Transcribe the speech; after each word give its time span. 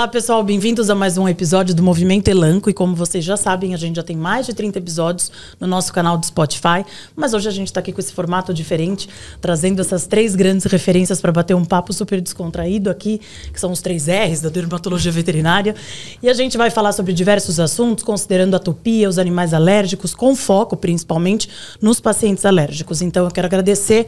Olá, 0.00 0.08
pessoal, 0.08 0.42
bem-vindos 0.42 0.88
a 0.88 0.94
mais 0.94 1.18
um 1.18 1.28
episódio 1.28 1.74
do 1.74 1.82
Movimento 1.82 2.26
Elanco. 2.28 2.70
E 2.70 2.72
como 2.72 2.96
vocês 2.96 3.22
já 3.22 3.36
sabem, 3.36 3.74
a 3.74 3.76
gente 3.76 3.96
já 3.96 4.02
tem 4.02 4.16
mais 4.16 4.46
de 4.46 4.54
30 4.54 4.78
episódios 4.78 5.30
no 5.60 5.66
nosso 5.66 5.92
canal 5.92 6.16
do 6.16 6.24
Spotify. 6.24 6.86
Mas 7.14 7.34
hoje 7.34 7.46
a 7.48 7.50
gente 7.50 7.66
está 7.66 7.80
aqui 7.80 7.92
com 7.92 8.00
esse 8.00 8.10
formato 8.10 8.54
diferente, 8.54 9.10
trazendo 9.42 9.78
essas 9.78 10.06
três 10.06 10.34
grandes 10.34 10.64
referências 10.64 11.20
para 11.20 11.30
bater 11.30 11.54
um 11.54 11.66
papo 11.66 11.92
super 11.92 12.18
descontraído 12.18 12.88
aqui, 12.88 13.20
que 13.52 13.60
são 13.60 13.70
os 13.70 13.82
três 13.82 14.06
R's 14.08 14.40
da 14.40 14.48
dermatologia 14.48 15.12
veterinária. 15.12 15.76
E 16.22 16.30
a 16.30 16.32
gente 16.32 16.56
vai 16.56 16.70
falar 16.70 16.92
sobre 16.92 17.12
diversos 17.12 17.60
assuntos, 17.60 18.02
considerando 18.02 18.54
a 18.54 18.56
atopia, 18.56 19.06
os 19.06 19.18
animais 19.18 19.52
alérgicos, 19.52 20.14
com 20.14 20.34
foco 20.34 20.78
principalmente 20.78 21.46
nos 21.78 22.00
pacientes 22.00 22.46
alérgicos. 22.46 23.02
Então 23.02 23.26
eu 23.26 23.30
quero 23.30 23.46
agradecer 23.46 24.06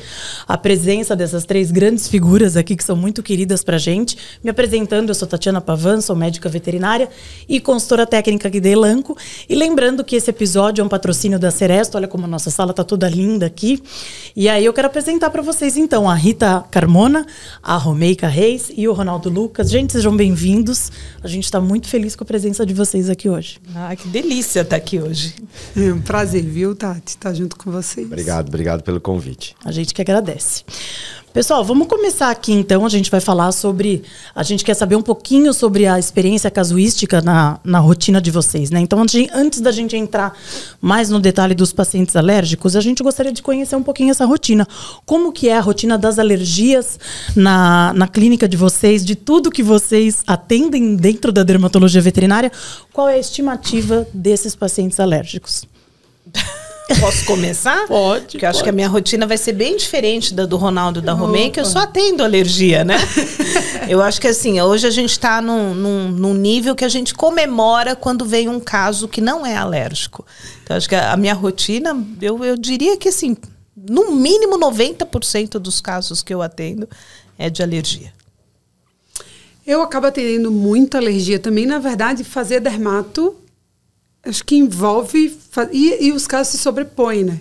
a 0.49 0.57
presença 0.57 1.15
dessas 1.15 1.45
três 1.45 1.71
grandes 1.71 2.09
figuras 2.09 2.57
aqui, 2.57 2.77
que 2.77 2.83
são 2.83 2.97
muito 2.97 3.23
queridas 3.23 3.63
para 3.63 3.77
gente. 3.77 4.17
Me 4.43 4.49
apresentando, 4.49 5.11
eu 5.11 5.15
sou 5.15 5.29
Tatiana 5.29 5.61
Pavan, 5.83 6.01
sou 6.01 6.15
médica 6.15 6.49
veterinária 6.49 7.09
e 7.49 7.59
consultora 7.59 8.07
técnica 8.07 8.47
aqui 8.47 8.61
da 8.61 8.69
Elanco. 8.69 9.17
E 9.49 9.55
lembrando 9.57 10.05
que 10.05 10.15
esse 10.15 10.31
episódio 10.31 10.81
é 10.81 10.85
um 10.85 10.89
patrocínio 10.89 11.41
da 11.41 11.51
Seresto, 11.51 11.97
olha 11.97 12.07
como 12.07 12.25
a 12.25 12.29
nossa 12.29 12.51
sala 12.51 12.71
está 12.71 12.85
toda 12.85 13.09
linda 13.09 13.47
aqui. 13.47 13.83
E 14.37 14.49
aí 14.49 14.65
eu 14.65 14.73
quero 14.73 14.87
apresentar 14.87 15.29
para 15.31 15.43
vocês 15.43 15.77
então 15.77 16.09
a 16.09 16.15
Rita 16.15 16.65
Carmona, 16.71 17.27
a 17.61 17.77
Romeica 17.77 18.29
Reis 18.29 18.71
e 18.77 18.87
o 18.87 18.93
Ronaldo 18.93 19.29
Lucas. 19.29 19.69
Gente, 19.69 19.93
sejam 19.93 20.17
bem-vindos. 20.17 20.93
A 21.21 21.27
gente 21.27 21.45
está 21.45 21.61
muito 21.61 21.89
feliz 21.89 22.15
com 22.15 22.23
a 22.23 22.27
presença 22.27 22.65
de 22.65 22.73
vocês 22.73 23.11
aqui 23.11 23.29
hoje. 23.29 23.59
Ah, 23.75 23.97
que 23.97 24.07
delícia 24.07 24.61
estar 24.61 24.77
aqui 24.77 25.01
hoje. 25.01 25.35
É 25.77 25.93
um 25.93 26.01
prazer, 26.01 26.45
viu, 26.45 26.77
Tati, 26.77 27.09
estar 27.09 27.35
junto 27.35 27.57
com 27.57 27.73
vocês. 27.73 28.07
Obrigado, 28.07 28.49
obrigado 28.49 28.83
pelo 28.83 29.01
convite. 29.01 29.57
A 29.65 29.73
gente 29.73 29.93
que 29.93 30.01
agradece. 30.01 30.63
Pessoal, 31.33 31.65
vamos 31.65 31.89
começar 31.89 32.31
aqui 32.31 32.53
então. 32.53 32.85
A 32.85 32.91
gente 32.91 33.11
vai 33.11 33.21
falar 33.21 33.53
sobre. 33.53 34.03
A 34.35 34.43
gente 34.43 34.63
quer 34.63 34.75
saber 34.75 34.97
um 34.97 35.03
pouquinho 35.03 35.55
sobre 35.55 35.87
a 35.87 35.99
experiência 35.99 36.51
casuística 36.51 37.23
na, 37.23 37.59
na 37.65 37.79
rotina 37.79 38.21
de 38.21 38.31
vocês, 38.31 38.71
né? 38.71 38.81
Então, 38.81 39.03
antes 39.33 39.61
da 39.63 39.73
gente 39.73 39.97
entrar 39.97 40.37
mais 40.79 41.09
no 41.09 41.19
detalhe 41.19 41.55
dos 41.55 41.73
pacientes 41.73 42.17
alérgicos, 42.17 42.77
a 42.77 42.83
gente 42.83 43.03
gostaria 43.03 43.33
de 43.33 43.41
conhecer 43.41 43.75
um 43.77 43.83
pouquinho 43.83 44.11
essa 44.11 44.27
rotina. 44.27 44.69
Como 45.07 45.33
que 45.33 45.49
é 45.49 45.57
a 45.57 45.61
rotina 45.61 45.97
das 45.97 46.19
alergias 46.19 47.01
na, 47.35 47.95
na 47.95 48.07
clínica 48.07 48.47
de 48.47 48.59
vocês, 48.59 49.03
de 49.03 49.17
tudo 49.17 49.51
que 49.51 49.63
vocês 49.63 50.23
atendem 50.27 50.95
dentro 50.97 51.33
da 51.33 51.43
dermatologia 51.43 52.03
veterinária? 52.03 52.53
Qual 52.93 53.09
é 53.09 53.15
a 53.15 53.19
estimativa 53.19 54.07
desses 54.13 54.55
pacientes 54.55 55.01
alérgicos? 55.01 55.65
Posso 57.01 57.25
começar? 57.25 57.87
Pode. 57.89 58.27
Porque 58.27 58.45
eu 58.45 58.49
acho 58.49 58.63
que 58.63 58.69
a 58.69 58.73
minha 58.73 58.89
rotina 58.89 59.27
vai 59.27 59.37
ser 59.37 59.53
bem 59.53 59.77
diferente 59.77 60.35
da 60.35 60.47
do 60.47 60.57
Ronaldo 60.57 61.01
e 61.01 61.03
da 61.03 61.13
Romei, 61.13 61.51
que 61.51 61.61
eu 61.61 61.65
só 61.65 61.81
atendo 61.81 62.23
alergia, 62.23 62.85
né? 62.85 62.97
eu 63.89 64.03
acho 64.03 64.21
que 64.21 64.29
assim, 64.29 64.61
hoje 64.61 64.87
a 64.87 64.91
gente 64.91 65.11
está 65.11 65.41
num, 65.41 65.75
num, 65.75 66.11
num, 66.11 66.35
nível 66.35 66.75
que 66.75 66.85
a 66.85 66.89
gente 66.89 67.15
comemora 67.15 67.95
quando 67.97 68.25
vem 68.25 68.49
um 68.49 68.61
caso 68.61 69.09
que 69.09 69.21
não 69.21 69.45
é 69.45 69.57
alérgico. 69.57 70.25
Então, 70.63 70.77
acho 70.77 70.89
que 70.89 70.95
a, 70.95 71.13
a 71.13 71.17
minha 71.17 71.35
rotina, 71.35 72.05
eu, 72.21 72.45
eu 72.45 72.57
diria 72.57 72.97
que 72.97 73.09
assim, 73.09 73.37
no 73.77 74.13
mínimo 74.13 74.59
90% 74.59 75.59
dos 75.59 75.81
casos 75.81 76.23
que 76.23 76.33
eu 76.33 76.43
atendo 76.43 76.89
é 77.39 77.51
de 77.51 77.63
alergia. 77.63 78.13
Eu 79.67 79.81
acabo 79.81 80.09
atendendo 80.09 80.51
muita 80.51 80.99
alergia 80.99 81.39
também. 81.39 81.67
Na 81.67 81.79
verdade, 81.79 82.25
fazer 82.25 82.61
dermato 82.61 83.37
acho 84.25 84.45
que 84.45 84.57
envolve. 84.57 85.37
E, 85.73 86.07
e, 86.07 86.13
os 86.13 86.27
casos 86.27 86.53
se 86.53 86.59
sobrepõem, 86.59 87.25
né? 87.25 87.41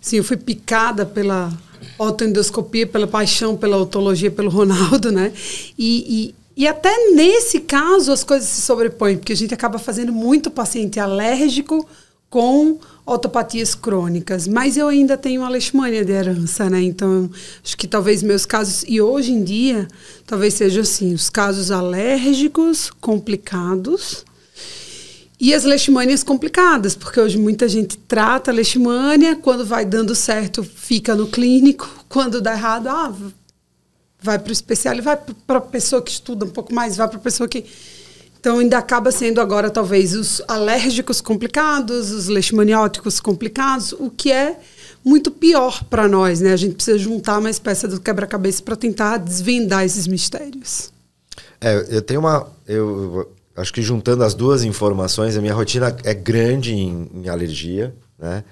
Sim, 0.00 0.16
eu 0.16 0.24
fui 0.24 0.36
picada 0.36 1.04
pela 1.04 1.52
autoendoscopia, 1.98 2.86
pela 2.86 3.06
paixão 3.06 3.56
pela 3.56 3.76
otologia, 3.76 4.30
pelo 4.30 4.50
Ronaldo, 4.50 5.10
né? 5.12 5.32
E, 5.78 6.34
e, 6.56 6.62
e, 6.62 6.66
até 6.66 7.10
nesse 7.12 7.60
caso 7.60 8.12
as 8.12 8.24
coisas 8.24 8.48
se 8.48 8.62
sobrepõem, 8.62 9.16
porque 9.16 9.32
a 9.32 9.36
gente 9.36 9.54
acaba 9.54 9.78
fazendo 9.78 10.12
muito 10.12 10.50
paciente 10.50 10.98
alérgico 10.98 11.86
com 12.28 12.78
autopatias 13.04 13.74
crônicas. 13.74 14.48
Mas 14.48 14.76
eu 14.76 14.88
ainda 14.88 15.16
tenho 15.16 15.44
a 15.44 15.48
leishmania 15.48 16.04
de 16.04 16.12
herança, 16.12 16.68
né? 16.68 16.82
Então, 16.82 17.30
acho 17.64 17.76
que 17.76 17.86
talvez 17.86 18.22
meus 18.22 18.44
casos, 18.44 18.84
e 18.86 19.00
hoje 19.00 19.32
em 19.32 19.44
dia, 19.44 19.86
talvez 20.26 20.54
seja 20.54 20.80
assim, 20.80 21.14
os 21.14 21.30
casos 21.30 21.70
alérgicos 21.70 22.90
complicados 23.00 24.25
e 25.38 25.52
as 25.52 25.64
leishmanias 25.64 26.22
complicadas, 26.22 26.94
porque 26.94 27.20
hoje 27.20 27.38
muita 27.38 27.68
gente 27.68 27.98
trata 27.98 28.50
a 28.50 28.54
leishmania, 28.54 29.36
quando 29.36 29.66
vai 29.66 29.84
dando 29.84 30.14
certo, 30.14 30.64
fica 30.64 31.14
no 31.14 31.26
clínico, 31.26 31.88
quando 32.08 32.40
dá 32.40 32.52
errado, 32.52 32.88
ah, 32.88 33.14
vai 34.20 34.38
para 34.38 34.48
o 34.48 34.52
especial, 34.52 35.00
vai 35.02 35.18
para 35.46 35.58
a 35.58 35.60
pessoa 35.60 36.00
que 36.00 36.10
estuda 36.10 36.46
um 36.46 36.50
pouco 36.50 36.74
mais, 36.74 36.96
vai 36.96 37.08
para 37.08 37.18
a 37.18 37.20
pessoa 37.20 37.48
que. 37.48 37.64
Então, 38.38 38.58
ainda 38.58 38.78
acaba 38.78 39.10
sendo 39.10 39.40
agora, 39.40 39.68
talvez, 39.68 40.14
os 40.14 40.40
alérgicos 40.46 41.20
complicados, 41.20 42.12
os 42.12 42.28
leishmanióticos 42.28 43.18
complicados, 43.18 43.92
o 43.92 44.08
que 44.08 44.30
é 44.30 44.58
muito 45.04 45.30
pior 45.30 45.82
para 45.84 46.06
nós, 46.06 46.40
né? 46.40 46.52
A 46.52 46.56
gente 46.56 46.76
precisa 46.76 46.96
juntar 46.96 47.40
mais 47.40 47.58
peças 47.58 47.92
do 47.92 48.00
quebra-cabeça 48.00 48.62
para 48.62 48.76
tentar 48.76 49.16
desvendar 49.18 49.84
esses 49.84 50.06
mistérios. 50.06 50.92
É, 51.60 51.86
eu 51.90 52.02
tenho 52.02 52.20
uma. 52.20 52.48
Eu, 52.68 53.32
acho 53.56 53.72
que 53.72 53.82
juntando 53.82 54.22
as 54.22 54.34
duas 54.34 54.62
informações, 54.64 55.36
a 55.36 55.40
minha 55.40 55.54
rotina 55.54 55.96
é 56.04 56.14
grande 56.14 56.74
em, 56.74 57.10
em 57.14 57.28
alergia, 57.28 57.94
né? 58.18 58.44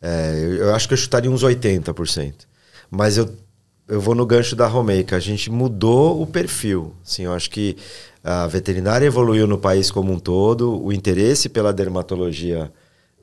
É, 0.00 0.32
eu, 0.36 0.54
eu, 0.56 0.74
acho 0.74 0.86
que 0.86 0.94
eu 0.94 0.98
chutaria 0.98 1.30
uns 1.30 1.42
80%. 1.42 2.34
Mas 2.90 3.18
eu, 3.18 3.28
eu 3.88 4.00
vou 4.00 4.14
no 4.14 4.24
gancho 4.24 4.54
da 4.54 4.66
Romeica. 4.66 5.16
A 5.16 5.20
gente 5.20 5.50
mudou 5.50 6.22
o 6.22 6.26
perfil. 6.26 6.94
Assim, 7.04 7.24
eu 7.24 7.32
acho 7.32 7.50
que 7.50 7.76
a 8.22 8.46
veterinária 8.46 9.06
evoluiu 9.06 9.46
no 9.46 9.58
país 9.58 9.90
como 9.90 10.12
um 10.12 10.18
todo, 10.18 10.82
o 10.82 10.92
interesse 10.92 11.48
pela 11.48 11.72
dermatologia 11.72 12.70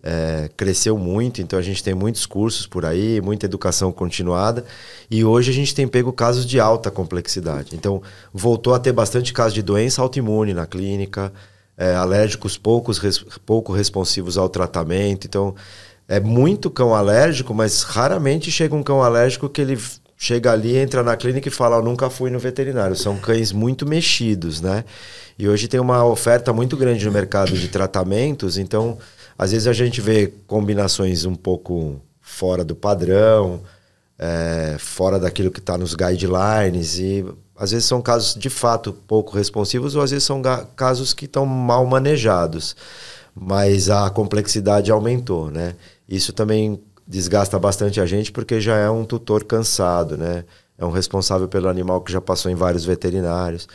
é, 0.07 0.51
cresceu 0.55 0.95
muito, 0.95 1.41
então 1.41 1.57
a 1.57 1.61
gente 1.63 1.83
tem 1.83 1.95
muitos 1.95 2.27
cursos 2.27 2.67
por 2.67 2.85
aí, 2.85 3.19
muita 3.19 3.47
educação 3.47 3.91
continuada, 3.91 4.63
e 5.09 5.25
hoje 5.25 5.49
a 5.49 5.53
gente 5.53 5.73
tem 5.73 5.87
pego 5.87 6.13
casos 6.13 6.45
de 6.45 6.59
alta 6.59 6.91
complexidade. 6.91 7.75
Então, 7.75 8.03
voltou 8.31 8.75
a 8.75 8.79
ter 8.79 8.91
bastante 8.93 9.33
casos 9.33 9.55
de 9.55 9.63
doença 9.63 10.03
autoimune 10.03 10.53
na 10.53 10.67
clínica, 10.67 11.33
é, 11.75 11.95
alérgicos 11.95 12.55
poucos, 12.55 12.99
res, 12.99 13.17
pouco 13.45 13.73
responsivos 13.73 14.37
ao 14.37 14.47
tratamento. 14.47 15.25
Então, 15.25 15.55
é 16.07 16.19
muito 16.19 16.69
cão 16.69 16.93
alérgico, 16.93 17.51
mas 17.51 17.81
raramente 17.81 18.51
chega 18.51 18.75
um 18.75 18.83
cão 18.83 19.01
alérgico 19.01 19.49
que 19.49 19.59
ele 19.59 19.75
chega 20.15 20.51
ali, 20.51 20.77
entra 20.77 21.01
na 21.01 21.17
clínica 21.17 21.47
e 21.47 21.51
fala: 21.51 21.77
Eu 21.77 21.83
nunca 21.83 22.11
fui 22.11 22.29
no 22.29 22.37
veterinário. 22.37 22.95
São 22.95 23.17
cães 23.17 23.51
muito 23.51 23.87
mexidos, 23.87 24.61
né? 24.61 24.85
E 25.37 25.49
hoje 25.49 25.67
tem 25.67 25.79
uma 25.79 26.05
oferta 26.05 26.53
muito 26.53 26.77
grande 26.77 27.03
no 27.03 27.11
mercado 27.11 27.57
de 27.57 27.67
tratamentos, 27.67 28.57
então 28.57 28.99
às 29.37 29.51
vezes 29.51 29.67
a 29.67 29.73
gente 29.73 30.01
vê 30.01 30.33
combinações 30.47 31.25
um 31.25 31.35
pouco 31.35 32.01
fora 32.21 32.63
do 32.63 32.75
padrão, 32.75 33.61
é, 34.17 34.77
fora 34.79 35.19
daquilo 35.19 35.51
que 35.51 35.59
está 35.59 35.77
nos 35.77 35.93
guidelines, 35.93 36.97
e 36.97 37.25
às 37.57 37.71
vezes 37.71 37.85
são 37.85 38.01
casos 38.01 38.35
de 38.35 38.49
fato 38.49 38.93
pouco 38.93 39.35
responsivos, 39.35 39.95
ou 39.95 40.01
às 40.01 40.11
vezes 40.11 40.25
são 40.25 40.41
casos 40.75 41.13
que 41.13 41.25
estão 41.25 41.45
mal 41.45 41.85
manejados. 41.85 42.75
Mas 43.33 43.89
a 43.89 44.09
complexidade 44.09 44.89
aumentou, 44.91 45.51
né? 45.51 45.75
Isso 46.07 46.31
também 46.31 46.81
desgasta 47.05 47.59
bastante 47.59 47.99
a 47.99 48.05
gente 48.05 48.31
porque 48.31 48.61
já 48.61 48.77
é 48.77 48.89
um 48.89 49.03
tutor 49.03 49.43
cansado, 49.43 50.17
né? 50.17 50.45
É 50.77 50.85
um 50.85 50.91
responsável 50.91 51.47
pelo 51.47 51.67
animal 51.67 52.01
que 52.01 52.11
já 52.11 52.21
passou 52.21 52.49
em 52.49 52.55
vários 52.55 52.85
veterinários. 52.85 53.67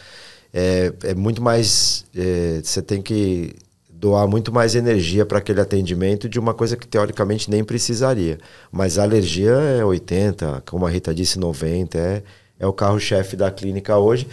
É, 0.52 0.92
é 1.04 1.14
muito 1.14 1.42
mais. 1.42 2.04
É, 2.14 2.60
você 2.62 2.82
tem 2.82 3.00
que 3.02 3.54
doar 4.00 4.26
muito 4.26 4.50
mais 4.50 4.74
energia 4.74 5.26
para 5.26 5.38
aquele 5.38 5.60
atendimento 5.60 6.26
de 6.26 6.40
uma 6.40 6.54
coisa 6.54 6.74
que 6.74 6.88
teoricamente 6.88 7.50
nem 7.50 7.62
precisaria. 7.62 8.38
Mas 8.72 8.98
a 8.98 9.02
alergia 9.02 9.50
é 9.50 9.84
80, 9.84 10.62
como 10.66 10.86
a 10.86 10.90
Rita 10.90 11.14
disse, 11.14 11.38
90, 11.38 11.98
é, 11.98 12.22
é 12.58 12.66
o 12.66 12.72
carro-chefe 12.72 13.36
da 13.36 13.50
clínica 13.50 13.98
hoje. 13.98 14.26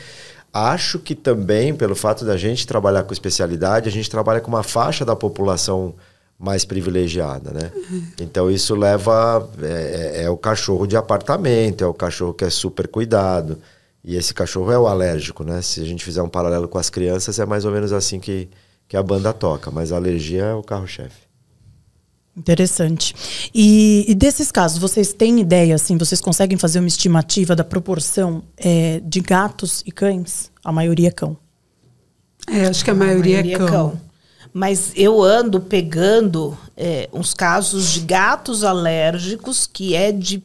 Acho 0.53 0.97
que 0.99 1.13
também, 1.13 1.75
pelo 1.75 1.95
fato 1.95 2.23
da 2.23 2.37
gente 2.37 2.65
trabalhar 2.65 3.03
com 3.03 3.11
especialidade, 3.11 3.89
a 3.89 3.91
gente 3.91 4.09
trabalha 4.09 4.39
com 4.39 4.47
uma 4.47 4.63
faixa 4.63 5.03
da 5.03 5.17
população 5.17 5.93
mais 6.39 6.63
privilegiada, 6.63 7.51
né? 7.51 7.71
Uhum. 7.75 8.03
Então 8.21 8.49
isso 8.49 8.73
leva 8.73 9.49
é, 9.61 10.21
é, 10.21 10.23
é, 10.23 10.29
o 10.29 10.37
cachorro 10.37 10.87
de 10.87 10.95
apartamento, 10.95 11.83
é 11.83 11.87
o 11.87 11.93
cachorro 11.93 12.33
que 12.33 12.45
é 12.45 12.49
super 12.49 12.87
cuidado 12.87 13.57
e 14.01 14.15
esse 14.15 14.33
cachorro 14.33 14.71
é 14.71 14.79
o 14.79 14.87
alérgico, 14.87 15.43
né? 15.43 15.61
Se 15.61 15.81
a 15.81 15.85
gente 15.85 16.05
fizer 16.05 16.21
um 16.21 16.29
paralelo 16.29 16.69
com 16.69 16.77
as 16.77 16.89
crianças 16.89 17.37
é 17.37 17.45
mais 17.45 17.65
ou 17.65 17.71
menos 17.71 17.91
assim 17.91 18.19
que 18.19 18.47
que 18.87 18.95
a 18.95 19.03
banda 19.03 19.33
toca, 19.33 19.69
mas 19.69 19.91
a 19.91 19.97
alergia 19.97 20.43
é 20.43 20.53
o 20.53 20.63
carro-chefe. 20.63 21.27
Interessante. 22.37 23.15
E, 23.53 24.05
e, 24.07 24.13
desses 24.13 24.51
casos, 24.51 24.77
vocês 24.77 25.11
têm 25.11 25.39
ideia, 25.39 25.73
assim, 25.73 25.97
vocês 25.97 26.21
conseguem 26.21 26.55
fazer 26.55 26.77
uma 26.77 26.87
estimativa 26.87 27.55
da 27.55 27.63
proporção 27.63 28.43
é, 28.55 29.01
de 29.03 29.19
gatos 29.21 29.81
e 29.87 29.91
cães? 29.91 30.51
A 30.63 30.71
maioria 30.71 31.07
é 31.07 31.11
cão. 31.11 31.35
É, 32.47 32.67
acho 32.67 32.85
que 32.85 32.91
a 32.91 32.93
maioria, 32.93 33.39
a 33.39 33.43
maioria 33.43 33.55
é, 33.55 33.57
cão. 33.57 33.67
é 33.67 33.71
cão. 33.71 34.01
Mas 34.53 34.91
eu 34.95 35.21
ando 35.21 35.59
pegando 35.59 36.57
é, 36.75 37.09
uns 37.11 37.33
casos 37.33 37.91
de 37.93 38.01
gatos 38.01 38.63
alérgicos 38.63 39.67
que 39.67 39.95
é 39.95 40.11
de 40.11 40.43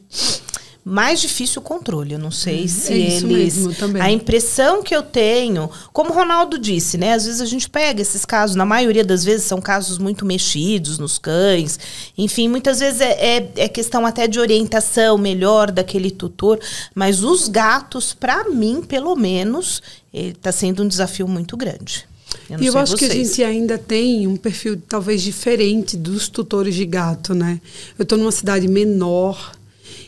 mais 0.85 1.21
difícil 1.21 1.61
o 1.61 1.63
controle. 1.65 2.13
Eu 2.13 2.19
não 2.19 2.31
sei 2.31 2.65
É, 2.65 2.67
se 2.67 2.93
é 2.93 2.97
isso 2.97 3.25
eles. 3.25 3.55
mesmo. 3.57 3.73
A 4.01 4.11
impressão 4.11 4.83
que 4.83 4.93
eu 4.95 5.01
tenho, 5.01 5.69
como 5.93 6.09
o 6.11 6.13
Ronaldo 6.13 6.57
disse, 6.57 6.97
né? 6.97 7.13
Às 7.13 7.25
vezes 7.25 7.39
a 7.39 7.45
gente 7.45 7.69
pega 7.69 8.01
esses 8.01 8.25
casos, 8.25 8.55
na 8.55 8.65
maioria 8.65 9.03
das 9.03 9.23
vezes 9.23 9.45
são 9.45 9.61
casos 9.61 9.97
muito 9.97 10.25
mexidos 10.25 10.97
nos 10.97 11.17
cães. 11.17 11.79
Enfim, 12.17 12.49
muitas 12.49 12.79
vezes 12.79 12.99
é, 13.01 13.37
é, 13.37 13.51
é 13.55 13.69
questão 13.69 14.05
até 14.05 14.27
de 14.27 14.39
orientação 14.39 15.17
melhor 15.17 15.71
daquele 15.71 16.11
tutor. 16.11 16.59
Mas 16.93 17.23
os 17.23 17.47
gatos, 17.47 18.13
para 18.13 18.49
mim, 18.49 18.81
pelo 18.81 19.15
menos, 19.15 19.81
está 20.13 20.51
sendo 20.51 20.83
um 20.83 20.87
desafio 20.87 21.27
muito 21.27 21.55
grande. 21.55 22.05
Eu 22.49 22.59
E 22.61 22.65
eu 22.65 22.77
acho 22.77 22.95
que 22.97 23.05
a 23.05 23.07
vocês. 23.07 23.27
gente 23.29 23.43
ainda 23.43 23.77
tem 23.77 24.27
um 24.27 24.35
perfil 24.35 24.81
talvez 24.89 25.21
diferente 25.21 25.95
dos 25.95 26.27
tutores 26.27 26.75
de 26.75 26.85
gato, 26.85 27.33
né? 27.33 27.61
Eu 27.97 28.03
estou 28.03 28.17
numa 28.17 28.31
cidade 28.31 28.67
menor, 28.67 29.53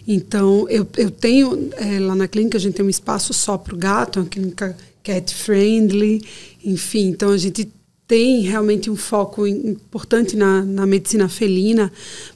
então 0.07 0.67
eu, 0.69 0.87
eu 0.97 1.09
tenho 1.11 1.69
eh, 1.77 1.99
lá 1.99 2.15
na 2.15 2.27
clínica 2.27 2.57
a 2.57 2.61
gente 2.61 2.75
tem 2.75 2.85
um 2.85 2.89
espaço 2.89 3.33
só 3.33 3.57
para 3.57 3.73
o 3.75 3.77
gato, 3.77 4.19
uma 4.19 4.25
clínica 4.25 4.75
cat 5.03 5.33
friendly, 5.33 6.21
enfim, 6.63 7.07
então 7.09 7.29
a 7.29 7.37
gente 7.37 7.69
tem 8.07 8.41
realmente 8.41 8.89
um 8.89 8.95
foco 8.95 9.47
im- 9.47 9.69
importante 9.71 10.35
na, 10.35 10.63
na 10.63 10.85
medicina 10.85 11.27
felina, 11.27 11.91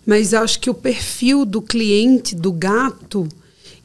mas 0.06 0.34
acho 0.34 0.60
que 0.60 0.70
o 0.70 0.74
perfil 0.74 1.46
do 1.46 1.62
cliente 1.62 2.36
do 2.36 2.52
gato 2.52 3.28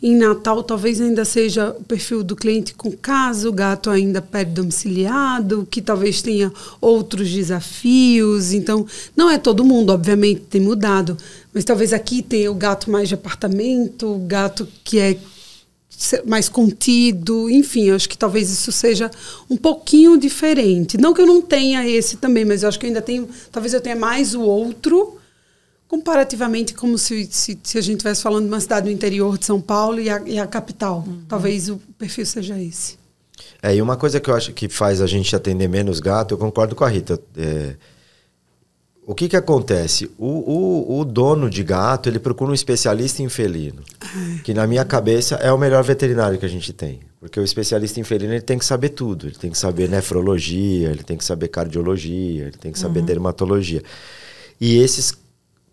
em 0.03 0.15
Natal 0.17 0.63
talvez 0.63 1.01
ainda 1.01 1.25
seja 1.25 1.71
o 1.79 1.83
perfil 1.83 2.23
do 2.23 2.37
cliente 2.37 2.75
com 2.75 2.93
casa, 2.93 3.49
o 3.49 3.53
gato 3.53 3.89
ainda 3.89 4.21
pé 4.21 4.45
domiciliado, 4.45 5.67
que 5.71 5.81
talvez 5.81 6.21
tenha 6.21 6.53
outros 6.79 7.31
desafios. 7.31 8.53
Então, 8.53 8.87
não 9.17 9.31
é 9.31 9.39
todo 9.39 9.65
mundo, 9.65 9.91
obviamente, 9.95 10.43
tem 10.43 10.61
mudado. 10.61 11.17
Mas 11.55 11.65
talvez 11.65 11.93
aqui 11.93 12.21
tenha 12.21 12.51
o 12.51 12.55
gato 12.55 12.91
mais 12.91 13.09
de 13.09 13.15
apartamento, 13.15 14.13
o 14.13 14.19
gato 14.19 14.67
que 14.83 14.99
é 14.99 15.17
mais 16.27 16.49
contido, 16.49 17.49
enfim, 17.49 17.85
eu 17.85 17.95
acho 17.95 18.09
que 18.09 18.19
talvez 18.19 18.51
isso 18.51 18.73
seja 18.73 19.09
um 19.49 19.57
pouquinho 19.57 20.19
diferente. 20.19 20.99
Não 20.99 21.15
que 21.15 21.23
eu 21.23 21.27
não 21.27 21.41
tenha 21.41 21.89
esse 21.89 22.17
também, 22.17 22.45
mas 22.45 22.63
eu 22.63 22.69
acho 22.69 22.79
que 22.79 22.87
eu 22.87 22.89
ainda 22.89 23.01
tenho, 23.01 23.29
talvez 23.53 23.73
eu 23.73 23.81
tenha 23.81 23.95
mais 23.95 24.35
o 24.35 24.43
outro, 24.43 25.17
comparativamente 25.87 26.75
como 26.75 26.99
se, 26.99 27.29
se, 27.31 27.57
se 27.63 27.79
a 27.79 27.81
gente 27.81 27.99
estivesse 27.99 28.23
falando 28.23 28.47
de 28.47 28.51
uma 28.51 28.61
cidade 28.61 28.87
do 28.87 28.93
interior 28.93 29.39
de 29.39 29.47
São 29.47 29.61
Paulo 29.61 30.01
e 30.01 30.11
a, 30.11 30.21
e 30.27 30.39
a 30.39 30.47
capital. 30.49 31.07
Talvez 31.29 31.69
o 31.69 31.77
perfil 31.97 32.27
seja 32.27 32.61
esse. 32.61 32.99
É, 33.63 33.75
e 33.77 33.81
uma 33.81 33.97
coisa 33.97 34.19
que 34.19 34.29
eu 34.29 34.35
acho 34.35 34.53
que 34.53 34.69
faz 34.69 35.01
a 35.01 35.07
gente 35.07 35.35
atender 35.35 35.69
menos 35.69 36.01
gato, 36.01 36.35
eu 36.35 36.39
concordo 36.39 36.75
com 36.75 36.85
a 36.85 36.89
Rita. 36.89 37.21
é, 37.37 37.77
o 39.07 39.15
que 39.15 39.29
que 39.29 39.37
acontece? 39.37 40.11
O, 40.19 40.27
o, 40.27 41.01
o 41.01 41.05
dono 41.05 41.51
de 41.51 41.63
gato, 41.63 42.09
ele 42.09 42.19
procura 42.19 42.51
um 42.51 42.55
especialista 42.55 43.23
em 43.23 43.29
felino. 43.29 43.83
Que 44.43 44.55
na 44.55 44.67
minha 44.67 44.85
cabeça 44.85 45.35
é 45.37 45.53
o 45.53 45.59
melhor 45.59 45.83
veterinário 45.83 46.39
que 46.39 46.47
a 46.47 46.49
gente 46.49 46.73
tem. 46.73 47.01
Porque 47.21 47.39
o 47.39 47.45
especialista 47.45 48.01
em 48.01 48.05
felino, 48.05 48.33
ele 48.33 48.41
tem 48.41 48.59
que 48.59 48.65
saber 48.65 48.91
tudo. 48.91 49.27
Ele 49.27 49.37
tem 49.37 49.51
que 49.51 49.59
saber 49.59 49.89
nefrologia, 49.89 50.91
ele 50.91 51.03
tem 51.03 51.17
que 51.17 51.25
saber 51.25 51.49
cardiologia, 51.49 52.45
ele 52.45 52.57
tem 52.59 52.73
que 52.73 52.79
saber 52.79 53.03
dermatologia. 53.03 53.83
E 54.61 54.79
esses 54.79 55.13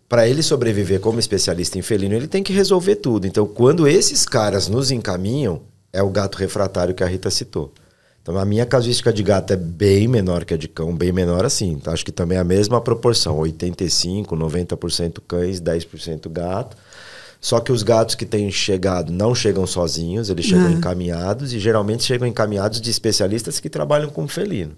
para 0.08 0.28
ele 0.28 0.42
sobreviver 0.42 1.00
como 1.00 1.18
especialista 1.18 1.78
em 1.78 1.82
felino, 1.82 2.14
ele 2.14 2.28
tem 2.28 2.42
que 2.42 2.52
resolver 2.52 2.96
tudo. 2.96 3.26
Então, 3.26 3.46
quando 3.46 3.88
esses 3.88 4.26
caras 4.26 4.68
nos 4.68 4.90
encaminham, 4.90 5.62
é 5.90 6.02
o 6.02 6.10
gato 6.10 6.36
refratário 6.36 6.94
que 6.94 7.02
a 7.02 7.06
Rita 7.06 7.30
citou. 7.30 7.72
Então, 8.22 8.38
a 8.38 8.44
minha 8.44 8.64
casuística 8.64 9.12
de 9.12 9.22
gato 9.22 9.52
é 9.52 9.56
bem 9.56 10.06
menor 10.06 10.44
que 10.44 10.54
a 10.54 10.56
de 10.56 10.68
cão, 10.68 10.94
bem 10.94 11.10
menor 11.10 11.44
assim. 11.44 11.72
Então, 11.72 11.92
acho 11.92 12.04
que 12.04 12.12
também 12.12 12.38
é 12.38 12.40
a 12.40 12.44
mesma 12.44 12.80
proporção: 12.80 13.36
85, 13.38 14.36
90% 14.36 15.20
cães, 15.26 15.60
10% 15.60 16.28
gato. 16.28 16.76
Só 17.40 17.58
que 17.58 17.72
os 17.72 17.82
gatos 17.82 18.14
que 18.14 18.24
têm 18.24 18.48
chegado 18.52 19.10
não 19.12 19.34
chegam 19.34 19.66
sozinhos, 19.66 20.30
eles 20.30 20.44
chegam 20.44 20.68
É. 20.68 20.70
encaminhados 20.72 21.52
e 21.52 21.58
geralmente 21.58 22.04
chegam 22.04 22.28
encaminhados 22.28 22.80
de 22.80 22.88
especialistas 22.88 23.58
que 23.58 23.68
trabalham 23.68 24.08
com 24.10 24.28
felino. 24.28 24.76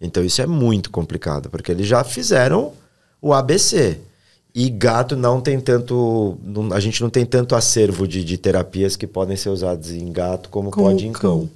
Então 0.00 0.24
isso 0.24 0.42
é 0.42 0.46
muito 0.46 0.90
complicado, 0.90 1.48
porque 1.48 1.70
eles 1.70 1.86
já 1.86 2.02
fizeram 2.02 2.72
o 3.22 3.32
ABC. 3.32 3.98
E 4.52 4.68
gato 4.68 5.16
não 5.16 5.40
tem 5.40 5.60
tanto. 5.60 6.36
não- 6.42 6.72
a 6.72 6.80
gente 6.80 7.00
não 7.00 7.08
tem 7.10 7.24
tanto 7.24 7.54
acervo 7.54 8.08
de, 8.08 8.24
de 8.24 8.36
terapias 8.36 8.96
que 8.96 9.06
podem 9.06 9.36
ser 9.36 9.50
usadas 9.50 9.92
em 9.92 10.10
gato 10.10 10.48
como, 10.48 10.72
Como 10.72 10.88
pode 10.88 11.06
em 11.06 11.12
cão. 11.12 11.20
cão. 11.42 11.50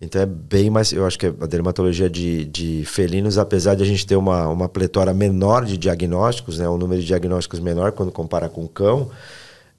Então 0.00 0.22
é 0.22 0.26
bem 0.26 0.70
mais. 0.70 0.92
Eu 0.92 1.06
acho 1.06 1.18
que 1.18 1.26
a 1.26 1.46
dermatologia 1.46 2.08
de, 2.08 2.46
de 2.46 2.84
felinos, 2.86 3.36
apesar 3.36 3.74
de 3.74 3.82
a 3.82 3.86
gente 3.86 4.06
ter 4.06 4.16
uma, 4.16 4.48
uma 4.48 4.68
pletora 4.68 5.12
menor 5.12 5.66
de 5.66 5.76
diagnósticos, 5.76 6.58
né, 6.58 6.68
um 6.68 6.78
número 6.78 7.00
de 7.00 7.06
diagnósticos 7.06 7.60
menor 7.60 7.92
quando 7.92 8.10
compara 8.10 8.48
com 8.48 8.66
cão, 8.66 9.10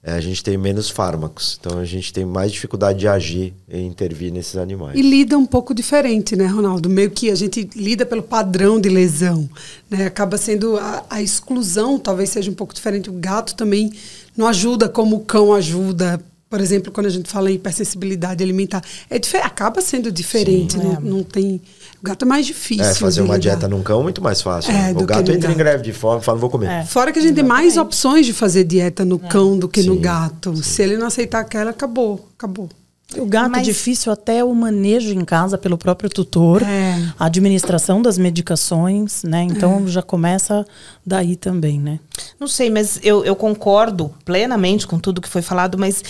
eh, 0.04 0.12
a 0.12 0.22
gente 0.22 0.44
tem 0.44 0.58
menos 0.58 0.92
fármacos. 0.92 1.58
Então 1.60 1.80
a 1.80 1.86
gente 1.86 2.14
tem 2.14 2.24
mais 2.24 2.52
dificuldade 2.52 3.00
de 3.00 3.08
agir 3.08 3.52
e 3.68 3.82
intervir 3.82 4.32
nesses 4.32 4.58
animais. 4.58 4.96
E 4.96 5.02
lida 5.02 5.36
um 5.36 5.46
pouco 5.46 5.74
diferente, 5.74 6.36
né, 6.36 6.46
Ronaldo? 6.46 6.88
Meio 6.88 7.10
que 7.10 7.32
a 7.32 7.36
gente 7.36 7.68
lida 7.76 8.06
pelo 8.06 8.22
padrão 8.22 8.80
de 8.80 8.90
lesão, 8.90 9.50
né? 9.90 10.06
Acaba 10.06 10.38
sendo 10.38 10.78
a, 10.78 11.04
a 11.10 11.20
exclusão, 11.20 11.98
talvez 11.98 12.30
seja 12.30 12.52
um 12.52 12.56
pouco 12.56 12.76
diferente. 12.76 13.10
O 13.10 13.14
gato 13.14 13.56
também 13.56 13.92
não 14.38 14.46
ajuda 14.46 14.88
como 14.88 15.16
o 15.16 15.22
cão 15.22 15.52
ajuda. 15.52 16.22
Por 16.52 16.60
exemplo, 16.60 16.92
quando 16.92 17.06
a 17.06 17.10
gente 17.10 17.30
fala 17.30 17.50
em 17.50 17.56
hipersensibilidade 17.56 18.44
alimentar, 18.44 18.84
é 19.10 19.18
acaba 19.42 19.80
sendo 19.80 20.12
diferente, 20.12 20.74
Sim, 20.74 20.80
não, 20.80 20.92
é. 20.92 21.00
não 21.00 21.24
tem. 21.24 21.62
O 22.02 22.04
gato 22.04 22.26
é 22.26 22.28
mais 22.28 22.46
difícil. 22.46 22.84
É, 22.84 22.94
fazer 22.94 23.22
uma 23.22 23.38
lidar. 23.38 23.56
dieta 23.56 23.70
num 23.70 23.82
cão 23.82 24.02
é 24.02 24.04
muito 24.04 24.22
mais 24.22 24.42
fácil. 24.42 24.70
É, 24.70 24.94
né? 24.94 25.02
O 25.02 25.06
gato 25.06 25.28
no 25.30 25.38
entra 25.38 25.50
em 25.50 25.54
gato. 25.54 25.58
greve 25.58 25.84
de 25.84 25.94
fome 25.94 26.20
e 26.20 26.24
fala, 26.26 26.36
não 26.36 26.42
vou 26.42 26.50
comer. 26.50 26.70
É. 26.70 26.84
Fora 26.84 27.14
que 27.14 27.20
a 27.20 27.22
gente 27.22 27.36
tem 27.36 27.44
mais 27.44 27.78
opções 27.78 28.26
de 28.26 28.34
fazer 28.34 28.66
dieta 28.66 29.06
no 29.06 29.18
cão 29.18 29.58
do 29.58 29.70
que 29.70 29.82
no 29.82 29.96
Sim, 29.96 30.02
gato. 30.02 30.62
Se 30.62 30.84
ele 30.84 30.98
não 30.98 31.08
aceitar 31.08 31.40
aquela, 31.40 31.72
acabou. 31.72 32.28
Acabou. 32.38 32.68
O 33.18 33.26
gato 33.26 33.48
é 33.48 33.50
Mas- 33.50 33.66
difícil 33.66 34.12
até 34.12 34.44
o 34.44 34.54
manejo 34.54 35.12
em 35.14 35.26
casa 35.26 35.58
pelo 35.58 35.78
próprio 35.78 36.10
tutor, 36.10 36.62
É. 36.64 36.96
a 37.20 37.26
administração 37.26 38.02
das 38.02 38.18
medicações, 38.18 39.24
né? 39.24 39.44
Então 39.44 39.88
já 39.88 40.02
começa 40.02 40.66
daí 41.06 41.36
também, 41.36 41.80
né? 41.80 42.00
Não 42.40 42.48
sei, 42.48 42.70
mas 42.70 43.00
eu, 43.04 43.24
eu 43.26 43.36
concordo 43.36 44.14
plenamente 44.24 44.88
com 44.88 45.00
tudo 45.00 45.22
que 45.22 45.28
foi 45.30 45.42
falado, 45.42 45.78
mas 45.78 46.04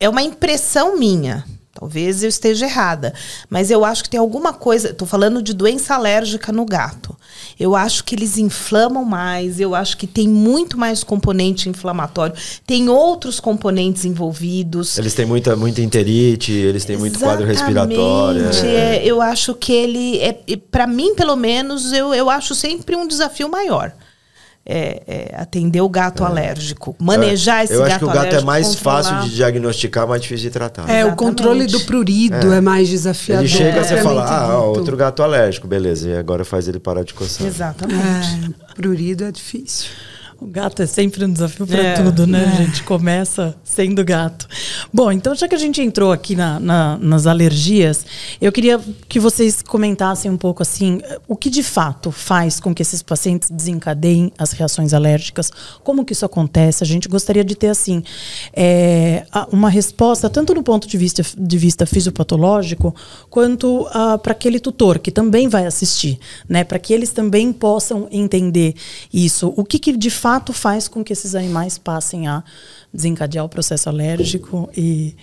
é 0.00 0.08
uma 0.08 0.22
impressão 0.22 0.98
minha. 0.98 1.44
Talvez 1.74 2.22
eu 2.22 2.28
esteja 2.28 2.66
errada, 2.66 3.14
mas 3.48 3.70
eu 3.70 3.84
acho 3.84 4.04
que 4.04 4.10
tem 4.10 4.20
alguma 4.20 4.52
coisa. 4.52 4.90
Estou 4.90 5.08
falando 5.08 5.42
de 5.42 5.52
doença 5.54 5.94
alérgica 5.94 6.52
no 6.52 6.64
gato. 6.66 7.16
Eu 7.58 7.74
acho 7.74 8.04
que 8.04 8.14
eles 8.14 8.38
inflamam 8.38 9.04
mais, 9.04 9.60
eu 9.60 9.74
acho 9.74 9.96
que 9.96 10.06
tem 10.06 10.28
muito 10.28 10.78
mais 10.78 11.04
componente 11.04 11.68
inflamatório, 11.68 12.34
tem 12.66 12.88
outros 12.88 13.40
componentes 13.40 14.04
envolvidos. 14.04 14.98
Eles 14.98 15.14
têm 15.14 15.26
muita, 15.26 15.56
muita 15.56 15.80
enterite, 15.80 16.52
eles 16.52 16.84
têm 16.84 16.96
muito 16.96 17.18
quadro 17.18 17.46
respiratório. 17.46 18.48
Exatamente, 18.48 18.66
é. 18.66 18.96
é, 18.96 19.04
eu 19.04 19.20
acho 19.20 19.54
que 19.54 19.72
ele 19.72 20.18
é, 20.18 20.36
para 20.70 20.86
mim 20.86 21.14
pelo 21.14 21.36
menos 21.36 21.92
eu, 21.92 22.14
eu 22.14 22.28
acho 22.30 22.54
sempre 22.54 22.96
um 22.96 23.06
desafio 23.06 23.48
maior 23.48 23.92
é, 24.64 25.02
é, 25.06 25.34
atender 25.36 25.80
o 25.80 25.88
gato 25.88 26.24
alérgico 26.24 26.94
manejar 27.00 27.64
esse 27.64 27.72
Eu 27.72 27.80
gato 27.80 27.90
acho 27.90 27.98
que 27.98 28.04
o 28.04 28.08
gato 28.08 28.18
é 28.18 28.20
alérgico, 28.20 28.46
mais 28.46 28.74
controlar. 28.74 29.02
fácil 29.02 29.28
de 29.28 29.34
diagnosticar, 29.34 30.06
mais 30.06 30.22
difícil 30.22 30.48
de 30.48 30.50
tratar. 30.50 30.88
É, 30.88 31.04
o 31.04 31.16
controle 31.16 31.66
do 31.66 31.80
prurido 31.80 32.52
é, 32.52 32.60
mais 32.60 32.88
desafiador. 32.88 33.44
Ele 33.44 33.52
chega, 33.52 33.82
você 33.82 33.96
fala, 34.02 34.22
propriamente 34.22 34.52
ah, 34.52 34.58
ó, 34.58 34.68
dito. 34.68 34.78
outro 34.78 34.96
gato 34.96 35.22
alérgico, 35.22 35.66
beleza. 35.66 36.08
E 36.08 36.16
agora 36.16 36.44
faz 36.44 36.68
ele 36.68 36.78
parar 36.78 37.02
de 37.02 37.12
coçar. 37.12 37.46
exatamente 37.46 38.54
É, 38.68 38.74
prurido 38.74 39.24
é 39.24 39.32
difícil. 39.32 39.88
O 40.42 40.46
gato 40.48 40.82
é 40.82 40.86
sempre 40.86 41.24
um 41.24 41.32
desafio 41.32 41.64
para 41.64 41.80
É, 41.80 41.94
tudo, 41.94 42.26
né? 42.26 42.44
A 42.58 42.62
gente 42.64 42.82
começa 42.82 43.54
sendo 43.62 44.04
gato. 44.04 44.48
Bom, 44.92 45.12
então 45.12 45.34
já 45.36 45.46
que 45.46 45.54
a 45.54 45.58
gente 45.58 45.80
entrou 45.80 46.10
aqui 46.10 46.34
na- 46.34 46.58
na- 46.58 46.98
nas 46.98 47.28
alergias, 47.28 48.04
eu 48.40 48.50
queria 48.50 48.80
que 49.08 49.20
vocês 49.20 49.62
comentassem 49.62 50.28
um 50.28 50.36
pouco 50.36 50.60
assim, 50.60 51.00
o 51.28 51.36
que 51.36 51.48
de 51.48 51.62
fato 51.62 52.10
faz 52.10 52.58
com 52.58 52.74
que 52.74 52.82
esses 52.82 53.02
pacientes 53.02 53.50
desencadeiem 53.52 54.32
as 54.36 54.50
reações 54.50 54.92
alérgicas, 54.92 55.48
como 55.84 56.04
que 56.04 56.12
isso 56.12 56.24
acontece? 56.26 56.82
A 56.82 56.86
gente 56.86 57.08
gostaria 57.08 57.44
de 57.44 57.54
ter 57.54 57.68
assim 57.68 58.02
é, 58.52 59.24
uma 59.52 59.70
resposta 59.70 60.28
tanto 60.28 60.52
do 60.54 60.62
ponto 60.62 60.88
de 60.88 60.98
vista, 60.98 61.22
de 61.38 61.56
vista 61.56 61.86
fisiopatológico 61.86 62.92
quanto 63.30 63.86
para 64.24 64.32
aquele 64.32 64.58
tutor 64.58 64.98
que 64.98 65.12
também 65.12 65.48
vai 65.48 65.66
assistir, 65.66 66.18
né? 66.48 66.64
Para 66.64 66.80
que 66.80 66.92
eles 66.92 67.10
também 67.12 67.52
possam 67.52 68.08
entender 68.10 68.74
isso. 69.12 69.52
O 69.56 69.64
que, 69.64 69.78
que 69.78 69.96
de 69.96 70.10
fato 70.10 70.31
faz 70.52 70.88
com 70.88 71.02
que 71.02 71.12
esses 71.12 71.34
animais 71.34 71.78
passem 71.78 72.26
a 72.28 72.42
desencadear 72.92 73.44
o 73.44 73.48
processo 73.48 73.88
alérgico 73.88 74.70
e 74.76 75.16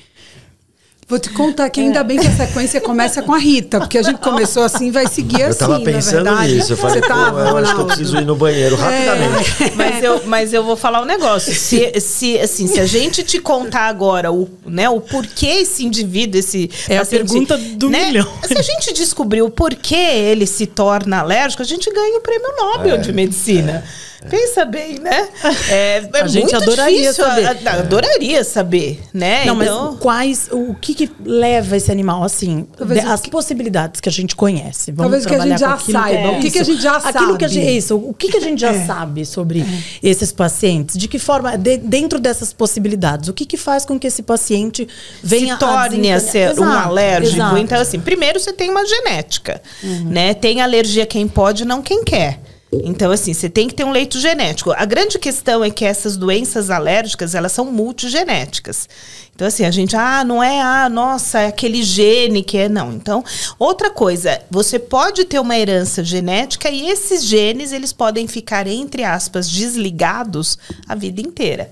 Vou 1.10 1.18
te 1.18 1.32
contar 1.32 1.68
que 1.72 1.82
ainda 1.82 2.02
é. 2.02 2.04
bem 2.04 2.20
que 2.20 2.28
a 2.28 2.32
sequência 2.32 2.80
começa 2.80 3.24
com 3.24 3.34
a 3.34 3.40
Rita, 3.40 3.80
porque 3.80 3.98
a 3.98 4.04
gente 4.04 4.20
começou 4.20 4.62
assim 4.62 4.92
vai 4.92 5.08
seguir 5.08 5.42
assim. 5.42 5.64
Eu 5.64 5.70
tava 5.70 5.80
pensando 5.80 6.42
nisso. 6.42 6.74
Eu 6.74 6.78
falei, 6.78 7.02
tá, 7.02 7.32
pô, 7.32 7.40
eu 7.40 7.58
acho 7.58 7.74
que 7.74 7.82
eu 7.82 7.86
preciso 7.88 8.18
ir 8.18 8.26
no 8.26 8.36
banheiro 8.36 8.76
rapidamente. 8.76 9.64
É. 9.64 9.72
Mas, 9.76 10.04
eu, 10.04 10.22
mas 10.26 10.54
eu 10.54 10.64
vou 10.64 10.76
falar 10.76 11.02
um 11.02 11.06
negócio. 11.06 11.54
Se, 11.54 12.00
se, 12.00 12.40
assim, 12.40 12.68
se 12.68 12.80
a 12.80 12.86
gente 12.86 13.24
te 13.24 13.40
contar 13.40 13.88
agora 13.88 14.32
o, 14.32 14.48
né, 14.66 14.88
o 14.90 15.02
porquê 15.02 15.48
esse 15.62 15.84
indivíduo, 15.84 16.40
esse. 16.40 16.70
É 16.88 16.98
a 16.98 17.06
pergunta 17.06 17.58
do 17.58 17.90
né, 17.90 18.06
milhão. 18.06 18.28
Se 18.46 18.58
a 18.58 18.62
gente 18.62 18.94
descobrir 18.94 19.42
o 19.42 19.50
porquê 19.50 19.96
ele 19.96 20.46
se 20.46 20.68
torna 20.68 21.20
alérgico, 21.20 21.64
a 21.64 21.66
gente 21.66 21.92
ganha 21.92 22.20
o 22.20 22.22
prêmio 22.22 22.50
Nobel 22.56 22.96
é, 22.96 22.98
de 22.98 23.12
medicina. 23.12 23.84
É. 24.06 24.09
Pensa 24.28 24.66
bem, 24.66 25.00
né? 25.00 25.30
É, 25.70 26.04
é 26.14 26.22
a 26.22 26.28
gente 26.28 26.54
adoraria 26.54 27.12
difícil, 27.12 27.24
saber. 27.24 27.46
A, 27.46 27.72
a, 27.72 27.80
adoraria 27.80 28.44
saber, 28.44 29.00
né? 29.14 29.46
Não, 29.46 29.62
então... 29.62 29.92
mas 29.92 30.00
quais, 30.00 30.50
o 30.52 30.76
que, 30.76 30.94
que 30.94 31.12
leva 31.24 31.78
esse 31.78 31.92
animal 31.92 32.24
assim? 32.24 32.68
De, 32.78 33.00
as 33.00 33.22
que... 33.22 33.30
possibilidades 33.30 34.02
que 34.02 34.10
a 34.10 34.12
gente 34.12 34.36
conhece. 34.36 34.92
Vamos 34.92 35.12
Talvez 35.12 35.26
que 35.26 35.36
a 35.36 35.48
gente 35.48 35.60
já 35.60 35.78
saiba. 35.78 36.20
É, 36.20 36.38
o 36.38 36.42
que, 36.42 36.52
que, 36.52 36.60
a 36.60 36.64
gente 36.64 36.82
já 36.82 36.98
aquilo 36.98 37.14
sabe? 37.14 37.38
Que 37.38 37.46
a 37.46 37.48
gente, 37.48 37.78
isso, 37.78 37.96
o 37.96 38.14
que, 38.14 38.30
que 38.30 38.38
a 38.38 38.42
gente 38.42 38.60
já 38.60 38.72
é. 38.72 38.86
sabe 38.86 39.26
sobre 39.26 39.62
é. 39.62 39.66
esses 40.04 40.32
pacientes? 40.32 40.98
De 40.98 41.08
que 41.08 41.18
forma, 41.18 41.58
de, 41.58 41.78
dentro 41.78 42.20
dessas 42.20 42.52
possibilidades, 42.52 43.30
o 43.30 43.34
que, 43.34 43.46
que 43.46 43.58
faz 43.58 43.86
com 43.86 43.98
que 43.98 44.08
esse 44.08 44.22
paciente 44.22 44.88
venha 45.24 45.54
Se 45.54 45.60
torne 45.60 46.12
a, 46.12 46.18
a 46.18 46.20
ser 46.20 46.52
exato, 46.52 46.62
um 46.62 46.72
alérgico? 46.72 47.38
Exato. 47.38 47.58
Então, 47.58 47.80
assim, 47.80 48.00
primeiro 48.00 48.40
você 48.40 48.52
tem 48.52 48.70
uma 48.70 48.86
genética, 48.86 49.62
uhum. 49.82 50.10
né? 50.10 50.34
Tem 50.34 50.62
alergia 50.62 51.06
quem 51.06 51.28
pode, 51.28 51.64
não 51.64 51.82
quem 51.82 52.04
quer. 52.04 52.49
Então, 52.72 53.12
assim, 53.12 53.34
você 53.34 53.50
tem 53.50 53.68
que 53.68 53.74
ter 53.74 53.84
um 53.84 53.92
leito 53.92 54.20
genético. 54.20 54.72
A 54.72 54.86
grande 54.86 55.18
questão 55.18 55.64
é 55.64 55.72
que 55.72 55.84
essas 55.84 56.16
doenças 56.16 56.70
alérgicas, 56.70 57.34
elas 57.34 57.52
são 57.52 57.66
multigenéticas. 57.66 58.88
Então, 59.34 59.48
assim, 59.48 59.66
a 59.66 59.72
gente, 59.72 59.96
ah, 59.96 60.24
não 60.24 60.44
é, 60.44 60.62
ah, 60.62 60.88
nossa, 60.88 61.40
é 61.40 61.48
aquele 61.48 61.82
gene 61.82 62.44
que 62.44 62.58
é, 62.58 62.70
não. 62.70 62.94
Então, 62.94 63.24
outra 63.58 63.90
coisa, 63.90 64.40
você 64.52 64.78
pode 64.78 65.26
ter 65.26 65.40
uma 65.40 65.58
herança 65.58 66.04
genética 66.04 66.70
e 66.70 66.90
esses 66.90 67.24
genes, 67.24 67.72
eles 67.72 67.92
podem 67.92 68.28
ficar, 68.28 68.68
entre 68.68 69.04
aspas, 69.04 69.50
desligados 69.50 70.58
a 70.88 70.94
vida 70.94 71.22
inteira. 71.22 71.72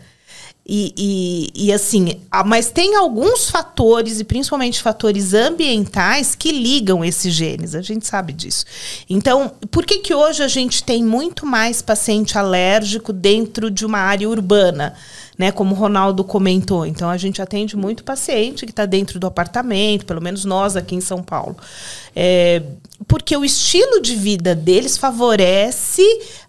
E, 0.69 0.93
e, 0.97 1.67
e, 1.67 1.71
assim, 1.71 2.19
mas 2.45 2.69
tem 2.69 2.95
alguns 2.95 3.49
fatores, 3.49 4.19
e 4.19 4.25
principalmente 4.25 4.81
fatores 4.81 5.33
ambientais, 5.33 6.35
que 6.35 6.51
ligam 6.51 7.05
esses 7.05 7.33
genes. 7.33 7.73
A 7.73 7.81
gente 7.81 8.05
sabe 8.05 8.33
disso. 8.33 8.65
Então, 9.09 9.53
por 9.71 9.85
que, 9.85 9.99
que 9.99 10.13
hoje 10.13 10.43
a 10.43 10.47
gente 10.49 10.83
tem 10.83 11.01
muito 11.01 11.45
mais 11.45 11.81
paciente 11.81 12.37
alérgico 12.37 13.13
dentro 13.13 13.71
de 13.71 13.85
uma 13.85 13.99
área 13.99 14.27
urbana? 14.27 14.93
né? 15.37 15.51
Como 15.51 15.75
o 15.75 15.77
Ronaldo 15.77 16.23
comentou. 16.23 16.85
Então 16.85 17.09
a 17.09 17.17
gente 17.17 17.41
atende 17.41 17.77
muito 17.77 18.03
paciente 18.03 18.65
que 18.65 18.71
está 18.71 18.85
dentro 18.85 19.19
do 19.19 19.27
apartamento, 19.27 20.05
pelo 20.05 20.21
menos 20.21 20.43
nós 20.43 20.75
aqui 20.75 20.95
em 20.95 21.01
São 21.01 21.21
Paulo. 21.21 21.55
É, 22.15 22.63
porque 23.07 23.37
o 23.37 23.45
estilo 23.45 24.01
de 24.01 24.15
vida 24.15 24.55
deles 24.55 24.97
favorece, 24.97 26.01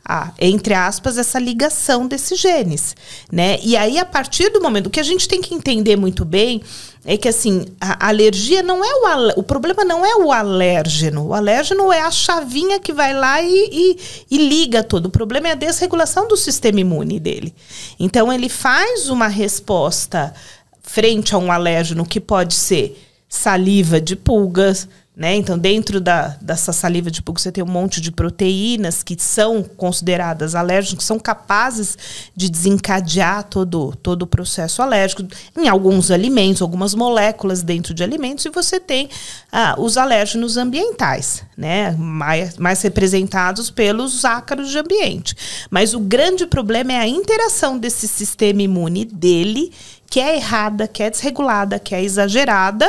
a, 0.08 0.32
entre 0.38 0.72
aspas, 0.72 1.18
essa 1.18 1.38
ligação 1.38 2.06
desses 2.06 2.40
genes, 2.40 2.96
né? 3.30 3.58
E 3.62 3.76
aí, 3.76 3.98
a 3.98 4.06
partir 4.06 4.48
do 4.48 4.62
momento, 4.62 4.86
o 4.86 4.90
que 4.90 4.98
a 4.98 5.04
gente 5.04 5.28
tem 5.28 5.42
que 5.42 5.54
entender 5.54 5.96
muito 5.96 6.24
bem 6.24 6.62
é 7.04 7.16
que 7.16 7.28
assim, 7.28 7.66
a 7.80 8.08
alergia 8.08 8.62
não 8.62 8.84
é 8.84 8.88
o 8.88 9.40
o 9.40 9.42
problema 9.42 9.84
não 9.84 10.04
é 10.04 10.16
o 10.16 10.32
alérgeno. 10.32 11.28
O 11.28 11.34
alérgeno 11.34 11.92
é 11.92 12.00
a 12.00 12.10
chavinha 12.10 12.78
que 12.80 12.92
vai 12.92 13.14
lá 13.14 13.40
e, 13.42 13.48
e, 13.50 13.98
e, 14.30 14.48
liga 14.48 14.82
tudo. 14.82 15.06
O 15.06 15.10
problema 15.10 15.48
é 15.48 15.52
a 15.52 15.54
desregulação 15.54 16.26
do 16.26 16.36
sistema 16.36 16.80
imune 16.80 17.20
dele. 17.20 17.54
Então 17.98 18.32
ele 18.32 18.48
faz 18.48 19.08
uma 19.08 19.28
resposta 19.28 20.34
frente 20.82 21.34
a 21.34 21.38
um 21.38 21.52
alérgeno 21.52 22.04
que 22.04 22.20
pode 22.20 22.54
ser 22.54 22.98
saliva 23.28 24.00
de 24.00 24.16
pulgas, 24.16 24.88
né? 25.18 25.34
Então, 25.34 25.58
dentro 25.58 26.00
da, 26.00 26.36
dessa 26.40 26.72
saliva 26.72 27.10
de 27.10 27.20
pulga, 27.20 27.40
você 27.40 27.50
tem 27.50 27.64
um 27.64 27.66
monte 27.66 28.00
de 28.00 28.12
proteínas 28.12 29.02
que 29.02 29.16
são 29.18 29.64
consideradas 29.64 30.54
alérgicas, 30.54 30.98
que 30.98 31.04
são 31.04 31.18
capazes 31.18 31.98
de 32.36 32.48
desencadear 32.48 33.42
todo, 33.42 33.96
todo 34.00 34.22
o 34.22 34.26
processo 34.28 34.80
alérgico 34.80 35.26
em 35.56 35.66
alguns 35.66 36.12
alimentos, 36.12 36.62
algumas 36.62 36.94
moléculas 36.94 37.62
dentro 37.62 37.92
de 37.92 38.04
alimentos, 38.04 38.44
e 38.44 38.50
você 38.50 38.78
tem 38.78 39.08
ah, 39.50 39.74
os 39.76 39.96
alérgenos 39.96 40.56
ambientais, 40.56 41.42
né? 41.56 41.96
mais, 41.98 42.56
mais 42.56 42.80
representados 42.82 43.70
pelos 43.70 44.24
ácaros 44.24 44.70
de 44.70 44.78
ambiente. 44.78 45.34
Mas 45.68 45.94
o 45.94 45.98
grande 45.98 46.46
problema 46.46 46.92
é 46.92 46.98
a 46.98 47.08
interação 47.08 47.76
desse 47.76 48.06
sistema 48.06 48.62
imune 48.62 49.04
dele, 49.04 49.72
que 50.08 50.20
é 50.20 50.36
errada, 50.36 50.86
que 50.86 51.02
é 51.02 51.10
desregulada, 51.10 51.80
que 51.80 51.92
é 51.92 52.04
exagerada 52.04 52.88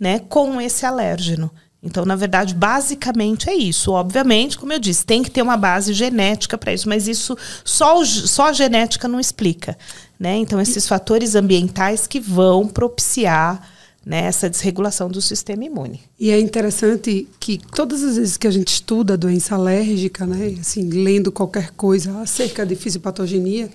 né, 0.00 0.20
com 0.20 0.58
esse 0.58 0.86
alérgeno. 0.86 1.50
Então, 1.82 2.04
na 2.04 2.16
verdade, 2.16 2.54
basicamente 2.54 3.48
é 3.48 3.54
isso. 3.54 3.92
Obviamente, 3.92 4.58
como 4.58 4.72
eu 4.72 4.78
disse, 4.78 5.04
tem 5.04 5.22
que 5.22 5.30
ter 5.30 5.42
uma 5.42 5.56
base 5.56 5.92
genética 5.92 6.58
para 6.58 6.72
isso, 6.72 6.88
mas 6.88 7.06
isso 7.06 7.36
só, 7.64 8.04
só 8.04 8.48
a 8.48 8.52
genética 8.52 9.06
não 9.06 9.20
explica. 9.20 9.76
Né? 10.18 10.36
Então, 10.36 10.60
esses 10.60 10.86
fatores 10.86 11.34
ambientais 11.34 12.06
que 12.06 12.20
vão 12.20 12.66
propiciar 12.66 13.66
né, 14.04 14.24
essa 14.24 14.48
desregulação 14.48 15.08
do 15.08 15.20
sistema 15.20 15.64
imune. 15.64 16.00
E 16.18 16.30
é 16.30 16.40
interessante 16.40 17.28
que 17.38 17.58
todas 17.74 18.02
as 18.02 18.16
vezes 18.16 18.36
que 18.36 18.46
a 18.46 18.50
gente 18.50 18.68
estuda 18.68 19.14
a 19.14 19.16
doença 19.16 19.54
alérgica, 19.54 20.26
né, 20.26 20.56
assim, 20.60 20.88
lendo 20.88 21.30
qualquer 21.30 21.70
coisa 21.72 22.18
acerca 22.20 22.64
de 22.64 22.74
fisiopatogenia, 22.74 23.70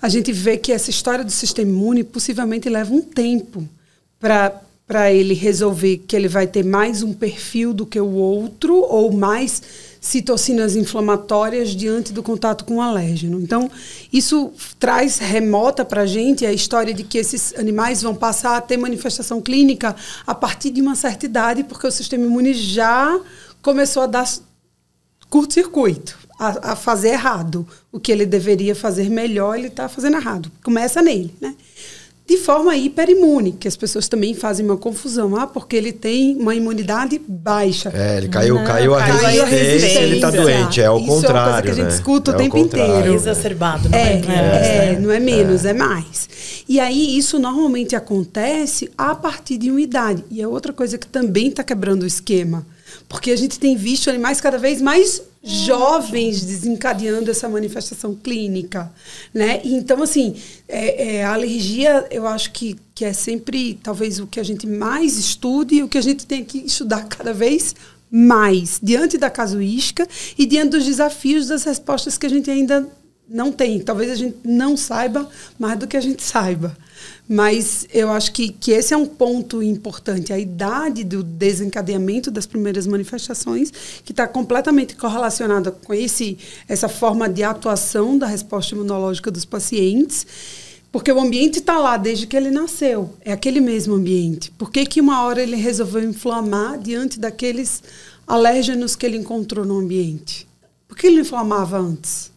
a 0.00 0.08
gente 0.08 0.30
vê 0.32 0.58
que 0.58 0.72
essa 0.72 0.90
história 0.90 1.24
do 1.24 1.30
sistema 1.30 1.70
imune 1.70 2.04
possivelmente 2.04 2.68
leva 2.68 2.92
um 2.92 3.02
tempo 3.02 3.66
para 4.20 4.62
para 4.86 5.12
ele 5.12 5.34
resolver 5.34 5.98
que 6.06 6.14
ele 6.14 6.28
vai 6.28 6.46
ter 6.46 6.64
mais 6.64 7.02
um 7.02 7.12
perfil 7.12 7.74
do 7.74 7.84
que 7.84 7.98
o 7.98 8.12
outro 8.12 8.76
ou 8.76 9.12
mais 9.12 9.60
citocinas 10.00 10.76
inflamatórias 10.76 11.70
diante 11.70 12.12
do 12.12 12.22
contato 12.22 12.64
com 12.64 12.76
o 12.76 12.80
alérgeno. 12.80 13.40
Então, 13.40 13.68
isso 14.12 14.52
traz 14.78 15.18
remota 15.18 15.84
para 15.84 16.02
a 16.02 16.06
gente 16.06 16.46
a 16.46 16.52
história 16.52 16.94
de 16.94 17.02
que 17.02 17.18
esses 17.18 17.52
animais 17.58 18.02
vão 18.02 18.14
passar 18.14 18.56
a 18.56 18.60
ter 18.60 18.76
manifestação 18.76 19.40
clínica 19.40 19.96
a 20.24 20.34
partir 20.34 20.70
de 20.70 20.80
uma 20.80 20.94
certa 20.94 21.26
idade, 21.26 21.64
porque 21.64 21.88
o 21.88 21.90
sistema 21.90 22.24
imune 22.24 22.54
já 22.54 23.20
começou 23.60 24.04
a 24.04 24.06
dar 24.06 24.28
curto-circuito, 25.28 26.16
a, 26.38 26.72
a, 26.72 26.76
fazer 26.76 27.08
errado. 27.08 27.66
O 27.90 27.98
que 27.98 28.12
ele 28.12 28.24
deveria 28.24 28.76
fazer 28.76 29.10
melhor, 29.10 29.58
ele 29.58 29.66
está 29.66 29.88
fazendo 29.88 30.16
errado. 30.16 30.52
Começa 30.62 31.02
nele, 31.02 31.34
né? 31.40 31.56
De 32.26 32.36
forma 32.38 32.76
hiperimune, 32.76 33.52
que 33.52 33.68
as 33.68 33.76
pessoas 33.76 34.08
também 34.08 34.34
fazem 34.34 34.66
uma 34.66 34.76
confusão. 34.76 35.36
Ah, 35.36 35.46
porque 35.46 35.76
ele 35.76 35.92
tem 35.92 36.34
uma 36.36 36.56
imunidade 36.56 37.20
baixa. 37.26 37.92
É, 37.94 38.16
ele 38.16 38.28
caiu, 38.28 38.56
não, 38.56 38.64
caiu, 38.64 38.94
a, 38.96 38.98
caiu 38.98 39.20
resistência, 39.20 39.42
a 39.42 39.46
resistência, 39.46 40.00
ele 40.00 40.14
está 40.16 40.30
doente. 40.32 40.80
É 40.80 40.90
o 40.90 40.98
Isso 40.98 41.06
contrário. 41.06 41.36
É 41.36 41.40
uma 41.40 41.44
coisa 41.44 41.62
que 41.62 41.70
a 41.70 41.74
gente 41.74 41.92
né? 41.92 41.94
escuta 41.94 42.30
é 42.32 42.34
o 42.34 42.36
tempo 42.36 42.58
inteiro. 42.58 43.12
É 43.12 43.14
exacerbado, 43.14 43.88
não 43.88 43.96
é? 43.96 44.02
É, 44.02 44.22
é, 44.26 44.92
é 44.94 44.98
não 44.98 45.12
é 45.12 45.20
menos, 45.20 45.64
é. 45.64 45.70
é 45.70 45.72
mais. 45.72 46.28
E 46.68 46.80
aí, 46.80 47.16
isso 47.16 47.38
normalmente 47.38 47.94
acontece 47.94 48.90
a 48.98 49.14
partir 49.14 49.56
de 49.56 49.70
uma 49.70 49.80
idade. 49.80 50.24
E 50.28 50.42
é 50.42 50.48
outra 50.48 50.72
coisa 50.72 50.98
que 50.98 51.06
também 51.06 51.48
está 51.48 51.62
quebrando 51.62 52.02
o 52.02 52.06
esquema. 52.06 52.66
Porque 53.08 53.30
a 53.30 53.36
gente 53.36 53.58
tem 53.60 53.76
visto 53.76 54.10
animais 54.10 54.40
cada 54.40 54.58
vez 54.58 54.82
mais 54.82 55.22
jovens 55.46 56.44
desencadeando 56.44 57.30
essa 57.30 57.48
manifestação 57.48 58.16
clínica, 58.16 58.92
né? 59.32 59.60
Então, 59.64 60.02
assim, 60.02 60.34
é, 60.66 61.18
é, 61.18 61.24
a 61.24 61.34
alergia, 61.34 62.04
eu 62.10 62.26
acho 62.26 62.50
que, 62.50 62.76
que 62.92 63.04
é 63.04 63.12
sempre, 63.12 63.78
talvez, 63.80 64.18
o 64.18 64.26
que 64.26 64.40
a 64.40 64.42
gente 64.42 64.66
mais 64.66 65.16
estude 65.16 65.76
e 65.76 65.82
o 65.84 65.88
que 65.88 65.96
a 65.96 66.02
gente 66.02 66.26
tem 66.26 66.44
que 66.44 66.58
estudar 66.58 67.04
cada 67.04 67.32
vez 67.32 67.76
mais, 68.10 68.80
diante 68.82 69.16
da 69.16 69.30
casuística 69.30 70.06
e 70.36 70.44
diante 70.46 70.70
dos 70.70 70.84
desafios 70.84 71.46
das 71.46 71.62
respostas 71.62 72.18
que 72.18 72.26
a 72.26 72.30
gente 72.30 72.50
ainda 72.50 72.88
não 73.28 73.52
tem. 73.52 73.80
Talvez 73.80 74.10
a 74.10 74.16
gente 74.16 74.38
não 74.44 74.76
saiba 74.76 75.28
mais 75.58 75.78
do 75.78 75.86
que 75.86 75.96
a 75.96 76.00
gente 76.00 76.22
saiba. 76.22 76.76
Mas 77.28 77.86
eu 77.92 78.10
acho 78.10 78.32
que, 78.32 78.50
que 78.50 78.70
esse 78.72 78.94
é 78.94 78.96
um 78.96 79.06
ponto 79.06 79.62
importante. 79.62 80.32
A 80.32 80.38
idade 80.38 81.04
do 81.04 81.22
desencadeamento 81.22 82.30
das 82.30 82.46
primeiras 82.46 82.86
manifestações, 82.86 83.72
que 84.04 84.12
está 84.12 84.26
completamente 84.28 84.94
correlacionada 84.94 85.70
com 85.70 85.92
esse, 85.92 86.38
essa 86.68 86.88
forma 86.88 87.28
de 87.28 87.42
atuação 87.42 88.16
da 88.16 88.26
resposta 88.26 88.74
imunológica 88.74 89.30
dos 89.30 89.44
pacientes. 89.44 90.26
Porque 90.92 91.12
o 91.12 91.20
ambiente 91.20 91.58
está 91.58 91.78
lá 91.78 91.96
desde 91.96 92.26
que 92.26 92.36
ele 92.36 92.50
nasceu. 92.50 93.14
É 93.20 93.32
aquele 93.32 93.60
mesmo 93.60 93.94
ambiente. 93.94 94.50
Por 94.52 94.70
que, 94.70 94.86
que 94.86 95.00
uma 95.00 95.24
hora 95.24 95.42
ele 95.42 95.56
resolveu 95.56 96.02
inflamar 96.02 96.78
diante 96.78 97.20
daqueles 97.20 97.82
alérgenos 98.26 98.96
que 98.96 99.04
ele 99.04 99.18
encontrou 99.18 99.64
no 99.64 99.78
ambiente? 99.78 100.48
Por 100.88 100.96
que 100.96 101.08
ele 101.08 101.20
inflamava 101.20 101.78
antes? 101.78 102.30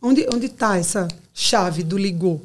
Onde 0.00 0.22
está 0.46 0.76
essa 0.76 1.08
chave 1.34 1.82
do 1.82 1.98
ligou? 1.98 2.40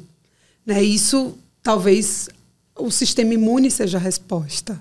Né? 0.64 0.82
Isso, 0.82 1.36
talvez, 1.62 2.28
o 2.76 2.90
sistema 2.90 3.34
imune 3.34 3.70
seja 3.70 3.98
a 3.98 4.00
resposta. 4.00 4.80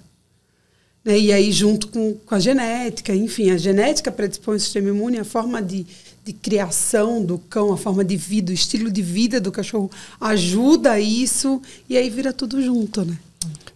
Né? 1.04 1.18
E 1.20 1.34
aí, 1.34 1.52
junto 1.52 1.88
com, 1.88 2.14
com 2.26 2.36
a 2.36 2.40
genética, 2.40 3.14
enfim, 3.14 3.52
a 3.52 3.58
genética 3.58 4.12
predispõe 4.12 4.58
o 4.58 4.60
sistema 4.60 4.90
imune, 4.90 5.20
a 5.20 5.26
forma 5.26 5.62
de, 5.62 5.86
de 6.24 6.34
criação 6.34 7.24
do 7.24 7.38
cão, 7.38 7.74
a 7.74 7.78
forma 7.78 8.04
de 8.04 8.16
vida, 8.16 8.52
o 8.52 8.54
estilo 8.54 8.92
de 8.92 9.02
vida 9.02 9.42
do 9.42 9.52
cachorro 9.52 9.90
ajuda 10.20 11.00
isso, 11.00 11.62
e 11.90 11.98
aí 11.98 12.10
vira 12.10 12.32
tudo 12.32 12.62
junto, 12.62 13.04
né? 13.04 13.18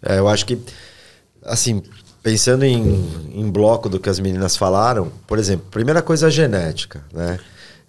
É, 0.02 0.20
eu 0.20 0.28
acho 0.28 0.46
que, 0.46 0.60
assim, 1.44 1.82
pensando 2.22 2.64
em, 2.64 3.04
em 3.34 3.50
bloco 3.50 3.90
do 3.90 4.00
que 4.00 4.10
as 4.10 4.20
meninas 4.20 4.56
falaram, 4.56 5.12
por 5.26 5.40
exemplo, 5.40 5.66
primeira 5.72 6.02
coisa 6.02 6.28
a 6.28 6.30
genética, 6.30 7.04
né? 7.12 7.40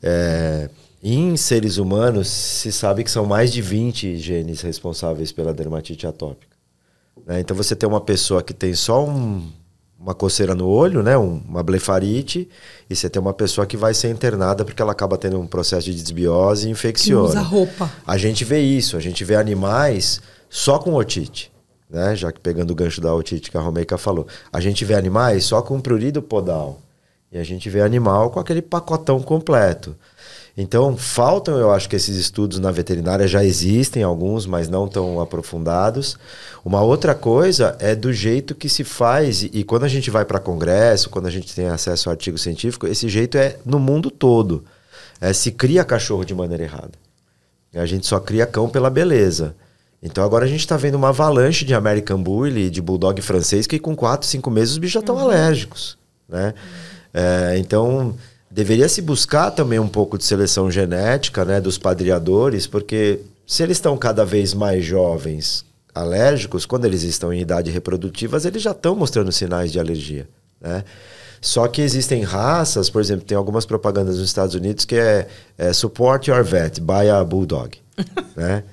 É, 0.02 0.70
em 1.02 1.36
seres 1.36 1.76
humanos, 1.76 2.28
se 2.28 2.72
sabe 2.72 3.04
que 3.04 3.10
são 3.10 3.26
mais 3.26 3.52
de 3.52 3.60
20 3.60 4.16
genes 4.16 4.60
responsáveis 4.60 5.30
pela 5.32 5.52
dermatite 5.52 6.06
atópica. 6.06 6.56
Né? 7.26 7.40
Então 7.40 7.56
você 7.56 7.74
tem 7.74 7.88
uma 7.88 8.00
pessoa 8.00 8.42
que 8.42 8.54
tem 8.54 8.74
só 8.74 9.04
um, 9.04 9.50
uma 9.98 10.14
coceira 10.14 10.54
no 10.54 10.68
olho, 10.68 11.02
né? 11.02 11.16
Um, 11.16 11.42
uma 11.48 11.62
blefarite, 11.62 12.48
e 12.88 12.94
você 12.94 13.08
tem 13.08 13.20
uma 13.20 13.34
pessoa 13.34 13.66
que 13.66 13.76
vai 13.76 13.94
ser 13.94 14.10
internada 14.10 14.64
porque 14.64 14.80
ela 14.80 14.92
acaba 14.92 15.18
tendo 15.18 15.40
um 15.40 15.46
processo 15.46 15.86
de 15.86 15.94
desbiose 15.94 16.68
infecciosa. 16.70 17.40
usa 17.40 17.40
roupa. 17.40 17.90
A 18.06 18.16
gente 18.16 18.44
vê 18.44 18.60
isso, 18.60 18.96
a 18.96 19.00
gente 19.00 19.24
vê 19.24 19.34
animais 19.36 20.20
só 20.48 20.78
com 20.78 20.94
otite. 20.94 21.52
Né? 21.88 22.16
Já 22.16 22.32
que 22.32 22.40
pegando 22.40 22.70
o 22.72 22.74
gancho 22.74 23.00
da 23.00 23.14
otite 23.14 23.50
que 23.50 23.56
a 23.56 23.60
Romeica 23.60 23.96
falou. 23.96 24.26
A 24.52 24.60
gente 24.60 24.84
vê 24.84 24.94
animais 24.94 25.44
só 25.44 25.62
com 25.62 25.80
prurido 25.80 26.20
podal. 26.20 26.80
E 27.30 27.38
a 27.38 27.44
gente 27.44 27.68
vê 27.68 27.80
animal 27.80 28.30
com 28.30 28.40
aquele 28.40 28.62
pacotão 28.62 29.20
completo. 29.20 29.96
Então, 30.56 30.96
faltam, 30.96 31.58
eu 31.58 31.70
acho 31.70 31.86
que 31.86 31.96
esses 31.96 32.16
estudos 32.16 32.58
na 32.58 32.70
veterinária 32.70 33.28
já 33.28 33.44
existem 33.44 34.02
alguns, 34.02 34.46
mas 34.46 34.70
não 34.70 34.88
tão 34.88 35.20
aprofundados. 35.20 36.18
Uma 36.64 36.80
outra 36.80 37.14
coisa 37.14 37.76
é 37.78 37.94
do 37.94 38.10
jeito 38.10 38.54
que 38.54 38.68
se 38.68 38.82
faz, 38.82 39.42
e, 39.42 39.62
quando 39.62 39.84
a 39.84 39.88
gente 39.88 40.10
vai 40.10 40.24
para 40.24 40.40
congresso, 40.40 41.10
quando 41.10 41.26
a 41.26 41.30
gente 41.30 41.54
tem 41.54 41.68
acesso 41.68 42.08
ao 42.08 42.12
artigo 42.12 42.38
científico, 42.38 42.86
esse 42.86 43.06
jeito 43.06 43.36
é 43.36 43.58
no 43.66 43.78
mundo 43.78 44.10
todo. 44.10 44.64
É, 45.20 45.32
se 45.34 45.52
cria 45.52 45.84
cachorro 45.84 46.24
de 46.24 46.34
maneira 46.34 46.62
errada. 46.62 46.92
A 47.74 47.84
gente 47.84 48.06
só 48.06 48.18
cria 48.18 48.46
cão 48.46 48.68
pela 48.68 48.88
beleza. 48.88 49.54
Então 50.02 50.24
agora 50.24 50.44
a 50.44 50.48
gente 50.48 50.60
está 50.60 50.76
vendo 50.76 50.94
uma 50.94 51.08
avalanche 51.08 51.64
de 51.64 51.74
American 51.74 52.22
Bully, 52.22 52.70
de 52.70 52.80
Bulldog 52.80 53.20
francês, 53.20 53.66
que 53.66 53.78
com 53.78 53.94
4, 53.94 54.26
5 54.26 54.50
meses 54.50 54.72
os 54.72 54.78
bichos 54.78 54.94
já 54.94 55.00
estão 55.00 55.16
uhum. 55.16 55.22
alérgicos. 55.22 55.98
Né? 56.28 56.54
Uhum. 56.56 56.62
É, 57.12 57.58
então 57.58 58.14
deveria 58.56 58.88
se 58.88 59.02
buscar 59.02 59.50
também 59.50 59.78
um 59.78 59.86
pouco 59.86 60.16
de 60.16 60.24
seleção 60.24 60.70
genética 60.70 61.44
né, 61.44 61.60
dos 61.60 61.76
padriadores, 61.76 62.66
porque 62.66 63.20
se 63.46 63.62
eles 63.62 63.76
estão 63.76 63.98
cada 63.98 64.24
vez 64.24 64.54
mais 64.54 64.82
jovens 64.82 65.62
alérgicos, 65.94 66.64
quando 66.64 66.86
eles 66.86 67.02
estão 67.02 67.30
em 67.34 67.40
idade 67.42 67.70
reprodutiva, 67.70 68.40
eles 68.42 68.62
já 68.62 68.70
estão 68.70 68.96
mostrando 68.96 69.30
sinais 69.30 69.70
de 69.70 69.78
alergia. 69.78 70.26
Né? 70.58 70.84
Só 71.38 71.68
que 71.68 71.82
existem 71.82 72.22
raças, 72.22 72.88
por 72.88 73.02
exemplo, 73.02 73.26
tem 73.26 73.36
algumas 73.36 73.66
propagandas 73.66 74.16
nos 74.16 74.24
Estados 74.24 74.54
Unidos 74.54 74.86
que 74.86 74.96
é, 74.96 75.28
é 75.58 75.70
Support 75.74 76.26
Your 76.28 76.42
Vet, 76.42 76.80
buy 76.80 77.10
a 77.10 77.22
Bulldog. 77.22 77.76
né? 78.34 78.64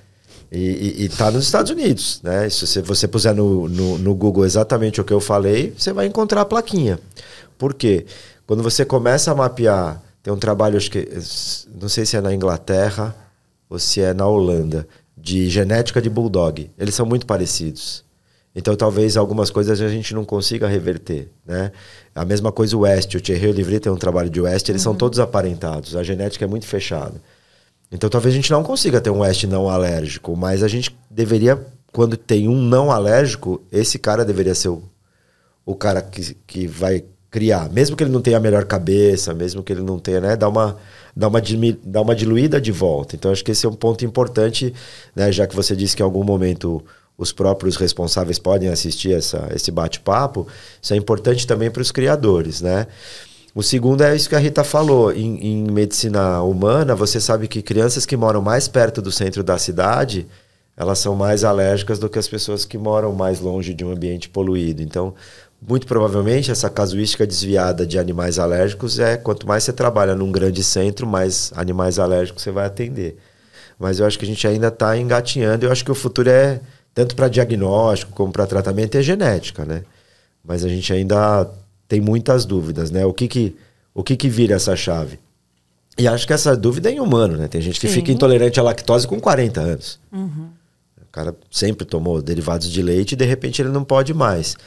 E, 0.50 1.04
está 1.04 1.30
nos 1.30 1.44
Estados 1.44 1.72
Unidos. 1.72 2.22
Né? 2.24 2.50
Se 2.50 2.66
você, 2.66 2.82
você 2.82 3.06
puser 3.06 3.36
no, 3.36 3.68
no, 3.68 3.98
no 3.98 4.16
Google 4.16 4.46
exatamente 4.46 5.02
o 5.02 5.04
que 5.04 5.12
eu 5.12 5.20
falei, 5.20 5.74
você 5.78 5.92
vai 5.92 6.06
encontrar 6.06 6.40
a 6.40 6.46
plaquinha. 6.46 6.98
Por 7.58 7.74
quê? 7.74 8.06
Porque 8.06 8.33
quando 8.46 8.62
você 8.62 8.84
começa 8.84 9.32
a 9.32 9.36
mapear, 9.36 10.02
tem 10.22 10.34
um 10.34 10.38
trabalho, 10.38 10.78
acho 10.78 10.92
que 10.92 11.08
não 11.80 11.90
sei 11.90 12.06
se 12.06 12.16
é 12.16 12.22
na 12.22 12.34
Inglaterra 12.34 13.16
ou 13.70 13.80
se 13.80 14.02
é 14.02 14.14
na 14.14 14.28
Holanda, 14.28 14.88
de 15.18 15.50
genética 15.50 16.02
de 16.02 16.10
bulldog. 16.10 16.70
Eles 16.78 16.96
são 16.96 17.06
muito 17.06 17.26
parecidos. 17.26 18.04
Então 18.56 18.76
talvez 18.76 19.18
algumas 19.18 19.50
coisas 19.50 19.82
a 19.82 19.90
gente 19.90 20.14
não 20.14 20.24
consiga 20.24 20.68
reverter, 20.68 21.30
né? 21.46 21.72
A 22.14 22.24
mesma 22.24 22.52
coisa 22.52 22.78
o 22.78 22.82
West, 22.82 23.16
o 23.16 23.22
Thierry 23.22 23.48
Olivry 23.48 23.80
tem 23.80 23.92
um 23.92 23.98
trabalho 23.98 24.30
de 24.30 24.40
West, 24.40 24.70
eles 24.70 24.82
uhum. 24.82 24.92
são 24.92 24.96
todos 24.96 25.20
aparentados. 25.20 25.96
A 25.96 26.04
genética 26.04 26.46
é 26.46 26.48
muito 26.48 26.68
fechada. 26.68 27.20
Então 27.92 28.10
talvez 28.10 28.34
a 28.34 28.36
gente 28.36 28.52
não 28.52 28.64
consiga 28.64 29.02
ter 29.02 29.10
um 29.10 29.20
West 29.20 29.44
não 29.46 29.70
alérgico, 29.70 30.36
mas 30.36 30.62
a 30.62 30.68
gente 30.68 30.96
deveria, 31.10 31.66
quando 31.92 32.16
tem 32.16 32.48
um 32.48 32.62
não 32.62 32.92
alérgico, 32.92 33.62
esse 33.72 33.98
cara 33.98 34.24
deveria 34.24 34.54
ser 34.54 34.70
o, 34.70 34.84
o 35.66 35.76
cara 35.76 36.02
que, 36.02 36.36
que 36.46 36.68
vai 36.68 37.04
criar, 37.34 37.68
mesmo 37.72 37.96
que 37.96 38.04
ele 38.04 38.12
não 38.12 38.22
tenha 38.22 38.38
a 38.38 38.40
melhor 38.40 38.64
cabeça, 38.66 39.34
mesmo 39.34 39.64
que 39.64 39.74
ele 39.74 39.82
não 39.82 39.98
tenha, 39.98 40.22
né, 40.22 40.36
dá 40.36 40.48
uma 40.48 40.78
dá 41.16 41.28
uma 41.28 41.42
dá 41.84 42.02
uma 42.02 42.16
diluída 42.16 42.62
de 42.62 42.72
volta. 42.72 43.16
Então 43.16 43.32
acho 43.32 43.44
que 43.44 43.50
esse 43.50 43.66
é 43.66 43.70
um 43.70 43.74
ponto 43.74 44.06
importante, 44.06 44.72
né, 45.16 45.32
já 45.32 45.48
que 45.48 45.56
você 45.56 45.76
disse 45.76 45.96
que 45.96 46.04
em 46.04 46.06
algum 46.06 46.24
momento 46.24 46.86
os 47.18 47.32
próprios 47.32 47.76
responsáveis 47.76 48.38
podem 48.38 48.70
assistir 48.70 49.14
essa, 49.14 49.50
esse 49.52 49.72
bate-papo, 49.72 50.48
isso 50.80 50.94
é 50.94 50.96
importante 50.96 51.48
também 51.48 51.72
para 51.72 51.82
os 51.82 51.92
criadores, 51.92 52.62
né? 52.62 52.86
O 53.56 53.64
segundo 53.64 54.04
é 54.04 54.16
isso 54.16 54.30
que 54.30 54.36
a 54.36 54.40
Rita 54.40 54.64
falou. 54.64 55.12
Em, 55.12 55.40
em, 55.46 55.72
medicina 55.72 56.42
humana, 56.44 56.96
você 56.96 57.20
sabe 57.20 57.48
que 57.48 57.62
crianças 57.64 58.06
que 58.06 58.18
moram 58.18 58.42
mais 58.42 58.68
perto 58.68 59.02
do 59.02 59.12
centro 59.12 59.44
da 59.44 59.58
cidade, 59.58 60.28
elas 60.76 60.98
são 61.00 61.16
mais 61.16 61.44
alérgicas 61.44 62.00
do 62.00 62.10
que 62.10 62.18
as 62.18 62.28
pessoas 62.28 62.66
que 62.66 62.80
moram 62.80 63.14
mais 63.14 63.40
longe 63.40 63.74
de 63.74 63.86
um 63.86 63.92
ambiente 63.92 64.28
poluído. 64.28 64.82
Então, 64.82 65.14
muito 65.68 65.88
provavelmente 65.88 66.52
essa 66.52 66.70
casuística 66.70 67.26
desviada 67.26 67.86
de 67.86 67.98
animais 67.98 68.38
alérgicos 68.38 69.00
é 69.00 69.18
quanto 69.18 69.48
mais 69.48 69.64
você 69.64 69.72
trabalha 69.72 70.16
num 70.16 70.32
grande 70.32 70.64
centro, 70.64 71.08
mais 71.08 71.52
animais 71.56 72.00
alérgicos 72.00 72.44
você 72.44 72.52
vai 72.52 72.66
atender. 72.66 73.18
Mas 73.80 74.00
eu 74.00 74.06
acho 74.06 74.20
que 74.20 74.26
a 74.26 74.28
gente 74.28 74.46
ainda 74.48 74.68
está 74.68 74.98
engatinhando. 74.98 75.66
Eu 75.66 75.72
acho 75.72 75.84
que 75.84 75.92
o 75.92 75.96
futuro 75.96 76.30
é 76.30 76.60
tanto 76.94 77.16
para 77.16 77.28
diagnóstico 77.28 78.12
como 78.14 78.32
para 78.32 78.46
tratamento 78.46 78.96
é 78.98 79.02
genética, 79.02 79.66
né? 79.66 79.84
Mas 80.44 80.64
a 80.64 80.70
gente 80.70 80.92
ainda 80.92 81.50
tem 81.88 82.00
muitas 82.00 82.46
dúvidas, 82.46 82.92
né? 82.92 83.06
O 83.06 83.14
que 83.14 83.28
que 83.28 83.56
o 83.94 84.04
que 84.04 84.16
que 84.16 84.28
vira 84.28 84.56
essa 84.56 84.76
chave? 84.76 85.20
E 85.98 86.08
acho 86.08 86.26
que 86.26 86.34
essa 86.34 86.58
dúvida 86.58 86.90
é 86.90 86.94
em 86.94 87.00
humano, 87.00 87.38
né? 87.38 87.48
Tem 87.48 87.62
gente 87.62 87.80
que 87.80 87.88
Sim. 87.88 87.94
fica 87.94 88.12
intolerante 88.12 88.60
à 88.60 88.64
lactose 88.64 89.08
com 89.08 89.20
40 89.20 89.62
anos. 89.62 90.00
Uhum. 90.12 90.50
O 91.02 91.12
cara 91.12 91.36
sempre 91.52 91.86
tomou 91.86 92.22
derivados 92.22 92.70
de 92.70 92.82
leite 92.82 93.12
e 93.12 93.16
de 93.16 93.26
repente 93.26 93.62
ele 93.62 93.70
não 93.70 93.84
pode 93.84 94.14
mais. 94.14 94.58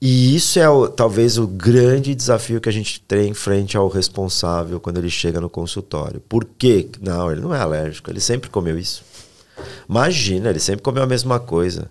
E 0.00 0.34
isso 0.34 0.58
é 0.58 0.68
o, 0.68 0.88
talvez 0.88 1.36
o 1.36 1.46
grande 1.46 2.14
desafio 2.14 2.60
que 2.60 2.70
a 2.70 2.72
gente 2.72 3.02
tem 3.02 3.34
frente 3.34 3.76
ao 3.76 3.86
responsável 3.86 4.80
quando 4.80 4.96
ele 4.96 5.10
chega 5.10 5.40
no 5.40 5.50
consultório. 5.50 6.20
Por 6.20 6.44
quê? 6.44 6.88
Não, 7.02 7.30
ele 7.30 7.42
não 7.42 7.54
é 7.54 7.60
alérgico, 7.60 8.10
ele 8.10 8.20
sempre 8.20 8.48
comeu 8.48 8.78
isso. 8.78 9.04
Imagina, 9.86 10.48
ele 10.48 10.58
sempre 10.58 10.82
comeu 10.82 11.02
a 11.02 11.06
mesma 11.06 11.38
coisa. 11.38 11.90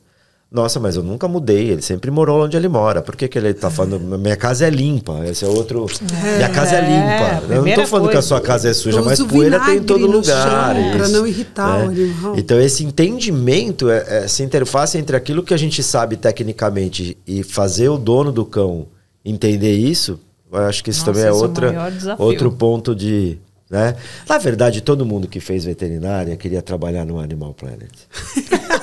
Nossa, 0.51 0.79
mas 0.79 0.95
eu 0.95 1.03
nunca 1.03 1.27
mudei. 1.27 1.69
Ele 1.69 1.81
sempre 1.81 2.09
morou 2.09 2.43
onde 2.43 2.57
ele 2.57 2.67
mora. 2.67 3.03
Por 3.03 3.15
que, 3.15 3.27
que 3.27 3.37
ele 3.37 3.49
está 3.49 3.69
falando? 3.69 3.99
Minha 4.17 4.35
casa 4.35 4.65
é 4.65 4.69
limpa. 4.69 5.23
Esse 5.25 5.45
é 5.45 5.47
outro. 5.47 5.85
É, 6.25 6.37
minha 6.37 6.49
casa 6.49 6.75
é 6.75 6.81
limpa. 6.81 7.53
É, 7.53 7.57
eu 7.57 7.61
não 7.61 7.67
estou 7.67 7.85
falando 7.85 8.05
coisa. 8.05 8.11
que 8.13 8.17
a 8.17 8.21
sua 8.27 8.41
casa 8.41 8.67
é 8.67 8.73
suja, 8.73 8.99
mas 9.03 9.21
poeira 9.21 9.59
tem 9.59 9.77
em 9.77 9.83
todo 9.83 10.07
lugar. 10.07 10.75
Para 10.91 11.07
não 11.09 11.27
irritar 11.27 11.79
né? 11.79 11.85
o 11.85 11.89
animal. 11.89 12.37
Então, 12.37 12.59
esse 12.59 12.83
entendimento, 12.83 13.91
é, 13.91 14.23
essa 14.23 14.41
interface 14.41 14.97
entre 14.97 15.15
aquilo 15.15 15.43
que 15.43 15.53
a 15.53 15.57
gente 15.57 15.83
sabe 15.83 16.17
tecnicamente 16.17 17.15
e 17.27 17.43
fazer 17.43 17.89
o 17.89 17.97
dono 17.97 18.31
do 18.31 18.43
cão 18.43 18.87
entender 19.23 19.75
isso, 19.75 20.19
eu 20.51 20.59
acho 20.61 20.83
que 20.83 20.89
isso 20.89 21.05
Nossa, 21.05 21.11
também 21.11 21.29
é, 21.29 21.31
outra, 21.31 21.91
é 21.91 22.15
outro 22.17 22.51
ponto 22.51 22.95
de. 22.95 23.37
Né? 23.69 23.95
Na 24.27 24.39
verdade, 24.39 24.81
todo 24.81 25.05
mundo 25.05 25.27
que 25.27 25.39
fez 25.39 25.63
veterinária 25.63 26.35
queria 26.35 26.59
trabalhar 26.59 27.05
no 27.05 27.19
Animal 27.19 27.53
Planet. 27.53 27.91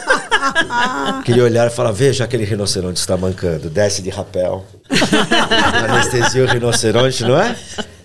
Queria 1.25 1.45
olhar 1.45 1.67
e 1.67 1.71
falar: 1.71 1.93
veja 1.93 2.25
aquele 2.25 2.45
rinoceronte 2.45 2.99
está 2.99 3.17
mancando, 3.17 3.69
desce 3.71 4.03
de 4.03 4.11
rapel. 4.11 4.65
Anestesia 5.89 6.45
o 6.45 6.47
rinoceronte, 6.47 7.25
não 7.25 7.41
é? 7.41 7.57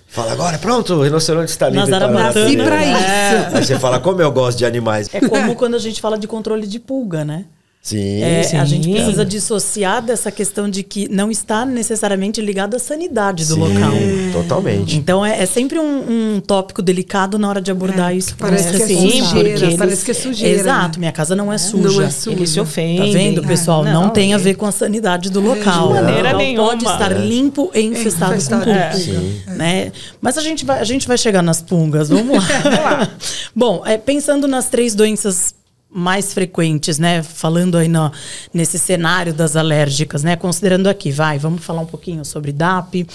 Fala 0.07 0.33
agora, 0.33 0.57
pronto, 0.57 0.93
o 0.95 1.03
rinoceronte 1.03 1.51
está 1.51 1.67
ali. 1.67 1.77
Nasci 1.77 1.91
tá 1.91 1.99
pra 2.09 2.85
isso. 2.85 3.03
É. 3.03 3.49
Aí 3.53 3.65
você 3.65 3.79
fala, 3.79 3.99
como 3.99 4.21
eu 4.21 4.31
gosto 4.31 4.57
de 4.57 4.65
animais. 4.65 5.09
É 5.13 5.21
como 5.21 5.55
quando 5.55 5.75
a 5.75 5.79
gente 5.79 6.01
fala 6.01 6.17
de 6.17 6.27
controle 6.27 6.67
de 6.67 6.79
pulga, 6.79 7.23
né? 7.23 7.45
Sim, 7.81 8.21
é, 8.21 8.43
sim, 8.43 8.57
A 8.57 8.65
gente 8.65 8.87
precisa 8.91 9.25
dissociar 9.25 10.03
dessa 10.03 10.31
questão 10.31 10.69
de 10.69 10.83
que 10.83 11.09
não 11.09 11.31
está 11.31 11.65
necessariamente 11.65 12.39
ligado 12.39 12.75
à 12.75 12.79
sanidade 12.79 13.43
do 13.47 13.55
sim, 13.55 13.59
local. 13.59 13.91
Totalmente. 14.31 14.97
Então 14.97 15.25
é, 15.25 15.41
é 15.41 15.45
sempre 15.47 15.79
um, 15.79 16.35
um, 16.35 16.39
tópico 16.39 16.79
delicado 16.83 17.39
na 17.39 17.49
hora 17.49 17.59
de 17.59 17.71
abordar 17.71 18.11
é, 18.11 18.17
isso. 18.17 18.35
Parece 18.37 18.77
que 18.77 18.83
é 18.83 18.87
sujeira. 18.87 19.49
Eles, 19.49 19.77
parece 19.77 20.05
que 20.05 20.11
é 20.11 20.13
sujeira. 20.13 20.59
Exato, 20.59 20.99
minha 20.99 21.11
casa 21.11 21.35
não 21.35 21.51
é 21.51 21.57
suja. 21.57 22.01
Não 22.01 22.07
é 22.07 22.11
suja. 22.11 22.37
Eles 22.37 22.49
se 22.51 22.59
ofendem. 22.59 23.11
Tá 23.11 23.17
vendo, 23.17 23.41
pessoal? 23.41 23.83
não, 23.83 24.03
não, 24.03 24.09
tem 24.11 24.35
a 24.35 24.37
ver 24.37 24.53
com 24.53 24.67
a 24.67 24.71
sanidade 24.71 25.31
do 25.31 25.41
local. 25.41 25.87
De 25.87 25.93
maneira 25.95 26.31
não. 26.33 26.37
nenhuma. 26.37 26.67
Pode 26.67 26.85
estar 26.85 27.09
limpo 27.09 27.71
e 27.73 27.81
infestado, 27.81 28.33
infestado 28.33 28.63
com 28.63 28.73
pulga. 28.73 29.57
Né? 29.57 29.91
Mas 30.21 30.37
a 30.37 30.41
gente, 30.41 30.63
vai, 30.63 30.79
a 30.79 30.83
gente 30.83 31.07
vai 31.07 31.17
chegar 31.17 31.41
nas 31.41 31.63
pungas. 31.63 32.09
Vamos 32.09 32.37
lá. 32.37 33.09
Bom, 33.55 33.81
é, 33.87 33.97
pensando 33.97 34.47
nas 34.47 34.69
três 34.69 34.93
doenças 34.93 35.55
mais 35.93 36.33
frequentes, 36.33 36.97
né? 36.97 37.21
Falando 37.21 37.77
aí 37.77 37.89
no, 37.89 38.11
nesse 38.53 38.79
cenário 38.79 39.33
das 39.33 39.57
alérgicas, 39.57 40.23
né? 40.23 40.37
Considerando 40.37 40.87
aqui, 40.87 41.11
vai, 41.11 41.37
vamos 41.37 41.63
falar 41.63 41.81
um 41.81 41.85
pouquinho 41.85 42.23
sobre 42.23 42.53
DAP, 42.53 43.05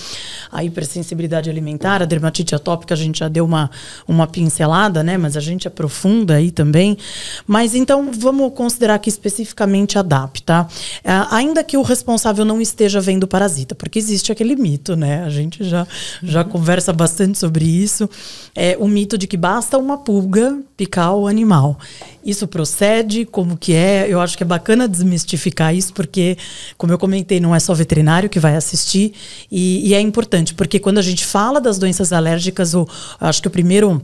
a 0.53 0.63
hipersensibilidade 0.63 1.49
alimentar, 1.49 2.03
a 2.03 2.05
dermatite 2.05 2.55
atópica, 2.55 2.93
a 2.93 2.97
gente 2.97 3.21
já 3.21 3.29
deu 3.29 3.47
uma, 3.47 3.71
uma 4.07 4.27
pincelada, 4.27 5.03
né? 5.03 5.17
Mas 5.17 5.37
a 5.37 5.41
gente 5.41 5.67
aprofunda 5.67 6.35
aí 6.35 6.51
também. 6.51 6.99
Mas 7.47 7.75
então, 7.75 8.11
vamos 8.13 8.53
considerar 8.53 8.97
aqui 8.97 9.09
especificamente 9.09 9.99
a 9.99 10.03
DAP, 10.03 10.43
tá? 10.43 10.69
É, 11.03 11.13
ainda 11.31 11.65
que 11.65 11.79
o 11.79 11.83
responsável 11.83 12.45
não 12.45 12.61
esteja 12.61 13.01
vendo 13.01 13.27
parasita, 13.27 13.75
porque 13.75 13.99
existe 13.99 14.31
aquele 14.31 14.55
mito, 14.55 14.95
né? 14.95 15.25
A 15.25 15.31
gente 15.31 15.65
já, 15.65 15.87
já 16.23 16.43
uhum. 16.43 16.49
conversa 16.51 16.93
bastante 16.93 17.39
sobre 17.39 17.65
isso. 17.65 18.09
É, 18.55 18.77
o 18.79 18.87
mito 18.87 19.17
de 19.17 19.27
que 19.27 19.37
basta 19.37 19.79
uma 19.79 19.97
pulga 19.97 20.59
picar 20.77 21.15
o 21.15 21.27
animal. 21.27 21.79
Isso 22.27 22.49
procede? 22.49 23.25
Como 23.25 23.57
que 23.57 23.73
é? 23.73 24.09
Eu 24.09 24.21
acho 24.21 24.37
que 24.37 24.43
é 24.43 24.47
bacana 24.47 24.89
desmistificar 24.89 25.73
isso, 25.73 25.95
porque, 25.95 26.37
como 26.77 26.93
eu 26.93 26.99
comentei, 26.99 27.39
não 27.39 27.55
é 27.55 27.61
só 27.61 27.73
veterinário 27.73 28.29
que 28.29 28.41
vai 28.41 28.57
assistir. 28.57 29.13
E, 29.49 29.89
e 29.89 29.95
é 29.95 30.01
importante, 30.01 30.53
porque 30.53 30.81
quando 30.81 30.99
a 30.99 31.03
gente 31.03 31.25
fala 31.25 31.61
das 31.61 31.79
doenças 31.79 32.13
alérgicas, 32.13 32.75
o, 32.75 32.85
acho 33.21 33.41
que 33.41 33.47
o 33.47 33.51
primeiro 33.51 34.03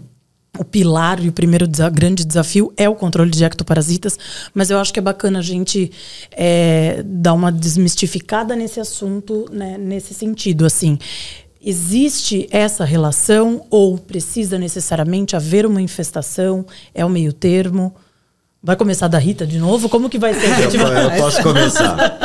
o 0.56 0.64
pilar 0.64 1.24
e 1.24 1.30
o 1.30 1.32
primeiro 1.32 1.66
desa 1.66 1.88
grande 1.88 2.24
desafio 2.26 2.72
é 2.76 2.88
o 2.88 2.94
controle 2.94 3.30
de 3.30 3.42
ectoparasitas, 3.42 4.18
mas 4.54 4.70
eu 4.70 4.78
acho 4.78 4.92
que 4.92 4.98
é 4.98 5.02
bacana 5.02 5.38
a 5.38 5.42
gente 5.42 5.90
é, 6.30 7.02
dar 7.04 7.32
uma 7.32 7.50
desmistificada 7.50 8.54
nesse 8.54 8.78
assunto, 8.78 9.46
né, 9.50 9.78
nesse 9.78 10.14
sentido, 10.14 10.66
assim. 10.66 10.98
Existe 11.64 12.46
essa 12.50 12.84
relação 12.84 13.64
ou 13.70 13.96
precisa 13.96 14.58
necessariamente 14.58 15.34
haver 15.34 15.64
uma 15.64 15.80
infestação? 15.80 16.66
É 16.94 17.04
o 17.04 17.08
meio 17.08 17.32
termo? 17.32 17.94
Vai 18.62 18.76
começar 18.76 19.08
da 19.08 19.18
Rita 19.18 19.46
de 19.46 19.58
novo? 19.58 19.88
Como 19.88 20.08
que 20.08 20.18
vai 20.18 20.34
ser? 20.34 20.46
Eu, 20.46 20.86
eu 20.86 21.10
posso 21.18 21.42
começar. 21.42 22.18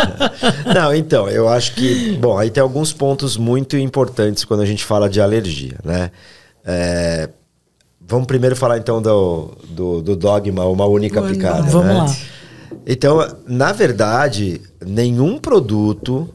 Não, 0.74 0.94
então, 0.94 1.28
eu 1.28 1.50
acho 1.50 1.74
que... 1.74 2.16
Bom, 2.18 2.38
aí 2.38 2.52
tem 2.52 2.62
alguns 2.62 2.94
pontos 2.94 3.38
muito 3.38 3.76
importantes 3.76 4.46
quando 4.46 4.62
a 4.62 4.66
gente 4.66 4.86
fala 4.86 5.10
de 5.10 5.20
alergia, 5.20 5.78
né? 5.84 6.12
É, 6.64 7.30
Vamos 8.08 8.26
primeiro 8.26 8.56
falar 8.56 8.78
então 8.78 9.02
do, 9.02 9.52
do, 9.68 10.02
do 10.02 10.16
dogma, 10.16 10.66
uma 10.66 10.86
única 10.86 11.20
Mano, 11.20 11.34
picada. 11.34 11.64
Vamos 11.64 11.88
né? 11.88 11.94
lá. 11.94 12.16
Então, 12.86 13.36
na 13.46 13.74
verdade, 13.74 14.62
nenhum 14.86 15.38
produto 15.38 16.30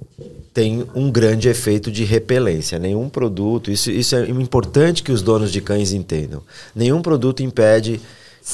tem 0.53 0.85
um 0.95 1.11
grande 1.11 1.49
efeito 1.49 1.91
de 1.91 2.05
repelência. 2.05 2.79
Nenhum 2.79 3.09
produto, 3.09 3.71
isso, 3.71 3.91
isso 3.91 4.15
é 4.15 4.29
importante 4.29 5.03
que 5.03 5.11
os 5.11 5.23
donos 5.23 5.51
de 5.51 5.63
cães 5.63 5.95
entendam. 5.95 6.43
Nenhum 6.77 7.01
produto 7.01 7.43
impede 7.43 8.03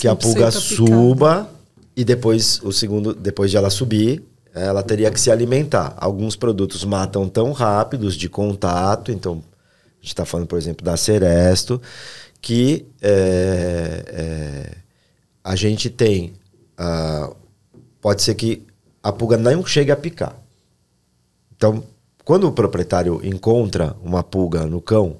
que 0.00 0.08
a 0.08 0.14
pulga 0.14 0.50
suba 0.50 1.48
e 1.96 2.04
depois 2.04 2.60
o 2.62 2.72
segundo, 2.72 3.14
depois 3.14 3.50
de 3.50 3.56
ela 3.56 3.70
subir, 3.70 4.22
ela 4.54 4.82
teria 4.82 5.10
que 5.10 5.20
se 5.20 5.30
alimentar. 5.30 5.94
Alguns 5.96 6.36
produtos 6.36 6.84
matam 6.84 7.28
tão 7.28 7.52
rápidos 7.52 8.16
de 8.16 8.28
contato, 8.28 9.12
então 9.12 9.34
a 9.34 10.00
gente 10.00 10.08
está 10.08 10.24
falando, 10.24 10.46
por 10.46 10.58
exemplo, 10.58 10.84
da 10.84 10.96
Seresto, 10.96 11.80
que 12.40 12.86
é, 13.00 14.04
é, 14.06 14.76
a 15.42 15.56
gente 15.56 15.90
tem. 15.90 16.34
Pode 18.00 18.22
ser 18.22 18.34
que 18.34 18.64
a 19.02 19.12
pulga 19.12 19.36
não 19.36 19.64
chegue 19.66 19.90
a 19.90 19.96
picar. 19.96 20.36
Então, 21.56 21.82
quando 22.24 22.46
o 22.46 22.52
proprietário 22.52 23.20
encontra 23.24 23.96
uma 24.04 24.22
pulga 24.22 24.64
no 24.66 24.80
cão, 24.80 25.16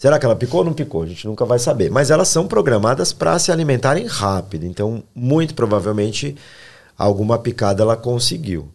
será 0.00 0.18
que 0.18 0.24
ela 0.24 0.34
picou 0.34 0.60
ou 0.60 0.64
não 0.64 0.72
picou? 0.72 1.02
A 1.02 1.06
gente 1.06 1.26
nunca 1.26 1.44
vai 1.44 1.58
saber. 1.58 1.90
Mas 1.90 2.10
elas 2.10 2.28
são 2.28 2.48
programadas 2.48 3.12
para 3.12 3.38
se 3.38 3.52
alimentarem 3.52 4.06
rápido. 4.06 4.64
Então, 4.64 5.02
muito 5.14 5.54
provavelmente, 5.54 6.34
alguma 6.96 7.38
picada 7.38 7.82
ela 7.82 7.98
conseguiu. 7.98 8.70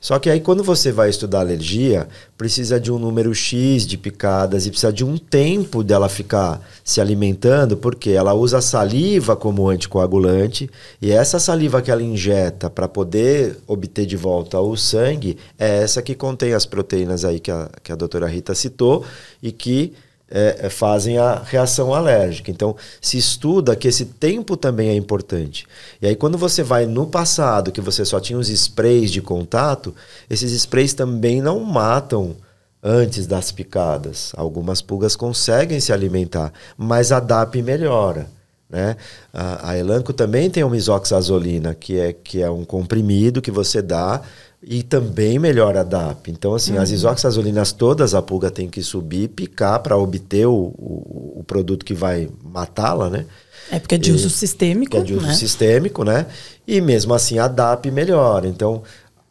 Só 0.00 0.18
que 0.18 0.30
aí 0.30 0.40
quando 0.40 0.64
você 0.64 0.90
vai 0.90 1.10
estudar 1.10 1.40
alergia, 1.40 2.08
precisa 2.38 2.80
de 2.80 2.90
um 2.90 2.98
número 2.98 3.34
X 3.34 3.86
de 3.86 3.98
picadas 3.98 4.64
e 4.64 4.70
precisa 4.70 4.90
de 4.90 5.04
um 5.04 5.18
tempo 5.18 5.84
dela 5.84 6.08
ficar 6.08 6.66
se 6.82 7.02
alimentando, 7.02 7.76
porque 7.76 8.10
ela 8.10 8.32
usa 8.32 8.62
saliva 8.62 9.36
como 9.36 9.68
anticoagulante 9.68 10.70
e 11.02 11.12
essa 11.12 11.38
saliva 11.38 11.82
que 11.82 11.90
ela 11.90 12.02
injeta 12.02 12.70
para 12.70 12.88
poder 12.88 13.58
obter 13.66 14.06
de 14.06 14.16
volta 14.16 14.58
o 14.58 14.74
sangue 14.74 15.36
é 15.58 15.82
essa 15.82 16.00
que 16.00 16.14
contém 16.14 16.54
as 16.54 16.64
proteínas 16.64 17.22
aí 17.22 17.38
que 17.38 17.50
a, 17.50 17.68
que 17.82 17.92
a 17.92 17.96
doutora 17.96 18.26
Rita 18.26 18.54
citou 18.54 19.04
e 19.42 19.52
que 19.52 19.92
é, 20.30 20.60
é, 20.60 20.70
fazem 20.70 21.18
a 21.18 21.42
reação 21.44 21.92
alérgica. 21.92 22.50
Então, 22.50 22.76
se 23.00 23.18
estuda 23.18 23.74
que 23.74 23.88
esse 23.88 24.04
tempo 24.04 24.56
também 24.56 24.88
é 24.88 24.94
importante. 24.94 25.66
E 26.00 26.06
aí, 26.06 26.14
quando 26.14 26.38
você 26.38 26.62
vai 26.62 26.86
no 26.86 27.06
passado, 27.06 27.72
que 27.72 27.80
você 27.80 28.04
só 28.04 28.20
tinha 28.20 28.38
os 28.38 28.48
sprays 28.48 29.10
de 29.10 29.20
contato, 29.20 29.94
esses 30.28 30.52
sprays 30.52 30.94
também 30.94 31.42
não 31.42 31.60
matam 31.60 32.36
antes 32.82 33.26
das 33.26 33.50
picadas. 33.50 34.32
Algumas 34.36 34.80
pulgas 34.80 35.16
conseguem 35.16 35.80
se 35.80 35.92
alimentar, 35.92 36.52
mas 36.76 37.12
a 37.12 37.20
DAP 37.20 37.56
melhora. 37.62 38.26
Né? 38.68 38.96
A, 39.34 39.70
a 39.70 39.78
Elanco 39.78 40.12
também 40.12 40.48
tem 40.48 40.62
uma 40.62 40.76
isoxazolina, 40.76 41.74
que 41.74 41.98
é, 41.98 42.12
que 42.12 42.40
é 42.40 42.48
um 42.48 42.64
comprimido 42.64 43.42
que 43.42 43.50
você 43.50 43.82
dá 43.82 44.22
e 44.62 44.82
também 44.82 45.38
melhora 45.38 45.80
a 45.80 45.84
DAP. 45.84 46.28
Então, 46.30 46.54
assim, 46.54 46.74
uhum. 46.74 46.82
as 46.82 46.90
isoxazolinas 46.90 47.72
todas 47.72 48.14
a 48.14 48.20
pulga 48.20 48.50
tem 48.50 48.68
que 48.68 48.82
subir, 48.82 49.28
picar 49.28 49.80
para 49.80 49.96
obter 49.96 50.46
o, 50.46 50.52
o, 50.52 51.38
o, 51.38 51.44
produto 51.44 51.84
que 51.84 51.94
vai 51.94 52.28
matá-la, 52.42 53.08
né? 53.08 53.26
É 53.70 53.78
porque 53.78 53.94
é 53.94 53.98
de 53.98 54.12
uso 54.12 54.26
e, 54.26 54.30
sistêmico. 54.30 54.96
É 54.96 55.00
de 55.00 55.14
uso 55.14 55.26
né? 55.26 55.34
sistêmico, 55.34 56.04
né? 56.04 56.26
E 56.66 56.80
mesmo 56.80 57.14
assim 57.14 57.38
a 57.38 57.48
DAP 57.48 57.90
melhora. 57.90 58.46
Então, 58.46 58.82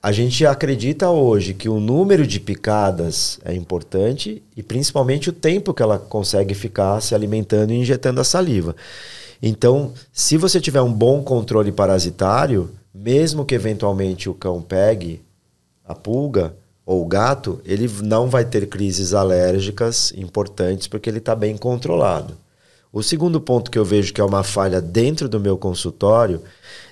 a 0.02 0.12
gente 0.12 0.46
acredita 0.46 1.10
hoje 1.10 1.54
que 1.54 1.70
o 1.70 1.80
número 1.80 2.26
de 2.26 2.40
picadas 2.40 3.40
é 3.46 3.54
importante 3.54 4.42
e 4.56 4.64
principalmente 4.64 5.30
o 5.30 5.34
tempo 5.34 5.74
que 5.74 5.84
ela 5.84 6.00
consegue 6.00 6.56
ficar 6.56 7.02
se 7.02 7.14
alimentando 7.14 7.72
e 7.72 7.76
injetando 7.76 8.20
a 8.20 8.24
saliva. 8.24 8.76
Então, 9.42 9.94
se 10.12 10.38
você 10.38 10.60
tiver 10.60 10.82
um 10.82 10.92
bom 10.92 11.22
controle 11.22 11.72
parasitário, 11.72 12.70
mesmo 12.94 13.46
que 13.46 13.56
eventualmente 13.56 14.30
o 14.30 14.34
cão 14.34 14.62
pegue 14.62 15.22
a 15.86 15.96
pulga 15.96 16.56
ou 16.86 17.04
o 17.04 17.08
gato, 17.08 17.62
ele 17.66 17.90
não 18.04 18.30
vai 18.30 18.44
ter 18.44 18.68
crises 18.68 19.14
alérgicas 19.14 20.12
importantes 20.16 20.88
porque 20.88 21.10
ele 21.10 21.20
está 21.20 21.36
bem 21.36 21.56
controlado. 21.56 22.36
O 22.92 23.04
segundo 23.04 23.40
ponto 23.40 23.70
que 23.70 23.78
eu 23.78 23.86
vejo 23.86 24.12
que 24.12 24.20
é 24.20 24.24
uma 24.24 24.44
falha 24.44 24.82
dentro 24.82 25.30
do 25.30 25.40
meu 25.40 25.58
consultório 25.58 26.42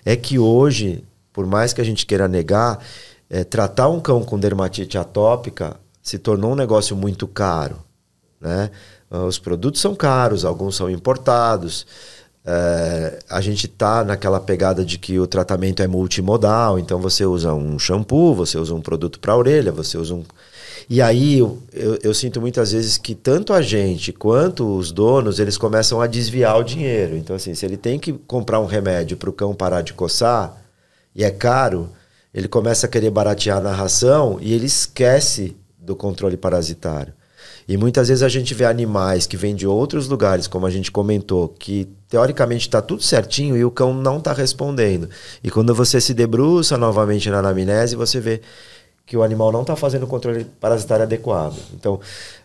é 0.05 0.15
que 0.15 0.37
hoje, 0.37 1.03
por 1.33 1.47
mais 1.47 1.73
que 1.73 1.81
a 1.81 1.83
gente 1.83 2.05
queira 2.05 2.27
negar, 2.27 2.79
é, 3.29 3.43
tratar 3.43 3.89
um 3.89 3.99
cão 3.99 4.23
com 4.23 4.39
dermatite 4.39 4.97
atópica 4.97 5.75
se 6.01 6.19
tornou 6.19 6.51
um 6.51 6.55
negócio 6.55 6.95
muito 6.95 7.27
caro. 7.27 7.79
Né? 8.39 8.69
Os 9.09 9.39
produtos 9.39 9.81
são 9.81 9.95
caros, 9.95 10.45
alguns 10.45 10.75
são 10.75 10.89
importados. 10.89 11.85
É, 12.49 13.19
a 13.29 13.41
gente 13.41 13.65
está 13.65 14.05
naquela 14.05 14.39
pegada 14.39 14.85
de 14.85 14.97
que 14.97 15.19
o 15.19 15.27
tratamento 15.27 15.83
é 15.83 15.87
multimodal, 15.87 16.79
então 16.79 16.97
você 16.97 17.25
usa 17.25 17.53
um 17.53 17.77
shampoo, 17.77 18.33
você 18.33 18.57
usa 18.57 18.73
um 18.73 18.79
produto 18.79 19.19
para 19.19 19.35
orelha, 19.35 19.69
você 19.69 19.97
usa 19.97 20.13
um. 20.13 20.23
E 20.89 21.01
aí 21.01 21.39
eu, 21.39 21.61
eu, 21.73 21.99
eu, 22.01 22.13
sinto 22.13 22.39
muitas 22.39 22.71
vezes 22.71 22.97
que 22.97 23.13
tanto 23.13 23.51
a 23.51 23.61
gente 23.61 24.13
quanto 24.13 24.77
os 24.77 24.93
donos 24.93 25.39
eles 25.39 25.57
começam 25.57 25.99
a 25.99 26.07
desviar 26.07 26.57
o 26.57 26.63
dinheiro. 26.63 27.17
Então, 27.17 27.35
assim, 27.35 27.53
se 27.53 27.65
ele 27.65 27.75
tem 27.75 27.99
que 27.99 28.13
comprar 28.13 28.61
um 28.61 28.65
remédio 28.65 29.17
para 29.17 29.29
o 29.29 29.33
cão 29.33 29.53
parar 29.53 29.81
de 29.81 29.91
coçar 29.91 30.55
e 31.13 31.25
é 31.25 31.31
caro, 31.31 31.89
ele 32.33 32.47
começa 32.47 32.87
a 32.87 32.89
querer 32.89 33.09
baratear 33.09 33.61
na 33.61 33.73
ração 33.73 34.37
e 34.39 34.53
ele 34.53 34.67
esquece 34.67 35.53
do 35.77 35.97
controle 35.97 36.37
parasitário. 36.37 37.13
E 37.67 37.75
muitas 37.75 38.07
vezes 38.07 38.23
a 38.23 38.29
gente 38.29 38.53
vê 38.53 38.63
animais 38.63 39.27
que 39.27 39.35
vêm 39.35 39.53
de 39.53 39.67
outros 39.67 40.07
lugares, 40.07 40.47
como 40.47 40.65
a 40.65 40.69
gente 40.69 40.89
comentou, 40.89 41.49
que 41.49 41.89
teoricamente 42.09 42.67
está 42.67 42.81
tudo 42.81 43.01
certinho 43.01 43.57
e 43.57 43.65
o 43.65 43.71
cão 43.71 43.93
não 43.93 44.17
está 44.17 44.33
respondendo. 44.33 45.09
E 45.43 45.51
quando 45.51 45.73
você 45.75 45.99
se 45.99 46.13
debruça 46.13 46.77
novamente 46.77 47.29
na 47.29 47.39
anamnese, 47.39 47.95
você 47.95 48.19
vê 48.19 48.41
que 49.05 49.15
o 49.15 49.23
animal 49.23 49.51
não 49.51 49.61
está 49.61 49.75
fazendo 49.75 50.03
o 50.03 50.07
controle 50.07 50.45
parasitário 50.59 51.03
adequado. 51.03 51.55
Então, 51.73 51.99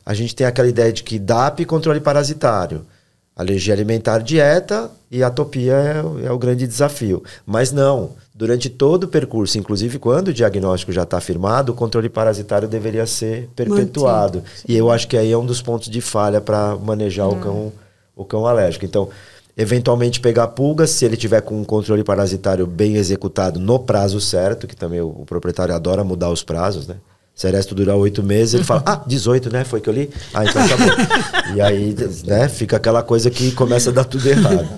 a 0.06 0.14
gente 0.14 0.34
tem 0.34 0.46
aquela 0.46 0.68
ideia 0.68 0.92
de 0.92 1.02
que 1.02 1.18
DAP 1.18 1.64
controle 1.64 2.00
parasitário. 2.00 2.86
Alergia 3.34 3.72
alimentar, 3.72 4.18
dieta 4.18 4.90
e 5.10 5.22
atopia 5.22 5.72
é, 5.72 6.26
é, 6.26 6.30
o 6.30 6.38
grande 6.38 6.66
desafio. 6.66 7.22
Mas 7.46 7.72
não, 7.72 8.10
durante 8.34 8.68
todo 8.68 9.04
o 9.04 9.08
percurso, 9.08 9.58
inclusive 9.58 9.98
quando 9.98 10.28
o 10.28 10.34
diagnóstico 10.34 10.92
já 10.92 11.02
está 11.02 11.18
firmado, 11.20 11.72
o 11.72 11.74
controle 11.74 12.10
parasitário 12.10 12.68
deveria 12.68 13.06
ser 13.06 13.48
perpetuado. 13.56 14.38
Mantido. 14.38 14.62
E 14.68 14.76
eu 14.76 14.90
acho 14.90 15.08
que 15.08 15.16
aí 15.16 15.32
é 15.32 15.36
um 15.36 15.46
dos 15.46 15.62
pontos 15.62 15.88
de 15.88 16.00
falha 16.00 16.40
para 16.40 16.76
manejar 16.76 17.26
o, 17.26 17.36
cão, 17.36 17.72
o 18.14 18.24
cão 18.24 18.46
alérgico. 18.46 18.84
Então, 18.84 19.08
eventualmente 19.56 20.20
pegar 20.20 20.48
pulgas, 20.48 20.90
se 20.90 21.04
ele 21.04 21.16
tiver 21.16 21.40
com 21.42 21.60
um 21.60 21.64
controle 21.64 22.02
parasitário 22.02 22.66
bem 22.66 22.96
executado 22.96 23.60
no 23.60 23.78
prazo 23.78 24.20
certo, 24.20 24.66
que 24.66 24.76
também 24.76 25.00
o, 25.00 25.08
o 25.08 25.24
proprietário 25.26 25.74
adora 25.74 26.02
mudar 26.02 26.30
os 26.30 26.42
prazos, 26.42 26.86
né? 26.86 26.96
Seresto 27.34 27.74
durar 27.74 27.96
oito 27.96 28.22
meses, 28.22 28.54
ele 28.54 28.64
fala, 28.64 28.82
ah, 28.86 29.02
18, 29.06 29.50
né? 29.50 29.64
Foi 29.64 29.80
que 29.80 29.88
eu 29.88 29.94
li? 29.94 30.10
Ah, 30.34 30.44
então 30.44 30.66
tá 30.68 30.76
bom. 30.76 31.54
e 31.56 31.60
aí, 31.60 31.94
né, 32.24 32.48
fica 32.48 32.76
aquela 32.76 33.02
coisa 33.02 33.30
que 33.30 33.52
começa 33.52 33.90
a 33.90 33.92
dar 33.92 34.04
tudo 34.04 34.26
errado. 34.28 34.68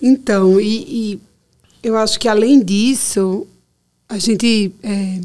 Então, 0.00 0.60
e, 0.60 1.12
e 1.12 1.20
eu 1.82 1.96
acho 1.96 2.18
que 2.18 2.28
além 2.28 2.62
disso, 2.62 3.46
a 4.08 4.18
gente 4.18 4.74
é, 4.82 5.20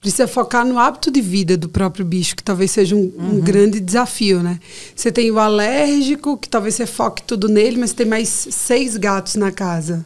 precisa 0.00 0.26
focar 0.26 0.64
no 0.64 0.78
hábito 0.78 1.10
de 1.10 1.20
vida 1.20 1.56
do 1.56 1.68
próprio 1.68 2.04
bicho, 2.04 2.34
que 2.34 2.42
talvez 2.42 2.70
seja 2.70 2.96
um, 2.96 3.00
uhum. 3.00 3.36
um, 3.36 3.40
grande 3.40 3.78
desafio, 3.78 4.42
né? 4.42 4.58
Você 4.96 5.12
tem 5.12 5.30
o 5.30 5.38
alérgico, 5.38 6.38
que 6.38 6.48
talvez 6.48 6.74
você 6.74 6.86
foque 6.86 7.22
tudo 7.22 7.48
nele, 7.48 7.76
mas 7.76 7.92
tem 7.92 8.06
mais 8.06 8.28
seis 8.28 8.96
gatos 8.96 9.34
na 9.34 9.52
casa. 9.52 10.04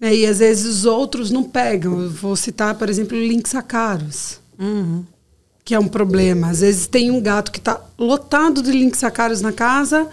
Né? 0.00 0.16
E 0.16 0.26
às 0.26 0.40
vezes 0.40 0.66
os 0.66 0.84
outros 0.84 1.30
não 1.30 1.44
pegam. 1.44 2.00
Eu 2.02 2.10
vou 2.10 2.34
citar, 2.34 2.74
por 2.74 2.90
exemplo, 2.90 3.16
o 3.16 3.20
Lynx 3.20 3.54
acarus, 3.54 4.40
uhum. 4.58 5.04
que 5.64 5.72
é 5.72 5.78
um 5.78 5.88
problema. 5.88 6.48
Às 6.50 6.60
vezes 6.60 6.88
tem 6.88 7.12
um 7.12 7.20
gato 7.20 7.52
que 7.52 7.58
está 7.58 7.80
lotado 7.96 8.62
de 8.62 8.72
Lynx 8.72 9.04
acarus 9.04 9.40
na 9.40 9.52
casa, 9.52 10.08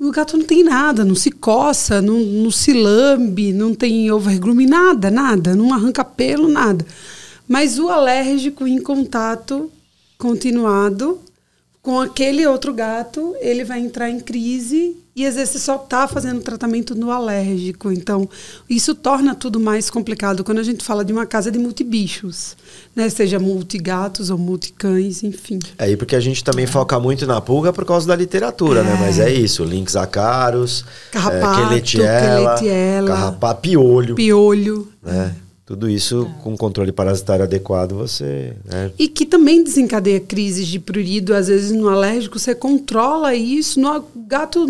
o 0.00 0.10
gato 0.10 0.36
não 0.36 0.44
tem 0.44 0.64
nada, 0.64 1.04
não 1.04 1.14
se 1.14 1.30
coça, 1.30 2.02
não, 2.02 2.18
não 2.18 2.50
se 2.50 2.72
lambe, 2.72 3.52
não 3.52 3.72
tem 3.76 4.10
overgrooming, 4.10 4.66
nada, 4.66 5.08
nada, 5.08 5.54
não 5.54 5.72
arranca 5.72 6.04
pelo, 6.04 6.48
nada. 6.48 6.84
Mas 7.48 7.78
o 7.78 7.88
alérgico 7.88 8.66
em 8.66 8.80
contato 8.80 9.70
continuado 10.18 11.20
com 11.84 12.00
aquele 12.00 12.46
outro 12.46 12.72
gato, 12.72 13.36
ele 13.40 13.62
vai 13.62 13.78
entrar 13.78 14.08
em 14.08 14.18
crise 14.18 14.96
e 15.14 15.26
às 15.26 15.34
vezes 15.34 15.62
só 15.62 15.76
está 15.76 16.08
fazendo 16.08 16.40
tratamento 16.40 16.94
no 16.94 17.10
alérgico. 17.10 17.92
Então, 17.92 18.26
isso 18.68 18.94
torna 18.94 19.34
tudo 19.34 19.60
mais 19.60 19.90
complicado 19.90 20.42
quando 20.42 20.60
a 20.60 20.62
gente 20.62 20.82
fala 20.82 21.04
de 21.04 21.12
uma 21.12 21.26
casa 21.26 21.50
de 21.50 21.58
multibichos, 21.58 22.56
né? 22.96 23.10
Seja 23.10 23.38
multigatos 23.38 24.30
ou 24.30 24.38
multicães, 24.38 25.22
enfim. 25.22 25.58
É, 25.76 25.90
e 25.90 25.94
porque 25.94 26.16
a 26.16 26.20
gente 26.20 26.42
também 26.42 26.66
foca 26.66 26.98
muito 26.98 27.26
na 27.26 27.38
pulga 27.38 27.70
por 27.70 27.84
causa 27.84 28.08
da 28.08 28.16
literatura, 28.16 28.82
né? 28.82 28.94
É. 28.94 29.00
Mas 29.00 29.18
é 29.18 29.30
isso, 29.30 29.62
links 29.62 29.94
acaros, 29.94 30.86
Carrapato, 31.12 31.60
é, 31.60 31.68
queletiela, 31.68 32.54
queletiela. 32.54 33.08
carrapato, 33.08 33.60
piolho, 33.60 34.14
Piolho. 34.14 34.88
né? 35.02 35.36
Tudo 35.66 35.88
isso 35.88 36.30
com 36.42 36.54
controle 36.56 36.92
parasitário 36.92 37.44
adequado, 37.44 37.94
você... 37.94 38.54
Né? 38.64 38.92
E 38.98 39.08
que 39.08 39.24
também 39.24 39.64
desencadeia 39.64 40.20
crises 40.20 40.66
de 40.66 40.78
prurido. 40.78 41.34
Às 41.34 41.48
vezes, 41.48 41.72
no 41.72 41.88
alérgico, 41.88 42.38
você 42.38 42.54
controla 42.54 43.34
isso. 43.34 43.80
No 43.80 44.04
gato 44.26 44.66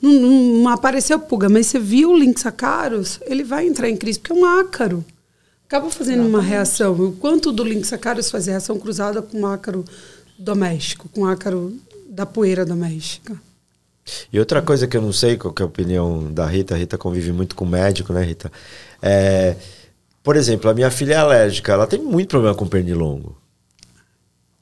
não, 0.00 0.12
não 0.12 0.68
apareceu 0.70 1.18
pulga, 1.18 1.48
mas 1.48 1.66
você 1.66 1.78
viu 1.78 2.10
o 2.10 2.16
Lynx 2.16 2.46
acarus, 2.46 3.20
ele 3.26 3.44
vai 3.44 3.66
entrar 3.66 3.90
em 3.90 3.96
crise, 3.96 4.18
porque 4.18 4.32
é 4.32 4.34
um 4.34 4.46
ácaro. 4.46 5.04
Acaba 5.66 5.90
fazendo 5.90 6.26
uma 6.26 6.40
reação. 6.40 6.94
O 6.94 7.12
quanto 7.12 7.52
do 7.52 7.62
Lynx 7.62 7.92
acarus 7.92 8.30
faz 8.30 8.46
reação 8.46 8.78
cruzada 8.78 9.20
com 9.20 9.46
ácaro 9.46 9.84
doméstico, 10.38 11.08
com 11.10 11.26
ácaro 11.26 11.76
da 12.08 12.24
poeira 12.24 12.64
doméstica. 12.64 13.40
E 14.32 14.38
outra 14.38 14.60
coisa 14.62 14.88
que 14.88 14.96
eu 14.96 15.02
não 15.02 15.12
sei, 15.12 15.36
qual 15.36 15.52
que 15.52 15.62
é 15.62 15.64
a 15.64 15.68
opinião 15.68 16.32
da 16.32 16.46
Rita, 16.46 16.74
a 16.74 16.78
Rita 16.78 16.98
convive 16.98 17.30
muito 17.30 17.54
com 17.54 17.64
médico, 17.64 18.12
né, 18.12 18.24
Rita? 18.24 18.50
É, 19.00 19.54
por 20.22 20.36
exemplo, 20.36 20.70
a 20.70 20.74
minha 20.74 20.90
filha 20.90 21.14
é 21.14 21.16
alérgica, 21.16 21.72
ela 21.72 21.86
tem 21.86 22.00
muito 22.00 22.28
problema 22.28 22.54
com 22.54 22.66
pernilongo. 22.66 23.36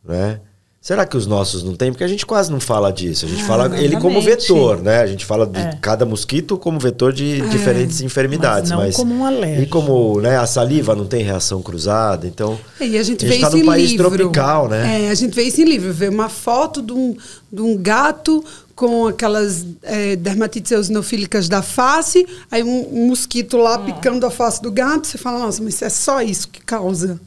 Né? 0.04 0.40
Será 0.80 1.04
que 1.04 1.16
os 1.16 1.26
nossos 1.26 1.62
não 1.62 1.74
tem? 1.74 1.90
Porque 1.90 2.04
a 2.04 2.08
gente 2.08 2.24
quase 2.24 2.50
não 2.50 2.60
fala 2.60 2.90
disso. 2.90 3.26
A 3.26 3.28
gente 3.28 3.42
fala 3.44 3.66
ele 3.78 3.96
como 3.96 4.18
exatamente. 4.20 4.40
vetor, 4.42 4.80
né? 4.80 5.00
A 5.00 5.06
gente 5.06 5.26
fala 5.26 5.44
de 5.44 5.58
É. 5.58 5.76
cada 5.82 6.06
mosquito 6.06 6.56
como 6.56 6.78
vetor 6.78 7.12
de 7.12 7.42
diferentes 7.50 8.00
enfermidades. 8.00 8.70
Mas 8.70 8.96
não 8.96 9.04
como 9.04 9.14
um 9.20 9.26
alérgico. 9.26 9.62
E 9.62 9.66
como 9.66 10.20
né, 10.20 10.38
a 10.38 10.46
saliva 10.46 10.94
não 10.94 11.04
tem 11.04 11.22
reação 11.22 11.60
cruzada, 11.60 12.26
então. 12.26 12.58
E 12.80 12.96
a 12.96 13.02
gente 13.02 13.26
A 13.26 13.28
vê 13.28 13.34
gente 13.34 13.42
tá 13.42 13.48
isso 13.48 13.56
num 13.58 13.66
país 13.66 13.90
livro. 13.90 14.08
tropical, 14.08 14.68
né? 14.68 15.06
É, 15.06 15.10
a 15.10 15.14
gente 15.14 15.34
vê 15.34 15.42
isso 15.42 15.60
em 15.60 15.64
livro. 15.64 15.92
Vê 15.92 16.08
uma 16.08 16.28
foto 16.30 16.80
de 16.80 16.92
um, 16.92 17.16
de 17.52 17.60
um 17.60 17.76
gato 17.76 18.42
com 18.78 19.08
aquelas 19.08 19.66
é, 19.82 20.14
dermatites 20.14 20.70
eosinofílicas 20.70 21.48
da 21.48 21.62
face, 21.62 22.24
aí 22.48 22.62
um, 22.62 22.88
um 22.92 23.08
mosquito 23.08 23.56
lá 23.56 23.76
picando 23.76 24.24
a 24.24 24.30
face 24.30 24.62
do 24.62 24.70
gato, 24.70 25.08
você 25.08 25.18
fala, 25.18 25.40
nossa, 25.40 25.60
mas 25.60 25.82
é 25.82 25.88
só 25.88 26.22
isso 26.22 26.48
que 26.48 26.60
causa. 26.60 27.20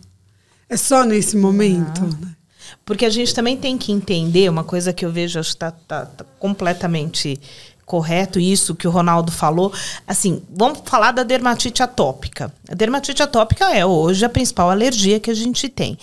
É 0.69 0.77
só 0.77 1.03
nesse 1.03 1.35
momento. 1.35 2.03
né? 2.03 2.35
Porque 2.85 3.05
a 3.05 3.09
gente 3.09 3.35
também 3.35 3.57
tem 3.57 3.77
que 3.77 3.91
entender 3.91 4.49
uma 4.49 4.63
coisa 4.63 4.93
que 4.93 5.03
eu 5.03 5.11
vejo 5.11 5.41
acho 5.41 5.49
que 5.49 5.55
está 5.57 5.71
tá, 5.71 6.05
tá 6.05 6.23
completamente 6.39 7.37
correto 7.85 8.39
isso 8.39 8.73
que 8.73 8.87
o 8.87 8.91
Ronaldo 8.91 9.29
falou. 9.29 9.73
Assim, 10.07 10.41
vamos 10.49 10.79
falar 10.85 11.11
da 11.11 11.23
dermatite 11.23 11.83
atópica. 11.83 12.49
A 12.69 12.73
dermatite 12.73 13.21
atópica 13.21 13.75
é 13.75 13.85
hoje 13.85 14.23
a 14.23 14.29
principal 14.29 14.71
alergia 14.71 15.19
que 15.19 15.29
a 15.29 15.33
gente 15.33 15.67
tem. 15.67 15.97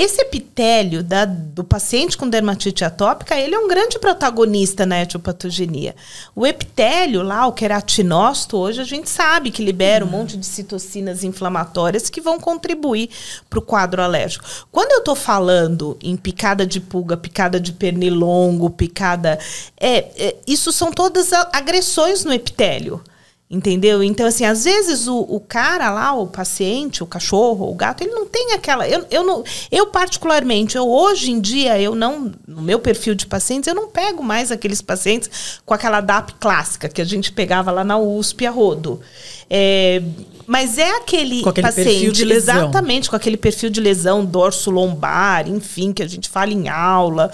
Esse 0.00 0.20
epitélio 0.20 1.02
da- 1.02 1.24
do 1.24 1.64
paciente 1.64 2.16
com 2.16 2.28
dermatite 2.28 2.84
atópica, 2.84 3.36
ele 3.36 3.56
é 3.56 3.58
um 3.58 3.66
grande 3.66 3.98
protagonista 3.98 4.86
na 4.86 5.02
etiopatogenia. 5.02 5.96
O 6.36 6.46
epitélio 6.46 7.20
lá, 7.20 7.48
o 7.48 7.52
queratinócito, 7.52 8.56
hoje 8.56 8.80
a 8.80 8.84
gente 8.84 9.10
sabe 9.10 9.50
que 9.50 9.64
libera 9.64 10.04
um 10.04 10.08
monte 10.08 10.36
de 10.36 10.46
citocinas 10.46 11.24
inflamatórias 11.24 12.08
que 12.08 12.20
vão 12.20 12.38
contribuir 12.38 13.10
para 13.50 13.58
o 13.58 13.62
quadro 13.62 14.00
alérgico. 14.00 14.44
Quando 14.70 14.92
eu 14.92 14.98
estou 14.98 15.16
falando 15.16 15.98
em 16.00 16.16
picada 16.16 16.64
de 16.64 16.78
pulga, 16.78 17.16
picada 17.16 17.58
de 17.58 17.72
pernilongo, 17.72 18.70
picada... 18.70 19.36
É, 19.80 19.96
é, 20.16 20.36
isso 20.46 20.70
são 20.70 20.92
todas 20.92 21.32
agressões 21.32 22.24
no 22.24 22.32
epitélio. 22.32 23.02
Entendeu? 23.50 24.02
Então, 24.02 24.26
assim, 24.26 24.44
às 24.44 24.64
vezes 24.64 25.08
o, 25.08 25.20
o 25.20 25.40
cara 25.40 25.90
lá, 25.90 26.12
o 26.12 26.26
paciente, 26.26 27.02
o 27.02 27.06
cachorro, 27.06 27.70
o 27.70 27.74
gato, 27.74 28.02
ele 28.02 28.12
não 28.12 28.26
tem 28.26 28.52
aquela. 28.52 28.86
Eu, 28.86 29.06
eu, 29.10 29.24
não, 29.24 29.42
eu, 29.72 29.86
particularmente, 29.86 30.76
eu 30.76 30.86
hoje 30.86 31.30
em 31.30 31.40
dia, 31.40 31.80
eu 31.80 31.94
não. 31.94 32.30
No 32.46 32.60
meu 32.60 32.78
perfil 32.78 33.14
de 33.14 33.26
pacientes, 33.26 33.66
eu 33.66 33.74
não 33.74 33.88
pego 33.88 34.22
mais 34.22 34.52
aqueles 34.52 34.82
pacientes 34.82 35.60
com 35.64 35.72
aquela 35.72 36.02
DAP 36.02 36.34
clássica 36.38 36.90
que 36.90 37.00
a 37.00 37.04
gente 37.06 37.32
pegava 37.32 37.70
lá 37.70 37.82
na 37.82 37.96
USP 37.96 38.44
a 38.44 38.50
rodo. 38.50 39.00
É, 39.48 40.02
mas 40.48 40.78
é 40.78 40.96
aquele, 40.96 41.42
Com 41.42 41.50
aquele 41.50 41.66
paciente. 41.66 41.90
perfil 41.90 42.10
de 42.10 42.24
lesão. 42.24 42.56
Exatamente, 42.56 43.10
com 43.10 43.16
aquele 43.16 43.36
perfil 43.36 43.68
de 43.68 43.82
lesão, 43.82 44.24
dorso 44.24 44.70
lombar, 44.70 45.46
enfim, 45.46 45.92
que 45.92 46.02
a 46.02 46.06
gente 46.06 46.26
fala 46.26 46.50
em 46.50 46.70
aula. 46.70 47.30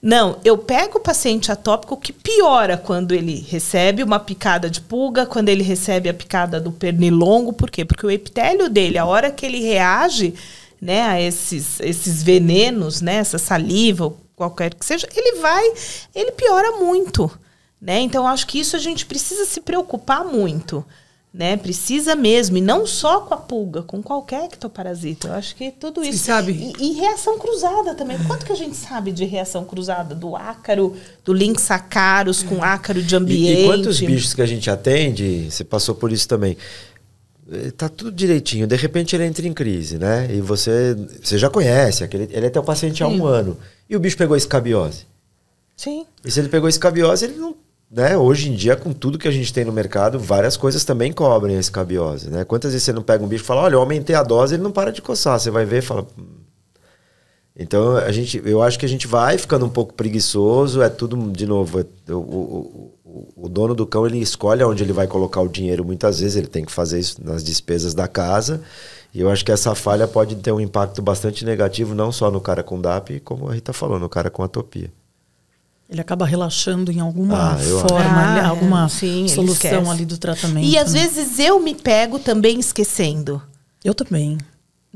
Não, 0.00 0.38
eu 0.44 0.56
pego 0.56 0.98
o 0.98 1.00
paciente 1.00 1.50
atópico 1.50 1.96
que 1.96 2.12
piora 2.12 2.76
quando 2.76 3.10
ele 3.10 3.44
recebe 3.50 4.00
uma 4.00 4.20
picada 4.20 4.70
de 4.70 4.80
pulga, 4.80 5.26
quando 5.26 5.48
ele 5.48 5.64
recebe 5.64 6.08
a 6.08 6.14
picada 6.14 6.60
do 6.60 6.70
pernilongo. 6.70 7.52
Por 7.52 7.68
quê? 7.68 7.84
Porque 7.84 8.06
o 8.06 8.10
epitélio 8.12 8.70
dele, 8.70 8.96
a 8.96 9.04
hora 9.04 9.32
que 9.32 9.44
ele 9.44 9.60
reage 9.60 10.32
né, 10.80 11.02
a 11.02 11.20
esses, 11.20 11.80
esses 11.80 12.22
venenos, 12.22 13.00
né, 13.00 13.16
essa 13.16 13.38
saliva, 13.38 14.04
ou 14.04 14.20
qualquer 14.36 14.72
que 14.72 14.86
seja, 14.86 15.08
ele 15.16 15.40
vai, 15.40 15.64
ele 16.14 16.30
piora 16.30 16.76
muito. 16.78 17.28
Né? 17.80 17.98
Então, 17.98 18.24
acho 18.24 18.46
que 18.46 18.60
isso 18.60 18.76
a 18.76 18.78
gente 18.78 19.04
precisa 19.04 19.44
se 19.44 19.60
preocupar 19.60 20.24
muito. 20.24 20.84
Né? 21.38 21.54
Precisa 21.58 22.16
mesmo, 22.16 22.56
e 22.56 22.62
não 22.62 22.86
só 22.86 23.20
com 23.20 23.34
a 23.34 23.36
pulga, 23.36 23.82
com 23.82 24.02
qualquer 24.02 24.46
ectoparasita. 24.46 25.28
Eu 25.28 25.34
acho 25.34 25.54
que 25.54 25.70
tudo 25.70 26.00
Você 26.02 26.08
isso. 26.08 26.24
sabe? 26.24 26.72
E, 26.80 26.82
e 26.82 26.92
reação 26.94 27.38
cruzada 27.38 27.94
também. 27.94 28.16
Quanto 28.26 28.46
que 28.46 28.52
a 28.52 28.56
gente 28.56 28.74
sabe 28.74 29.12
de 29.12 29.26
reação 29.26 29.62
cruzada? 29.62 30.14
Do 30.14 30.34
ácaro, 30.34 30.96
do 31.22 31.34
lynx 31.34 31.70
acarus 31.70 32.42
com 32.42 32.62
ácaro 32.64 33.02
de 33.02 33.14
E, 33.14 33.18
ambiente. 33.18 33.60
e 33.60 33.66
quantos 33.66 34.00
bichos 34.00 34.32
que 34.32 34.40
a 34.40 34.46
gente 34.46 34.70
atende, 34.70 35.50
você 35.50 35.62
passou 35.62 35.94
por 35.94 36.10
isso 36.10 36.26
também. 36.26 36.56
eh, 37.52 37.70
Tá 37.76 37.90
tudo 37.90 38.10
direitinho, 38.12 38.66
de 38.66 38.74
repente 38.76 39.14
ele 39.14 39.26
entra 39.26 39.46
em 39.46 39.52
crise, 39.52 39.98
né? 39.98 40.26
E 40.34 40.40
você, 40.40 40.96
você 41.22 41.36
já 41.36 41.50
conhece, 41.50 42.02
aquele, 42.02 42.30
ele 42.32 42.46
é 42.46 42.50
teu 42.50 42.62
paciente 42.62 43.02
há 43.02 43.08
um 43.08 43.26
ano. 43.26 43.58
E 43.90 43.94
o 43.94 44.00
bicho 44.00 44.16
pegou 44.16 44.38
escabiose. 44.38 45.04
Sim. 45.76 46.06
E 46.24 46.30
se 46.30 46.40
ele 46.40 46.48
pegou 46.48 46.66
escabiose, 46.66 47.26
ele 47.26 47.34
não. 47.36 47.54
Né? 47.96 48.14
Hoje 48.14 48.50
em 48.50 48.54
dia, 48.54 48.76
com 48.76 48.92
tudo 48.92 49.18
que 49.18 49.26
a 49.26 49.30
gente 49.30 49.50
tem 49.50 49.64
no 49.64 49.72
mercado, 49.72 50.18
várias 50.20 50.54
coisas 50.54 50.84
também 50.84 51.10
cobrem 51.14 51.56
a 51.56 51.60
escabiose. 51.60 52.28
Né? 52.28 52.44
Quantas 52.44 52.72
vezes 52.72 52.84
você 52.84 52.92
não 52.92 53.02
pega 53.02 53.24
um 53.24 53.26
bicho 53.26 53.42
e 53.42 53.46
fala, 53.46 53.62
olha, 53.62 53.74
eu 53.74 53.80
aumentei 53.80 54.14
a 54.14 54.22
dose, 54.22 54.54
ele 54.54 54.62
não 54.62 54.70
para 54.70 54.92
de 54.92 55.00
coçar. 55.00 55.40
Você 55.40 55.50
vai 55.50 55.64
ver 55.64 55.78
e 55.78 55.82
fala. 55.82 56.06
"Hum." 56.18 56.26
Então, 57.58 57.96
a 57.96 58.12
gente, 58.12 58.42
eu 58.44 58.60
acho 58.62 58.78
que 58.78 58.84
a 58.84 58.88
gente 58.88 59.06
vai 59.06 59.38
ficando 59.38 59.64
um 59.64 59.70
pouco 59.70 59.94
preguiçoso. 59.94 60.82
É 60.82 60.90
tudo, 60.90 61.16
de 61.32 61.46
novo, 61.46 61.80
é- 61.80 62.12
o, 62.12 62.18
o, 62.18 62.92
o, 63.02 63.46
o 63.46 63.48
dono 63.48 63.74
do 63.74 63.86
cão 63.86 64.06
ele 64.06 64.18
escolhe 64.18 64.62
onde 64.62 64.82
ele 64.82 64.92
vai 64.92 65.06
colocar 65.06 65.40
o 65.40 65.48
dinheiro 65.48 65.82
muitas 65.82 66.20
vezes. 66.20 66.36
Ele 66.36 66.48
tem 66.48 66.66
que 66.66 66.72
fazer 66.72 66.98
isso 67.00 67.16
nas 67.24 67.42
despesas 67.42 67.94
da 67.94 68.06
casa. 68.06 68.60
E 69.14 69.22
eu 69.22 69.30
acho 69.30 69.42
que 69.42 69.50
essa 69.52 69.74
falha 69.74 70.06
pode 70.06 70.36
ter 70.36 70.52
um 70.52 70.60
impacto 70.60 71.00
bastante 71.00 71.46
negativo, 71.46 71.94
não 71.94 72.12
só 72.12 72.30
no 72.30 72.42
cara 72.42 72.62
com 72.62 72.78
DAP, 72.78 73.20
como 73.20 73.48
a 73.48 73.54
Rita 73.54 73.72
falou, 73.72 73.98
no 73.98 74.08
cara 74.10 74.28
com 74.28 74.42
atopia. 74.42 74.92
Ele 75.88 76.00
acaba 76.00 76.26
relaxando 76.26 76.90
em 76.90 76.98
alguma 76.98 77.52
Ah, 77.52 77.58
forma, 77.58 78.34
Ah, 78.34 78.38
é, 78.38 78.44
alguma 78.44 78.88
sim, 78.88 79.28
solução 79.28 79.90
ali 79.90 80.04
do 80.04 80.18
tratamento. 80.18 80.66
E 80.66 80.76
às 80.76 80.92
né? 80.92 81.00
vezes 81.00 81.38
eu 81.38 81.60
me 81.60 81.74
pego 81.74 82.18
também 82.18 82.58
esquecendo. 82.58 83.40
Eu 83.84 83.94
também. 83.94 84.36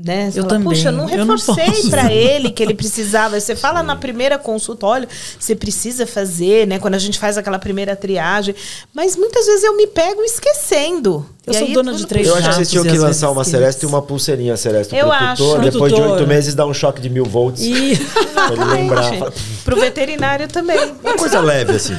Né? 0.03 0.31
Você 0.31 0.39
Eu 0.39 0.43
fala, 0.43 0.55
também. 0.55 0.67
Puxa, 0.73 0.87
eu 0.89 0.91
não 0.93 1.05
reforcei 1.05 1.89
para 1.89 2.11
ele 2.11 2.49
que 2.49 2.63
ele 2.63 2.73
precisava. 2.73 3.39
Você 3.39 3.55
fala 3.55 3.83
na 3.83 3.95
primeira 3.95 4.37
consulta, 4.37 4.85
olha, 4.87 5.07
você 5.39 5.55
precisa 5.55 6.07
fazer, 6.07 6.65
né? 6.65 6.79
Quando 6.79 6.95
a 6.95 6.99
gente 6.99 7.19
faz 7.19 7.37
aquela 7.37 7.59
primeira 7.59 7.95
triagem. 7.95 8.55
Mas 8.93 9.15
muitas 9.15 9.45
vezes 9.45 9.63
eu 9.63 9.77
me 9.77 9.85
pego 9.85 10.21
esquecendo. 10.23 11.25
Eu 11.45 11.53
E 11.53 11.57
sou 11.57 11.67
aí 11.67 11.73
dona 11.73 11.93
de 11.93 12.05
três 12.07 12.27
Eu 12.27 12.33
acho 12.35 12.47
que 12.49 12.53
vocês 12.55 12.69
jatos 12.69 12.81
tinham 12.83 12.95
que 12.95 12.99
lançar 12.99 13.29
uma. 13.29 13.43
Celeste 13.43 13.83
e 13.83 13.85
uma 13.87 14.01
pulseirinha 14.01 14.55
Celeste 14.57 14.95
Eu 14.95 15.07
pro 15.07 15.11
acho. 15.15 15.57
Depois 15.59 15.91
de 15.91 15.99
tutor. 15.99 16.13
oito 16.17 16.27
meses 16.27 16.55
dá 16.55 16.65
um 16.65 16.73
choque 16.73 17.01
de 17.01 17.09
mil 17.09 17.25
volts. 17.25 17.61
E 17.63 17.97
Pra 18.33 18.53
ele 18.53 18.63
lembrar. 18.65 19.11
Pro 19.63 19.75
veterinário 19.79 20.47
também. 20.47 20.79
Uma 21.03 21.15
coisa 21.15 21.39
leve, 21.41 21.73
assim. 21.73 21.93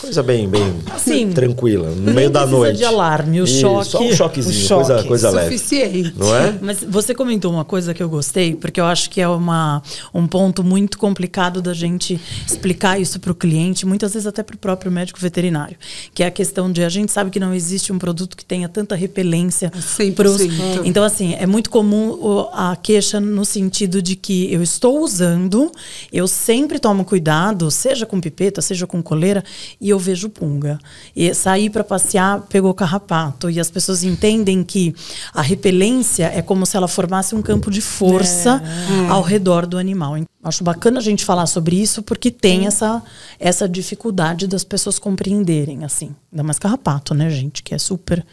Coisa 0.00 0.22
bem, 0.22 0.48
bem 0.48 0.76
Assim, 0.90 1.30
tranquila, 1.30 1.90
no 1.90 2.12
meio 2.14 2.30
da 2.30 2.46
noite. 2.46 2.78
de 2.78 2.84
alarme, 2.84 3.40
o 3.40 3.44
Isso, 3.44 3.60
choque- 3.60 3.84
Só 3.90 4.02
um 4.02 4.12
choquezinho, 4.12 4.64
o 4.64 4.68
choque. 4.68 4.86
coisa, 4.86 5.04
coisa 5.04 5.30
leve. 5.30 5.58
Suficiente. 5.58 6.14
Não 6.16 6.34
é? 6.34 6.58
Mas 6.60 6.82
você 6.82 7.14
comentou 7.14 7.52
uma 7.52 7.64
coisa 7.64 7.92
que 7.92 8.02
eu 8.02 8.08
gostei, 8.08 8.54
porque 8.54 8.80
eu 8.80 8.86
acho 8.86 9.10
que 9.10 9.20
é 9.20 9.28
uma, 9.28 9.82
um 10.14 10.26
ponto 10.26 10.64
muito 10.64 10.98
complicado 10.98 11.60
da 11.60 11.74
gente 11.74 12.18
explicar 12.46 12.98
isso 13.00 13.20
para 13.20 13.30
o 13.30 13.34
cliente, 13.34 13.84
muitas 13.84 14.14
vezes 14.14 14.26
até 14.26 14.42
para 14.42 14.54
o 14.54 14.58
próprio 14.58 14.90
médico 14.90 15.20
veterinário, 15.20 15.76
que 16.14 16.22
é 16.22 16.26
a 16.26 16.30
questão 16.30 16.72
de 16.72 16.82
a 16.82 16.88
gente 16.88 17.12
sabe 17.12 17.30
que 17.30 17.38
não 17.38 17.52
existe 17.52 17.92
um 17.92 17.98
produto 17.98 18.36
que 18.36 18.44
tenha 18.44 18.68
tanta 18.68 18.94
repelência 18.94 19.70
100%. 19.70 20.14
pros- 20.14 20.40
Então, 20.84 21.04
assim, 21.04 21.34
é 21.34 21.46
muito 21.46 21.68
comum 21.68 22.46
a 22.52 22.74
queixa 22.74 23.20
no 23.20 23.44
sentido 23.44 24.00
de 24.00 24.16
que 24.16 24.50
eu 24.52 24.62
estou 24.62 25.00
usando, 25.00 25.70
eu 26.12 26.26
sempre 26.26 26.78
tomo 26.78 27.04
cuidado, 27.04 27.70
seja 27.70 28.06
com 28.06 28.18
pipeta, 28.20 28.62
seja 28.62 28.86
com 28.86 29.02
coleira, 29.02 29.44
e 29.80 29.89
e 29.90 29.92
eu 29.92 29.98
vejo 29.98 30.28
punga. 30.30 30.78
E 31.14 31.34
sair 31.34 31.68
para 31.68 31.82
passear 31.82 32.42
pegou 32.48 32.72
carrapato. 32.72 33.50
E 33.50 33.58
as 33.58 33.70
pessoas 33.70 34.04
entendem 34.04 34.62
que 34.62 34.94
a 35.34 35.42
repelência 35.42 36.30
é 36.32 36.40
como 36.40 36.64
se 36.64 36.76
ela 36.76 36.86
formasse 36.86 37.34
um 37.34 37.42
campo 37.42 37.70
de 37.70 37.80
força 37.80 38.62
É. 39.06 39.10
ao 39.10 39.20
redor 39.22 39.66
do 39.66 39.76
animal. 39.76 40.14
Acho 40.44 40.62
bacana 40.62 40.98
a 41.00 41.02
gente 41.02 41.24
falar 41.24 41.46
sobre 41.46 41.76
isso 41.76 42.02
porque 42.02 42.30
tem 42.30 42.66
essa, 42.66 43.02
essa 43.38 43.68
dificuldade 43.68 44.46
das 44.46 44.62
pessoas 44.64 44.98
compreenderem, 44.98 45.84
assim. 45.84 46.14
Ainda 46.32 46.42
mais 46.44 46.58
carrapato, 46.58 47.12
né, 47.12 47.28
gente? 47.28 47.62
Que 47.62 47.74
é 47.74 47.78
super 47.78 48.24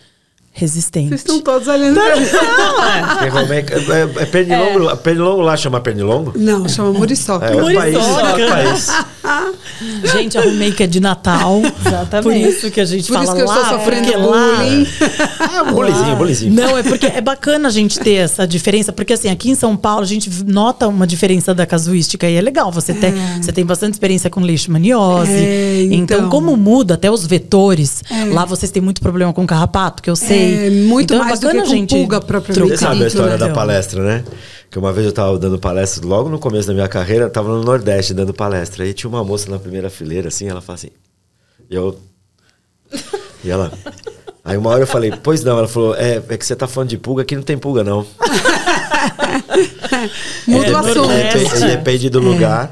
resistente. 0.51 1.09
Vocês 1.09 1.21
estão 1.21 1.41
todos 1.41 1.67
olhando 1.67 1.95
pra 1.95 2.15
mim. 2.15 2.25
É, 3.17 3.57
é, 3.59 3.99
é, 4.19 4.23
é 4.23 4.25
pernilongo, 4.25 4.97
pernilongo 4.97 5.41
lá 5.41 5.55
chama 5.57 5.79
pernilongo? 5.79 6.33
Não, 6.35 6.67
chama 6.67 6.91
muriçoca. 6.93 7.45
É 7.45 7.55
país. 7.55 7.93
Muriçoca. 7.95 8.27
Outro 8.29 8.47
país. 8.47 8.87
Gente, 10.13 10.37
arrumei 10.37 10.71
que 10.71 10.83
é 10.83 10.87
de 10.87 10.99
Natal. 10.99 11.61
Exatamente. 11.85 12.23
Por 12.23 12.49
isso 12.49 12.71
que 12.71 12.79
a 12.81 12.85
gente 12.85 13.07
Por 13.07 13.13
fala 13.13 13.25
isso 13.25 13.35
que 13.35 13.41
eu 13.41 13.45
estou 13.45 13.61
lá, 13.61 13.69
sofrendo 13.69 14.07
porque 14.07 14.17
lá- 14.17 14.55
bullying. 14.55 14.87
É 15.57 15.61
um 15.61 15.73
bulizinho, 15.73 16.15
bulizinho. 16.15 16.53
Não, 16.53 16.77
é 16.77 16.83
porque 16.83 17.05
é 17.07 17.21
bacana 17.21 17.67
a 17.67 17.71
gente 17.71 17.99
ter 17.99 18.13
essa 18.13 18.45
diferença, 18.45 18.91
porque 18.93 19.13
assim, 19.13 19.29
aqui 19.29 19.49
em 19.49 19.55
São 19.55 19.75
Paulo 19.75 20.01
a 20.03 20.05
gente 20.05 20.29
nota 20.45 20.87
uma 20.87 21.07
diferença 21.07 21.53
da 21.53 21.65
casuística 21.65 22.29
e 22.29 22.35
é 22.35 22.41
legal. 22.41 22.71
Você, 22.71 22.93
tem, 22.93 23.13
você 23.41 23.51
tem 23.51 23.65
bastante 23.65 23.93
experiência 23.93 24.29
com 24.29 24.39
leishmaniose. 24.41 25.31
É, 25.31 25.83
então. 25.91 26.17
então. 26.17 26.29
como 26.29 26.55
muda 26.55 26.93
até 26.93 27.09
os 27.09 27.25
vetores, 27.25 28.03
lá 28.31 28.45
vocês 28.45 28.71
têm 28.71 28.81
muito 28.81 29.01
problema 29.01 29.33
com 29.33 29.45
carrapato, 29.47 30.03
que 30.03 30.09
eu 30.09 30.15
sei. 30.15 30.67
É, 30.67 30.69
muito 30.69 31.13
então, 31.13 31.25
mais 31.25 31.39
é 31.39 31.41
do 31.41 31.41
que 31.41 31.45
bacana 31.47 31.65
com 31.65 31.71
a 31.71 31.75
gente 31.75 31.95
pulga 31.95 32.21
propriamente 32.21 32.69
Você 32.69 32.77
sabe 32.77 33.03
a 33.03 33.07
história 33.07 33.31
né? 33.31 33.37
da 33.37 33.49
palestra, 33.49 34.03
né? 34.03 34.23
Que 34.77 34.79
uma 34.79 34.93
vez 34.93 35.07
eu 35.07 35.11
tava 35.11 35.39
dando 35.39 35.57
palestra, 35.57 36.05
logo 36.05 36.29
no 36.29 36.37
começo 36.37 36.67
da 36.67 36.73
minha 36.75 36.87
carreira, 36.87 37.25
eu 37.25 37.29
tava 37.31 37.49
no 37.49 37.63
Nordeste 37.63 38.13
dando 38.13 38.31
palestra. 38.31 38.83
Aí 38.83 38.93
tinha 38.93 39.09
uma 39.09 39.23
moça 39.23 39.49
na 39.49 39.57
primeira 39.57 39.89
fileira, 39.89 40.27
assim, 40.27 40.47
ela 40.47 40.61
fala 40.61 40.75
assim. 40.75 40.89
E 41.67 41.73
eu. 41.73 41.97
E 43.43 43.49
ela. 43.49 43.71
Aí 44.45 44.55
uma 44.55 44.69
hora 44.69 44.83
eu 44.83 44.87
falei, 44.87 45.11
pois 45.23 45.43
não, 45.43 45.57
ela 45.57 45.67
falou, 45.67 45.95
é, 45.95 46.21
é 46.29 46.37
que 46.37 46.45
você 46.45 46.55
tá 46.55 46.67
falando 46.67 46.89
de 46.89 46.97
pulga, 46.99 47.23
aqui 47.23 47.35
não 47.35 47.41
tem 47.41 47.57
pulga, 47.57 47.83
não. 47.83 48.05
Muda 50.47 50.67
É, 50.67 50.71
o 50.71 50.77
assunto. 50.77 51.07
Depende, 51.07 51.59
depende 51.65 52.09
do 52.11 52.19
lugar. 52.19 52.71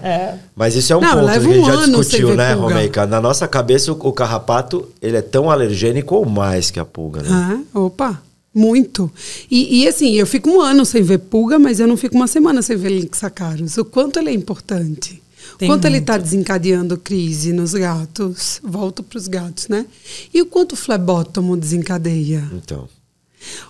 Mas 0.55 0.75
isso 0.75 0.93
é 0.93 0.95
um 0.95 1.01
Não, 1.01 1.11
ponto 1.11 1.25
que 1.25 1.31
a 1.31 1.39
gente 1.39 1.65
já 1.65 1.75
discutiu, 1.87 2.35
né. 2.35 2.53
Romeica? 2.53 3.07
Na 3.07 3.19
nossa 3.19 3.47
cabeça, 3.47 3.91
o, 3.91 3.97
o 3.99 4.13
carrapato, 4.13 4.87
ele 5.01 5.17
é 5.17 5.23
tão 5.23 5.49
alergênico 5.49 6.13
ou 6.13 6.23
mais 6.23 6.69
que 6.69 6.79
a 6.79 6.85
pulga, 6.85 7.23
né? 7.23 7.29
Ah, 7.31 7.57
opa, 7.79 8.21
muito. 8.55 9.11
E, 9.51 9.81
e, 9.81 9.87
assim, 9.87 10.13
eu 10.13 10.25
fico 10.25 10.49
um 10.49 10.61
ano 10.61 10.85
sem 10.85 11.03
ver 11.03 11.19
pulga, 11.19 11.59
mas 11.59 11.81
eu 11.81 11.87
não 11.87 11.97
fico 11.97 12.15
uma 12.15 12.27
semana 12.27 12.61
sem 12.61 12.77
ver 12.77 12.89
Linxacarus. 12.89 13.77
O 13.77 13.83
quanto 13.83 14.17
ele 14.17 14.29
é 14.29 14.33
importante. 14.33 15.21
O 15.55 15.65
quanto 15.65 15.85
ele 15.85 15.97
muito. 15.97 16.03
está 16.03 16.17
desencadeando 16.17 16.97
crise 16.97 17.51
nos 17.51 17.73
gatos. 17.73 18.61
Volto 18.63 19.03
para 19.03 19.17
os 19.17 19.27
gatos, 19.27 19.67
né? 19.67 19.85
E 20.33 20.41
o 20.41 20.45
quanto 20.45 20.71
o 20.71 20.77
flebótomo 20.77 21.57
desencadeia. 21.57 22.49
Então. 22.53 22.87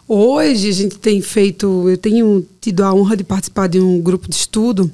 Hoje 0.08 0.70
a 0.70 0.72
gente 0.72 0.98
tem 1.00 1.20
feito, 1.22 1.90
eu 1.90 1.98
tenho 1.98 2.46
tido 2.62 2.84
a 2.84 2.94
honra 2.94 3.18
de 3.18 3.24
participar 3.24 3.68
de 3.68 3.80
um 3.80 4.00
grupo 4.00 4.30
de 4.30 4.36
estudo 4.36 4.92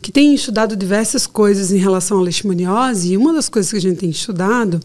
que 0.00 0.12
tem 0.12 0.34
estudado 0.34 0.76
diversas 0.76 1.26
coisas 1.26 1.72
em 1.72 1.78
relação 1.78 2.18
à 2.18 2.22
leishmaniose 2.22 3.12
e 3.12 3.16
uma 3.16 3.32
das 3.32 3.48
coisas 3.48 3.70
que 3.70 3.76
a 3.76 3.80
gente 3.80 3.98
tem 3.98 4.10
estudado 4.10 4.80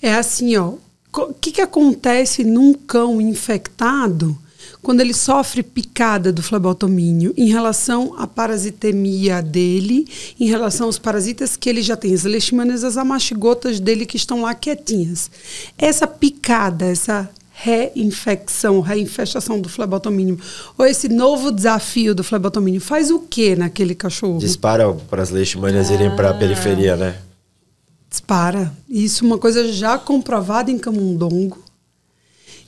é 0.00 0.14
assim, 0.14 0.56
ó, 0.56 0.74
o 1.16 1.34
que, 1.34 1.52
que 1.52 1.60
acontece 1.60 2.44
num 2.44 2.74
cão 2.74 3.20
infectado 3.20 4.36
quando 4.84 5.00
ele 5.00 5.14
sofre 5.14 5.62
picada 5.62 6.30
do 6.30 6.42
flebotomínio 6.42 7.32
em 7.36 7.48
relação 7.48 8.14
à 8.18 8.26
parasitemia 8.26 9.40
dele, 9.40 10.06
em 10.38 10.46
relação 10.46 10.86
aos 10.86 10.98
parasitas 10.98 11.56
que 11.56 11.70
ele 11.70 11.80
já 11.80 11.96
tem, 11.96 12.12
as 12.12 12.24
leishmanias, 12.24 12.84
as 12.84 12.98
amastigotas 12.98 13.80
dele 13.80 14.04
que 14.04 14.18
estão 14.18 14.42
lá 14.42 14.54
quietinhas. 14.54 15.30
Essa 15.78 16.06
picada, 16.06 16.84
essa 16.84 17.30
reinfecção, 17.54 18.80
reinfestação 18.80 19.60
do 19.60 19.68
flebotomínio, 19.68 20.38
ou 20.76 20.84
esse 20.84 21.08
novo 21.08 21.50
desafio 21.50 22.14
do 22.14 22.22
flebotomínio, 22.22 22.80
faz 22.80 23.10
o 23.10 23.20
que 23.20 23.56
naquele 23.56 23.94
cachorro? 23.94 24.38
Dispara 24.38 24.92
para 24.92 25.22
as 25.22 25.30
leishmanias 25.30 25.88
irem 25.88 26.14
para 26.14 26.30
a 26.30 26.34
periferia, 26.34 26.96
né? 26.96 27.16
Dispara. 28.18 28.72
Isso 28.88 29.24
é 29.24 29.26
uma 29.26 29.38
coisa 29.38 29.72
já 29.72 29.98
comprovada 29.98 30.70
em 30.70 30.78
camundongo. 30.78 31.58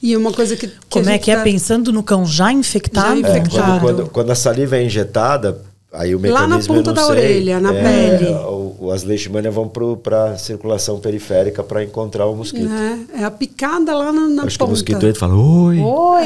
E 0.03 0.13
é 0.13 0.19
uma 0.19 0.33
coisa 0.33 0.57
que. 0.57 0.67
que 0.67 0.75
Como 0.91 1.09
a 1.09 1.13
é 1.13 1.19
que 1.19 1.31
é 1.31 1.37
tá- 1.37 1.43
pensando 1.45 1.93
no 1.93 2.03
cão 2.03 2.27
já 2.27 2.53
infectado? 2.53 3.21
Já 3.21 3.29
É, 3.29 3.39
infectado. 3.39 3.81
quando, 3.81 3.97
quando, 3.97 4.11
quando 4.11 4.31
a 4.33 4.35
saliva 4.35 4.77
é 4.77 4.85
injetada, 4.85 5.63
aí 5.93 6.17
o 6.17 6.19
Lá 6.21 6.41
na 6.43 6.47
mecanismo 6.59 6.75
ponta 6.75 6.93
da 6.93 7.03
sei, 7.03 7.11
orelha, 7.13 7.61
na 7.61 7.73
é, 7.73 8.17
pele. 8.19 8.31
o- 8.33 8.91
as 8.93 9.05
leishmanias 9.05 9.55
vão 9.55 9.69
para 10.03 10.33
a 10.33 10.37
circulação 10.37 10.99
periférica 10.99 11.63
para 11.63 11.83
encontrar 11.85 12.27
o 12.27 12.35
mosquito. 12.35 12.69
Né? 12.69 13.07
É 13.15 13.23
a 13.25 13.31
picada 13.31 13.97
lá 13.97 14.13
na, 14.13 14.27
na 14.29 14.43
Acho 14.43 14.51
que 14.59 14.65
o 14.65 14.67
ponta. 14.67 14.71
mosquito 14.71 14.97
entra 14.97 15.11
e 15.11 15.15
fala, 15.15 15.35
oi. 15.37 15.79
Oi! 15.79 16.23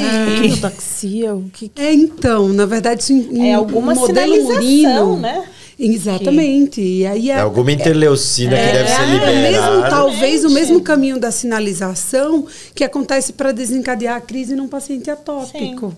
É. 0.52 0.56
Taxia, 0.60 1.34
o 1.34 1.44
que 1.52 1.70
É, 1.76 1.92
então, 1.92 2.48
na 2.48 2.64
verdade, 2.64 3.02
isso 3.02 3.12
em, 3.12 3.42
É 3.42 3.46
em 3.50 3.54
alguma 3.54 3.94
modelo 3.94 4.34
sinalização, 4.34 5.06
murino. 5.10 5.16
né? 5.18 5.44
Exatamente. 5.82 6.82
E 6.82 7.06
aí 7.06 7.30
é, 7.30 7.34
É 7.34 7.40
alguma 7.40 7.72
interleucina 7.72 8.54
que 8.54 8.72
deve 8.72 8.88
ser 8.88 9.02
é 9.02 9.06
mesmo, 9.06 9.24
liberada. 9.24 9.88
talvez 9.88 10.44
o 10.44 10.50
mesmo 10.50 10.82
caminho 10.82 11.18
da 11.18 11.30
sinalização 11.30 12.46
que 12.74 12.84
acontece 12.84 13.32
para 13.32 13.50
desencadear 13.50 14.16
a 14.16 14.20
crise 14.20 14.54
num 14.54 14.68
paciente 14.68 15.10
atópico. 15.10 15.96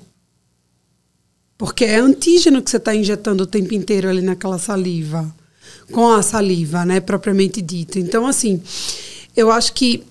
Porque 1.59 1.85
é 1.85 1.97
antígeno 1.97 2.63
que 2.63 2.71
você 2.71 2.77
está 2.77 2.95
injetando 2.95 3.43
o 3.43 3.47
tempo 3.47 3.75
inteiro 3.75 4.09
ali 4.09 4.23
naquela 4.23 4.59
saliva, 4.59 5.33
com 5.91 6.11
a 6.13 6.23
saliva, 6.23 6.85
né, 6.85 7.01
propriamente 7.01 7.61
dita. 7.61 7.99
Então, 7.99 8.27
assim, 8.27 8.63
eu 9.37 9.51
acho 9.51 9.73
que 9.73 10.03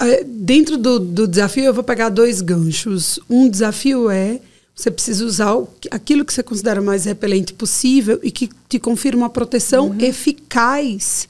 eh, 0.00 0.24
dentro 0.26 0.76
do, 0.76 0.98
do 0.98 1.28
desafio 1.28 1.64
eu 1.64 1.74
vou 1.74 1.84
pegar 1.84 2.08
dois 2.08 2.40
ganchos. 2.40 3.18
Um 3.28 3.48
desafio 3.48 4.10
é 4.10 4.40
você 4.74 4.90
precisa 4.90 5.24
usar 5.24 5.54
o 5.54 5.68
aquilo 5.90 6.24
que 6.24 6.32
você 6.32 6.42
considera 6.42 6.80
mais 6.80 7.04
repelente 7.04 7.52
possível 7.52 8.18
e 8.22 8.30
que 8.30 8.48
te 8.68 8.78
confira 8.78 9.16
uma 9.16 9.28
proteção 9.28 9.94
eficaz. 9.98 11.28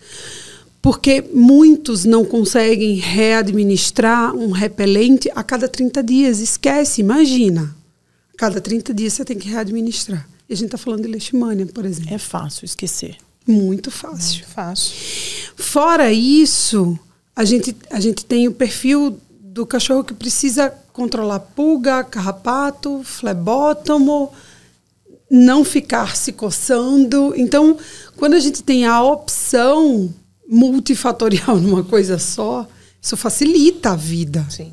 Porque 0.83 1.23
muitos 1.35 2.05
não 2.05 2.25
conseguem 2.25 2.95
readministrar 2.95 4.35
um 4.35 4.51
repelente 4.51 5.31
a 5.35 5.43
cada 5.43 5.69
30 5.69 6.03
dias. 6.03 6.41
Esquece, 6.41 7.03
imagina. 7.03 7.77
A 8.33 8.39
cada 8.39 8.61
30 8.61 8.95
dias 8.95 9.13
você 9.13 9.25
tem 9.25 9.39
que 9.39 9.49
readministrar. 9.49 10.27
E 10.49 10.55
a 10.55 10.57
gente 10.57 10.67
está 10.67 10.79
falando 10.79 11.03
de 11.03 11.09
leishmania, 11.09 11.67
por 11.67 11.85
exemplo. 11.85 12.15
é 12.15 12.19
fácil 12.19 12.65
esquecer. 12.65 13.17
Muito 13.47 13.91
fácil. 13.91 14.45
Fácil. 14.47 14.95
Fora 15.57 16.13
isso, 16.13 16.99
a 17.37 17.45
gente, 17.45 17.77
a 17.91 18.01
gente 18.01 18.25
tem 18.25 18.49
o 18.49 18.53
perfil 18.53 19.19
do 19.53 19.67
cachorro 19.67 20.05
que 20.05 20.15
precisa 20.15 20.73
controlar 20.93 21.41
pulga, 21.41 22.05
carrapato, 22.05 23.03
flebótomo, 23.03 24.33
não 25.29 25.65
ficar 25.65 26.17
se 26.17 26.33
coçando. 26.33 27.35
Então, 27.37 27.77
quando 28.17 28.35
a 28.35 28.41
gente 28.41 28.63
tem 28.63 28.87
a 28.87 29.03
opção 29.03 30.15
multifatorial 30.49 31.59
numa 31.59 31.83
coisa 31.83 32.17
só, 32.17 32.69
isso 33.03 33.17
facilita 33.17 33.91
a 33.91 33.97
vida. 33.97 34.47
Sim. 34.49 34.73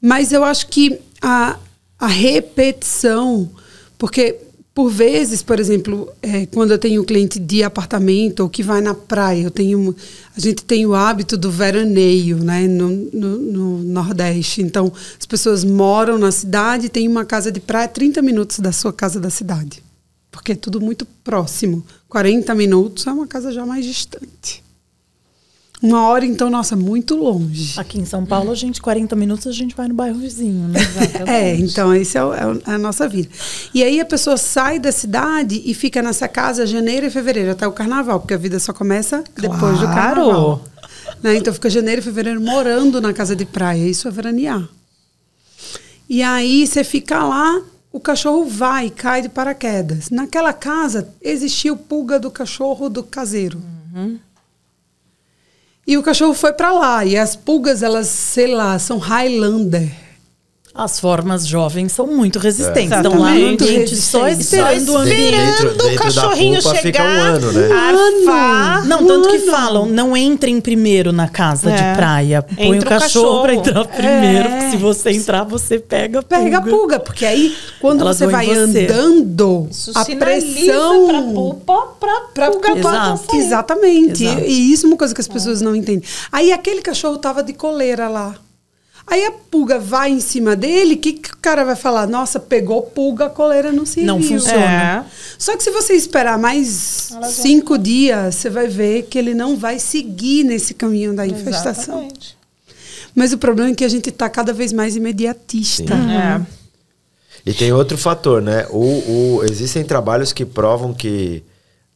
Mas 0.00 0.30
eu 0.30 0.44
acho 0.44 0.66
que 0.66 1.00
a, 1.22 1.58
a 1.98 2.06
repetição, 2.06 3.50
porque 3.96 4.40
por 4.76 4.90
vezes, 4.90 5.40
por 5.40 5.58
exemplo, 5.58 6.12
é, 6.20 6.44
quando 6.44 6.70
eu 6.70 6.76
tenho 6.76 7.00
um 7.00 7.04
cliente 7.06 7.38
de 7.38 7.62
apartamento 7.62 8.40
ou 8.40 8.50
que 8.50 8.62
vai 8.62 8.82
na 8.82 8.92
praia, 8.92 9.44
eu 9.44 9.50
tenho, 9.50 9.96
a 10.36 10.38
gente 10.38 10.62
tem 10.64 10.84
o 10.84 10.94
hábito 10.94 11.34
do 11.38 11.50
veraneio 11.50 12.36
né, 12.44 12.68
no, 12.68 12.90
no, 12.90 13.38
no 13.38 13.78
Nordeste. 13.78 14.60
Então, 14.60 14.92
as 15.18 15.24
pessoas 15.24 15.64
moram 15.64 16.18
na 16.18 16.30
cidade 16.30 16.90
têm 16.90 17.08
uma 17.08 17.24
casa 17.24 17.50
de 17.50 17.58
praia 17.58 17.86
a 17.86 17.88
30 17.88 18.20
minutos 18.20 18.58
da 18.58 18.70
sua 18.70 18.92
casa 18.92 19.18
da 19.18 19.30
cidade. 19.30 19.82
Porque 20.30 20.52
é 20.52 20.54
tudo 20.54 20.78
muito 20.78 21.06
próximo. 21.24 21.82
40 22.10 22.54
minutos 22.54 23.06
é 23.06 23.12
uma 23.12 23.26
casa 23.26 23.50
já 23.52 23.64
mais 23.64 23.82
distante. 23.82 24.62
Uma 25.82 26.08
hora, 26.08 26.24
então, 26.24 26.48
nossa, 26.48 26.74
muito 26.74 27.14
longe. 27.16 27.78
Aqui 27.78 27.98
em 28.00 28.04
São 28.06 28.24
Paulo, 28.24 28.50
a 28.50 28.54
gente, 28.54 28.80
40 28.80 29.14
minutos, 29.14 29.46
a 29.46 29.52
gente 29.52 29.74
vai 29.76 29.86
no 29.88 29.94
bairro 29.94 30.18
vizinho, 30.18 30.68
né? 30.68 30.80
É, 31.26 31.54
então 31.56 31.94
esse 31.94 32.16
é, 32.16 32.24
o- 32.24 32.32
é 32.34 32.46
o- 32.46 32.62
é 32.66 32.74
a 32.74 32.78
nossa 32.78 33.06
vida. 33.06 33.28
E 33.74 33.82
aí 33.84 34.00
a 34.00 34.04
pessoa 34.04 34.36
sai 34.38 34.78
da 34.78 34.90
cidade 34.90 35.60
e 35.64 35.74
fica 35.74 36.00
nessa 36.00 36.26
casa 36.26 36.66
janeiro 36.66 37.06
e 37.06 37.10
fevereiro, 37.10 37.50
até 37.50 37.66
o 37.68 37.72
carnaval, 37.72 38.20
porque 38.20 38.32
a 38.34 38.38
vida 38.38 38.58
só 38.58 38.72
começa 38.72 39.22
depois 39.34 39.78
do 39.78 39.86
Claro. 39.86 39.94
carnaval. 39.94 40.64
Né? 41.22 41.36
Então 41.36 41.52
fica 41.52 41.68
janeiro 41.68 42.00
e 42.00 42.04
fevereiro 42.04 42.40
morando 42.40 43.00
na 43.00 43.12
casa 43.12 43.36
de 43.36 43.44
praia, 43.44 43.86
isso 43.86 44.08
é 44.08 44.10
veranear. 44.10 44.66
E 46.08 46.22
aí 46.22 46.66
você 46.66 46.84
fica 46.84 47.22
lá, 47.24 47.60
o 47.92 48.00
cachorro 48.00 48.46
vai, 48.46 48.88
cai 48.90 49.22
de 49.22 49.28
paraquedas. 49.28 50.08
Naquela 50.10 50.52
casa 50.52 51.08
existiu 51.20 51.76
pulga 51.76 52.18
do 52.18 52.30
cachorro 52.30 52.88
do 52.88 53.02
caseiro. 53.02 53.60
E 55.86 55.96
o 55.96 56.02
cachorro 56.02 56.34
foi 56.34 56.52
para 56.52 56.72
lá. 56.72 57.04
E 57.04 57.16
as 57.16 57.36
pulgas, 57.36 57.82
elas, 57.82 58.08
sei 58.08 58.48
lá, 58.48 58.78
são 58.78 58.98
Highlander. 58.98 60.05
As 60.78 61.00
formas 61.00 61.46
jovens 61.46 61.92
são 61.92 62.06
muito 62.06 62.38
resistentes. 62.38 62.92
É. 62.92 62.96
Estão 62.96 63.18
lá 63.18 63.32
no 63.32 63.46
ambiente 63.48 63.96
só 63.96 64.28
esperando 64.28 64.88
o 64.90 64.92
Só 64.92 64.98
ambiente. 64.98 65.22
esperando 65.22 65.46
Dentro- 65.46 65.68
o 65.68 65.72
dentro 65.72 65.96
da 65.96 66.02
cachorrinho 66.04 66.62
fica 66.62 66.76
chegar, 66.76 67.04
um 67.04 67.20
ano, 67.22 67.52
né? 67.52 67.68
arfar. 67.72 68.86
Não, 68.86 69.06
tanto 69.06 69.28
que 69.30 69.38
Mano. 69.38 69.50
falam, 69.50 69.86
não 69.86 70.16
entrem 70.16 70.60
primeiro 70.60 71.12
na 71.12 71.28
casa 71.28 71.70
É. 71.70 71.74
de 71.76 71.96
praia. 71.96 72.42
Põe 72.42 72.76
Entra 72.76 72.94
o 72.94 72.96
o 72.98 73.00
cachorro 73.00 73.42
pra 73.42 73.56
cachorro. 73.56 73.68
entrar 73.68 73.84
primeiro, 73.86 74.48
É. 74.48 74.50
porque 74.50 74.70
se 74.70 74.76
você 74.76 75.10
entrar, 75.12 75.44
você 75.44 75.78
pega 75.78 76.18
a 76.18 76.22
pulga. 76.22 76.42
Pega 76.44 76.58
a 76.58 76.62
pulga, 76.62 77.00
porque 77.00 77.24
aí 77.24 77.56
quando 77.80 78.02
Elas 78.02 78.18
você 78.18 78.26
vai 78.26 78.46
você. 78.46 78.86
andando, 78.86 79.68
Isso 79.70 79.92
a 79.94 80.04
pressão 80.04 81.06
pra 81.06 81.22
pupa, 81.22 81.86
pra, 81.98 82.16
Pra 82.34 82.50
pulga 82.50 82.76
Exato. 82.78 83.36
Exatamente. 83.36 84.24
Exato. 84.24 84.42
E, 84.42 84.50
e 84.50 84.72
isso 84.72 84.84
é 84.86 84.88
uma 84.88 84.96
coisa 84.98 85.14
que 85.14 85.20
as 85.20 85.28
pessoas 85.28 85.62
não 85.62 85.74
entendem. 85.74 86.02
Aí 86.30 86.52
aquele 86.52 86.82
cachorro 86.82 87.16
tava 87.16 87.42
de 87.42 87.54
coleira 87.54 88.08
lá. 88.08 88.34
Aí 89.08 89.24
a 89.24 89.30
pulga 89.30 89.78
vai 89.78 90.10
em 90.10 90.18
cima 90.20 90.56
dele, 90.56 90.94
o 90.94 90.98
que, 90.98 91.12
que 91.12 91.30
o 91.32 91.36
cara 91.36 91.64
vai 91.64 91.76
falar? 91.76 92.08
Nossa, 92.08 92.40
pegou 92.40 92.82
pulga, 92.82 93.26
a 93.26 93.30
coleira 93.30 93.70
não 93.70 93.86
serviu. 93.86 94.06
Não 94.12 94.20
funciona. 94.20 94.60
É. 94.60 95.04
Só 95.38 95.56
que 95.56 95.62
se 95.62 95.70
você 95.70 95.92
esperar 95.92 96.36
mais 96.38 97.12
cinco 97.30 97.78
dias, 97.78 98.34
você 98.34 98.50
vai 98.50 98.66
ver 98.66 99.04
que 99.04 99.16
ele 99.16 99.32
não 99.32 99.56
vai 99.56 99.78
seguir 99.78 100.42
nesse 100.42 100.74
caminho 100.74 101.14
da 101.14 101.24
infestação. 101.26 102.00
Exatamente. 102.00 102.36
Mas 103.14 103.32
o 103.32 103.38
problema 103.38 103.70
é 103.70 103.74
que 103.74 103.84
a 103.84 103.88
gente 103.88 104.08
está 104.10 104.28
cada 104.28 104.52
vez 104.52 104.72
mais 104.72 104.96
imediatista. 104.96 105.94
É. 105.94 106.44
E 107.48 107.54
tem 107.54 107.72
outro 107.72 107.96
fator, 107.96 108.42
né? 108.42 108.66
O, 108.70 108.80
o- 109.38 109.44
existem 109.44 109.84
trabalhos 109.84 110.32
que 110.32 110.44
provam 110.44 110.92
que 110.92 111.44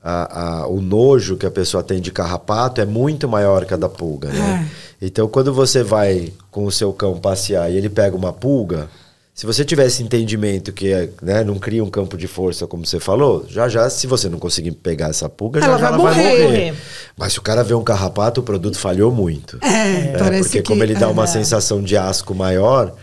a- 0.03 0.61
a- 0.63 0.67
o 0.67 0.81
nojo 0.81 1.37
que 1.37 1.47
a 1.47 1.51
pessoa 1.51 1.83
tem 1.83 2.01
de 2.01 2.11
carrapato 2.11 2.81
é 2.81 2.87
muito 2.87 3.29
maior 3.29 3.65
que 3.65 3.75
a 3.75 3.77
da 3.77 3.89
pulga, 3.89 4.29
né? 4.31 4.69
Então, 5.03 5.29
quando 5.29 5.53
você 5.53 5.83
vai 5.83 6.33
com 6.51 6.65
o 6.65 6.73
seu 6.73 6.93
cão 6.93 7.19
passear 7.19 7.71
e 7.71 7.77
ele 7.77 7.89
pega 7.89 8.17
uma 8.17 8.33
pulga, 8.33 8.89
se 9.35 9.47
você 9.47 9.65
tiver 9.65 9.87
esse 9.87 10.03
entendimento 10.03 10.73
que 10.73 10.93
é, 10.93 11.09
né, 11.23 11.43
não 11.45 11.59
cria 11.59 11.83
um 11.83 11.89
campo 11.89 12.17
de 12.19 12.27
força, 12.27 12.67
como 12.67 12.85
você 12.85 13.01
falou, 13.01 13.47
já 13.49 13.69
já, 13.69 13.89
se 13.89 14.07
você 14.07 14.29
não 14.29 14.39
conseguir 14.39 14.73
pegar 14.73 15.09
essa 15.09 15.29
pulga, 15.29 15.61
já, 15.61 15.67
Ela 15.69 15.79
já 15.79 15.91
vai 15.91 15.99
ela 16.01 16.11
vai 16.11 16.15
morrer. 16.25 16.43
morrer. 16.45 16.75
Mas 17.17 17.33
se 17.33 17.39
o 17.39 17.43
cara 17.43 17.63
vê 17.65 17.73
um 17.73 17.83
carrapato, 17.85 18.41
o 18.41 18.45
produto 18.45 18.79
falhou 18.79 19.11
muito. 19.11 19.59
É, 19.63 20.13
É, 20.13 20.17
parece 20.19 20.43
porque 20.49 20.61
que... 20.63 20.69
como 20.69 20.83
ele 20.83 20.95
dá 20.95 21.09
uma 21.09 21.25
é. 21.25 21.27
sensação 21.27 21.83
de 21.83 21.97
asco 21.97 22.35
maior, 22.35 22.95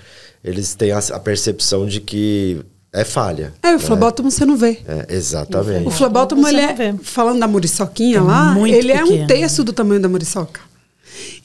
eles 0.44 0.76
têm 0.76 0.92
a, 0.92 1.00
a 1.00 1.20
percepção 1.20 1.88
de 1.88 2.00
que 2.02 2.62
é 2.94 3.04
falha. 3.04 3.54
É, 3.62 3.76
o 3.76 3.80
flebótomo 3.80 4.32
você 4.32 4.46
não 4.46 4.56
vê. 4.56 4.80
É, 4.88 5.06
exatamente. 5.16 5.88
O 5.88 5.92
flebótomo, 5.92 6.42
Você 6.44 6.50
ele 6.50 6.62
é, 6.62 6.96
falando 7.04 7.40
da 7.40 7.48
muriçoquinha 7.48 8.18
É 8.18 8.22
lá, 8.22 8.54
muito 8.54 8.74
ele 8.74 8.92
é 8.92 9.04
um 9.04 9.08
pequeno. 9.08 9.28
terço 9.28 9.64
do 9.64 9.74
tamanho 9.74 10.02
da 10.02 10.10
muriçoca. 10.10 10.62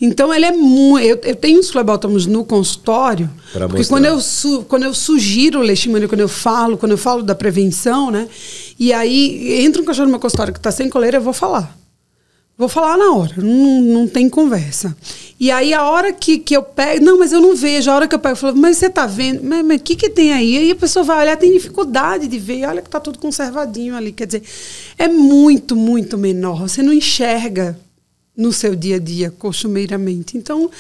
Então 0.01 0.33
ele 0.35 0.45
é 0.45 0.53
muito. 0.53 1.05
Eu, 1.05 1.19
eu 1.25 1.35
tenho 1.37 1.59
os 1.61 1.71
flebótomos 1.71 2.27
no 2.27 2.45
consultório, 2.45 3.29
Pra 3.53 3.67
porque 3.67 3.79
mostrar. 3.79 3.97
quando 3.97 4.05
eu, 4.07 4.21
su, 4.21 4.65
quando 4.69 4.83
eu 4.85 4.93
sugiro 4.95 5.61
o 5.61 5.63
leishmania, 5.63 6.09
quando 6.09 6.21
eu 6.21 6.29
falo, 6.29 6.77
quando 6.77 6.93
eu 6.93 6.99
falo 6.99 7.23
da 7.23 7.35
prevenção, 7.35 8.11
né? 8.11 8.29
E 8.79 8.93
aí 8.93 9.63
entra 9.65 9.81
um 9.81 9.85
cachorro 9.85 10.07
no 10.07 10.11
meu 10.13 10.21
consultório 10.21 10.53
que 10.53 10.59
está 10.59 10.71
sem 10.71 10.89
coleira, 10.89 11.19
eu 11.19 11.23
vou 11.23 11.33
falar. 11.33 11.77
Vou 12.57 12.69
falar 12.69 12.97
na 12.97 13.13
hora, 13.13 13.35
não, 13.39 13.81
não 13.81 14.07
tem 14.07 14.29
conversa. 14.29 14.95
E 15.41 15.51
aí, 15.51 15.75
a 15.75 15.83
hora 15.85 16.13
que, 16.13 16.39
que 16.39 16.55
eu 16.57 16.63
pego. 16.63 17.05
Não, 17.05 17.19
mas 17.19 17.33
eu 17.33 17.41
não 17.41 17.57
vejo. 17.57 17.91
A 17.91 17.95
hora 17.97 18.07
que 18.07 18.15
eu 18.15 18.19
pego, 18.19 18.33
eu 18.35 18.37
falo, 18.37 18.57
mas 18.57 18.77
você 18.77 18.89
tá 18.89 19.07
vendo? 19.07 19.43
Mas 19.43 19.81
o 19.81 19.83
que, 19.83 19.97
que 19.97 20.09
tem 20.11 20.33
aí? 20.33 20.57
Aí 20.59 20.71
a 20.71 20.77
pessoa 20.77 21.03
vai 21.05 21.19
olhar, 21.25 21.37
tem 21.37 21.53
dificuldade 21.53 22.29
de 22.29 22.39
ver. 22.39 22.65
Olha 22.67 22.81
que 22.83 22.89
tá 22.91 23.01
tudo 23.01 23.19
conservadinho 23.19 23.97
ali. 23.97 24.13
Quer 24.13 24.27
dizer, 24.27 24.43
é 24.97 25.09
muito, 25.09 25.75
muito 25.75 26.17
menor. 26.17 26.61
Você 26.69 26.83
não 26.83 26.93
enxerga 26.93 27.77
no 28.37 28.53
seu 28.53 28.77
dia 28.77 28.97
a 28.97 28.99
dia, 29.01 29.33
costumeiramente. 29.37 30.37
Então, 30.39 30.71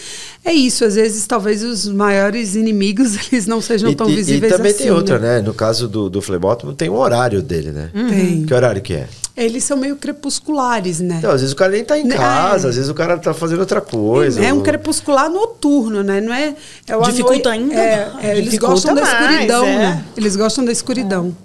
é 0.44 0.52
isso. 0.52 0.84
Às 0.84 0.94
vezes, 0.94 1.26
talvez 1.26 1.64
os 1.64 1.88
maiores 1.88 2.54
inimigos 2.54 3.16
eles 3.32 3.46
não 3.46 3.60
sejam 3.60 3.90
E, 3.90 3.96
tão 3.96 4.08
e- 4.08 4.12
e 4.12 4.16
visíveis 4.16 4.52
também 4.52 4.70
assim. 4.72 4.84
tem 4.84 4.92
outra, 4.92 5.18
né? 5.18 5.36
né? 5.36 5.42
No 5.42 5.52
caso 5.54 5.88
do, 5.88 6.08
do 6.08 6.22
flebótomo, 6.22 6.72
tem 6.74 6.88
um 6.88 6.96
horário 6.96 7.42
dele, 7.42 7.72
né? 7.72 7.90
Tem. 8.08 8.44
Que 8.46 8.54
horário 8.54 8.80
que 8.80 8.94
é? 8.94 9.08
Eles 9.34 9.64
são 9.64 9.78
meio 9.78 9.96
crepusculares, 9.96 11.00
né? 11.00 11.16
Então, 11.18 11.30
às 11.30 11.40
vezes 11.40 11.54
o 11.54 11.56
cara 11.56 11.72
nem 11.72 11.82
tá 11.84 11.98
em 11.98 12.04
Né? 12.04 12.16
casa, 12.16 12.66
É. 12.66 12.70
às 12.70 12.76
vezes 12.76 12.90
o 12.90 12.94
cara 12.94 13.16
tá 13.18 13.32
fazendo 13.32 13.60
outra 13.60 13.80
coisa. 13.80 14.44
É 14.44 14.52
um 14.52 14.58
ou- 14.58 14.62
crepuscular 14.62 15.30
noturno, 15.30 16.02
né? 16.02 16.20
Não 16.20 16.32
é, 16.34 16.54
é 16.86 16.98
Dificulta 17.00 17.32
noite- 17.32 17.48
ainda 17.48 17.74
É, 17.74 18.10
mais. 18.12 18.24
é, 18.24 18.30
eles 18.32 18.44
Dificulta 18.44 18.74
gostam 18.74 18.94
da 18.94 19.00
mais, 19.00 19.20
escuridão, 19.30 19.64
é. 19.66 19.78
né? 19.78 20.04
Eles 20.16 20.36
gostam 20.36 20.64
da 20.64 20.72
escuridão. 20.72 21.36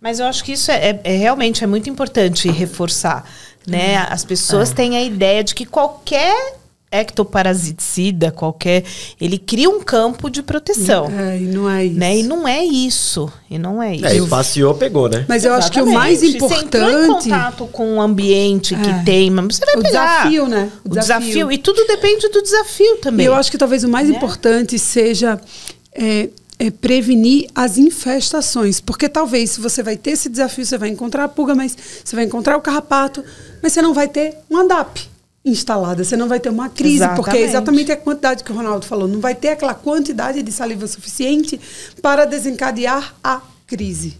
Mas 0.00 0.18
eu 0.18 0.26
acho 0.26 0.42
que 0.44 0.52
isso 0.52 0.70
é, 0.70 0.90
é- 0.90 1.00
é 1.04 1.16
realmente 1.16 1.62
é 1.62 1.66
muito 1.66 1.90
importante 1.90 2.48
reforçar, 2.50 3.24
né? 3.66 3.98
As 4.08 4.24
pessoas 4.24 4.72
têm 4.72 4.96
a 4.96 5.02
ideia 5.02 5.44
de 5.44 5.54
que 5.54 5.66
qualquer 5.66 6.54
ectoparasiticida, 6.90 8.30
qualquer, 8.30 8.84
ele 9.20 9.38
cria 9.38 9.68
um 9.70 9.80
campo 9.80 10.28
de 10.28 10.42
proteção, 10.42 11.06
É, 11.10 11.38
e 11.38 11.42
não 11.46 11.68
é 11.70 11.84
isso. 11.84 11.98
né? 11.98 12.16
E 12.18 12.22
não 12.22 12.48
é 12.48 12.64
isso, 12.64 13.32
e 13.50 13.58
não 13.58 13.82
é 13.82 13.94
isso. 13.96 14.06
É, 14.06 14.16
e 14.16 14.26
passeou, 14.26 14.74
pegou, 14.74 15.08
né? 15.08 15.24
Mas 15.28 15.44
eu 15.44 15.52
acho 15.54 15.70
que 15.70 15.80
o 15.80 15.86
mais 15.92 16.22
Exatamente. 16.22 16.40
Você 16.40 16.64
entrou 16.64 16.90
em 16.90 16.94
importante 17.04 17.22
contato 17.30 17.66
com 17.66 17.96
o 17.96 18.00
ambiente 18.00 18.74
que 18.74 18.90
É. 18.90 19.02
tem, 19.04 19.30
mas 19.30 19.56
você 19.56 19.64
vai 19.66 19.76
O 19.76 19.82
pegar. 19.82 20.16
desafio, 20.18 20.48
né? 20.48 20.70
O 20.84 20.88
O 20.88 20.94
desafio. 20.94 21.26
desafio. 21.28 21.52
E 21.52 21.58
tudo 21.58 21.84
depende 21.86 22.28
do 22.28 22.42
desafio 22.42 22.94
E 22.94 22.98
também. 22.98 23.26
eu 23.26 23.34
acho 23.34 23.50
que 23.50 23.58
talvez 23.58 23.84
o 23.84 23.88
mais 23.88 24.08
Né? 24.08 24.16
importante 24.16 24.78
seja 24.78 25.40
é, 25.92 26.28
é 26.58 26.70
prevenir 26.70 27.48
as 27.54 27.78
infestações. 27.78 28.80
Porque 28.80 29.08
talvez, 29.08 29.50
se 29.50 29.60
você 29.60 29.82
vai 29.82 29.96
ter 29.96 30.10
esse 30.12 30.28
desafio, 30.28 30.64
você 30.64 30.76
vai 30.78 30.88
encontrar 30.88 31.24
a 31.24 31.28
pulga, 31.28 31.54
mas 31.54 31.76
você 32.04 32.14
vai 32.16 32.24
encontrar 32.24 32.56
o 32.56 32.60
carrapato, 32.60 33.24
mas 33.62 33.72
você 33.72 33.80
não 33.82 33.92
vai 33.94 34.08
ter 34.08 34.34
um 34.50 34.56
ANDAP 34.58 35.08
instalada, 35.44 36.04
você 36.04 36.16
não 36.16 36.28
vai 36.28 36.38
ter 36.38 36.50
uma 36.50 36.68
crise, 36.68 37.06
porque 37.16 37.36
é 37.36 37.42
Exatamente. 37.42 37.48
exatamente 37.48 37.92
a 37.92 37.96
quantidade 37.96 38.44
que 38.44 38.52
o 38.52 38.54
Ronaldo 38.54 38.84
falou. 38.84 39.08
Não 39.08 39.20
vai 39.20 39.34
ter 39.34 39.48
aquela 39.48 39.74
quantidade 39.74 40.42
de 40.42 40.52
saliva 40.52 40.86
suficiente 40.86 41.58
para 42.02 42.24
desencadear 42.26 43.14
a 43.24 43.40
crise. 43.66 44.18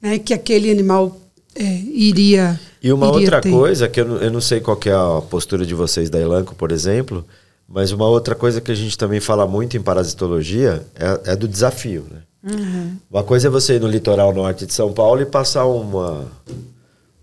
Né? 0.00 0.18
Que 0.18 0.32
aquele 0.32 0.70
animal 0.70 1.16
é, 1.56 1.64
iria. 1.64 2.58
E 2.80 2.92
uma 2.92 3.08
iria 3.08 3.20
outra 3.20 3.40
ter. 3.40 3.50
coisa, 3.50 3.88
que 3.88 4.00
eu 4.00 4.04
não, 4.04 4.16
eu 4.18 4.30
não 4.30 4.40
sei 4.40 4.60
qual 4.60 4.76
que 4.76 4.88
é 4.88 4.94
a 4.94 5.20
postura 5.28 5.66
de 5.66 5.74
vocês 5.74 6.08
da 6.08 6.20
Elanco, 6.20 6.54
por 6.54 6.70
exemplo, 6.70 7.24
mas 7.68 7.90
uma 7.90 8.06
outra 8.06 8.36
coisa 8.36 8.60
que 8.60 8.70
a 8.70 8.74
gente 8.76 8.96
também 8.96 9.18
fala 9.18 9.46
muito 9.46 9.76
em 9.76 9.82
parasitologia 9.82 10.86
é, 10.94 11.32
é 11.32 11.36
do 11.36 11.48
desafio. 11.48 12.06
Né? 12.08 12.20
Uhum. 12.54 12.96
Uma 13.10 13.24
coisa 13.24 13.48
é 13.48 13.50
você 13.50 13.74
ir 13.74 13.80
no 13.80 13.88
litoral 13.88 14.32
norte 14.32 14.64
de 14.64 14.72
São 14.72 14.92
Paulo 14.92 15.20
e 15.20 15.26
passar 15.26 15.66
uma, 15.66 16.26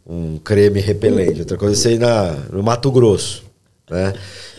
um 0.05 0.37
creme 0.37 0.79
repelente, 0.79 1.39
outra 1.39 1.57
coisa 1.57 1.75
você 1.75 1.93
ir 1.93 1.99
na, 1.99 2.31
no 2.51 2.61
Mato 2.61 2.91
Grosso. 2.91 3.43
Né? 3.89 4.13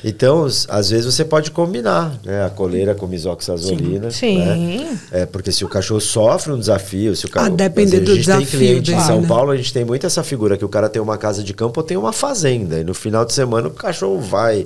Então, 0.04 0.44
às 0.68 0.90
vezes 0.90 1.04
você 1.12 1.24
pode 1.24 1.50
combinar 1.50 2.16
né? 2.24 2.44
a 2.44 2.50
coleira 2.50 2.94
com 2.94 3.08
misoxazolina. 3.08 4.08
Sim. 4.10 4.38
Né? 4.38 4.98
É, 5.10 5.26
porque 5.26 5.50
se 5.50 5.64
o 5.64 5.68
cachorro 5.68 6.00
sofre 6.00 6.52
um 6.52 6.58
desafio, 6.58 7.14
se 7.16 7.26
o 7.26 7.28
A 7.28 7.32
cara, 7.32 7.50
depender 7.50 8.00
do 8.00 8.12
a 8.12 8.14
gente 8.14 8.24
desafio 8.24 8.46
tem 8.46 8.58
cliente 8.60 8.92
em 8.92 9.00
São 9.00 9.20
né? 9.22 9.26
Paulo, 9.26 9.50
a 9.50 9.56
gente 9.56 9.72
tem 9.72 9.84
muito 9.84 10.06
essa 10.06 10.22
figura 10.22 10.56
que 10.56 10.64
o 10.64 10.68
cara 10.68 10.88
tem 10.88 11.02
uma 11.02 11.18
casa 11.18 11.42
de 11.42 11.52
campo 11.52 11.80
ou 11.80 11.84
tem 11.86 11.96
uma 11.96 12.12
fazenda. 12.12 12.78
E 12.78 12.84
no 12.84 12.94
final 12.94 13.24
de 13.24 13.32
semana 13.32 13.66
o 13.66 13.72
cachorro 13.72 14.20
vai 14.20 14.64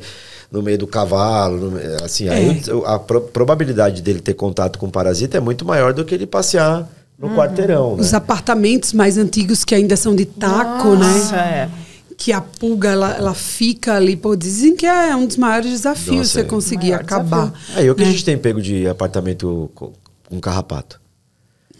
no 0.52 0.60
meio 0.62 0.76
do 0.76 0.86
cavalo. 0.86 1.72
assim, 2.04 2.28
aí 2.28 2.60
É. 2.68 2.74
o- 2.74 2.84
a 2.84 2.98
pro- 2.98 3.22
probabilidade 3.22 4.02
dele 4.02 4.20
ter 4.20 4.34
contato 4.34 4.78
com 4.78 4.90
parasita 4.90 5.38
é 5.38 5.40
muito 5.40 5.64
maior 5.64 5.94
do 5.94 6.04
que 6.04 6.14
ele 6.14 6.26
passear 6.26 6.86
no 7.20 7.28
Uhum. 7.28 7.36
quarteirão. 7.36 7.96
Né? 7.96 8.02
Os 8.02 8.14
apartamentos 8.14 8.92
mais 8.92 9.18
antigos 9.18 9.64
que 9.64 9.74
ainda 9.74 9.96
são 9.96 10.16
de 10.16 10.24
taco, 10.24 10.88
Nossa, 10.96 11.36
né? 11.36 11.68
é. 11.76 11.90
Que 12.16 12.32
a 12.32 12.40
pulga 12.40 12.90
ela, 12.90 13.12
ela 13.16 13.34
fica 13.34 13.94
ali. 13.94 14.16
Pô, 14.16 14.34
dizem 14.36 14.74
que 14.76 14.86
é 14.86 15.14
um 15.16 15.26
dos 15.26 15.36
maiores 15.36 15.70
desafios 15.70 16.16
Nossa, 16.16 16.30
você 16.32 16.40
é. 16.40 16.44
conseguir 16.44 16.90
Maior 16.90 17.00
acabar. 17.02 17.52
Aí 17.76 17.90
o 17.90 17.94
que 17.94 18.02
a 18.02 18.06
né? 18.06 18.12
gente 18.12 18.24
tem 18.24 18.36
pego 18.36 18.60
de 18.60 18.86
apartamento 18.88 19.70
com, 19.74 19.92
com 20.28 20.40
carrapato? 20.40 21.00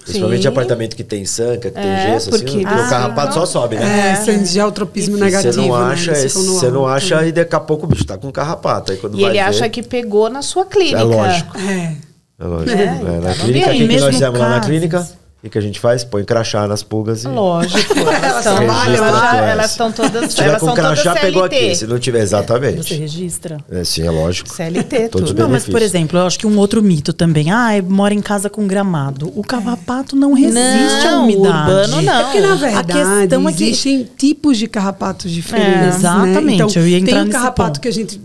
Principalmente 0.03 0.43
Sim. 0.43 0.49
apartamento 0.49 0.97
que 0.97 1.05
tem 1.05 1.27
sanca, 1.27 1.69
que 1.71 1.73
tem 1.73 1.83
É, 1.85 2.03
gesso, 2.13 2.31
assim, 2.31 2.39
porque- 2.45 2.59
porque 2.63 2.75
o 2.75 2.85
Ah, 2.85 2.89
carrapato 2.89 3.35
só 3.35 3.45
sobe, 3.45 3.77
né? 3.77 4.13
É, 4.13 4.17
sem 4.17 4.45
geotropismo 4.47 5.19
E 5.19 5.21
negativo. 5.21 5.53
Você 5.53 5.61
não 5.61 5.69
né? 5.79 5.93
acha, 5.93 6.13
no 6.13 6.29
você 6.29 6.71
não 6.71 6.87
acha 6.87 7.27
e 7.27 7.33
daqui 7.33 7.55
a 7.55 7.61
pouco 7.61 7.85
o 7.85 7.89
bicho 7.89 8.07
tá 8.07 8.17
com 8.17 8.33
carrapato. 8.33 8.93
Aí 8.93 8.99
quando 8.99 9.19
E 9.19 9.21
vai 9.21 9.31
ele 9.33 9.39
ver, 9.39 9.45
acha 9.45 9.69
que 9.69 9.83
pegou 9.83 10.31
na 10.31 10.41
sua 10.41 10.65
clínica. 10.65 11.01
É 11.01 11.03
lógico. 11.03 11.59
É. 11.59 11.97
É 12.39 12.45
lógico. 12.47 12.71
É, 12.79 12.83
É, 12.83 13.21
na 13.21 13.29
tá 13.29 13.35
clínica, 13.35 13.69
o 13.69 13.73
que, 13.75 13.87
nós 14.01 14.05
fizemos 14.15 14.41
lá 14.41 14.49
na 14.49 14.61
clínica? 14.61 15.09
O 15.43 15.49
que, 15.49 15.57
a 15.57 15.61
gente 15.63 15.81
faz? 15.81 16.05
Põe 16.05 16.23
crachá 16.23 16.67
nas 16.69 16.83
pulgas 16.83 17.25
e. 17.25 17.29
Lógico. 17.29 17.95
Elas 17.99 18.39
estão 18.45 18.57
trabalham 18.57 19.11
lá. 19.11 19.37
elas 19.47 19.71
estão 19.71 19.91
todas. 19.91 20.31
Se 20.31 20.37
tiver 20.37 20.49
Elas 20.51 20.61
com 20.61 20.73
crachá, 20.75 21.15
pegou 21.15 21.45
aqui. 21.45 21.75
Se 21.75 21.87
não 21.87 21.99
tiver, 21.99 22.19
Você 22.19 22.25
exatamente. 22.25 22.95
registra? 22.95 23.57
É, 23.71 23.83
sim, 23.83 24.03
é 24.07 24.11
lógico. 24.11 24.51
CLT, 24.53 25.09
Todos 25.09 25.31
tudo. 25.31 25.41
Não, 25.43 25.49
mas 25.49 25.65
por 25.67 25.81
exemplo, 25.81 26.19
eu 26.19 26.27
acho 26.27 26.39
que 26.39 26.47
um 26.47 26.59
outro 26.59 26.83
mito 26.83 27.15
também. 27.15 27.51
Ah, 27.51 27.73
é- 27.75 27.81
mora 27.81 28.13
em 28.13 28.21
casa 28.21 28.51
com 28.51 28.67
gramado. 28.67 29.33
O 29.35 29.43
cavapato 29.43 30.15
não 30.15 30.35
resiste 30.35 31.07
à 31.07 31.13
Não, 31.13 31.25
umidade. 31.25 31.49
urbano 31.71 32.03
não. 32.03 32.13
É 32.21 32.23
porque, 32.25 32.41
na 32.41 32.53
A 32.53 32.57
verdade, 32.57 32.93
questão 32.93 33.49
é 33.49 33.53
que- 33.53 33.65
existem 33.65 34.09
tipos 34.19 34.59
de 34.59 34.67
carrapatos 34.69 35.31
diferentes. 35.31 35.73
É, 35.73 35.81
né? 35.81 35.89
exatamente, 35.89 36.63
Então, 36.63 36.83
eu 36.83 36.87
ia 36.87 36.99
entrar 36.99 37.13
tem 37.13 37.23
um 37.23 37.25
nesse 37.25 37.39
carrapato 37.39 37.69
ponto. 37.71 37.81
que 37.81 37.89
a 37.89 37.93
gente 37.93 38.21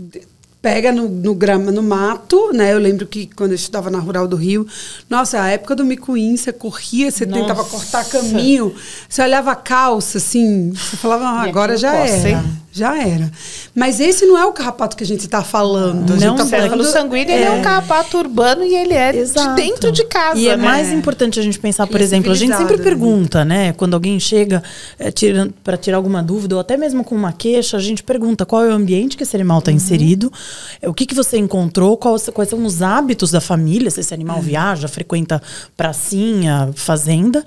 pega 0.66 0.92
no, 0.92 1.08
no 1.08 1.36
grama, 1.36 1.72
no 1.72 1.84
mato, 1.84 2.52
né? 2.52 2.74
Eu 2.74 2.80
lembro 2.80 3.06
que 3.06 3.28
quando 3.28 3.52
eu 3.52 3.56
estudava 3.56 3.92
na 3.92 4.00
Rural 4.00 4.28
do 4.28 4.36
Rio, 4.36 4.66
nossa, 5.08 5.40
a 5.40 5.50
época 5.50 5.76
do 5.76 5.86
micuim, 5.86 6.36
você 6.36 6.52
corria, 6.52 7.12
você 7.12 7.24
Nossa. 7.24 7.40
tentava 7.40 7.64
cortar 7.66 8.04
caminho, 8.04 8.74
você 9.08 9.22
olhava 9.22 9.52
a 9.52 9.56
calça, 9.56 10.18
assim, 10.18 10.72
você 10.72 10.98
falava, 10.98 11.42
ah, 11.42 11.46
E 11.46 11.50
agora 11.50 11.78
já 11.78 11.94
era. 11.94 12.30
hein? 12.30 12.66
já 12.76 13.02
era. 13.02 13.32
Mas 13.74 14.02
esse 14.02 14.26
não 14.26 14.38
é 14.38 14.46
o 14.46 14.52
carrapato 14.52 14.98
que 14.98 15.04
a 15.04 15.08
gente 15.08 15.22
está 15.22 15.42
falando. 15.42 16.12
A 16.12 16.18
gente 16.18 16.26
Não, 16.26 16.36
tá 16.36 16.76
O 16.76 16.84
sanguíneo 16.84 17.34
ele 17.34 17.44
é 17.46 17.52
um 17.52 17.62
carrapato 17.62 18.18
urbano 18.18 18.66
e 18.66 18.76
ele 18.76 18.94
é 18.94 19.16
Exato. 19.16 19.56
de 19.56 19.62
dentro 19.62 19.94
de 19.94 20.04
casa. 20.04 20.38
E 20.38 20.50
é 20.50 20.58
né? 20.58 20.64
mais 20.64 20.92
importante 20.92 21.40
a 21.40 21.44
gente 21.44 21.58
pensar, 21.58 21.88
por 21.88 22.02
é 22.02 22.04
exemplo, 22.04 22.34
a 22.34 22.36
gente 22.36 22.54
sempre 22.58 22.76
né? 22.76 22.84
pergunta, 22.84 23.46
né? 23.46 23.72
Quando 23.72 23.94
alguém 23.94 24.20
chega 24.20 24.62
é, 25.00 25.10
tirando 25.10 25.54
para 25.64 25.78
tirar 25.78 25.96
alguma 25.96 26.22
dúvida, 26.22 26.56
ou 26.56 26.60
até 26.60 26.76
mesmo 26.76 27.02
com 27.06 27.16
uma 27.16 27.32
queixa, 27.32 27.78
a 27.78 27.80
gente 27.80 28.04
pergunta 28.04 28.46
qual 28.46 28.66
é 28.66 28.68
o 28.68 28.74
ambiente 28.74 29.16
que 29.16 29.24
esse 29.24 29.36
animal 29.38 29.56
Uhum. 29.56 29.60
está 29.60 29.72
inserido, 29.72 30.28
é, 30.28 30.30
o 30.84 30.94
que, 30.94 31.06
que 31.06 31.16
você 31.16 31.38
encontrou, 31.38 31.98
quais, 31.98 32.30
quais 32.34 32.50
são 32.50 32.64
os 32.66 32.82
hábitos 32.82 33.32
da 33.32 33.42
família, 33.42 33.90
se 33.92 34.00
esse 34.00 34.14
É. 34.14 34.16
animal 34.16 34.42
viaja, 34.42 34.88
frequenta 34.88 35.42
pracinha, 35.76 36.72
fazenda, 36.76 37.44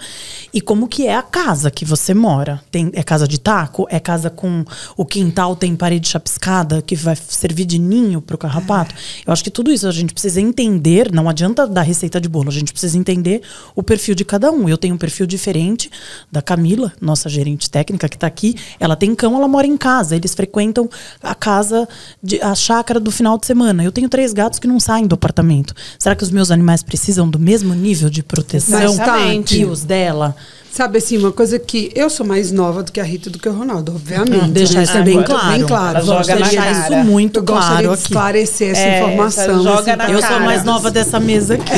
e 0.53 0.61
como 0.61 0.87
que 0.87 1.07
é 1.07 1.15
a 1.17 1.23
casa 1.23 1.71
que 1.71 1.85
você 1.85 2.15
mora. 2.15 2.63
Tem, 2.71 2.91
é 2.93 3.03
casa 3.03 3.27
de 3.27 3.39
taco? 3.41 3.87
É 3.91 3.99
casa 3.99 4.31
com 4.31 4.65
o 4.97 5.05
quintal 5.05 5.57
tem 5.57 5.75
parede 5.75 6.09
chapiscada 6.09 6.83
que 6.83 6.95
vai 6.95 7.17
servir 7.17 7.65
de 7.65 7.79
ninho 7.79 8.21
para 8.21 8.35
o 8.35 8.39
carrapato? 8.39 8.95
Eu 9.27 9.33
acho 9.33 9.43
que 9.43 9.51
tudo 9.51 9.71
isso 9.73 9.87
a 9.87 9.93
gente 9.93 10.13
precisa 10.13 10.41
entender, 10.41 11.11
não 11.13 11.29
adianta 11.29 11.67
dar 11.67 11.83
receita 11.83 12.21
de 12.21 12.29
bolo, 12.29 12.49
a 12.49 12.53
gente 12.53 12.73
precisa 12.73 12.97
entender 12.99 13.43
o 13.75 13.83
perfil 13.83 14.15
de 14.15 14.25
cada 14.25 14.51
um. 14.51 14.69
Eu 14.69 14.79
tenho 14.79 14.95
um 14.95 14.99
perfil 14.99 15.27
diferente 15.27 15.91
da 16.31 16.43
Camila, 16.43 16.93
nossa 17.01 17.29
gerente 17.29 17.71
técnica 17.71 18.09
que 18.09 18.17
está 18.17 18.27
aqui. 18.27 18.55
Ela 18.79 18.97
tem 18.97 19.15
cão, 19.15 19.37
ela 19.37 19.49
mora 19.49 19.67
em 19.67 19.77
casa. 19.77 20.17
Eles 20.17 20.35
frequentam 20.35 20.89
a 21.23 21.35
casa, 21.35 21.89
de, 22.23 22.41
a 22.41 22.55
chácara 22.55 22.98
do 23.01 23.11
final 23.11 23.39
de 23.39 23.47
semana. 23.47 23.83
Eu 23.85 23.93
tenho 23.93 24.09
três 24.09 24.33
gatos 24.33 24.59
que 24.59 24.67
não 24.67 24.81
saem 24.81 25.07
do 25.07 25.15
apartamento. 25.15 25.75
Será 25.99 26.15
que 26.15 26.23
os 26.23 26.31
meus 26.31 26.51
animais 26.51 26.83
precisam 26.83 27.29
do 27.29 27.39
mesmo 27.39 27.75
nível 27.75 28.11
de 28.11 28.23
proteção 28.23 28.83
Exatamente. 28.83 29.57
que 29.57 29.65
os 29.65 29.85
dela? 29.85 30.35
Sabe 30.71 30.99
assim, 30.99 31.17
uma 31.19 31.33
coisa 31.33 31.59
que 31.59 31.91
eu 31.95 32.09
sou 32.09 32.25
mais 32.25 32.53
nova 32.53 32.83
do 32.83 32.93
que 32.93 33.01
a 33.01 33.05
Rita 33.05 33.29
e 33.29 33.33
do 33.33 33.39
que 33.39 33.49
o 33.49 33.53
Ronaldo, 33.53 33.93
obviamente. 33.97 34.45
Ah, 34.45 34.49
deixar 34.49 34.75
né? 34.79 34.83
isso 34.85 34.97
é 34.97 35.03
bem 35.03 35.15
muito 35.15 35.27
claro. 35.31 35.49
Bem 35.59 35.67
claro. 35.67 35.99
Ela 35.99 36.05
joga 36.23 36.35
na 36.39 36.47
deixar 36.47 36.63
cara. 36.83 37.01
isso 37.01 37.07
muito 37.11 37.39
eu 37.41 37.43
gostaria 37.43 37.69
claro 37.69 37.87
de 37.89 37.93
aqui. 37.95 38.03
esclarecer 38.03 38.71
essa 38.71 38.81
É, 38.81 38.99
informação. 39.01 39.63
joga 39.63 39.81
assim, 39.81 39.97
na 39.97 40.11
Eu 40.11 40.19
sou 40.21 40.27
a 40.27 40.33
cara. 40.33 40.45
mais 40.45 40.65
nova 40.65 40.91
dessa 40.91 41.19
mesa 41.19 41.55
aqui. 41.55 41.73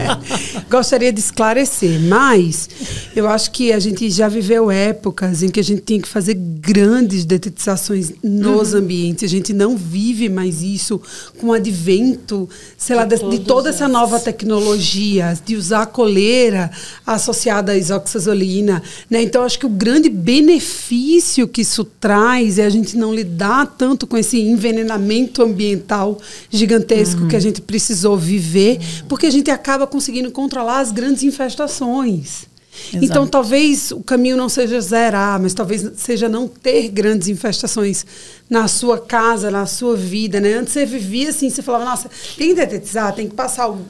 Gostaria 0.70 1.12
de 1.12 1.20
esclarecer, 1.20 2.00
mas 2.00 2.68
eu 3.14 3.28
acho 3.28 3.50
que 3.52 3.72
a 3.72 3.78
gente 3.78 4.10
já 4.10 4.28
viveu 4.28 4.70
épocas 4.70 5.42
em 5.42 5.48
que 5.48 5.60
a 5.60 5.64
gente 5.64 5.80
tinha 5.82 6.00
que 6.00 6.08
fazer 6.08 6.34
grandes 6.34 7.24
detetizações 7.24 8.12
nos 8.22 8.72
Uhum. 8.72 8.80
ambientes. 8.80 9.24
A 9.24 9.28
gente 9.28 9.52
não 9.52 9.76
vive 9.76 10.28
mais 10.28 10.62
isso 10.62 11.00
com 11.38 11.48
o 11.48 11.52
advento, 11.52 12.48
sei 12.76 12.96
lá, 12.96 13.04
de, 13.04 13.16
de 13.30 13.38
toda 13.40 13.70
essa 13.70 13.86
nova 13.88 14.18
tecnologia, 14.20 15.36
de 15.44 15.56
usar 15.56 15.82
a 15.82 15.86
coleira 15.86 16.70
associada 17.06 17.72
à 17.72 17.78
isoxazolina. 18.26 18.82
Né? 19.08 19.22
Então, 19.22 19.42
acho 19.42 19.58
que 19.58 19.66
o 19.66 19.70
grande 19.70 20.08
benefício 20.08 21.46
que 21.48 21.60
isso 21.62 21.84
traz 21.84 22.58
é 22.58 22.64
a 22.64 22.70
gente 22.70 22.96
não 22.96 23.14
lidar 23.14 23.66
tanto 23.78 24.06
com 24.06 24.16
esse 24.16 24.40
envenenamento 24.40 25.42
ambiental 25.42 26.18
gigantesco 26.50 27.26
que 27.28 27.36
a 27.36 27.40
gente 27.40 27.60
precisou 27.60 28.16
viver, 28.16 28.78
porque 29.08 29.26
a 29.26 29.30
gente 29.30 29.50
acaba 29.50 29.86
conseguindo 29.86 30.30
controlar 30.30 30.80
as 30.80 30.90
grandes 30.90 31.22
infestações. 31.22 32.46
Exato. 32.88 33.04
Então, 33.04 33.26
talvez 33.26 33.90
o 33.90 34.02
caminho 34.02 34.36
não 34.36 34.50
seja 34.50 34.78
zerar, 34.82 35.40
mas 35.40 35.54
talvez 35.54 35.92
seja 35.96 36.28
não 36.28 36.46
ter 36.46 36.88
grandes 36.90 37.26
infestações 37.26 38.04
na 38.50 38.68
sua 38.68 38.98
casa, 38.98 39.50
na 39.50 39.64
sua 39.64 39.96
vida. 39.96 40.38
Né? 40.40 40.54
Antes 40.54 40.74
você 40.74 40.84
vivia 40.84 41.30
assim, 41.30 41.48
você 41.48 41.62
falava, 41.62 41.86
nossa, 41.86 42.10
tem 42.36 42.48
que 42.48 42.54
detetizar, 42.56 43.14
tem 43.14 43.28
que 43.28 43.34
passar 43.34 43.70
o- 43.70 43.80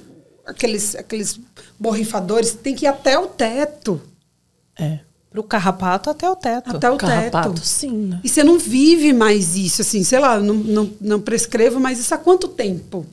aqueles, 0.46 0.94
aqueles 0.94 1.40
borrifadores, 1.76 2.52
tem 2.52 2.76
que 2.76 2.84
ir 2.84 2.88
até 2.88 3.18
o 3.18 3.26
teto. 3.26 4.00
É. 4.78 5.00
Pro 5.30 5.42
carrapato 5.42 6.08
até 6.08 6.28
o 6.30 6.36
teto. 6.36 6.76
Até 6.76 6.90
o 6.90 6.96
Carrapato, 6.96 7.54
teto. 7.54 7.66
sim. 7.66 8.06
né? 8.06 8.20
E 8.24 8.28
você 8.28 8.42
não 8.42 8.58
vive 8.58 9.12
mais 9.12 9.56
isso, 9.56 9.82
assim, 9.82 10.02
sei 10.02 10.18
lá, 10.18 10.38
não, 10.40 10.54
não, 10.54 10.90
não 11.00 11.20
prescrevo 11.20 11.78
mais 11.78 11.98
isso 11.98 12.14
há 12.14 12.18
quanto 12.18 12.48
tempo? 12.48 13.04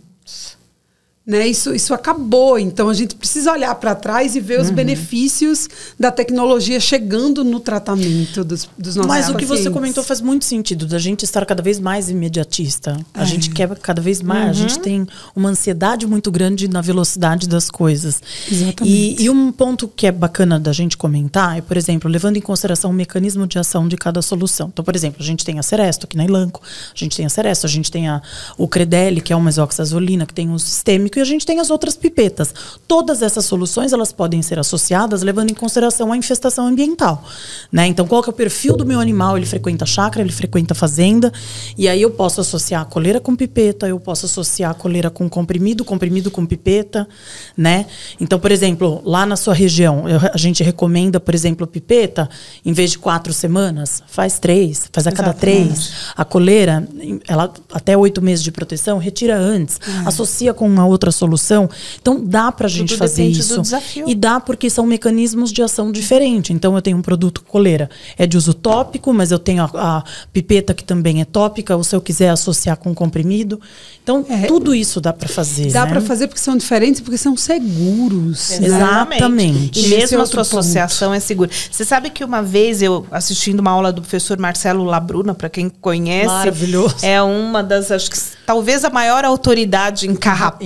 Né? 1.26 1.48
Isso, 1.48 1.74
isso 1.74 1.94
acabou. 1.94 2.60
Então 2.60 2.90
a 2.90 2.94
gente 2.94 3.16
precisa 3.16 3.52
olhar 3.52 3.74
para 3.76 3.96
trás 3.96 4.36
e 4.36 4.42
ver 4.42 4.60
Uhum. 4.60 4.66
os 4.66 4.70
benefícios 4.72 5.70
da 5.98 6.12
tecnologia 6.12 6.80
chegando 6.80 7.44
no 7.44 7.60
tratamento 7.60 8.44
dos, 8.44 8.70
dos 8.78 8.96
nossos 8.96 9.10
Mas 9.10 9.30
o 9.30 9.36
que 9.36 9.46
você 9.46 9.70
comentou 9.70 10.04
faz 10.04 10.20
muito 10.20 10.44
sentido, 10.46 10.86
da 10.86 11.00
gente 11.00 11.24
estar 11.24 11.46
cada 11.46 11.64
vez 11.64 11.80
mais 11.80 12.10
imediatista. 12.10 13.00
A 13.14 13.24
gente 13.26 13.50
quer 13.50 13.70
cada 13.78 14.02
vez 14.02 14.22
mais, 14.22 14.50
a 14.50 14.54
gente 14.54 14.80
tem 14.80 15.08
uma 15.36 15.50
ansiedade 15.50 16.06
muito 16.06 16.30
grande 16.30 16.68
na 16.68 16.82
velocidade 16.82 17.48
das 17.48 17.72
coisas. 17.72 18.22
Exatamente. 18.52 18.84
E, 18.84 19.24
e 19.24 19.30
um 19.30 19.52
ponto 19.52 19.88
que 19.88 20.06
é 20.06 20.12
bacana 20.12 20.60
da 20.60 20.74
gente 20.74 20.98
comentar 20.98 21.58
é, 21.58 21.62
por 21.62 21.78
exemplo, 21.78 22.10
levando 22.10 22.38
em 22.38 22.42
consideração 22.42 22.92
o 22.92 22.94
mecanismo 22.94 23.48
de 23.48 23.58
ação 23.58 23.88
de 23.88 23.96
cada 23.96 24.22
solução. 24.22 24.70
Então, 24.72 24.84
por 24.84 24.96
exemplo, 24.96 25.22
a 25.22 25.26
gente 25.26 25.46
tem 25.46 25.58
a 25.58 25.64
Seresto 25.64 26.06
aqui 26.06 26.18
na 26.18 26.26
Elanco, 26.26 26.62
a 26.64 26.98
gente 26.98 27.16
tem 27.16 27.26
a 27.26 27.30
Seresto, 27.30 27.66
a 27.66 27.70
gente 27.70 27.90
tem 27.90 28.10
a, 28.10 28.22
o 28.58 28.68
Credelli, 28.68 29.22
que 29.22 29.32
é 29.32 29.36
uma 29.36 29.50
isoxazolina, 29.50 30.26
que 30.26 30.34
tem 30.34 30.52
o 30.52 30.60
sistêmico, 30.60 31.13
e 31.20 31.22
a 31.22 31.26
gente 31.26 31.46
tem 31.46 31.60
as 31.60 31.70
outras 31.70 31.96
pipetas. 31.96 32.54
Todas 32.88 33.22
essas 33.22 33.46
soluções, 33.46 33.94
elas 33.94 34.12
podem 34.12 34.42
ser 34.42 34.60
associadas 34.60 35.22
levando 35.22 35.52
em 35.52 35.54
consideração 35.54 36.12
a 36.12 36.18
infestação 36.18 36.68
ambiental. 36.68 37.24
Né? 37.72 37.88
Então, 37.88 38.06
qual 38.08 38.22
que 38.24 38.30
é 38.30 38.34
o 38.34 38.36
perfil 38.36 38.76
do 38.76 38.86
meu 38.86 39.00
animal? 39.00 39.38
Ele 39.38 39.46
frequenta 39.46 39.86
chácara, 39.86 40.22
ele 40.24 40.32
frequenta 40.32 40.74
fazenda, 40.74 41.32
e 41.78 41.88
aí 41.88 42.02
eu 42.02 42.12
posso 42.12 42.42
associar 42.42 42.82
a 42.82 42.86
coleira 42.86 43.20
com 43.20 43.36
pipeta, 43.36 43.88
eu 43.88 44.00
posso 44.00 44.26
associar 44.26 44.72
a 44.72 44.74
coleira 44.74 45.10
com 45.10 45.30
comprimido, 45.30 45.84
comprimido 45.84 46.32
com 46.32 46.46
pipeta, 46.46 47.08
né? 47.56 47.86
Então, 48.20 48.40
por 48.40 48.52
exemplo, 48.52 49.02
lá 49.06 49.26
na 49.26 49.36
sua 49.36 49.54
região, 49.54 50.08
eu- 50.08 50.20
a 50.34 50.38
gente 50.38 50.64
recomenda, 50.64 51.20
por 51.20 51.34
exemplo, 51.36 51.66
pipeta, 51.68 52.30
em 52.66 52.74
vez 52.74 52.92
de 52.92 53.00
quatro 53.00 53.34
semanas, 53.34 54.02
faz 54.08 54.40
três, 54.40 54.90
faz 54.92 55.08
a 55.08 55.12
cada 55.12 55.30
Exatamente. 55.32 55.40
três. 55.74 55.92
A 56.16 56.26
coleira, 56.26 56.88
ela 57.28 57.52
até 57.72 57.98
oito 57.98 58.22
meses 58.22 58.44
de 58.44 58.52
proteção, 58.52 58.98
retira 58.98 59.38
antes, 59.38 59.80
associa 60.06 60.54
com 60.54 60.68
uma 60.68 60.86
outra 60.86 61.03
solução. 61.12 61.70
Então, 62.02 62.20
dá 62.24 62.52
pra 62.52 62.68
gente 62.68 62.96
fazer 62.98 63.26
isso. 63.26 63.62
desafio. 63.62 64.08
E 64.08 64.16
dá 64.16 64.40
porque 64.40 64.70
são 64.70 64.86
mecanismos 64.86 65.52
de 65.52 65.62
ação 65.62 65.92
diferentes. 65.92 66.52
Então, 66.52 66.76
eu 66.76 66.82
tenho 66.82 66.98
um 66.98 67.02
produto 67.02 67.44
coleira, 67.44 67.90
é 68.18 68.26
de 68.28 68.38
uso 68.38 68.54
tópico, 68.54 69.14
mas 69.14 69.32
eu 69.32 69.40
tenho 69.40 69.64
a, 69.64 69.98
a 70.00 70.04
pipeta 70.32 70.74
que 70.74 70.84
também 70.84 71.22
é 71.22 71.26
tópica, 71.26 71.76
ou 71.76 71.84
se 71.84 71.96
eu 71.96 72.02
quiser 72.02 72.30
associar 72.30 72.78
com 72.78 72.94
comprimido. 72.94 73.60
Então, 74.04 74.26
É, 74.30 74.48
tudo 74.48 74.74
isso 74.76 75.00
dá 75.00 75.14
pra 75.14 75.28
fazer. 75.30 75.72
Dá 75.72 75.86
né? 75.86 75.92
para 75.92 76.02
fazer 76.02 76.28
porque 76.28 76.42
são 76.42 76.58
diferentes, 76.58 77.02
porque 77.02 77.18
são 77.18 77.36
seguros. 77.38 78.60
né? 78.60 78.68
Exatamente. 78.68 79.80
E 79.80 79.86
Esse 79.86 79.94
é 79.94 79.98
mesmo 79.98 80.22
a 80.22 80.26
sua 80.26 80.42
associação 80.42 81.14
é 81.14 81.20
segura. 81.20 81.50
Você 81.72 81.86
sabe 81.86 82.10
que 82.10 82.24
uma 82.24 82.42
vez 82.42 82.82
eu 82.82 83.06
assistindo 83.12 83.60
uma 83.60 83.72
aula 83.72 83.92
do 83.92 84.02
professor 84.02 84.38
Marcelo 84.38 84.84
Labruna, 84.84 85.34
para 85.34 85.50
quem 85.50 85.70
conhece, 85.70 86.28
Maravilhoso. 86.28 86.96
é 87.02 87.22
uma 87.22 87.64
das 87.64 87.92
acho 87.92 88.10
que 88.12 88.18
talvez 88.46 88.84
a 88.84 88.90
maior 88.90 89.24
autoridade 89.26 90.08
em 90.08 90.16
carrapato. 90.16 90.64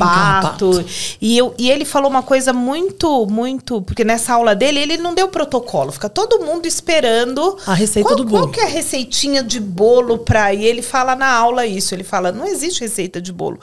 E, 1.22 1.38
eu, 1.38 1.54
e 1.58 1.70
ele 1.70 1.86
falou 1.86 2.10
uma 2.10 2.24
coisa 2.24 2.54
muito, 2.54 3.26
muito, 3.26 3.82
porque 3.82 4.04
nessa 4.04 4.34
aula 4.34 4.56
dele 4.56 4.80
ele 4.80 4.98
não 4.98 5.14
deu 5.14 5.28
protocolo, 5.28 5.92
fica 5.92 6.10
todo 6.10 6.46
mundo 6.46 6.66
esperando 6.66 7.58
A 7.66 7.74
receita 7.74 8.10
qual, 8.10 8.16
do 8.18 8.26
bolo. 8.26 8.44
Qual 8.44 8.52
que 8.52 8.60
é 8.60 8.66
a 8.66 8.68
receitinha 8.68 9.44
de 9.44 9.60
bolo 9.60 10.20
para 10.20 10.54
e 10.54 10.66
ele 10.66 10.82
fala 10.82 11.16
na 11.16 11.32
aula 11.32 11.66
isso, 11.66 11.94
ele 11.94 12.04
fala 12.04 12.32
não 12.32 12.46
existe 12.46 12.82
receita 12.82 13.22
de 13.22 13.32
bolo. 13.32 13.60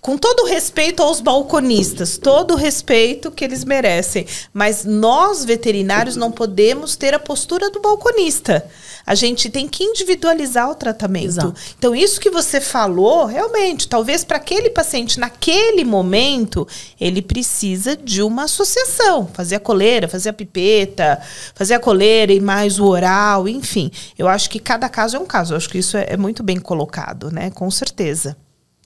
Com 0.00 0.16
todo 0.18 0.46
respeito 0.46 1.02
aos 1.02 1.20
balconistas, 1.20 2.18
todo 2.18 2.54
o 2.54 2.56
respeito 2.56 3.30
que 3.30 3.44
eles 3.44 3.64
merecem, 3.64 4.26
mas 4.52 4.84
nós 4.84 5.44
veterinários 5.44 6.16
não 6.16 6.30
podemos 6.30 6.96
ter 6.96 7.14
a 7.14 7.18
postura 7.18 7.70
do 7.70 7.80
balconista. 7.80 8.64
A 9.04 9.14
gente 9.14 9.50
tem 9.50 9.68
que 9.68 9.84
individualizar 9.84 10.70
o 10.70 10.74
tratamento. 10.74 11.26
Exato. 11.26 11.54
Então, 11.78 11.94
isso 11.94 12.20
que 12.20 12.30
você 12.30 12.60
falou, 12.60 13.26
realmente, 13.26 13.88
talvez 13.88 14.24
para 14.24 14.36
aquele 14.36 14.70
paciente, 14.70 15.18
naquele 15.18 15.84
momento, 15.84 16.66
ele 17.00 17.20
precisa 17.20 17.96
de 17.96 18.22
uma 18.22 18.44
associação. 18.44 19.28
Fazer 19.32 19.56
a 19.56 19.60
coleira, 19.60 20.08
fazer 20.08 20.28
a 20.30 20.32
pipeta, 20.32 21.20
fazer 21.54 21.74
a 21.74 21.80
coleira 21.80 22.32
e 22.32 22.40
mais 22.40 22.78
o 22.78 22.86
oral, 22.86 23.48
enfim. 23.48 23.90
Eu 24.18 24.28
acho 24.28 24.48
que 24.48 24.58
cada 24.58 24.88
caso 24.88 25.16
é 25.16 25.20
um 25.20 25.26
caso. 25.26 25.54
Eu 25.54 25.56
acho 25.56 25.68
que 25.68 25.78
isso 25.78 25.96
é, 25.96 26.06
é 26.10 26.16
muito 26.16 26.42
bem 26.42 26.58
colocado, 26.58 27.30
né? 27.30 27.50
Com 27.50 27.70
certeza. 27.70 28.36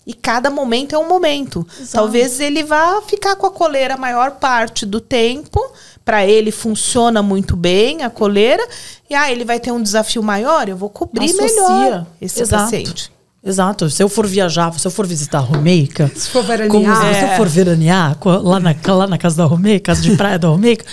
E 0.07 0.15
cada 0.15 0.51
momento 0.51 0.95
é 0.95 0.99
um 0.99 1.09
momento. 1.09 1.67
Exato. 1.81 1.93
Talvez 1.93 2.39
ele 2.39 2.63
vá 2.63 3.03
ficar 3.03 3.35
com 3.35 3.47
a 3.47 3.51
coleira 3.51 3.95
a 3.95 3.99
maior 3.99 4.33
parte 4.33 4.87
do 4.87 5.01
tempo. 5.01 5.61
Para 6.07 6.25
ele 6.25 6.53
funciona 6.53 7.21
muito 7.21 7.57
bem 7.57 8.03
a 8.05 8.09
coleira. 8.09 8.67
E 9.11 9.15
ah, 9.15 9.31
ele 9.31 9.45
vai 9.45 9.59
ter 9.61 9.73
um 9.73 9.83
desafio 9.83 10.23
maior, 10.23 10.69
eu 10.69 10.77
vou 10.77 10.89
cobrir 10.89 11.25
Associa. 11.27 11.51
melhor 11.69 12.07
esse 12.23 12.41
Exato. 12.43 12.63
paciente. 12.63 13.13
Exato. 13.45 13.91
Se 13.91 14.03
eu 14.03 14.09
for 14.09 14.25
viajar, 14.27 14.73
se 14.79 14.87
eu 14.87 14.91
for 14.91 15.05
visitar 15.07 15.39
a 15.39 15.41
Romeica, 15.41 16.09
Se 16.15 16.29
for 16.29 16.45
veranear. 16.45 16.71
como 16.71 16.97
se 16.97 17.05
É. 17.05 17.33
eu 17.33 17.37
for 17.37 17.49
veranear 17.49 18.17
lá 18.25 18.61
na, 18.61 18.75
lá 18.95 19.07
na 19.09 19.19
casa 19.19 19.37
da 19.37 19.45
Romeica, 19.45 19.93
casa 19.93 20.01
de 20.03 20.17
praia 20.17 20.39
da 20.39 20.47
Romeica, 20.49 20.85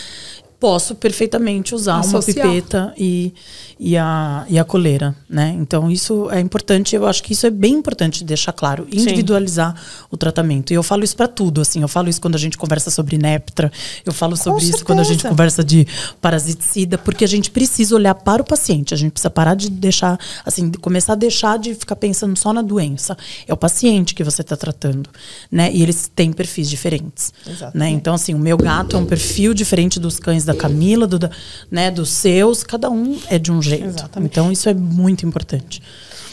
posso 0.64 0.96
perfeitamente 0.96 1.76
usar 1.76 2.00
Associar. 2.00 2.48
uma 2.48 2.54
pipeta 2.54 2.94
e, 2.98 3.34
e, 3.78 3.98
a, 3.98 4.46
e 4.48 4.58
a 4.58 4.64
coleira, 4.64 5.14
né? 5.30 5.54
Então 5.60 5.92
isso 5.92 6.32
é 6.32 6.40
importante, 6.40 6.96
eu 6.96 7.06
acho 7.06 7.22
que 7.22 7.34
isso 7.34 7.46
é 7.46 7.50
bem 7.50 7.74
importante 7.74 8.24
deixar 8.24 8.54
claro, 8.54 8.88
individualizar 8.90 9.76
o 10.10 10.16
tratamento. 10.16 10.72
E 10.72 10.76
eu 10.76 10.82
falo 10.82 11.04
isso 11.04 11.18
para 11.18 11.28
tudo, 11.28 11.60
assim, 11.60 11.82
eu 11.82 11.90
falo 11.90 12.08
isso 12.08 12.22
quando 12.22 12.36
a 12.36 12.38
gente 12.38 12.58
conversa 12.58 12.90
sobre 12.90 13.18
Neptra, 13.18 13.70
eu 14.06 14.14
falo 14.14 14.38
sobre 14.38 14.64
isso 14.64 14.86
quando 14.86 15.00
a 15.00 15.04
gente 15.04 15.24
certeza. 15.24 15.30
conversa 15.32 15.66
de 15.66 15.86
parasiticida, 16.22 16.98
porque 16.98 17.26
a 17.26 17.28
gente 17.28 17.52
precisa 17.52 17.94
olhar 17.94 18.16
para 18.16 18.42
o 18.42 18.46
paciente, 18.46 18.94
a 18.94 18.98
gente 18.98 19.12
precisa 19.12 19.30
parar 19.30 19.56
de 19.56 19.70
deixar, 19.70 20.18
assim, 20.46 20.70
de 20.70 20.78
começar 20.78 21.12
a 21.12 21.18
deixar 21.18 21.60
de 21.60 21.76
ficar 21.76 21.98
pensando 21.98 22.40
só 22.40 22.54
na 22.54 22.62
doença. 22.62 23.18
É 23.46 23.52
o 23.52 23.58
paciente 23.58 24.16
que 24.16 24.24
você 24.24 24.42
está 24.42 24.56
tratando, 24.56 25.10
né? 25.52 25.70
E 25.74 25.84
eles 25.84 26.10
têm 26.16 26.32
perfis 26.32 26.70
diferentes, 26.70 27.34
né? 27.74 27.90
Então, 27.90 28.14
assim, 28.14 28.34
o 28.34 28.40
meu 28.40 28.56
gato 28.56 28.96
é 28.96 29.00
um 29.00 29.06
perfil 29.06 29.54
diferente 29.54 30.00
dos 30.00 30.22
cães 30.22 30.46
da 30.46 30.53
Camila, 30.56 31.06
do, 31.08 31.18
da- 31.20 31.30
né, 31.70 31.90
dos 31.92 32.10
seus, 32.10 32.64
cada 32.64 32.90
um 32.90 33.18
é 33.30 33.38
de 33.40 33.52
um 33.52 33.62
jeito. 33.62 33.86
Exatamente. 33.86 34.32
Então, 34.32 34.52
isso 34.52 34.68
é 34.70 34.74
muito 34.74 35.26
importante. 35.26 35.82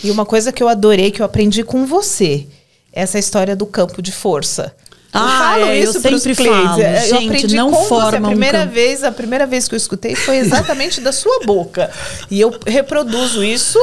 E 0.03 0.11
uma 0.11 0.25
coisa 0.25 0.53
que 0.53 0.63
eu 0.63 0.69
adorei, 0.69 1.11
que 1.11 1.21
eu 1.21 1.27
aprendi 1.27 1.63
com 1.63 1.85
você, 1.87 2.47
essa 2.93 3.19
história 3.19 3.55
do 3.55 3.67
campo 3.67 4.01
de 4.03 4.11
força. 4.13 4.75
Ah, 5.13 5.59
é, 5.59 5.79
eu 5.85 5.93
pros 5.93 6.03
sempre 6.23 6.35
clientes. 6.37 6.63
falo, 6.69 6.83
É, 6.83 7.05
eu 7.11 7.15
gente, 7.17 7.25
aprendi 7.27 7.57
não 7.57 7.71
com 7.71 7.77
você. 7.79 7.89
forma 7.89 8.19
A 8.19 8.21
um 8.21 8.31
primeira 8.31 8.59
campo. 8.61 8.73
vez, 8.73 9.03
a 9.05 9.11
primeira 9.11 9.47
vez 9.47 9.67
que 9.69 9.75
eu 9.75 9.77
escutei 9.77 10.15
foi 10.15 10.37
exatamente 10.39 11.01
da 11.01 11.11
sua 11.13 11.41
boca. 11.45 11.91
E 12.31 12.41
eu 12.41 12.55
reproduzo 12.67 13.43
isso. 13.43 13.79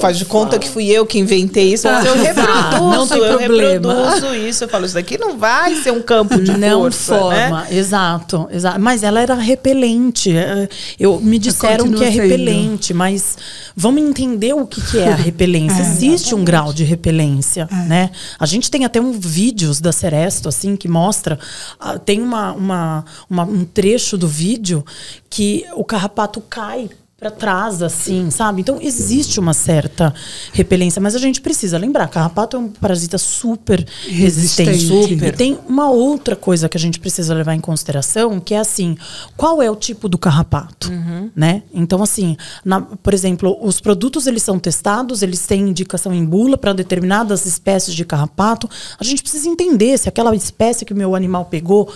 faz 0.00 0.18
de 0.18 0.24
conta 0.26 0.58
que 0.58 0.68
fui 0.68 0.88
eu 0.90 1.06
que 1.06 1.18
inventei 1.18 1.72
isso, 1.72 1.88
mas 1.88 2.04
eu 2.04 2.12
Ah, 2.12 2.16
reproduzo. 2.22 2.90
não 2.90 3.06
tem 3.08 3.18
eu 3.18 3.38
problema. 3.38 3.94
reproduzo 3.94 4.34
isso. 4.34 4.64
Eu 4.64 4.68
falo, 4.68 4.84
isso 4.84 4.94
daqui 4.94 5.16
não 5.16 5.38
vai 5.38 5.74
ser 5.76 5.92
um 5.92 6.02
campo 6.02 6.38
de 6.40 6.52
não 6.56 6.80
força, 6.82 7.18
forma, 7.18 7.62
né? 7.62 7.66
exato, 7.70 8.48
exato. 8.50 8.78
Mas 8.80 9.02
ela 9.02 9.20
era 9.20 9.34
repelente. 9.34 10.36
é, 10.36 10.68
Eu 11.00 11.18
me 11.20 11.38
disseram 11.38 11.90
que 11.90 12.04
é 12.04 12.10
sendo. 12.10 12.22
repelente, 12.22 12.92
mas 12.92 13.36
vamos 13.74 14.02
entender 14.02 14.52
o 14.54 14.66
que, 14.66 14.80
que 14.82 14.98
é 14.98 15.08
a 15.08 15.14
repelência. 15.16 15.78
É, 15.82 15.86
Existe 15.86 16.34
um 16.34 16.44
grau 16.44 16.72
de 16.72 16.84
repelência, 16.84 17.66
né? 17.88 18.10
A 18.38 18.44
gente 18.46 18.70
tem 18.70 18.84
até 18.84 19.00
um 19.00 19.12
vídeos 19.12 19.80
da 19.80 19.90
Seresto 19.92 20.48
assim 20.48 20.65
que 20.74 20.88
mostra, 20.88 21.38
ah, 21.78 21.98
tem 21.98 22.22
uma, 22.22 22.52
uma, 22.52 23.04
uma- 23.28 23.44
um 23.44 23.62
trecho 23.66 24.16
do 24.16 24.26
vídeo 24.26 24.82
que 25.28 25.66
o 25.74 25.84
carrapato 25.84 26.40
cai 26.40 26.88
para 27.18 27.30
trás, 27.30 27.82
assim, 27.82 28.30
sabe? 28.30 28.60
Então 28.60 28.78
existe 28.78 29.40
uma 29.40 29.54
certa 29.54 30.12
repelência, 30.52 31.00
mas 31.00 31.14
a 31.14 31.18
gente 31.18 31.40
precisa 31.40 31.78
lembrar, 31.78 32.08
carrapato 32.08 32.58
é 32.58 32.60
um 32.60 32.68
parasita 32.68 33.16
super 33.16 33.86
resistente, 34.06 34.70
Resistente. 34.70 35.08
super. 35.14 35.28
E 35.28 35.32
tem 35.32 35.58
uma 35.66 35.88
outra 35.90 36.36
coisa 36.36 36.68
que 36.68 36.76
a 36.76 36.80
gente 36.80 37.00
precisa 37.00 37.32
levar 37.32 37.54
em 37.54 37.60
consideração, 37.60 38.38
que 38.38 38.52
é 38.52 38.58
assim, 38.58 38.98
qual 39.34 39.62
é 39.62 39.70
o 39.70 39.74
tipo 39.76 40.10
do 40.10 40.18
carrapato, 40.18 40.92
né? 41.34 41.62
Então 41.72 42.02
assim, 42.02 42.36
na- 42.62 42.82
por 42.82 43.14
exemplo, 43.14 43.56
os 43.62 43.80
produtos 43.80 44.26
eles 44.26 44.42
são 44.42 44.58
testados, 44.58 45.22
eles 45.22 45.46
têm 45.46 45.70
indicação 45.70 46.12
em 46.12 46.22
bula 46.24 46.58
para 46.58 46.74
determinadas 46.74 47.46
espécies 47.46 47.94
de 47.94 48.04
carrapato. 48.04 48.68
A 49.00 49.04
gente 49.04 49.22
precisa 49.22 49.48
entender 49.48 49.96
se 49.96 50.06
aquela 50.06 50.36
espécie 50.36 50.84
que 50.84 50.92
o 50.92 50.96
meu 50.96 51.14
animal 51.14 51.46
pegou 51.46 51.90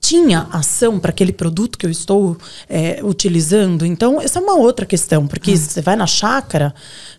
tinha 0.00 0.48
ação 0.50 0.98
para 0.98 1.10
aquele 1.10 1.32
produto 1.32 1.76
que 1.78 1.84
eu 1.86 1.90
estou 1.90 2.36
é, 2.68 3.00
utilizando. 3.02 3.84
Então, 3.84 4.20
essa 4.20 4.38
é 4.38 4.42
uma 4.42 4.54
outra 4.56 4.86
questão, 4.86 5.26
porque 5.26 5.56
você 5.56 5.80
vai 5.82 5.96
na 5.96 6.06
chácara, 6.06 6.74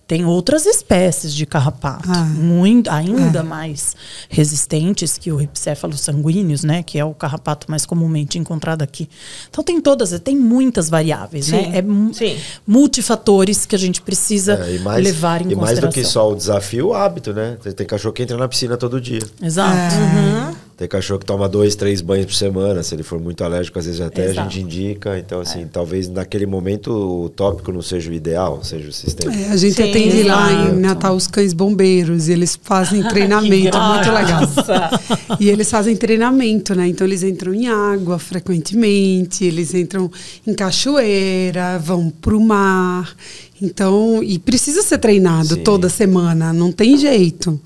tem 0.08 0.26
outras 0.26 0.66
espécies 0.66 1.34
de 1.36 1.46
carrapato, 1.46 2.10
Ah. 2.10 2.24
muito, 2.26 2.90
ainda 2.90 3.44
mais 3.44 3.96
resistentes 4.28 5.18
que 5.20 5.32
o 5.32 5.36
Ripcéfalos 5.36 6.02
sanguíneos, 6.02 6.64
né, 6.64 6.82
que 6.82 6.98
é 6.98 7.06
o 7.06 7.14
carrapato 7.14 7.70
mais 7.70 7.86
comumente 7.86 8.40
encontrado 8.40 8.82
aqui. 8.82 9.08
Então, 9.50 9.64
tem 9.64 9.80
todas, 9.80 10.20
tem 10.20 10.36
muitas 10.36 10.90
variáveis, 10.90 11.46
Sim, 11.46 11.52
né? 11.52 11.78
É 11.78 12.14
sim. 12.14 12.38
multifatores 12.66 13.66
que 13.68 13.76
a 13.76 13.80
gente 13.80 14.02
precisa 14.02 14.54
É, 14.66 14.76
e 14.76 14.80
mais, 14.80 15.04
levar 15.04 15.42
em 15.42 15.52
e 15.52 15.56
mais 15.56 15.70
consideração. 15.70 15.90
do 15.90 15.94
que 15.94 16.04
só 16.04 16.32
o 16.32 16.36
desafio, 16.36 16.88
o 16.88 16.94
hábito, 16.94 17.32
né? 17.34 17.58
Tem, 17.62 17.72
tem 17.72 17.86
cachorro 17.86 18.14
que 18.14 18.24
entra 18.24 18.36
na 18.38 18.48
piscina 18.48 18.78
todo 18.78 19.00
dia. 19.00 19.22
Exato. 19.42 19.96
É. 19.96 20.69
Tem 20.80 20.88
cachorro 20.88 21.20
que 21.20 21.26
toma 21.26 21.50
dois, 21.50 21.76
três 21.76 22.00
banhos 22.00 22.26
por 22.28 22.36
semana. 22.36 22.82
Se 22.84 22.96
ele 22.96 23.04
for 23.04 23.20
muito 23.20 23.44
alérgico, 23.44 23.78
às 23.78 23.86
vezes 23.86 24.00
até 24.00 24.30
Exato. 24.30 24.40
a 24.40 24.44
gente 24.44 24.62
indica. 24.62 25.20
Então, 25.20 25.42
assim, 25.42 25.68
talvez 25.68 26.08
naquele 26.08 26.46
momento 26.46 26.90
o 26.90 27.28
tópico 27.28 27.70
não 27.74 27.82
seja 27.82 28.10
o 28.10 28.14
ideal, 28.14 28.64
seja 28.64 28.88
o 28.88 28.94
sistema. 28.94 29.36
É, 29.36 29.50
a 29.50 29.58
gente 29.58 29.76
Sim, 29.76 29.90
atende 29.90 30.24
lá 30.24 30.70
em 30.70 30.80
Natal 30.80 31.18
os 31.18 31.28
cães 31.28 31.52
bombeiros 31.52 32.30
e 32.30 32.32
eles 32.32 32.58
fazem 32.64 33.04
treinamento, 33.10 33.76
é 33.76 33.88
muito 33.90 34.10
legal. 34.10 34.42
E 35.38 35.50
eles 35.50 35.70
fazem 35.70 35.98
treinamento, 35.98 36.74
né? 36.74 36.88
Então 36.88 37.06
eles 37.06 37.24
entram 37.24 37.54
em 37.54 37.68
água 37.68 38.18
frequentemente, 38.18 39.44
eles 39.44 39.74
entram 39.74 40.10
em 40.48 40.54
cachoeira, 40.54 41.78
vão 41.78 42.10
pro 42.10 42.40
mar. 42.40 43.14
Então, 43.62 44.24
e 44.24 44.40
precisa 44.40 44.82
ser 44.82 45.00
treinado 45.00 45.56
Sim. 45.56 45.64
toda 45.64 45.90
semana, 45.90 46.54
não 46.54 46.72
tem 46.72 46.96
jeito. 46.96 47.60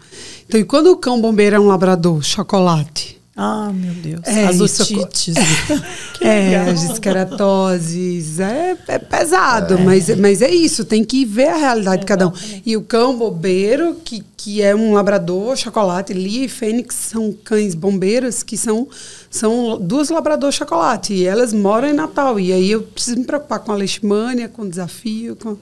Então, 0.53 0.61
e 0.61 0.65
quando 0.65 0.91
o 0.91 0.97
cão 0.97 1.19
bombeiro 1.19 1.55
é 1.55 1.59
um 1.59 1.65
labrador, 1.65 2.21
chocolate, 2.21 3.19
Ah, 3.35 3.71
meu 3.73 3.91
Deus. 3.95 4.21
É, 4.23 4.45
As 4.45 4.61
otites. 4.61 5.33
é, 6.21 6.55
as 6.57 6.83
escaratoses, 6.83 8.39
é, 8.39 8.77
é 8.87 8.99
pesado, 8.99 9.79
Mas, 9.79 10.15
mas 10.15 10.43
é 10.43 10.51
isso, 10.51 10.85
tem 10.85 11.03
que 11.03 11.25
ver 11.25 11.47
a 11.47 11.57
realidade 11.57 12.01
de 12.01 12.05
cada 12.05 12.27
um. 12.27 12.33
E 12.63 12.77
o 12.77 12.83
cão 12.83 13.17
bobeiro, 13.17 13.95
que, 14.05 14.23
que 14.37 14.61
é 14.61 14.75
um 14.75 14.93
labrador, 14.93 15.57
chocolate, 15.57 16.13
Lia 16.13 16.45
e 16.45 16.47
Fênix 16.47 16.93
são 16.93 17.33
cães 17.43 17.73
bombeiros 17.73 18.43
que 18.43 18.55
são, 18.55 18.87
são 19.31 19.79
duas 19.81 20.11
labrador 20.11 20.51
chocolate. 20.51 21.15
E 21.15 21.25
elas 21.25 21.51
moram 21.51 21.87
em 21.87 21.93
Natal. 21.93 22.39
E 22.39 22.53
aí 22.53 22.69
eu 22.69 22.83
preciso 22.83 23.17
me 23.17 23.25
preocupar 23.25 23.57
com 23.57 23.71
a 23.71 23.75
leishmania, 23.75 24.47
com 24.47 24.61
o 24.61 24.69
desafio, 24.69 25.35
com... 25.35 25.57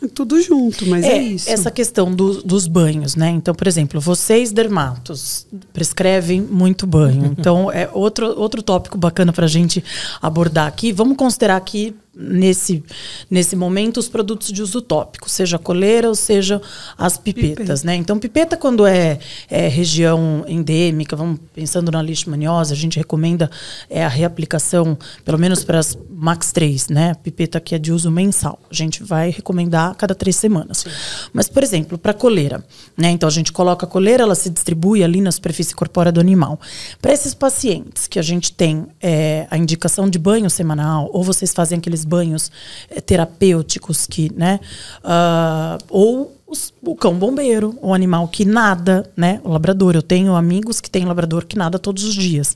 É 0.00 0.06
tudo 0.06 0.40
junto, 0.40 0.86
mas 0.86 1.04
é, 1.04 1.18
isso. 1.20 1.50
Essa 1.50 1.70
questão 1.72 2.14
do- 2.14 2.40
dos 2.42 2.68
banhos, 2.68 3.16
né? 3.16 3.30
Então, 3.30 3.52
por 3.52 3.66
exemplo, 3.66 4.00
vocês 4.00 4.52
dermatos 4.52 5.46
prescrevem 5.72 6.40
muito 6.40 6.86
banho. 6.86 7.34
Então, 7.38 7.70
é 7.72 7.88
outro, 7.92 8.26
outro 8.38 8.62
tópico 8.62 8.96
bacana 8.96 9.32
para 9.32 9.44
a 9.46 9.48
gente 9.48 9.82
abordar 10.22 10.66
aqui. 10.68 10.92
Vamos 10.92 11.16
considerar 11.16 11.56
aqui, 11.56 11.94
nesse, 12.18 12.82
nesse 13.30 13.54
momento, 13.54 13.98
os 13.98 14.08
produtos 14.08 14.52
de 14.52 14.60
uso 14.60 14.82
tópico, 14.82 15.30
seja 15.30 15.56
a 15.56 15.58
coleira 15.58 16.08
ou 16.08 16.14
seja 16.14 16.60
as 16.96 17.16
pipetas, 17.16 17.84
né? 17.84 17.94
Então, 17.94 18.18
pipeta, 18.18 18.56
quando 18.56 18.84
é, 18.84 19.20
é 19.48 19.68
região 19.68 20.44
endêmica, 20.48 21.14
vamos 21.14 21.38
pensando 21.54 21.92
na 21.92 22.00
leishmaniose, 22.00 22.72
a 22.72 22.76
gente 22.76 22.98
recomenda 22.98 23.48
é, 23.88 24.04
a 24.04 24.08
reaplicação, 24.08 24.98
pelo 25.24 25.38
menos 25.38 25.62
para 25.62 25.78
as 25.78 25.96
Max 26.10 26.50
3, 26.50 26.88
né? 26.88 27.14
Pipeta 27.22 27.60
que 27.60 27.76
é 27.76 27.78
de 27.78 27.92
uso 27.92 28.10
mensal. 28.10 28.58
A 28.68 28.74
gente 28.74 29.04
vai 29.04 29.30
recomendar 29.30 29.92
a 29.92 29.94
cada 29.94 30.16
três 30.16 30.34
semanas. 30.34 30.84
Mas, 31.32 31.48
por 31.48 31.62
exemplo, 31.62 31.96
para 31.96 32.12
coleira, 32.12 32.64
né? 32.96 33.10
Então 33.10 33.28
a 33.28 33.30
gente 33.30 33.52
coloca 33.52 33.86
a 33.86 33.88
coleira, 33.88 34.24
ela 34.24 34.34
se 34.34 34.50
distribui 34.50 35.04
ali 35.04 35.20
na 35.20 35.30
superfície 35.30 35.72
corpórea 35.72 36.10
do 36.10 36.18
animal. 36.18 36.60
Para 37.00 37.12
esses 37.12 37.34
pacientes 37.34 38.08
que 38.08 38.18
a 38.18 38.22
gente 38.22 38.52
tem 38.52 38.88
é, 39.00 39.46
a 39.48 39.56
indicação 39.56 40.10
de 40.10 40.18
banho 40.18 40.50
semanal, 40.50 41.08
ou 41.12 41.22
vocês 41.22 41.52
fazem 41.52 41.78
aqueles 41.78 42.04
banhos 42.08 42.50
é, 42.90 43.00
terapêuticos 43.00 44.06
que, 44.06 44.32
né? 44.34 44.58
ah, 45.04 45.78
ou 45.88 46.37
os- 46.48 46.72
o 46.82 46.96
cão 46.96 47.14
bombeiro, 47.14 47.78
o 47.82 47.92
animal 47.92 48.26
que 48.26 48.44
nada, 48.44 49.08
né? 49.14 49.38
O 49.44 49.50
labrador. 49.50 49.94
Eu 49.94 50.00
tenho 50.02 50.34
amigos 50.34 50.80
que 50.80 50.88
têm 50.88 51.04
labrador 51.04 51.44
que 51.44 51.58
nada 51.58 51.78
todos 51.78 52.04
os 52.04 52.14
dias. 52.14 52.54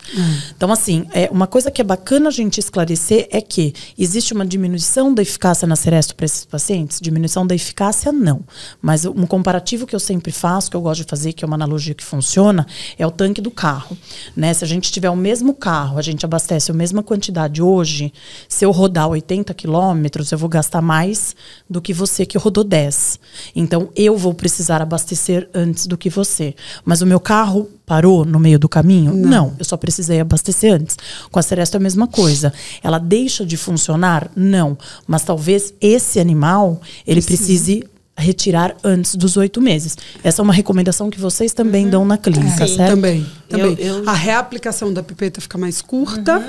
Então, 0.57 0.73
assim, 0.73 1.07
é, 1.13 1.29
uma 1.31 1.47
coisa 1.47 1.71
que 1.71 1.81
é 1.81 1.85
bacana 1.85 2.29
a 2.29 2.33
gente 2.33 2.59
esclarecer 2.59 3.29
é 3.31 3.41
que 3.43 3.75
existe 3.99 4.33
uma 4.33 4.47
diminuição 4.47 5.13
da 5.13 5.21
eficácia 5.21 5.69
na 5.69 5.77
Seresto 5.77 6.15
para 6.17 6.25
esses 6.25 6.45
pacientes? 6.47 6.99
Diminuição 7.01 7.47
da 7.47 7.55
eficácia, 7.55 8.11
não. 8.11 8.41
Mas 8.81 9.05
um 9.05 9.27
comparativo 9.27 9.87
que 9.87 9.95
eu 9.95 10.01
sempre 10.01 10.33
faço, 10.33 10.71
que 10.71 10.77
eu 10.77 10.81
gosto 10.81 11.03
de 11.03 11.09
fazer, 11.11 11.35
que 11.35 11.45
é 11.45 11.47
uma 11.47 11.57
analogia 11.57 11.93
que 11.95 12.03
funciona, 12.05 12.67
é 12.99 13.07
o 13.07 13.11
tanque 13.11 13.43
do 13.43 13.51
carro. 13.51 13.97
Né? 14.35 14.55
Se 14.55 14.65
a 14.65 14.67
gente 14.67 14.91
tiver 14.91 15.11
o 15.11 15.17
mesmo 15.17 15.53
carro, 15.53 15.99
a 15.99 16.03
gente 16.03 16.25
abastece 16.25 16.71
a 16.71 16.75
mesma 16.75 17.03
quantidade 17.03 17.61
hoje, 17.61 18.11
se 18.49 18.65
eu 18.65 18.71
rodar 18.71 19.09
80 19.09 19.53
quilômetros, 19.53 20.33
eu 20.33 20.39
vou 20.39 20.49
gastar 20.49 20.81
mais 20.81 21.37
do 21.69 21.83
que 21.83 21.93
você 21.93 22.25
que 22.25 22.39
rodou 22.39 22.65
10. 22.65 23.19
Então, 23.55 23.82
eu 23.97 24.17
vou 24.17 24.35
precisar 24.35 24.83
abastecer 24.83 25.49
antes 25.55 25.87
do 25.87 25.97
que 25.97 26.11
você. 26.11 26.55
Mas 26.85 27.03
o 27.03 27.07
meu 27.07 27.21
carro 27.21 27.69
parou 27.87 28.25
no 28.25 28.39
meio 28.39 28.59
do 28.59 28.69
caminho? 28.69 29.13
Não. 29.15 29.55
eu 29.59 29.65
só 29.65 29.77
precisei 29.77 30.21
abastecer 30.21 30.73
antes. 30.73 30.97
Com 31.31 31.39
a 31.39 31.43
Ceresto 31.43 31.77
é 31.77 31.79
a 31.79 31.83
mesma 31.83 32.07
coisa. 32.07 32.53
Ela 32.83 32.99
deixa 32.99 33.45
de 33.45 33.57
funcionar? 33.57 34.31
Não. 34.35 34.77
Mas 35.07 35.23
talvez 35.23 35.75
esse 35.81 36.19
animal, 36.19 36.81
ele 37.07 37.21
precise 37.21 37.85
retirar 38.23 38.75
antes 38.83 39.15
dos 39.15 39.37
oito 39.37 39.61
meses. 39.61 39.97
Essa 40.25 40.41
é 40.41 40.43
uma 40.43 40.53
recomendação 40.53 41.11
que 41.11 41.21
vocês 41.21 41.53
também 41.53 41.89
dão 41.89 42.05
na 42.05 42.17
clínica, 42.17 42.65
É, 42.65 42.67
certo? 42.67 42.91
também. 42.91 43.27
Também. 43.49 43.77
Eu- 43.79 43.99
eu- 43.99 44.09
A 44.09 44.15
reaplicação 44.15 44.93
da 44.93 45.03
pipeta 45.03 45.41
fica 45.41 45.59
mais 45.59 45.83
curta 45.83 46.43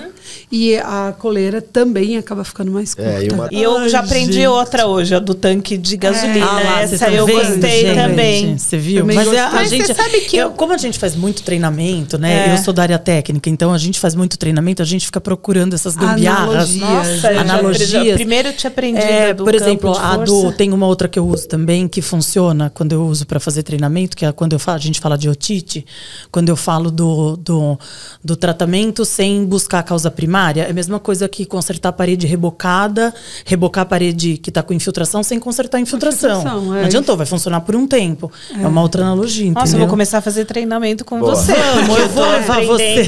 e 0.52 0.78
a 0.78 1.14
coleira 1.18 1.62
também 1.62 2.18
acaba 2.18 2.44
ficando 2.46 2.72
mais 2.72 2.94
curta. 2.96 3.10
É, 3.12 3.26
e 3.26 3.30
uma- 3.30 3.50
E 3.52 3.62
eu 3.62 3.78
Ai, 3.78 3.90
já 3.90 4.00
aprendi 4.00 4.34
gente. 4.34 4.48
outra 4.48 4.86
hoje, 4.88 5.14
a 5.14 5.20
do 5.20 5.34
tanque 5.36 5.78
de 5.78 5.98
gasolina. 5.98 6.46
Ah 6.46 6.60
lá, 6.64 6.82
Essa 6.82 6.98
tá 7.00 7.12
eu 7.12 7.26
vendo, 7.26 7.40
gostei 7.40 7.82
gente? 7.82 7.96
também. 7.96 8.58
Você 8.58 8.78
viu? 8.78 9.02
Também 9.02 9.16
Mas, 9.18 9.28
é, 9.28 9.30
a, 9.32 9.34
gostei. 9.44 9.50
a 9.50 9.62
Mas 9.62 9.70
gente, 9.70 9.88
você 9.88 9.94
sabe 9.94 10.22
que 10.22 10.38
eu- 10.38 10.48
eu- 10.48 10.52
como 10.52 10.72
a 10.74 10.78
gente 10.78 10.98
faz 10.98 11.16
muito 11.16 11.44
treinamento, 11.44 12.18
né? 12.18 12.52
É. 12.52 12.54
Eu 12.54 12.58
sou 12.64 12.74
da 12.74 12.84
área 12.84 13.00
técnica, 13.00 13.50
então 13.50 13.74
a 13.74 13.78
gente 13.78 14.00
faz 14.00 14.16
muito 14.16 14.38
treinamento, 14.38 14.82
a 14.82 14.86
gente 14.86 15.06
fica 15.06 15.20
procurando 15.20 15.74
essas 15.74 15.96
gambiarras. 15.98 16.54
Analogias. 16.54 16.80
Nossa, 16.80 17.28
eu 17.28 17.34
já 17.36 17.42
Analogias. 17.42 17.94
aprendi- 17.94 18.14
Primeiro 18.14 18.48
eu 18.50 18.54
tinha 18.54 18.70
aprendido 18.70 19.04
É, 19.06 19.30
a 19.32 19.34
do 19.34 19.44
por 19.44 19.54
exemplo, 19.56 19.92
campo 19.94 20.00
de 20.00 20.06
a 20.06 20.16
força. 20.16 20.26
do 20.34 20.52
tem 20.54 20.72
uma 20.72 20.88
outra 20.88 21.08
que 21.10 21.20
eu 21.20 21.28
uso 21.28 21.48
também 21.48 21.63
que 21.90 22.02
funciona 22.02 22.70
quando 22.74 22.92
eu 22.94 23.06
uso 23.06 23.26
para 23.26 23.40
fazer 23.40 23.64
treinamento, 23.64 24.16
que 24.18 24.26
é 24.26 24.32
quando 24.32 24.54
eu 24.54 24.60
falo, 24.60 24.78
a 24.78 24.82
gente 24.82 25.00
fala 25.00 25.18
de 25.18 25.30
otite, 25.30 25.86
quando 26.32 26.50
eu 26.50 26.56
falo 26.56 26.90
do, 26.92 27.36
do, 27.38 27.78
do 28.24 28.36
tratamento 28.36 29.06
sem 29.06 29.46
buscar 29.46 29.80
a 29.80 29.84
causa 29.84 30.10
primária, 30.12 30.64
é 30.64 30.70
a 30.70 30.74
mesma 30.74 31.00
coisa 31.00 31.28
que 31.28 31.46
consertar 31.46 31.90
a 31.90 31.92
parede 31.94 32.26
rebocada, 32.28 33.14
rebocar 33.46 33.84
a 33.84 33.86
parede 33.86 34.38
que 34.38 34.50
está 34.50 34.62
com 34.64 34.74
infiltração 34.74 35.24
sem 35.24 35.40
consertar 35.40 35.78
a 35.78 35.82
infiltração. 35.82 36.40
Infiltração, 36.40 36.76
é. 36.76 36.80
Não 36.80 36.86
adiantou, 36.86 37.18
vai 37.18 37.26
funcionar 37.26 37.62
por 37.62 37.76
um 37.76 37.88
tempo. 37.88 38.32
É, 38.60 38.68
uma 38.68 38.82
outra 38.82 39.02
analogia, 39.04 39.52
Nossa, 39.52 39.76
eu 39.76 39.80
vou 39.80 39.88
começar 39.88 40.20
a 40.20 40.22
fazer 40.22 40.46
treinamento 40.46 41.04
com 41.06 41.20
Boa. 41.20 41.36
você. 41.36 41.54
Vamos, 41.54 42.00
eu 42.00 42.10
vou 42.10 42.26
levar 42.30 42.64
você. 42.66 43.08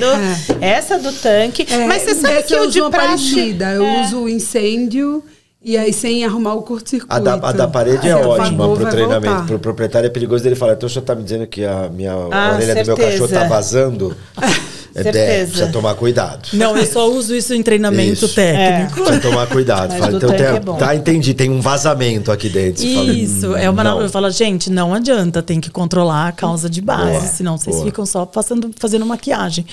Essa 0.61 0.97
do 0.97 1.11
tanque. 1.11 1.65
É, 1.69 1.85
Mas 1.87 2.03
você 2.03 2.15
sabe 2.15 2.43
que 2.43 2.53
eu 2.53 2.63
o 2.63 2.71
de 2.71 2.79
praxe... 2.89 2.95
parecida. 3.35 3.71
Eu 3.73 3.83
É. 3.83 4.01
uso 4.05 4.19
o 4.21 4.29
incêndio 4.29 5.23
e 5.65 5.75
aí 5.75 5.91
sem 5.91 6.23
arrumar 6.23 6.53
o 6.53 6.61
curto-circuito. 6.61 7.11
A 7.13 7.17
da, 7.19 7.33
a 7.33 7.51
da 7.51 7.67
parede 7.67 8.07
é 8.07 8.15
ótima 8.15 8.65
pro 8.67 8.75
vai 8.83 8.91
treinamento. 8.91 9.25
voltar. 9.33 9.47
Pro 9.47 9.59
proprietário 9.59 10.05
é 10.07 10.09
perigoso 10.11 10.47
ele 10.47 10.55
falar, 10.55 10.73
então 10.73 10.85
o 10.85 10.89
senhor 10.89 11.03
tá 11.03 11.15
me 11.15 11.23
dizendo 11.23 11.47
que 11.47 11.65
a 11.65 11.89
minha 11.91 12.13
Ah, 12.13 12.51
orelha 12.53 12.75
do 12.75 12.85
meu 12.85 12.95
certeza. 12.95 13.11
cachorro 13.11 13.27
tá 13.29 13.43
vazando? 13.47 14.15
É, 14.97 15.03
Certeza. 15.03 15.19
é, 15.25 15.43
precisa 15.45 15.67
tomar 15.73 15.93
cuidado. 15.95 16.47
Não, 16.53 16.77
eu 16.77 16.85
só 16.85 17.09
uso 17.11 17.35
isso 17.35 17.53
em 17.53 17.61
treinamento 17.61 18.13
Isso. 18.13 18.33
técnico. 18.33 18.93
Precisa 19.03 19.19
tomar 19.19 19.45
cuidado. 19.47 19.89
Mas 19.89 19.99
Fala, 19.99 20.15
então 20.15 20.29
tem, 20.29 20.45
é 20.45 20.57
bom. 20.61 20.77
tá, 20.77 20.95
entendi, 20.95 21.33
tem 21.33 21.49
um 21.51 21.59
vazamento 21.59 22.31
aqui 22.31 22.47
dentro. 22.47 22.81
Você 22.81 22.93
fala, 22.95 23.11
Isso, 23.11 23.47
"Hum, 23.51 23.57
é 23.57 23.69
uma. 23.69 23.83
não." 23.83 24.01
Eu 24.01 24.09
falo, 24.09 24.29
gente, 24.29 24.69
não 24.69 24.93
adianta, 24.93 25.41
tem 25.43 25.59
que 25.59 25.69
controlar 25.69 26.29
a 26.29 26.31
causa 26.31 26.69
de 26.69 26.79
base, 26.79 27.09
Boa, 27.11 27.21
senão 27.23 27.57
vocês 27.57 27.75
boa. 27.75 27.85
ficam 27.87 28.05
só 28.05 28.25
passando, 28.25 28.71
fazendo 28.79 29.05
maquiagem. 29.05 29.65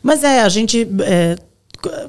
Mas 0.00 0.22
é, 0.22 0.42
a 0.42 0.48
gente. 0.48 0.86
é, 1.02 1.36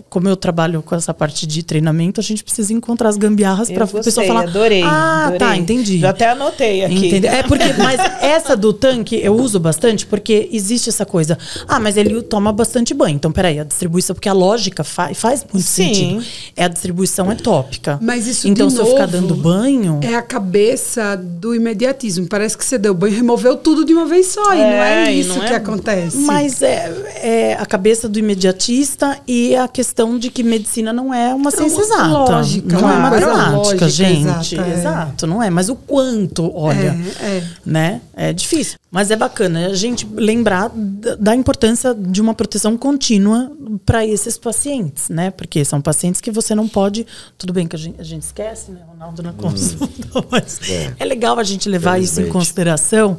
como 0.09 0.27
eu 0.27 0.35
trabalho 0.35 0.81
com 0.81 0.95
essa 0.95 1.13
parte 1.13 1.45
de 1.45 1.61
treinamento, 1.63 2.19
a 2.19 2.23
gente 2.23 2.43
precisa 2.43 2.73
encontrar 2.73 3.09
as 3.09 3.17
gambiarras 3.17 3.69
Eu 3.69 3.75
para 3.75 3.83
a 3.85 3.87
pessoa 3.87 4.25
falar. 4.25 4.41
adorei. 4.43 4.81
Ah, 4.83 5.23
adorei. 5.27 5.37
tá, 5.39 5.57
entendi. 5.57 5.99
Já 5.99 6.09
até 6.09 6.29
anotei 6.29 6.83
aqui. 6.83 7.07
Entendeu? 7.07 7.31
É 7.31 7.43
porque, 7.43 7.73
mas 7.77 7.99
essa 8.21 8.55
do 8.55 8.73
tanque 8.73 9.15
eu 9.21 9.35
uso 9.35 9.59
bastante 9.59 10.05
porque 10.05 10.49
existe 10.51 10.89
essa 10.89 11.05
coisa. 11.05 11.37
Ah, 11.67 11.79
mas 11.79 11.97
ele 11.97 12.19
toma 12.23 12.51
bastante 12.51 12.93
banho. 12.93 13.15
Então, 13.15 13.31
peraí, 13.31 13.59
a 13.59 13.63
distribuição, 13.63 14.13
porque 14.15 14.27
a 14.29 14.33
lógica 14.33 14.83
fa 14.83 15.13
faz 15.13 15.45
muito 15.53 15.65
Sim. 15.65 15.93
sentido. 15.93 16.25
É 16.55 16.63
a 16.65 16.67
distribuição 16.67 17.31
é 17.31 17.35
tópica. 17.35 17.99
Mas 18.01 18.25
isso 18.27 18.47
Então, 18.47 18.67
de 18.67 18.73
se 18.73 18.79
eu 18.79 18.85
ficar 18.85 19.07
novo, 19.07 19.11
dando 19.11 19.35
banho. 19.35 19.99
É 20.01 20.15
a 20.15 20.21
cabeça 20.21 21.15
do 21.15 21.53
imediatismo. 21.53 22.27
Parece 22.27 22.57
que 22.57 22.65
você 22.65 22.77
deu 22.77 22.93
banho 22.93 23.13
e 23.13 23.17
removeu 23.17 23.55
tudo 23.55 23.85
de 23.85 23.93
uma 23.93 24.05
vez 24.05 24.27
só. 24.27 24.53
e 24.53 24.57
não 24.57 24.63
É, 24.63 25.07
é 25.09 25.13
isso 25.13 25.29
não 25.37 25.45
que 25.45 25.53
é- 25.53 25.57
acontece. 25.57 26.17
Mas 26.17 26.61
é, 26.61 26.91
é 27.21 27.53
a 27.59 27.65
cabeça 27.65 28.09
do 28.09 28.17
imediatista 28.19 29.19
e 29.27 29.55
a 29.55 29.67
questão 29.69 30.17
de 30.19 30.29
que 30.29 30.43
medicina 30.43 30.91
não 30.91 31.13
é 31.13 31.33
uma 31.33 31.51
ciência 31.51 31.81
exata. 31.81 32.07
lógica, 32.07 32.79
não 32.79 32.89
é 32.89 32.97
matemática, 32.97 33.55
lógica, 33.57 33.89
gente. 33.89 34.55
exata, 34.55 34.69
é. 34.69 34.73
Exato, 34.73 35.27
não 35.27 35.41
é. 35.41 35.49
Mas 35.49 35.69
o 35.69 35.75
quanto, 35.75 36.51
olha, 36.55 36.97
É, 37.21 37.37
é. 37.37 37.43
né? 37.65 38.01
É 38.15 38.33
difícil. 38.33 38.77
Mas 38.91 39.11
é 39.11 39.15
bacana 39.15 39.67
a 39.67 39.75
gente 39.75 40.07
lembrar 40.15 40.71
da, 40.73 41.35
importância 41.35 41.93
de 41.93 42.19
uma 42.19 42.33
proteção 42.33 42.75
contínua 42.75 43.51
para 43.85 44.05
esses 44.05 44.35
pacientes, 44.37 45.09
né? 45.09 45.29
Porque 45.29 45.63
são 45.63 45.79
pacientes 45.79 46.19
que 46.19 46.31
você 46.31 46.55
não 46.55 46.67
pode. 46.67 47.05
Tudo 47.37 47.53
bem 47.53 47.67
que 47.67 47.75
a 47.75 47.79
gente, 47.79 48.01
a 48.01 48.03
gente 48.03 48.23
esquece, 48.23 48.71
né, 48.71 48.79
Ronaldo, 48.89 49.21
na 49.21 49.31
consulta, 49.33 50.25
mas 50.31 50.59
É. 50.69 50.93
é. 50.99 51.05
legal 51.05 51.37
a 51.37 51.43
gente 51.43 51.69
levar 51.69 51.99
isso 52.01 52.19
em 52.19 52.29
consideração, 52.29 53.17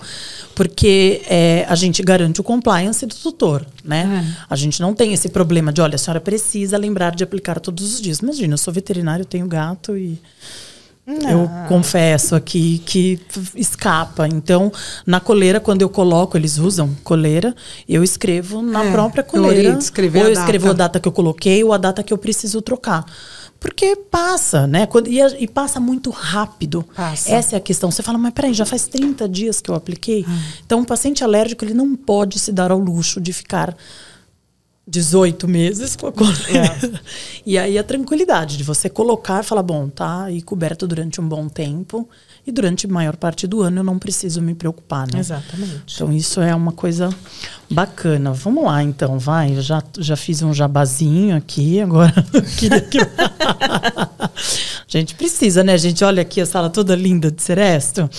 porque 0.56 1.22
é, 1.28 1.64
a 1.68 1.74
gente 1.76 2.02
garante 2.02 2.40
o 2.40 2.44
compliance 2.44 3.06
do 3.06 3.14
tutor, 3.14 3.64
né? 3.84 4.34
A 4.48 4.56
gente 4.56 4.80
não 4.80 4.92
tem 4.92 5.12
esse 5.12 5.28
problema 5.28 5.72
de, 5.72 5.80
olha, 5.80 5.94
a 5.94 5.98
senhora 5.98 6.20
precisa 6.30 6.78
lembrar 6.78 7.12
de 7.16 7.24
aplicar 7.24 7.58
todos 7.58 7.94
os 7.94 8.00
dias. 8.00 8.18
Imagina, 8.20 8.54
eu 8.54 8.58
sou 8.58 8.72
veterinário, 8.72 9.22
eu 9.22 9.26
tenho 9.26 9.48
gato 9.48 9.96
e 9.96 10.16
eu 11.04 11.50
confesso 11.66 12.36
aqui 12.36 12.78
que 12.86 13.18
escapa. 13.56 14.28
Então, 14.28 14.70
na 15.04 15.18
coleira, 15.18 15.58
quando 15.58 15.82
eu 15.82 15.88
coloco, 15.88 16.36
eles 16.38 16.56
usam 16.56 16.94
coleira, 17.02 17.52
eu 17.88 18.04
escrevo 18.04 18.62
na 18.62 18.84
É, 18.84 18.92
própria 18.92 19.24
coleira. 19.24 19.76
escrever 19.76 20.20
ou 20.20 20.26
a 20.26 20.28
eu 20.28 20.32
escrevo 20.34 20.66
data. 20.66 20.74
a 20.74 20.86
data 20.86 21.00
que 21.00 21.08
eu 21.08 21.12
coloquei 21.12 21.64
ou 21.64 21.72
a 21.72 21.78
data 21.78 22.00
que 22.04 22.12
eu 22.12 22.18
preciso 22.18 22.62
trocar. 22.62 23.04
Porque 23.58 23.96
passa, 23.96 24.68
né? 24.68 24.86
Quando, 24.86 25.08
e, 25.08 25.18
e 25.20 25.48
passa 25.48 25.80
muito 25.80 26.10
rápido. 26.10 26.86
Passa. 26.94 27.32
Essa 27.32 27.56
é 27.56 27.58
a 27.58 27.60
questão. 27.60 27.90
Você 27.90 28.04
fala, 28.04 28.16
mas 28.18 28.32
peraí, 28.32 28.54
já 28.54 28.64
faz 28.64 28.86
30 28.86 29.28
dias 29.28 29.60
que 29.60 29.68
eu 29.68 29.74
apliquei. 29.74 30.24
Então, 30.64 30.78
um 30.78 30.84
paciente 30.84 31.24
alérgico, 31.24 31.64
ele 31.64 31.74
não 31.74 31.96
pode 31.96 32.38
se 32.38 32.52
dar 32.52 32.70
ao 32.70 32.78
luxo 32.78 33.20
de 33.20 33.32
ficar 33.32 33.76
18 34.90 35.46
meses 35.46 35.94
com 35.94 36.08
a 36.08 36.12
coleira. 36.12 37.00
E 37.46 37.56
aí 37.56 37.78
a 37.78 37.82
tranquilidade 37.82 38.58
de 38.58 38.62
você 38.62 38.90
colocar 38.90 39.40
e 39.40 39.46
falar, 39.46 39.62
bom, 39.62 39.88
tá 39.88 40.24
aí 40.24 40.42
coberto 40.42 40.86
durante 40.86 41.22
um 41.22 41.26
bom 41.26 41.48
tempo 41.48 42.06
e 42.46 42.52
durante 42.52 42.84
a 42.84 42.88
maior 42.88 43.16
parte 43.16 43.46
do 43.46 43.62
ano 43.62 43.78
eu 43.78 43.84
não 43.84 43.98
preciso 43.98 44.42
me 44.42 44.54
preocupar, 44.54 45.06
né? 45.10 45.18
Exatamente. 45.18 45.94
Então 45.94 46.12
isso 46.12 46.40
é 46.42 46.54
uma 46.54 46.72
coisa 46.72 47.08
bacana. 47.70 48.32
Vamos 48.32 48.62
lá 48.64 48.82
então, 48.82 49.18
vai. 49.18 49.56
Eu 49.56 49.62
já, 49.62 49.82
já 49.98 50.16
fiz 50.16 50.42
um 50.42 50.52
jabazinho 50.52 51.34
aqui, 51.34 51.80
agora 51.80 52.12
eu 52.34 52.42
queria 52.42 52.80
que... 52.82 52.98
gente 54.98 55.14
precisa, 55.14 55.62
né, 55.62 55.78
gente? 55.78 56.02
Olha 56.04 56.22
aqui 56.22 56.40
a 56.40 56.46
sala 56.46 56.68
toda 56.68 56.96
linda 56.96 57.30
de 57.30 57.42
Seresto. 57.42 58.10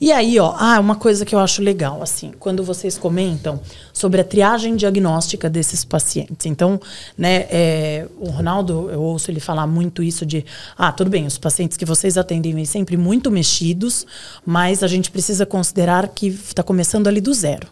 E 0.00 0.10
aí, 0.10 0.38
ó, 0.38 0.54
ah, 0.56 0.80
uma 0.80 0.96
coisa 0.96 1.24
que 1.24 1.34
eu 1.34 1.38
acho 1.38 1.62
legal, 1.62 2.02
assim, 2.02 2.32
quando 2.38 2.64
vocês 2.64 2.98
comentam 2.98 3.60
sobre 3.92 4.20
a 4.20 4.24
triagem 4.24 4.74
diagnóstica 4.76 5.48
desses 5.48 5.84
pacientes. 5.84 6.46
Então, 6.46 6.80
né, 7.16 7.46
é, 7.50 8.06
o 8.18 8.30
Ronaldo, 8.30 8.90
eu 8.90 9.00
ouço 9.00 9.30
ele 9.30 9.40
falar 9.40 9.66
muito 9.66 10.02
isso 10.02 10.26
de, 10.26 10.44
ah, 10.76 10.90
tudo 10.90 11.10
bem, 11.10 11.26
os 11.26 11.38
pacientes 11.38 11.76
que 11.76 11.84
vocês 11.84 12.16
atendem 12.16 12.54
vêm 12.54 12.64
sempre 12.64 12.96
muito 12.96 13.30
mexidos, 13.30 14.06
mas 14.44 14.82
a 14.82 14.88
gente 14.88 15.10
precisa 15.10 15.46
considerar 15.46 16.08
que 16.08 16.28
está 16.28 16.62
começando 16.62 17.06
ali 17.06 17.20
do 17.20 17.32
zero. 17.32 17.68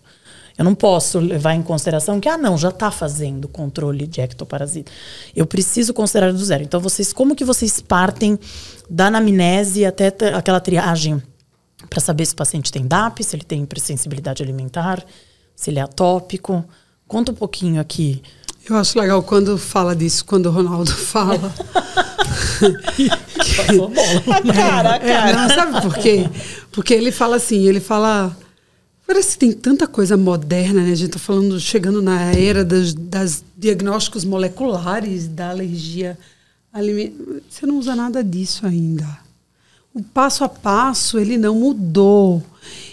Eu 0.59 0.65
não 0.65 0.75
posso 0.75 1.21
levar 1.21 1.55
em 1.55 1.63
consideração 1.63 2.19
que, 2.19 2.29
ah, 2.29 2.37
não, 2.37 2.59
já 2.59 2.71
está 2.71 2.91
fazendo 2.91 3.47
controle 3.47 4.09
de 4.09 4.21
ectoparasita. 4.21 4.91
Eu 5.35 5.47
preciso 5.47 5.95
considerar 5.95 6.33
do 6.33 6.45
zero. 6.45 6.65
Então, 6.65 6.81
vocês, 6.81 7.13
como 7.13 7.37
que 7.37 7.45
vocês 7.45 7.81
partem 7.81 8.37
da 8.91 9.07
anamnese 9.07 9.85
até 9.85 10.09
aquela 10.35 10.59
triagem 10.59 11.23
para 11.89 12.01
saber 12.01 12.27
se 12.27 12.33
o 12.33 12.37
paciente 12.37 12.73
tem 12.73 12.85
DAP, 12.85 13.23
se 13.23 13.37
ele 13.37 13.45
tem 13.45 13.63
hipersensibilidade 13.63 14.43
alimentar, 14.43 15.05
se 15.55 15.71
ele 15.71 15.79
é 15.79 15.83
atópico? 15.83 16.65
Conta 17.07 17.31
um 17.31 17.37
pouquinho 17.37 17.81
aqui. 17.81 18.21
Eu 18.69 18.77
acho 18.77 18.99
legal 18.99 19.23
quando 19.23 19.57
fala 19.57 19.95
disso, 19.95 20.25
quando 20.25 20.47
o 20.47 20.51
Ronaldo 20.51 20.91
fala. 20.93 21.39
Passou 23.57 23.89
bola. 23.89 24.37
A 24.37 24.53
cara, 24.53 24.93
a 24.93 24.97
É, 24.97 25.13
cara. 25.15 25.33
não, 25.37 25.49
sabe 25.49 25.83
por 25.83 25.95
quê? 25.99 26.29
Porque 26.73 26.93
ele 26.95 27.13
fala 27.13 27.37
assim, 27.37 27.67
ele 27.67 27.79
fala. 27.81 28.37
Parece 29.09 29.33
que 29.33 29.39
tem 29.39 29.53
tanta 29.53 29.87
coisa 29.87 30.19
moderna, 30.19 30.83
né? 30.83 30.93
A 30.93 30.95
gente 30.95 31.13
tá 31.13 31.19
falando, 31.19 31.59
chegando 31.59 32.03
na 32.03 32.31
era 32.35 32.63
dos 32.63 32.93
das 32.93 33.43
diagnósticos 33.57 34.23
moleculares 34.23 35.27
da 35.27 35.49
alergia 35.49 36.19
alimentar. 36.71 37.41
Você 37.49 37.65
não 37.65 37.79
usa 37.79 37.97
nada 37.97 38.23
disso 38.23 38.67
ainda. 38.67 39.07
O 39.95 40.03
passo 40.03 40.45
a 40.45 40.49
passo, 40.49 41.19
ele 41.19 41.39
não 41.39 41.55
mudou. 41.55 42.43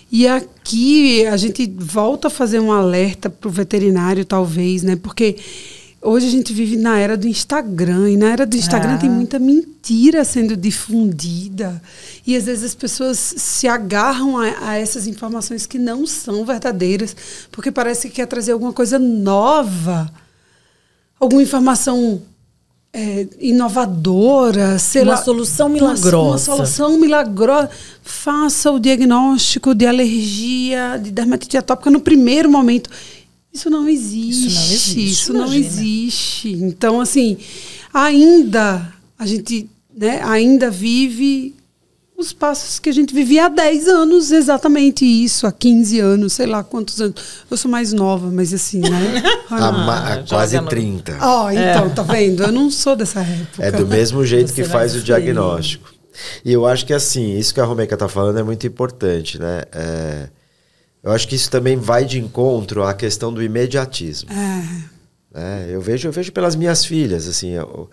E 0.09 0.25
aqui 0.25 1.25
a 1.25 1.35
gente 1.35 1.67
volta 1.67 2.29
a 2.29 2.31
fazer 2.31 2.61
um 2.61 2.71
alerta 2.71 3.29
para 3.29 3.49
o 3.49 3.51
veterinário, 3.51 4.23
talvez, 4.23 4.83
né? 4.83 4.95
Porque 4.95 5.35
hoje 6.05 6.27
a 6.27 6.29
gente 6.29 6.53
vive 6.53 6.77
na 6.77 6.97
era 6.97 7.17
do 7.17 7.27
Instagram, 7.27 8.09
e 8.11 8.17
na 8.17 8.31
era 8.31 8.45
do 8.45 8.55
Instagram 8.55 8.95
Ah. 8.95 8.97
tem 8.97 9.09
muita 9.09 9.39
mentira 9.39 10.23
sendo 10.23 10.55
difundida. 10.55 11.81
E 12.25 12.35
às 12.35 12.45
vezes 12.45 12.63
as 12.63 12.75
pessoas 12.75 13.17
se 13.17 13.67
agarram 13.67 14.37
a, 14.37 14.69
a 14.69 14.75
essas 14.77 15.07
informações 15.07 15.65
que 15.65 15.77
não 15.77 16.05
são 16.05 16.45
verdadeiras, 16.45 17.15
porque 17.51 17.71
parece 17.71 18.09
que 18.09 18.15
quer 18.15 18.27
trazer 18.27 18.51
alguma 18.53 18.73
coisa 18.73 18.97
nova, 18.97 20.11
alguma 21.19 21.41
informação 21.43 22.21
é, 22.97 23.27
inovadora, 23.41 24.79
sei 24.79 25.01
Uma 25.01 25.15
lá, 25.15 25.17
solução 25.17 25.67
milagrosa. 25.67 26.17
Uma 26.17 26.37
solução 26.37 26.97
milagrosa. 26.97 27.69
Faça 28.01 28.71
o 28.71 28.79
diagnóstico 28.79 29.75
de 29.75 29.85
alergia, 29.85 30.97
de 31.03 31.11
dermatite 31.11 31.57
atópica 31.57 31.91
no 31.91 31.99
primeiro 31.99 32.49
momento. 32.49 32.89
Isso 33.55 33.69
não 33.69 33.87
existe. 33.87 34.47
Isso 34.47 34.53
não 34.53 34.65
existe, 34.73 35.05
Isso 35.05 35.33
não 35.33 35.53
existe. 35.53 36.51
Então, 36.51 36.99
assim, 36.99 37.37
ainda 37.93 38.93
a 39.17 39.25
gente 39.25 39.69
né, 39.95 40.21
ainda 40.23 40.69
vive 40.69 41.55
os 42.17 42.31
passos 42.31 42.79
que 42.79 42.89
a 42.89 42.93
gente 42.93 43.13
vivia 43.13 43.45
há 43.45 43.49
10 43.49 43.87
anos, 43.87 44.31
exatamente 44.31 45.05
isso, 45.05 45.47
há 45.47 45.51
15 45.51 45.99
anos, 45.99 46.33
sei 46.33 46.45
lá 46.45 46.63
quantos 46.63 47.01
anos. 47.01 47.15
Eu 47.49 47.57
sou 47.57 47.69
mais 47.69 47.91
nova, 47.91 48.29
mas 48.31 48.53
assim, 48.53 48.79
né? 48.79 49.21
Há 49.51 50.23
quase 50.27 50.53
joga 50.55 50.61
no- 50.61 50.69
30. 50.69 51.17
Ó, 51.21 51.51
então, 51.51 51.89
tá 51.89 52.03
vendo? 52.03 52.43
Eu 52.43 52.51
não 52.53 52.69
sou 52.71 52.95
dessa 52.95 53.19
época. 53.21 53.63
É 53.63 53.71
do 53.71 53.85
mesmo 53.85 54.25
jeito 54.25 54.49
Você 54.49 54.63
que 54.63 54.67
faz 54.67 54.95
o 54.95 55.01
diagnóstico. 55.01 55.93
E 56.43 56.53
eu 56.53 56.65
acho 56.65 56.85
que 56.85 56.93
assim, 56.93 57.37
isso 57.37 57.53
que 57.53 57.59
a 57.59 57.65
Romeca 57.65 57.97
tá 57.97 58.07
falando 58.07 58.39
é 58.39 58.43
muito 58.43 58.65
importante, 58.65 59.37
né? 59.39 59.63
É, 59.73 60.29
eu 61.05 61.11
acho 61.11 61.27
que 61.27 61.35
isso 61.35 61.51
também 61.51 61.77
vai 61.77 62.03
de 62.03 62.19
encontro 62.19 62.83
à 62.83 62.91
questão 62.91 63.31
do 63.31 63.43
imediatismo. 63.43 64.27
É. 64.31 65.39
né? 65.39 65.67
Eu 65.69 65.79
vejo, 65.79 66.07
eu 66.07 66.11
vejo 66.11 66.31
pelas 66.31 66.55
minhas 66.55 66.83
filhas, 66.83 67.27
assim, 67.27 67.51
eu, 67.51 67.87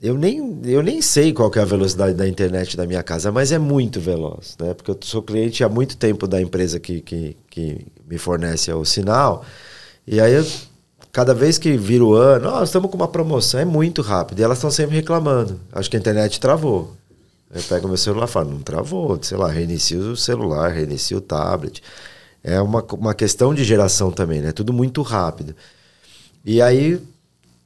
eu 0.00 0.16
nem, 0.16 0.60
eu 0.66 0.84
nem 0.84 1.02
sei 1.02 1.32
qual 1.32 1.50
é 1.52 1.58
a 1.58 1.64
velocidade 1.64 2.14
da 2.14 2.28
internet 2.28 2.76
da 2.76 2.86
minha 2.86 3.02
casa, 3.02 3.32
mas 3.32 3.50
é 3.50 3.58
muito 3.58 4.00
veloz, 4.00 4.56
né? 4.60 4.72
Porque 4.72 4.92
eu 4.92 4.98
sou 5.00 5.20
cliente 5.20 5.64
há 5.64 5.68
muito 5.68 5.96
tempo 5.96 6.28
da 6.28 6.40
empresa 6.40 6.78
que, 6.78 7.00
que, 7.00 7.36
que 7.50 7.84
me 8.08 8.18
fornece 8.18 8.72
o 8.72 8.84
sinal, 8.84 9.44
e 10.06 10.20
aí 10.20 10.32
eu, 10.32 10.46
cada 11.10 11.34
vez 11.34 11.58
que 11.58 11.76
vira 11.76 12.04
o 12.04 12.14
ano, 12.14 12.52
nós 12.52 12.68
estamos 12.68 12.88
com 12.88 12.96
uma 12.96 13.08
promoção, 13.08 13.58
é 13.58 13.64
muito 13.64 14.00
rápido, 14.00 14.38
e 14.38 14.44
elas 14.44 14.58
estão 14.58 14.70
sempre 14.70 14.94
reclamando. 14.94 15.60
Acho 15.72 15.90
que 15.90 15.96
a 15.96 16.00
internet 16.00 16.38
travou. 16.38 16.99
Eu 17.52 17.62
pego 17.62 17.88
meu 17.88 17.96
celular 17.96 18.26
e 18.26 18.30
falo, 18.30 18.50
não 18.50 18.60
travou, 18.60 19.18
sei 19.22 19.36
lá, 19.36 19.48
reinicio 19.48 20.12
o 20.12 20.16
celular, 20.16 20.70
reinicio 20.70 21.18
o 21.18 21.20
tablet. 21.20 21.82
É 22.42 22.60
uma, 22.60 22.82
uma 22.92 23.14
questão 23.14 23.52
de 23.52 23.64
geração 23.64 24.10
também, 24.10 24.40
né? 24.40 24.52
Tudo 24.52 24.72
muito 24.72 25.02
rápido. 25.02 25.54
E 26.44 26.62
aí 26.62 27.00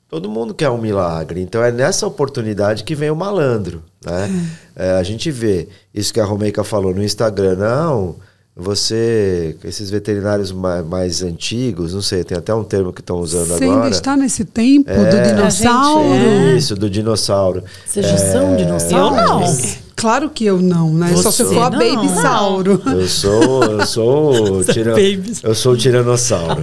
todo 0.09 0.31
mundo 0.31 0.55
quer 0.55 0.71
um 0.71 0.79
milagre. 0.79 1.41
Então 1.41 1.63
é 1.63 1.71
nessa 1.71 2.07
oportunidade 2.07 2.85
que 2.85 2.95
vem 2.95 3.11
o 3.11 3.17
malandro. 3.17 3.83
Né? 4.05 4.31
É, 4.75 4.93
a 4.93 5.03
gente 5.03 5.31
vê 5.31 5.69
isso 5.93 6.13
que 6.13 6.21
a 6.21 6.25
Romeica 6.25 6.65
falou 6.65 6.95
no 6.95 7.03
Instagram. 7.03 7.57
Não, 7.57 8.17
você, 8.57 9.57
esses 9.65 9.91
veterinários 9.91 10.53
mais, 10.53 10.87
mais 10.87 11.23
antigos, 11.23 11.93
não 11.93 12.01
sei, 12.03 12.23
tem 12.23 12.39
até 12.39 12.55
um 12.55 12.63
termo 12.63 12.93
que 12.93 13.01
estão 13.01 13.17
usando 13.19 13.49
Você 13.49 13.65
agora. 13.65 13.83
ainda 13.85 13.97
está 13.97 14.17
nesse 14.17 14.45
tempo 14.45 14.89
do 14.93 15.17
É. 15.17 15.23
dinossauro? 15.23 16.13
A 16.13 16.17
gente 16.19 16.59
Isso, 16.59 16.77
do 16.77 16.89
dinossauro. 16.89 17.65
Vocês 17.85 18.07
já 18.07 18.17
são 18.17 18.57
dinossauros? 18.57 19.19
Eu 19.19 19.27
não. 19.27 19.85
Claro 19.97 20.29
que 20.29 20.45
eu 20.45 20.61
não, 20.61 20.93
né? 20.93 21.15
Só 21.17 21.31
se 21.31 21.45
Você 21.45 21.55
for 21.55 21.63
a 21.63 21.71
não. 21.71 21.79
Baby 21.79 22.09
Sauro. 22.21 22.83
Eu 22.85 23.07
sou, 23.09 23.65
eu 23.65 23.87
sou, 23.87 24.59
o 24.59 24.65
tira- 24.67 24.95
eu 25.43 25.55
sou 25.55 25.73
o 25.73 25.77
tiranossauro. 25.77 26.63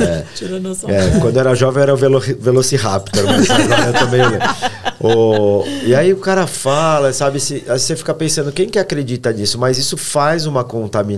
É. 0.00 0.24
Tiranossauro. 0.34 0.94
É, 0.94 1.20
quando 1.20 1.36
eu 1.36 1.40
era 1.40 1.54
jovem 1.54 1.78
eu 1.80 1.82
era 1.84 1.94
o 1.94 1.96
velo 1.96 2.18
Velociraptor, 2.20 3.22
mas 3.26 3.48
agora 3.50 3.86
eu 3.86 3.92
também. 3.92 4.20
O, 4.98 5.62
e 5.84 5.94
aí 5.94 6.12
o 6.14 6.16
cara 6.16 6.46
fala, 6.46 7.12
sabe? 7.12 7.38
Se, 7.38 7.62
aí 7.68 7.78
você 7.78 7.94
fica 7.94 8.14
pensando, 8.14 8.50
quem 8.50 8.68
que 8.68 8.78
acredita 8.78 9.30
nisso? 9.32 9.58
Mas 9.58 9.76
isso 9.78 9.96
faz 9.98 10.46
uma 10.46 10.64
contaminação 10.64 11.13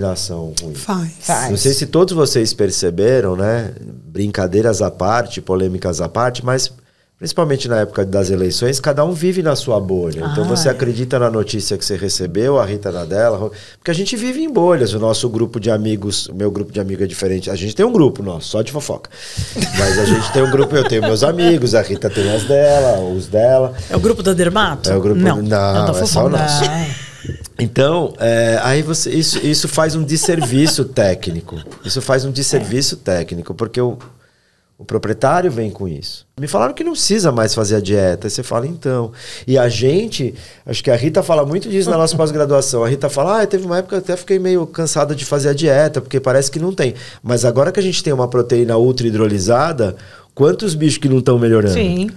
ruim. 0.60 0.74
Faz. 0.74 1.12
Faz. 1.20 1.50
Não 1.50 1.56
sei 1.56 1.72
se 1.72 1.86
todos 1.86 2.14
vocês 2.14 2.52
perceberam, 2.52 3.36
né? 3.36 3.72
Brincadeiras 3.80 4.82
à 4.82 4.90
parte, 4.90 5.40
polêmicas 5.40 6.00
à 6.00 6.08
parte, 6.08 6.44
mas 6.44 6.72
principalmente 7.18 7.66
na 7.66 7.80
época 7.80 8.04
das 8.04 8.28
eleições, 8.30 8.78
cada 8.78 9.04
um 9.04 9.12
vive 9.12 9.42
na 9.42 9.56
sua 9.56 9.80
bolha. 9.80 10.18
Então 10.32 10.44
Ah, 10.44 10.46
você 10.48 10.68
é. 10.68 10.70
acredita 10.70 11.18
na 11.18 11.30
notícia 11.30 11.78
que 11.78 11.84
você 11.84 11.96
recebeu, 11.96 12.58
a 12.58 12.64
Rita 12.66 12.92
na 12.92 13.04
dela, 13.04 13.50
porque 13.78 13.90
a 13.90 13.94
gente 13.94 14.14
vive 14.16 14.42
em 14.42 14.52
bolhas. 14.52 14.92
O 14.92 14.98
nosso 14.98 15.28
grupo 15.28 15.58
de 15.58 15.70
amigos, 15.70 16.26
o 16.28 16.34
meu 16.34 16.50
grupo 16.50 16.70
de 16.72 16.78
amigos 16.80 17.04
é 17.04 17.06
diferente. 17.06 17.50
A 17.50 17.56
gente 17.56 17.74
tem 17.74 17.86
um 17.86 17.92
grupo 17.92 18.22
nosso, 18.22 18.48
só 18.48 18.60
de 18.62 18.70
fofoca. 18.70 19.08
Mas 19.78 19.98
a 19.98 20.04
gente 20.04 20.30
tem 20.32 20.42
um 20.42 20.50
grupo, 20.50 20.76
eu 20.76 20.84
tenho 20.86 21.02
meus 21.02 21.22
amigos, 21.22 21.74
a 21.74 21.80
Rita 21.82 22.10
tem 22.10 22.30
as 22.34 22.44
dela, 22.44 23.00
os 23.00 23.26
dela. 23.26 23.72
É 23.88 23.96
o 23.96 24.00
grupo 24.00 24.22
da 24.22 24.32
Dermato? 24.34 24.90
É 24.90 24.96
o 24.96 25.00
grupo- 25.00 25.20
Não, 25.20 25.36
não, 25.36 25.48
da 25.48 25.92
é 25.98 26.04
só 26.06 26.26
o 26.26 26.28
nosso. 26.28 26.64
Não. 26.64 27.06
Então, 27.58 28.12
é, 28.20 28.60
aí 28.62 28.82
você, 28.82 29.10
isso, 29.10 29.38
isso 29.44 29.66
faz 29.66 29.96
um 29.96 30.02
desserviço 30.04 30.84
técnico. 30.84 31.56
Isso 31.84 32.02
faz 32.02 32.24
um 32.26 32.30
desserviço 32.30 32.98
técnico, 32.98 33.54
porque 33.54 33.80
o, 33.80 33.96
o 34.78 34.84
proprietário 34.84 35.50
vem 35.50 35.70
com 35.70 35.88
isso. 35.88 36.26
Me 36.38 36.46
falaram 36.46 36.74
que 36.74 36.84
não 36.84 36.92
precisa 36.92 37.32
mais 37.32 37.54
fazer 37.54 37.76
a 37.76 37.80
dieta. 37.80 38.26
Aí 38.26 38.30
você 38.30 38.42
fala, 38.42 38.66
então. 38.66 39.10
E 39.46 39.56
a 39.56 39.70
gente, 39.70 40.34
acho 40.66 40.84
que 40.84 40.90
a 40.90 40.96
Rita 40.96 41.22
fala 41.22 41.46
muito 41.46 41.68
disso 41.68 41.88
na 41.88 41.96
nossa 41.96 42.14
pós-graduação. 42.16 42.84
A 42.84 42.88
Rita 42.88 43.08
fala, 43.08 43.40
ah, 43.40 43.46
teve 43.46 43.64
uma 43.64 43.78
época 43.78 43.88
que 43.88 43.94
eu 43.94 44.14
até 44.14 44.16
fiquei 44.16 44.38
meio 44.38 44.66
cansada 44.66 45.14
de 45.14 45.24
fazer 45.24 45.48
a 45.48 45.54
dieta, 45.54 46.02
porque 46.02 46.20
parece 46.20 46.50
que 46.50 46.58
não 46.58 46.74
tem. 46.74 46.94
Mas 47.22 47.46
agora 47.46 47.72
que 47.72 47.80
a 47.80 47.82
gente 47.82 48.04
tem 48.04 48.12
uma 48.12 48.28
proteína 48.28 48.76
ultra 48.76 49.06
hidrolisada, 49.06 49.96
quantos 50.34 50.74
bichos 50.74 50.98
que 50.98 51.08
não 51.08 51.18
estão 51.20 51.38
melhorando? 51.38 51.72
Sim. 51.72 52.10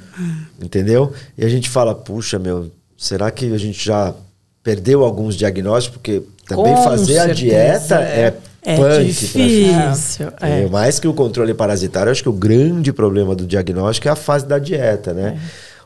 Entendeu? 0.62 1.14
E 1.38 1.45
a 1.45 1.49
gente 1.49 1.70
fala, 1.70 1.95
puxa, 1.95 2.38
meu, 2.38 2.70
será 2.97 3.32
que 3.32 3.53
a 3.53 3.57
gente 3.57 3.86
já 3.86 4.14
perdeu 4.62 5.05
alguns 5.05 5.36
diagnósticos? 5.36 5.97
Porque 5.97 6.24
também 6.45 6.76
Com 6.76 6.84
fazer 6.84 7.20
a 7.20 7.26
certeza, 7.28 7.36
dieta 7.36 7.95
é, 7.95 8.34
é. 8.64 8.74
É 8.74 8.76
punk 8.78 9.05
difícil. 9.05 10.28
é. 10.41 10.62
É, 10.64 10.68
Mais 10.70 10.99
que 10.99 11.07
o 11.07 11.14
controle 11.14 11.53
parasitário, 11.53 12.12
acho 12.12 12.24
que 12.24 12.30
o 12.30 12.34
grande 12.34 12.91
problema 12.93 13.34
do 13.36 13.45
diagnóstico 13.45 14.07
é 14.07 14.12
a 14.12 14.16
fase 14.16 14.45
da 14.45 14.60
dieta, 14.60 15.14
né? 15.14 15.39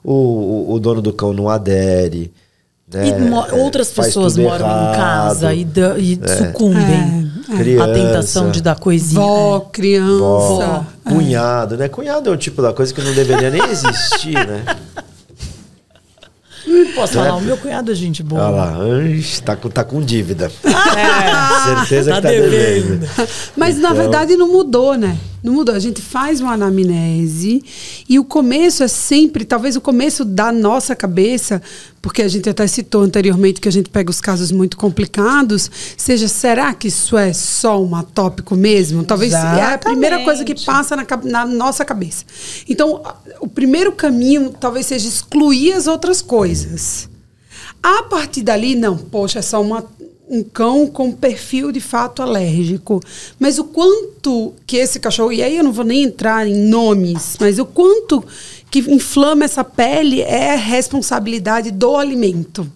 O, 0.03 0.11
o, 0.13 0.73
o 0.73 0.79
dono 0.79 1.01
do 1.01 1.13
cão 1.13 1.31
não 1.33 1.47
adere. 1.49 2.31
Né? 2.93 3.07
E 3.07 3.13
mo- 3.21 3.45
É, 3.45 3.53
outras 3.53 3.89
pessoas 3.91 4.35
moram 4.37 4.65
em 4.65 4.69
errado. 4.69 4.95
casa 4.95 5.53
e, 5.53 5.63
da- 5.65 5.97
e 5.97 6.19
sucumbem 6.37 7.31
É, 7.49 7.81
à 7.81 7.93
tentação 7.93 8.51
de 8.51 8.61
dar 8.61 8.75
coisinha. 8.77 9.21
Vó, 9.21 9.59
criança. 9.71 10.19
Vó, 10.19 10.85
cunhado, 11.05 11.77
né? 11.77 11.87
Cunhado 11.87 12.29
é 12.29 12.33
o 12.33 12.37
tipo 12.37 12.61
da 12.61 12.73
coisa 12.73 12.93
que 12.93 13.01
não 13.01 13.13
deveria 13.13 13.49
nem 13.49 13.63
existir, 13.63 14.33
né? 14.33 14.63
Posso 16.95 17.13
falar, 17.13 17.35
o 17.35 17.41
meu 17.41 17.57
cunhado 17.57 17.91
é 17.91 17.95
gente 17.95 18.21
boa. 18.23 18.43
Olha 18.43 18.55
lá, 18.55 18.77
tá 19.43 19.55
com, 19.55 19.69
tá 19.69 19.83
com 19.83 20.01
dívida. 20.01 20.51
É. 20.63 21.75
Certeza 21.75 22.11
Tá 22.11 22.15
que 22.17 22.21
tá 22.23 22.29
devendo. 22.29 22.99
devendo. 22.99 23.09
Mas 23.55 23.75
na 23.77 23.89
Então- 23.89 23.95
verdade 24.01 24.35
não 24.35 24.51
mudou, 24.51 24.95
né? 24.95 25.17
Não 25.43 25.51
mudou. 25.51 25.75
A 25.75 25.79
gente 25.79 26.01
faz 26.01 26.39
uma 26.39 26.53
anamnese 26.53 27.61
e 28.07 28.17
o 28.17 28.23
começo 28.23 28.81
é 28.81 28.87
sempre, 28.87 29.43
talvez 29.43 29.75
o 29.75 29.81
começo 29.81 30.23
da 30.23 30.53
nossa 30.53 30.95
cabeça, 30.95 31.61
porque 32.01 32.21
a 32.21 32.27
gente 32.29 32.49
até 32.49 32.65
citou 32.65 33.01
anteriormente 33.01 33.59
que 33.59 33.67
a 33.67 33.71
gente 33.71 33.89
pega 33.89 34.09
os 34.09 34.21
casos 34.21 34.53
muito 34.53 34.77
complicados, 34.77 35.69
seja, 35.97 36.29
será 36.29 36.73
que 36.73 36.87
isso 36.87 37.17
é 37.17 37.33
só 37.33 37.83
um 37.83 37.93
atópico 37.93 38.55
mesmo? 38.55 39.03
Talvez 39.03 39.33
é 39.33 39.73
a 39.73 39.77
primeira 39.77 40.23
coisa 40.23 40.45
que 40.45 40.53
Exatamente. 40.53 41.05
passa 41.05 41.25
na, 41.25 41.45
na 41.45 41.45
nossa 41.45 41.83
cabeça. 41.83 42.23
Então, 42.69 43.03
o 43.41 43.47
primeiro 43.47 43.91
caminho 43.91 44.53
talvez 44.57 44.85
seja 44.85 45.07
excluir 45.07 45.73
as 45.73 45.87
outras 45.87 46.21
coisas. 46.21 47.09
A 47.81 48.03
partir 48.03 48.43
dali, 48.43 48.75
não, 48.75 48.97
poxa, 48.97 49.39
é 49.39 49.41
só 49.41 49.61
uma, 49.61 49.85
um 50.29 50.43
cão 50.43 50.87
com 50.87 51.11
perfil 51.11 51.71
de 51.71 51.79
fato 51.79 52.21
alérgico. 52.21 53.01
Mas 53.39 53.59
o 53.59 53.65
quanto 53.65 54.53
que 54.65 54.77
esse 54.77 54.99
cachorro, 54.99 55.33
e 55.33 55.43
aí 55.43 55.57
eu 55.57 55.63
não 55.63 55.71
vou 55.71 55.85
nem 55.85 56.03
entrar 56.03 56.47
em 56.47 56.55
nomes, 56.55 57.37
mas 57.39 57.59
o 57.59 57.65
quanto 57.65 58.23
que 58.71 58.79
inflama 58.79 59.45
essa 59.45 59.63
pele 59.63 60.21
é 60.21 60.55
responsabilidade 60.55 61.71
do 61.71 61.95
alimento. 61.95 62.69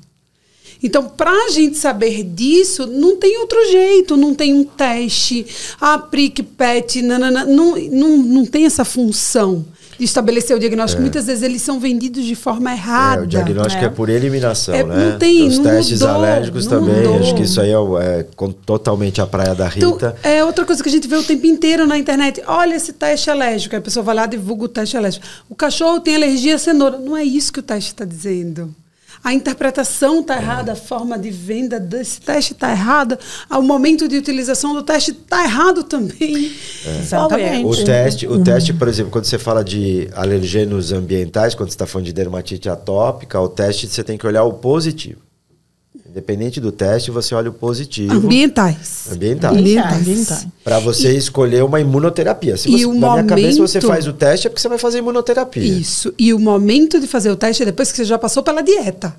Então, 0.81 1.09
para 1.09 1.31
a 1.31 1.49
gente 1.49 1.75
saber 1.75 2.23
disso, 2.23 2.85
não 2.85 3.15
tem 3.15 3.39
outro 3.39 3.71
jeito, 3.71 4.15
não 4.15 4.35
tem 4.35 4.53
um 4.53 4.63
teste, 4.63 5.45
a 5.81 5.97
prick, 5.97 6.43
pet, 6.43 7.01
nanana, 7.01 7.45
não, 7.45 7.75
não, 7.75 8.17
não 8.17 8.45
tem 8.45 8.65
essa 8.65 8.85
função 8.85 9.65
de 9.97 10.05
estabelecer 10.05 10.55
o 10.55 10.59
diagnóstico. 10.59 11.01
Muitas 11.01 11.25
vezes 11.25 11.43
eles 11.43 11.61
são 11.61 11.79
vendidos 11.79 12.23
de 12.25 12.35
forma 12.35 12.69
É, 12.69 12.73
errada. 12.73 13.23
o 13.23 13.27
diagnóstico 13.27 13.83
é, 13.83 13.87
É. 13.87 13.89
por 13.89 14.09
eliminação, 14.09 14.75
É, 14.75 14.83
né? 14.83 15.11
não 15.11 15.17
tem, 15.19 15.47
Os 15.47 15.57
não 15.57 15.63
testes 15.65 15.99
mudou, 16.01 16.15
alérgicos 16.15 16.67
não 16.67 16.79
também. 16.79 16.95
mudou. 16.97 17.19
Acho 17.19 17.35
que 17.35 17.43
isso 17.43 17.59
aí 17.61 17.71
é, 17.71 18.19
é 18.19 18.25
totalmente 18.65 19.19
a 19.21 19.25
praia 19.27 19.55
da 19.55 19.67
Rita. 19.67 19.85
Então, 19.87 20.13
é 20.23 20.43
outra 20.43 20.65
coisa 20.65 20.81
que 20.83 20.89
a 20.89 20.91
gente 20.91 21.07
vê 21.07 21.15
o 21.15 21.23
tempo 21.23 21.45
inteiro 21.47 21.85
na 21.87 21.97
internet. 21.97 22.41
Olha 22.47 22.75
esse 22.75 22.93
teste 22.93 23.29
alérgico. 23.29 23.75
A 23.75 23.81
pessoa 23.81 24.03
vai 24.03 24.15
lá 24.15 24.25
e 24.25 24.29
divulga 24.29 24.65
o 24.65 24.67
teste 24.67 24.95
alérgico. 24.97 25.25
O 25.49 25.55
cachorro 25.55 25.99
tem 25.99 26.15
alergia 26.15 26.55
à 26.55 26.59
cenoura. 26.59 26.97
Não 26.97 27.15
é 27.17 27.23
isso 27.23 27.51
que 27.51 27.59
o 27.59 27.63
teste 27.63 27.91
está 27.91 28.05
dizendo. 28.05 28.73
A 29.23 29.33
interpretação 29.33 30.21
está 30.21 30.37
errada, 30.37 30.73
a 30.73 30.75
forma 30.75 31.17
de 31.17 31.29
venda 31.29 31.79
desse 31.79 32.21
teste 32.21 32.53
está 32.53 32.71
errada, 32.71 33.19
o 33.49 33.61
momento 33.61 34.07
de 34.07 34.17
utilização 34.17 34.73
do 34.73 34.83
teste 34.83 35.11
está 35.11 35.43
errado 35.43 35.83
também. 35.83 36.51
Exatamente. 36.99 37.65
O 37.65 37.85
teste, 37.85 38.27
o 38.27 38.43
teste, 38.43 38.73
por 38.73 38.87
exemplo, 38.87 39.11
quando 39.11 39.25
você 39.25 39.37
fala 39.37 39.63
de 39.63 40.09
alergenos 40.13 40.91
ambientais, 40.91 41.55
quando 41.55 41.69
você 41.69 41.75
está 41.75 41.85
falando 41.85 42.05
de 42.05 42.13
dermatite 42.13 42.69
atópica, 42.69 43.39
o 43.39 43.49
teste 43.49 43.87
você 43.87 44.03
tem 44.03 44.17
que 44.17 44.25
olhar 44.25 44.43
o 44.43 44.53
positivo. 44.53 45.26
Independente 46.09 46.59
do 46.59 46.71
teste, 46.71 47.11
você 47.11 47.35
olha 47.35 47.49
o 47.49 47.53
positivo. 47.53 48.13
Ambientais. 48.13 49.07
Ambientais. 49.11 49.57
Ambientais. 49.57 50.47
Para 50.63 50.79
você 50.79 51.15
escolher 51.15 51.63
uma 51.63 51.79
imunoterapia. 51.79 52.57
Se 52.57 52.69
E 52.69 52.71
você, 52.71 52.85
o 52.85 52.93
na 52.93 53.11
minha 53.11 53.23
cabeça 53.25 53.57
você 53.59 53.77
momento- 53.79 53.87
faz 53.87 54.07
o 54.07 54.13
teste, 54.13 54.47
é 54.47 54.49
porque 54.49 54.61
você 54.61 54.69
vai 54.69 54.77
fazer 54.77 54.99
imunoterapia. 54.99 55.63
Isso. 55.63 56.13
E 56.17 56.33
o 56.33 56.39
momento 56.39 56.99
de 56.99 57.07
fazer 57.07 57.29
o 57.29 57.35
teste 57.35 57.63
é 57.63 57.65
depois 57.65 57.91
que 57.91 57.97
você 57.97 58.05
já 58.05 58.17
passou 58.17 58.41
pela 58.41 58.61
dieta. 58.61 59.15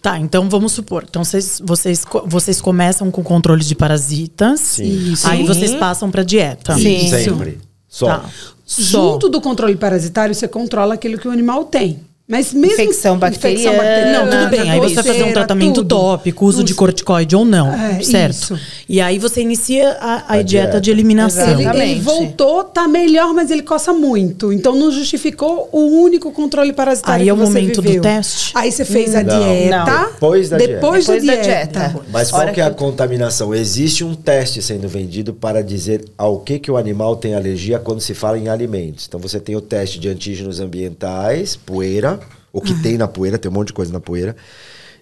Tá, 0.00 0.18
então 0.18 0.48
vamos 0.48 0.72
supor. 0.72 1.04
Então 1.08 1.24
vocês, 1.24 1.60
vocês, 1.64 2.04
vocês 2.26 2.60
começam 2.60 3.10
com 3.10 3.22
controle 3.22 3.62
de 3.64 3.74
parasitas. 3.74 4.60
Sim. 4.60 5.12
Isso. 5.12 5.28
Aí 5.28 5.44
vocês 5.44 5.74
passam 5.74 6.10
pra 6.10 6.22
dieta. 6.22 6.74
Sim. 6.76 7.08
Sempre. 7.08 7.58
Só. 7.88 8.06
Tá. 8.06 8.24
Junto 8.66 9.28
do 9.28 9.40
controle 9.40 9.76
parasitário, 9.76 10.34
você 10.34 10.46
controla 10.46 10.94
aquilo 10.94 11.18
que 11.18 11.26
o 11.26 11.30
animal 11.30 11.64
tem. 11.64 12.00
Mas 12.30 12.52
mesmo 12.52 12.74
Infecção 12.74 13.16
bacteriana. 13.18 14.12
Não, 14.12 14.28
tudo 14.30 14.50
bem. 14.50 14.70
Aí 14.70 14.78
você 14.78 14.96
vai 14.96 15.04
fazer 15.04 15.22
um 15.24 15.32
tratamento 15.32 15.76
tudo. 15.76 15.88
tópico, 15.88 16.44
uso 16.44 16.62
de 16.62 16.74
corticoide 16.74 17.34
ou 17.34 17.42
não, 17.42 17.72
É, 17.72 18.02
certo? 18.02 18.32
isso. 18.34 18.60
E 18.86 19.00
aí 19.00 19.18
você 19.18 19.40
inicia 19.40 19.92
a, 19.92 20.14
a 20.14 20.16
A 20.34 20.42
dieta, 20.42 20.44
dieta. 20.44 20.80
de 20.82 20.90
eliminação. 20.90 21.48
Ele, 21.52 21.62
Exatamente. 21.62 21.90
ele 21.92 22.00
voltou, 22.00 22.64
tá 22.64 22.86
melhor, 22.86 23.32
mas 23.32 23.50
ele 23.50 23.62
coça 23.62 23.94
muito. 23.94 24.52
Então 24.52 24.76
não 24.76 24.92
justificou 24.92 25.70
o 25.72 26.02
único 26.02 26.30
controle 26.30 26.70
parasitário 26.74 27.22
Aí 27.22 27.28
é 27.30 27.32
o 27.32 27.36
você 27.36 27.44
momento 27.60 27.76
do 27.76 27.82
viveu. 27.88 28.02
teste? 28.02 28.52
Aí 28.54 28.70
você 28.70 28.84
fez 28.84 29.14
a 29.14 29.22
Não. 29.22 29.38
dieta. 29.40 29.84
Não. 29.84 30.10
Depois 30.12 30.48
da 30.50 30.56
depois 30.58 31.06
Depois 31.06 31.24
da 31.26 31.34
dieta. 31.34 31.42
dieta. 31.80 32.00
Mas 32.12 32.30
qual 32.30 32.52
que 32.52 32.60
é 32.60 32.64
a 32.64 32.70
contaminação? 32.70 33.54
Existe 33.54 34.04
um 34.04 34.14
teste 34.14 34.60
sendo 34.60 34.86
vendido 34.86 35.32
para 35.32 35.62
dizer 35.62 36.04
ao 36.18 36.40
que, 36.40 36.58
que 36.58 36.70
o 36.70 36.76
animal 36.76 37.16
tem 37.16 37.34
alergia 37.34 37.78
quando 37.78 38.02
se 38.02 38.12
fala 38.12 38.38
em 38.38 38.48
alimentos. 38.48 39.06
Então 39.08 39.18
você 39.18 39.40
tem 39.40 39.56
o 39.56 39.62
teste 39.62 39.98
de 39.98 40.10
antígenos 40.10 40.60
ambientais, 40.60 41.56
poeira, 41.56 42.17
o 42.52 42.60
que 42.60 42.74
tem 42.82 42.96
na 42.98 43.08
poeira, 43.08 43.38
tem 43.38 43.50
um 43.50 43.54
monte 43.54 43.68
de 43.68 43.72
coisa 43.74 43.92
na 43.92 44.00
poeira, 44.00 44.36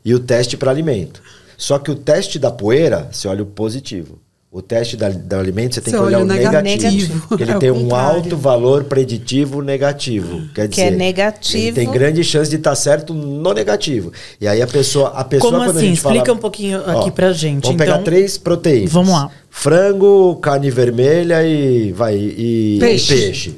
e 0.04 0.14
o 0.14 0.18
teste 0.20 0.56
para 0.56 0.70
alimento. 0.70 1.22
Só 1.56 1.78
que 1.78 1.90
o 1.90 1.94
teste 1.94 2.38
da 2.38 2.50
poeira, 2.50 3.08
você 3.10 3.26
olha 3.28 3.42
o 3.42 3.46
positivo. 3.46 4.18
O 4.48 4.62
teste 4.62 4.96
da, 4.96 5.08
do 5.10 5.36
alimento, 5.36 5.74
você 5.74 5.80
tem 5.82 5.90
Você 5.92 5.98
que 5.98 6.02
olhar 6.04 6.18
olha 6.18 6.24
o 6.24 6.30
o 6.30 6.32
nega- 6.32 6.62
negativo. 6.62 6.84
negativo. 6.90 7.28
Porque 7.28 7.42
ele 7.44 7.50
É 7.52 7.58
tem 7.58 7.70
um 7.70 7.94
alto 7.94 8.36
valor 8.38 8.84
preditivo 8.84 9.60
negativo. 9.60 10.48
Quer 10.54 10.68
Que 10.68 10.80
é 10.80 10.84
dizer, 10.86 10.96
negativo. 10.96 11.66
Ele 11.66 11.72
tem 11.72 11.90
grande 11.90 12.24
chance 12.24 12.48
de 12.48 12.56
estar 12.56 12.74
certo 12.74 13.12
no 13.12 13.52
negativo. 13.52 14.12
E 14.40 14.48
aí 14.48 14.62
a 14.62 14.66
pessoa, 14.66 15.08
a 15.10 15.24
pessoa 15.24 15.52
Como 15.52 15.62
assim? 15.70 15.80
gente 15.88 16.00
fala- 16.00 16.14
Explica 16.14 16.32
um 16.32 16.38
pouquinho 16.38 16.78
aqui 16.88 17.10
pra 17.10 17.32
gente, 17.34 17.64
Vamos 17.64 17.76
pegar 17.76 17.92
então. 17.94 18.04
três 18.04 18.38
proteínas. 18.38 18.92
Vamos 18.92 19.12
lá. 19.12 19.30
Frango, 19.50 20.36
carne 20.36 20.70
vermelha 20.70 21.44
e 21.44 21.92
vai 21.92 22.16
e 22.16 22.76
Peixe. 22.80 23.14
e 23.14 23.20
peixe. 23.20 23.54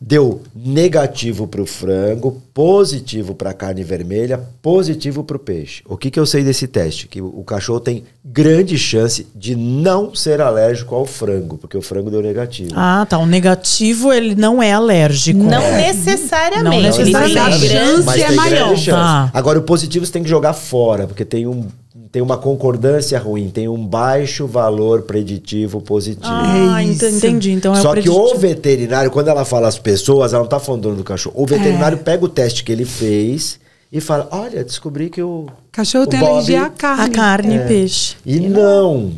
Deu 0.00 0.42
negativo 0.54 1.48
para 1.48 1.60
o 1.60 1.66
frango, 1.66 2.40
positivo 2.54 3.34
para 3.34 3.50
a 3.50 3.54
carne 3.54 3.82
vermelha, 3.82 4.40
positivo 4.62 5.24
para 5.24 5.36
o 5.36 5.40
peixe. 5.40 5.82
O 5.88 5.96
que, 5.96 6.08
que 6.08 6.20
eu 6.20 6.24
sei 6.24 6.44
desse 6.44 6.68
teste? 6.68 7.08
Que 7.08 7.20
o, 7.20 7.42
cachorro 7.42 7.80
tem 7.80 8.04
grande 8.24 8.78
chance 8.78 9.26
de 9.34 9.56
não 9.56 10.14
ser 10.14 10.40
alérgico 10.40 10.94
ao 10.94 11.04
frango, 11.04 11.58
porque 11.58 11.76
o 11.76 11.82
frango 11.82 12.12
deu 12.12 12.22
negativo. 12.22 12.70
Ah, 12.76 13.06
tá. 13.08 13.18
O 13.18 13.26
negativo, 13.26 14.12
ele 14.12 14.36
não 14.36 14.62
é 14.62 14.70
alérgico. 14.72 15.40
Não 15.42 15.72
necessariamente. 15.72 16.64
Não 16.64 16.80
necessariamente. 16.80 17.34
grande- 17.34 17.68
chance 17.68 18.04
Mas 18.04 18.22
é 18.22 18.26
tem 18.28 18.36
maior. 18.36 18.66
grande 18.66 18.80
chance. 18.82 18.90
Tá. 18.90 19.30
Agora, 19.34 19.58
o 19.58 19.62
positivo 19.62 20.06
você 20.06 20.12
tem 20.12 20.22
que 20.22 20.28
jogar 20.28 20.52
fora, 20.52 21.08
porque 21.08 21.24
tem, 21.24 21.46
um, 21.46 21.66
tem 22.10 22.22
uma 22.22 22.38
concordância 22.38 23.18
ruim, 23.18 23.50
tem 23.50 23.68
um 23.68 23.84
baixo 23.86 24.46
valor 24.46 25.02
preditivo 25.02 25.80
positivo. 25.80 26.26
Ah, 26.26 26.82
É 26.82 26.84
entendi. 26.84 27.52
Então 27.52 27.74
é 27.74 27.80
Só 27.80 27.92
o 27.92 27.94
que 28.00 28.08
o 28.08 28.34
veterinário, 28.36 29.10
quando 29.10 29.28
ela 29.28 29.44
fala 29.44 29.68
as 29.68 29.78
pessoas, 29.78 30.32
ela 30.32 30.42
não 30.42 30.48
tá 30.48 30.58
falando 30.58 30.80
do 30.82 30.88
dono 30.88 30.96
do 30.96 31.04
cachorro. 31.04 31.34
O 31.38 31.46
veterinário 31.46 31.98
pega 31.98 32.24
o 32.24 32.28
teste 32.28 32.64
que 32.64 32.72
ele 32.72 32.84
fez 32.84 33.60
e 33.92 34.00
fala: 34.00 34.28
Olha, 34.30 34.64
descobri 34.64 35.10
que 35.10 35.22
o. 35.22 35.46
Cachorro 35.70 36.04
o 36.04 36.06
tem 36.06 36.18
Bob- 36.20 36.30
alergia 36.32 36.64
à 36.64 36.70
carne. 36.70 37.04
A 37.04 37.08
carne 37.10 37.56
e 37.56 37.58
peixe. 37.60 38.16
E 38.24 38.40
não. 38.40 39.12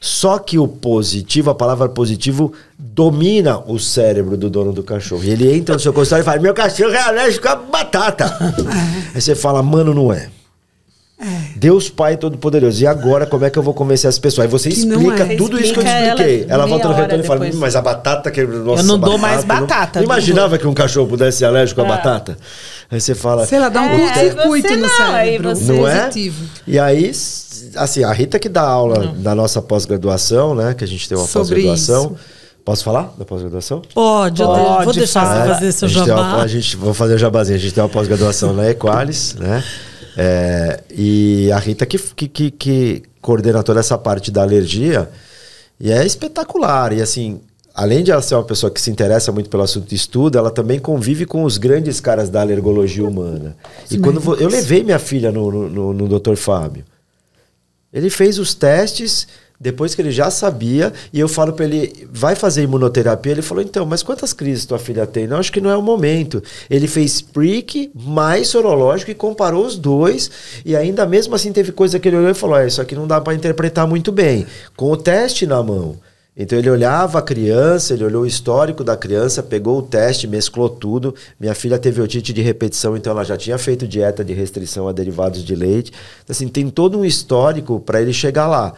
Só 0.00 0.36
que 0.38 0.58
o 0.58 0.66
positivo, 0.66 1.50
a 1.50 1.54
palavra 1.54 1.88
positivo, 1.88 2.52
domina 2.76 3.58
o 3.66 3.78
cérebro 3.78 4.36
do 4.36 4.50
dono 4.50 4.72
do 4.72 4.82
cachorro. 4.82 5.22
E 5.22 5.30
ele 5.30 5.54
entra 5.56 5.74
no 5.76 5.80
seu 5.80 5.92
consultório 5.92 6.22
e 6.22 6.24
fala: 6.24 6.40
Meu 6.40 6.52
cachorro 6.54 6.90
é 6.92 6.98
alérgico 7.00 7.46
à 7.48 7.54
batata. 7.56 8.36
Aí 9.14 9.20
você 9.20 9.34
fala: 9.34 9.62
Mano, 9.62 9.94
não 9.94 10.12
é. 10.12 10.28
Deus 11.56 11.88
Pai 11.88 12.16
Todo-Poderoso. 12.16 12.82
E 12.82 12.86
agora, 12.86 13.26
como 13.26 13.44
é 13.44 13.50
que 13.50 13.58
eu 13.58 13.62
vou 13.62 13.72
convencer 13.74 14.08
as 14.08 14.18
pessoas? 14.18 14.44
Aí 14.46 14.50
você 14.50 14.68
Que 14.70 14.84
não 14.84 15.00
explica 15.00 15.32
é. 15.32 15.36
tudo 15.36 15.60
isso 15.60 15.72
que 15.72 15.80
eu 15.80 15.84
expliquei. 15.84 16.42
ela 16.48 16.54
Ela, 16.54 16.66
volta 16.66 16.88
no 16.88 16.94
retorno 16.94 17.24
e 17.24 17.26
fala: 17.26 17.40
depois. 17.40 17.56
"Hum, 17.56 17.60
Mas 17.60 17.76
a 17.76 17.80
batata 17.82 18.30
que. 18.30 18.42
Nossa, 18.44 18.82
Eu 18.82 18.86
não 18.86 18.98
dou 18.98 19.18
mais 19.18 19.44
batata, 19.44 20.00
Não, 20.00 20.04
imaginava 20.06 20.58
que 20.58 20.66
um 20.66 20.74
cachorro 20.74 21.06
pudesse 21.08 21.38
ser 21.38 21.44
alérgico 21.44 21.80
à 21.80 21.84
É. 21.84 21.88
batata? 21.88 22.36
Aí 22.90 23.00
você 23.00 23.14
fala. 23.14 23.46
Sei 23.46 23.58
lá, 23.58 23.68
dá 23.68 23.80
um 23.82 23.86
É, 23.86 23.98
curto-circuito 23.98 24.74
no 24.74 24.80
não, 24.80 24.88
aí 25.14 25.26
cérebro. 25.26 25.56
você- 25.56 25.72
Não 25.72 25.88
é? 25.88 26.00
positivo. 26.06 26.44
E 26.66 26.78
aí, 26.78 27.10
assim, 27.76 28.04
a 28.04 28.12
Rita 28.12 28.38
que 28.38 28.48
dá 28.48 28.62
aula 28.62 29.14
da 29.16 29.34
nossa 29.34 29.62
pós-graduação, 29.62 30.54
né? 30.54 30.74
Que 30.74 30.84
a 30.84 30.88
gente 30.88 31.08
tem 31.08 31.16
uma 31.16 31.26
pós-graduação. 31.26 32.16
Posso 32.64 32.84
falar 32.84 33.12
da 33.18 33.24
pós-graduação? 33.24 33.82
Pode, 33.92 34.40
eu 34.40 34.46
Pode, 34.48 34.78
de- 34.78 34.84
vou 34.84 34.92
deixar 34.94 35.26
fala. 35.26 35.42
você 35.46 35.54
fazer 35.54 35.72
seu 35.72 35.86
a 35.86 35.90
gente 35.90 36.04
tem 36.04 36.12
uma- 36.12 36.22
jabá. 36.30 36.42
a 36.42 36.46
gente, 36.46 36.76
vou 36.76 36.94
fazer 36.94 37.14
o 37.14 37.18
jabazinho. 37.18 37.56
A 37.56 37.60
gente 37.60 37.74
tem 37.74 37.82
uma 37.82 37.88
pós-graduação 37.88 38.52
na 38.52 38.70
Equalis, 38.70 39.34
né? 39.34 39.64
É, 40.16 40.82
e 40.90 41.50
a 41.52 41.58
Rita 41.58 41.86
que, 41.86 41.98
que, 41.98 42.50
que, 42.50 43.02
coordena 43.20 43.62
toda 43.62 43.80
essa 43.80 43.96
parte 43.96 44.30
da 44.30 44.42
alergia. 44.42 45.08
E 45.80 45.90
é 45.90 46.04
espetacular. 46.04 46.92
E 46.92 47.00
assim, 47.00 47.40
além 47.74 48.02
de 48.04 48.10
ela 48.10 48.22
ser 48.22 48.34
uma 48.34 48.44
pessoa 48.44 48.70
que 48.70 48.80
se 48.80 48.90
interessa 48.90 49.32
muito 49.32 49.48
pelo 49.48 49.62
assunto 49.62 49.90
e 49.92 49.94
estuda, 49.94 50.38
ela 50.38 50.50
também 50.50 50.78
convive 50.78 51.24
com 51.24 51.44
os 51.44 51.58
grandes 51.58 52.00
caras 52.00 52.28
da 52.28 52.40
alergologia 52.40 53.06
humana. 53.06 53.56
E 53.90 53.98
quando 53.98 54.20
eu 54.40 54.48
levei 54.48 54.82
minha 54.82 54.98
filha 54.98 55.32
no, 55.32 55.50
no, 55.50 55.68
no, 55.68 55.92
no 55.92 56.20
Dr. 56.20 56.36
Fábio, 56.36 56.84
ele 57.92 58.10
fez 58.10 58.38
os 58.38 58.54
testes 58.54 59.26
depois 59.62 59.94
que 59.94 60.02
ele 60.02 60.10
já 60.10 60.28
sabia 60.28 60.92
e 61.12 61.20
eu 61.20 61.28
falo 61.28 61.52
para 61.52 61.64
ele, 61.64 62.08
vai 62.12 62.34
fazer 62.34 62.64
imunoterapia? 62.64 63.30
Ele 63.30 63.42
falou, 63.42 63.62
então, 63.62 63.86
mas 63.86 64.02
quantas 64.02 64.32
crises 64.32 64.66
tua 64.66 64.78
filha 64.78 65.06
tem? 65.06 65.28
Não, 65.28 65.36
acho 65.36 65.52
que 65.52 65.60
não 65.60 65.70
é 65.70 65.76
o 65.76 65.82
momento. 65.82 66.42
Ele 66.68 66.88
fez 66.88 67.20
prick 67.20 67.92
mais 67.94 68.48
sorológico 68.48 69.12
e 69.12 69.14
comparou 69.14 69.64
os 69.64 69.76
dois 69.78 70.28
e 70.64 70.74
ainda 70.74 71.06
mesmo 71.06 71.36
assim 71.36 71.52
teve 71.52 71.70
coisa 71.70 72.00
que 72.00 72.08
ele 72.08 72.16
olhou 72.16 72.30
e 72.30 72.34
falou, 72.34 72.56
ah, 72.56 72.66
isso 72.66 72.82
aqui 72.82 72.96
não 72.96 73.06
dá 73.06 73.20
para 73.20 73.34
interpretar 73.34 73.86
muito 73.86 74.10
bem. 74.10 74.44
Com 74.76 74.90
o 74.90 74.96
teste 74.96 75.46
na 75.46 75.62
mão. 75.62 75.96
Então 76.36 76.58
ele 76.58 76.70
olhava 76.70 77.20
a 77.20 77.22
criança, 77.22 77.94
ele 77.94 78.04
olhou 78.04 78.22
o 78.22 78.26
histórico 78.26 78.82
da 78.82 78.96
criança, 78.96 79.44
pegou 79.44 79.78
o 79.78 79.82
teste, 79.82 80.26
mesclou 80.26 80.68
tudo. 80.68 81.14
Minha 81.38 81.54
filha 81.54 81.78
teve 81.78 82.00
otite 82.00 82.32
de 82.32 82.42
repetição, 82.42 82.96
então 82.96 83.12
ela 83.12 83.22
já 83.22 83.36
tinha 83.36 83.58
feito 83.58 83.86
dieta 83.86 84.24
de 84.24 84.32
restrição 84.32 84.88
a 84.88 84.92
derivados 84.92 85.44
de 85.44 85.54
leite. 85.54 85.92
Assim, 86.28 86.48
tem 86.48 86.68
todo 86.68 86.98
um 86.98 87.04
histórico 87.04 87.78
para 87.78 88.02
ele 88.02 88.12
chegar 88.12 88.48
lá. 88.48 88.74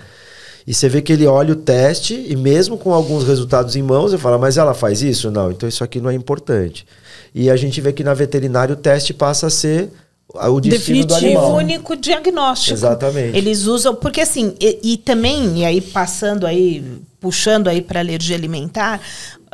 E 0.66 0.72
você 0.72 0.88
vê 0.88 1.02
que 1.02 1.12
ele 1.12 1.26
olha 1.26 1.52
o 1.52 1.56
teste 1.56 2.24
e 2.28 2.34
mesmo 2.34 2.78
com 2.78 2.92
alguns 2.92 3.24
resultados 3.24 3.76
em 3.76 3.82
mãos, 3.82 4.12
ele 4.12 4.22
fala, 4.22 4.38
mas 4.38 4.56
ela 4.56 4.72
faz 4.72 5.02
isso? 5.02 5.30
Não, 5.30 5.50
então 5.50 5.68
isso 5.68 5.84
aqui 5.84 6.00
não 6.00 6.10
é 6.10 6.14
importante. 6.14 6.86
E 7.34 7.50
a 7.50 7.56
gente 7.56 7.80
vê 7.80 7.92
que 7.92 8.02
na 8.02 8.14
veterinária 8.14 8.72
o 8.72 8.76
teste 8.76 9.12
passa 9.12 9.48
a 9.48 9.50
ser 9.50 9.90
o 10.32 10.60
destino 10.60 11.00
do 11.00 11.06
Definitivo, 11.06 11.38
animal. 11.38 11.54
único 11.56 11.96
diagnóstico. 11.96 12.74
Exatamente. 12.74 13.36
Eles 13.36 13.66
usam, 13.66 13.94
porque 13.94 14.20
assim, 14.20 14.54
e, 14.60 14.94
e 14.94 14.96
também, 14.96 15.60
e 15.60 15.64
aí 15.64 15.80
passando 15.80 16.46
aí, 16.46 16.82
puxando 17.20 17.68
aí 17.68 17.82
para 17.82 18.00
alergia 18.00 18.36
alimentar, 18.36 19.00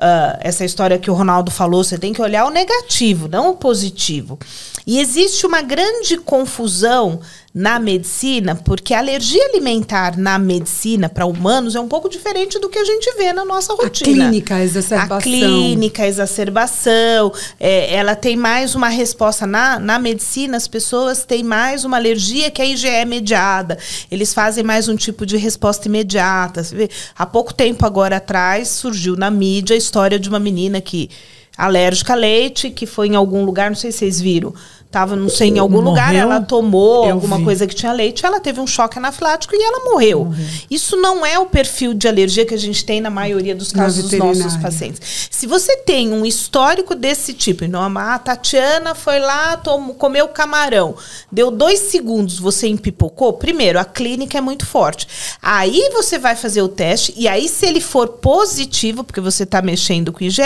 ah, 0.03 0.39
essa 0.41 0.65
história 0.65 0.99
que 0.99 1.11
o 1.11 1.15
Ronaldo 1.15 1.51
falou, 1.51 1.85
você 1.85 1.99
tem 1.99 2.13
que 2.13 2.23
olhar 2.23 2.47
o 2.47 2.51
negativo, 2.51 3.29
não 3.29 3.51
o 3.51 3.57
positivo. 3.57 4.39
E 4.87 4.99
existe 4.99 5.47
uma 5.47 5.61
grande 5.61 6.17
confusão 6.17 7.21
na 7.53 7.81
medicina, 7.81 8.55
porque 8.55 8.95
a 8.95 8.99
alergia 8.99 9.45
alimentar 9.47 10.17
na 10.17 10.39
medicina 10.39 11.09
para 11.09 11.27
humanos 11.27 11.75
é 11.75 11.81
um 11.81 11.89
pouco 11.89 12.09
diferente 12.09 12.61
do 12.61 12.69
que 12.69 12.79
a 12.79 12.85
gente 12.85 13.13
vê 13.17 13.33
na 13.33 13.45
nossa 13.45 13.75
rotina. 13.75 14.29
clínica, 14.29 14.55
a 14.55 14.63
exacerbação. 14.63 15.17
A 15.17 15.21
clínica, 15.21 16.03
a 16.05 16.07
exacerbação, 16.07 17.33
é, 17.59 17.93
ela 17.93 18.15
tem 18.15 18.37
mais 18.37 18.77
uma 18.77 18.89
resposta. 18.89 19.49
Na, 19.49 19.81
na 19.81 19.99
medicina, 19.99 20.57
as 20.57 20.69
pessoas 20.69 21.25
têm 21.25 21.43
mais 21.43 21.85
uma 21.85 21.97
alergia 21.97 22.53
que 22.53 22.63
aí 22.63 22.77
já 22.77 22.91
é 22.91 23.05
mediada. 23.05 23.77
Eles 24.11 24.33
fazem 24.33 24.63
mais 24.63 24.89
um 24.89 24.95
tipo 24.95 25.27
de 25.27 25.37
resposta 25.37 25.89
imediata. 25.89 26.63
Você 26.63 26.77
vê, 26.77 26.91
há 27.19 27.27
pouco 27.27 27.53
tempo 27.53 27.85
agora 27.85 28.19
atrás 28.19 28.69
surgiu 28.69 29.17
na 29.17 29.31
mídia 29.31 29.75
a 29.75 29.79
história 29.79 30.21
de 30.21 30.29
uma 30.29 30.39
menina 30.39 30.81
que 30.81 31.11
alérgica 31.57 32.13
a 32.13 32.17
leite, 32.17 32.71
que 32.71 32.87
foi 32.87 33.09
em 33.09 33.17
algum 33.17 33.45
lugar, 33.45 33.71
não 33.71 33.77
sei 33.77 33.91
se 33.91 33.99
vocês 33.99 34.21
viram. 34.21 34.55
Tava, 34.91 35.15
não 35.15 35.29
sei, 35.29 35.51
em 35.51 35.59
algum 35.61 35.77
Morreu? 35.77 35.91
lugar, 35.91 36.15
ela 36.15 36.41
tomou 36.41 37.09
alguma 37.09 37.39
vi. 37.39 37.45
coisa 37.45 37.65
que 37.65 37.75
tinha 37.75 37.93
leite, 37.93 38.27
ela 38.27 38.41
teve 38.41 38.61
um 38.61 38.67
choque 38.67 38.99
anafilático 38.99 39.55
e 39.55 39.63
ela 39.63 39.85
morreu. 39.85 40.35
Isso 40.69 40.97
não 40.97 41.25
é 41.25 41.39
o 41.39 41.47
perfil 41.47 41.95
de 41.95 42.09
alergia 42.09 42.45
que 42.45 42.55
a 42.55 42.59
gente 42.59 42.85
tem 42.85 43.01
na 43.01 43.09
maioria 43.09 43.55
dos 43.55 43.71
casos 43.71 44.11
dos 44.11 44.19
nossos 44.19 44.57
pacientes. 44.57 45.29
Se 45.31 45.47
você 45.47 45.77
tem 45.77 46.13
um 46.13 46.27
histórico 46.27 46.97
desse 46.97 47.33
tipo, 47.33 47.65
então 47.65 47.81
a 47.81 48.19
Tatiana 48.19 48.95
foi 48.97 49.21
lá, 49.21 49.57
tomou, 49.57 49.95
comeu 49.95 50.27
camarão, 50.27 50.97
deu 51.31 51.53
dois 51.53 51.79
segundos, 51.79 52.39
você 52.41 52.67
empipocou, 52.67 53.33
primeiro, 53.35 53.79
a 53.79 53.85
clínica 53.85 54.39
é 54.39 54.41
muito 54.41 54.67
forte. 54.67 55.07
Aí 55.41 55.91
você 55.93 56.19
vai 56.19 56.35
fazer 56.35 56.63
o 56.63 56.69
teste, 56.69 57.15
e 57.17 57.29
aí 57.29 57.49
se 57.49 57.65
ele 57.65 57.81
for 57.81 58.09
positivo, 58.09 59.05
porque 59.05 59.21
você 59.21 59.45
está 59.45 59.63
mexendo 59.63 60.13
com 60.13 60.25
IgE, 60.25 60.43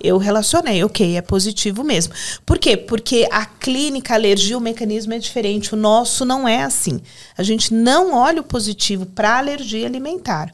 eu 0.00 0.18
relacionei, 0.18 0.84
ok, 0.84 1.16
é 1.16 1.22
positivo 1.22 1.82
mesmo. 1.82 2.12
Por 2.44 2.58
quê? 2.58 2.76
Porque 2.76 3.26
a 3.30 3.44
clínica, 3.46 3.85
a 4.08 4.14
alergia, 4.14 4.58
o 4.58 4.60
mecanismo 4.60 5.14
é 5.14 5.18
diferente. 5.18 5.74
O 5.74 5.76
nosso 5.76 6.24
não 6.24 6.46
é 6.46 6.62
assim. 6.62 7.00
A 7.36 7.42
gente 7.42 7.72
não 7.72 8.14
olha 8.14 8.40
o 8.40 8.44
positivo 8.44 9.06
para 9.06 9.38
alergia 9.38 9.86
alimentar. 9.86 10.52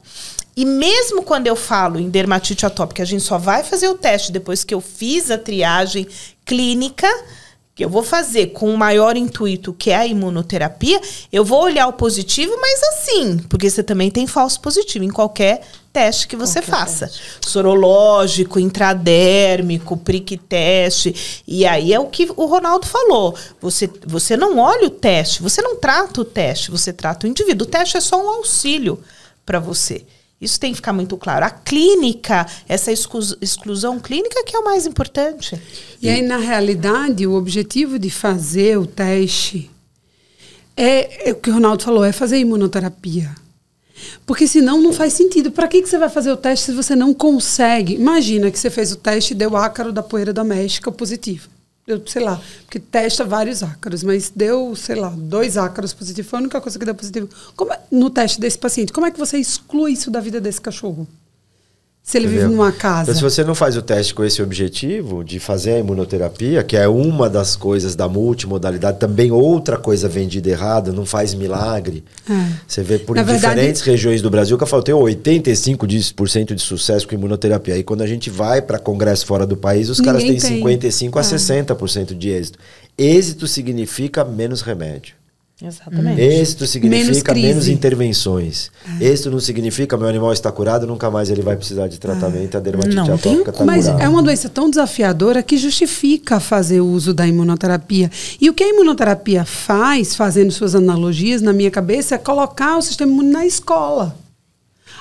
E 0.55 0.65
mesmo 0.65 1.23
quando 1.23 1.47
eu 1.47 1.55
falo 1.55 1.99
em 1.99 2.09
dermatite 2.09 2.65
atópica, 2.65 3.01
a 3.01 3.05
gente 3.05 3.23
só 3.23 3.37
vai 3.37 3.63
fazer 3.63 3.87
o 3.87 3.95
teste 3.95 4.31
depois 4.31 4.63
que 4.63 4.73
eu 4.73 4.81
fiz 4.81 5.31
a 5.31 5.37
triagem 5.37 6.07
clínica. 6.45 7.07
Que 7.75 7.83
eu 7.83 7.89
vou 7.89 8.03
fazer 8.03 8.47
com 8.47 8.71
o 8.71 8.77
maior 8.77 9.17
intuito, 9.17 9.73
que 9.73 9.89
é 9.89 9.95
a 9.95 10.05
imunoterapia, 10.05 11.01
eu 11.31 11.43
vou 11.43 11.63
olhar 11.63 11.87
o 11.87 11.93
positivo, 11.93 12.55
mas 12.61 12.81
assim, 12.83 13.39
porque 13.49 13.69
você 13.69 13.81
também 13.81 14.11
tem 14.11 14.27
falso 14.27 14.61
positivo 14.61 15.03
em 15.03 15.09
qualquer 15.09 15.61
teste 15.91 16.27
que 16.27 16.35
você 16.35 16.61
qualquer 16.61 16.71
faça. 16.71 17.07
Teste. 17.07 17.21
Sorológico, 17.41 18.59
intradérmico, 18.59 19.97
prick 19.97 20.37
teste. 20.37 21.43
E 21.47 21.65
aí 21.65 21.93
é 21.93 21.99
o 21.99 22.07
que 22.07 22.31
o 22.35 22.45
Ronaldo 22.45 22.85
falou. 22.85 23.35
Você, 23.59 23.89
você 24.05 24.37
não 24.37 24.59
olha 24.59 24.87
o 24.87 24.91
teste, 24.91 25.41
você 25.41 25.61
não 25.61 25.75
trata 25.75 26.21
o 26.21 26.25
teste, 26.25 26.69
você 26.69 26.93
trata 26.93 27.25
o 27.25 27.29
indivíduo. 27.29 27.65
O 27.65 27.69
teste 27.69 27.97
é 27.97 28.01
só 28.01 28.23
um 28.23 28.29
auxílio 28.29 28.99
para 29.43 29.59
você. 29.59 30.05
Isso 30.43 30.59
tem 30.59 30.71
que 30.71 30.77
ficar 30.77 30.93
muito 30.93 31.15
claro. 31.17 31.45
A 31.45 31.49
clínica, 31.49 32.45
essa 32.67 32.91
exclusão 32.91 33.99
clínica 33.99 34.43
que 34.43 34.55
é 34.55 34.59
o 34.59 34.63
mais 34.63 34.85
importante. 34.85 35.59
E 36.01 36.09
aí, 36.09 36.21
na 36.21 36.37
realidade, 36.37 37.25
o 37.25 37.33
objetivo 37.33 37.97
de 37.97 38.09
fazer 38.09 38.77
o 38.77 38.85
teste 38.85 39.71
é, 40.75 41.29
é 41.29 41.31
o 41.31 41.35
que 41.35 41.49
o 41.49 41.53
Ronaldo 41.53 41.83
falou, 41.83 42.03
é 42.03 42.11
fazer 42.11 42.37
imunoterapia. 42.37 43.31
Porque 44.25 44.47
senão 44.47 44.81
não 44.81 44.91
faz 44.91 45.13
sentido. 45.13 45.51
Para 45.51 45.67
que, 45.67 45.81
que 45.81 45.87
você 45.87 45.97
vai 45.97 46.09
fazer 46.09 46.31
o 46.31 46.37
teste 46.37 46.65
se 46.65 46.71
você 46.73 46.95
não 46.95 47.13
consegue? 47.13 47.93
Imagina 47.93 48.51
que 48.51 48.59
você 48.59 48.69
fez 48.69 48.91
o 48.91 48.97
teste 48.97 49.33
e 49.33 49.37
deu 49.37 49.55
ácaro 49.55 49.93
da 49.93 50.03
poeira 50.03 50.33
doméstica 50.33 50.91
positivo 50.91 51.52
eu 51.85 52.01
sei 52.07 52.23
lá, 52.23 52.41
porque 52.61 52.79
testa 52.79 53.25
vários 53.25 53.61
ácaros, 53.61 54.03
mas 54.03 54.31
deu, 54.33 54.75
sei 54.75 54.95
lá, 54.95 55.09
dois 55.09 55.57
ácaros 55.57 55.93
positivos, 55.93 56.29
foi 56.29 56.39
a 56.39 56.41
única 56.41 56.61
coisa 56.61 56.79
que 56.79 56.85
deu 56.85 56.95
positivo. 56.95 57.29
Como 57.55 57.73
é, 57.73 57.79
no 57.91 58.09
teste 58.09 58.39
desse 58.39 58.57
paciente, 58.57 58.93
como 58.93 59.05
é 59.05 59.11
que 59.11 59.19
você 59.19 59.37
exclui 59.37 59.93
isso 59.93 60.09
da 60.09 60.21
vida 60.21 60.39
desse 60.39 60.61
cachorro? 60.61 61.07
Se 62.05 62.17
ele 62.17 62.25
Entendeu? 62.25 62.47
vive 62.47 62.55
numa 62.57 62.71
casa. 62.73 63.03
Então, 63.03 63.15
se 63.15 63.21
você 63.21 63.45
não 63.45 63.55
faz 63.55 63.77
o 63.77 63.81
teste 63.81 64.13
com 64.13 64.25
esse 64.25 64.41
objetivo 64.41 65.23
de 65.23 65.39
fazer 65.39 65.75
a 65.75 65.79
imunoterapia, 65.79 66.61
que 66.61 66.75
é 66.75 66.85
uma 66.85 67.29
das 67.29 67.55
coisas 67.55 67.95
da 67.95 68.09
multimodalidade, 68.09 68.99
também 68.99 69.31
outra 69.31 69.77
coisa 69.77 70.09
vendida 70.09 70.49
errada, 70.49 70.91
não 70.91 71.05
faz 71.05 71.33
milagre. 71.33 72.03
É. 72.29 72.33
Você 72.67 72.83
vê 72.83 72.99
por 72.99 73.15
diferentes 73.17 73.81
verdade... 73.81 73.89
regiões 73.89 74.21
do 74.21 74.29
Brasil 74.29 74.57
que 74.57 74.63
eu 74.63 74.67
falo, 74.67 74.83
tem 74.83 74.93
85% 74.93 76.53
de 76.53 76.61
sucesso 76.61 77.07
com 77.07 77.15
imunoterapia. 77.15 77.75
Aí 77.75 77.83
quando 77.83 78.01
a 78.01 78.07
gente 78.07 78.29
vai 78.29 78.61
para 78.61 78.77
congresso 78.77 79.25
fora 79.25 79.47
do 79.47 79.55
país, 79.55 79.87
os 79.87 79.99
Ninguém 79.99 80.13
caras 80.13 80.23
têm 80.23 80.39
tem. 80.39 80.57
55 80.57 81.17
a 81.17 81.21
é. 81.21 81.25
60% 81.25 82.17
de 82.17 82.29
êxito. 82.29 82.59
Êxito 82.97 83.47
significa 83.47 84.25
menos 84.25 84.61
remédio. 84.61 85.15
Exatamente. 85.63 86.19
Êxito 86.19 86.67
significa 86.67 87.33
menos, 87.33 87.49
menos 87.49 87.67
intervenções. 87.69 88.69
É. 88.99 89.05
Êxito 89.05 89.31
não 89.31 89.39
significa 89.39 89.95
meu 89.95 90.07
animal 90.07 90.33
está 90.33 90.51
curado, 90.51 90.85
nunca 90.85 91.09
mais 91.09 91.29
ele 91.29 91.41
vai 91.41 91.55
precisar 91.55 91.87
de 91.87 91.97
tratamento, 91.97 92.55
é. 92.55 92.57
a 92.57 92.59
dermatite 92.59 92.95
não, 92.95 93.13
atópica 93.13 93.51
está 93.51 93.63
Mas 93.63 93.85
curada. 93.85 94.03
é 94.03 94.09
uma 94.09 94.21
doença 94.21 94.49
tão 94.49 94.69
desafiadora 94.69 95.41
que 95.41 95.55
justifica 95.55 96.39
fazer 96.41 96.81
o 96.81 96.87
uso 96.87 97.13
da 97.13 97.25
imunoterapia. 97.25 98.11
E 98.41 98.49
o 98.49 98.53
que 98.53 98.63
a 98.63 98.69
imunoterapia 98.69 99.45
faz, 99.45 100.15
fazendo 100.15 100.51
suas 100.51 100.75
analogias 100.75 101.41
na 101.41 101.53
minha 101.53 101.71
cabeça, 101.71 102.15
é 102.15 102.17
colocar 102.17 102.77
o 102.77 102.81
sistema 102.81 103.11
imune 103.11 103.31
na 103.31 103.45
escola. 103.45 104.22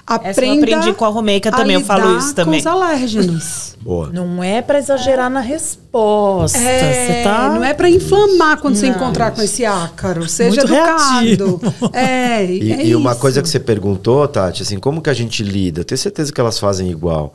Aprenda 0.06 0.30
Essa 0.30 0.44
eu 0.44 0.54
aprendi 0.54 0.92
com 0.94 1.04
a 1.04 1.08
Romeica 1.08 1.50
também, 1.50 1.76
eu 1.76 1.80
falo 1.80 2.18
isso 2.18 2.34
também. 2.34 2.62
Com 2.62 2.68
os 2.68 2.74
alérgenos. 2.74 3.76
Boa. 3.80 4.10
Não 4.12 4.42
é 4.42 4.60
para 4.60 4.78
exagerar 4.78 5.26
é. 5.26 5.34
na 5.34 5.40
resposta. 5.40 6.58
É, 6.58 7.22
tá... 7.22 7.50
Não 7.50 7.64
é 7.64 7.72
para 7.72 7.88
inflamar 7.88 8.58
quando 8.60 8.74
não. 8.74 8.80
você 8.80 8.86
encontrar 8.88 9.30
com 9.30 9.42
esse 9.42 9.64
ácaro. 9.64 10.28
Seja 10.28 10.62
Muito 10.62 10.72
educado. 10.72 11.60
É, 11.92 12.44
e, 12.44 12.72
é 12.72 12.86
e 12.86 12.96
uma 12.96 13.14
coisa 13.14 13.40
que 13.42 13.48
você 13.48 13.60
perguntou, 13.60 14.26
Tati, 14.26 14.62
assim, 14.62 14.78
como 14.78 15.00
que 15.00 15.10
a 15.10 15.14
gente 15.14 15.42
lida? 15.42 15.80
Eu 15.80 15.84
tenho 15.84 15.98
certeza 15.98 16.32
que 16.32 16.40
elas 16.40 16.58
fazem 16.58 16.90
igual. 16.90 17.34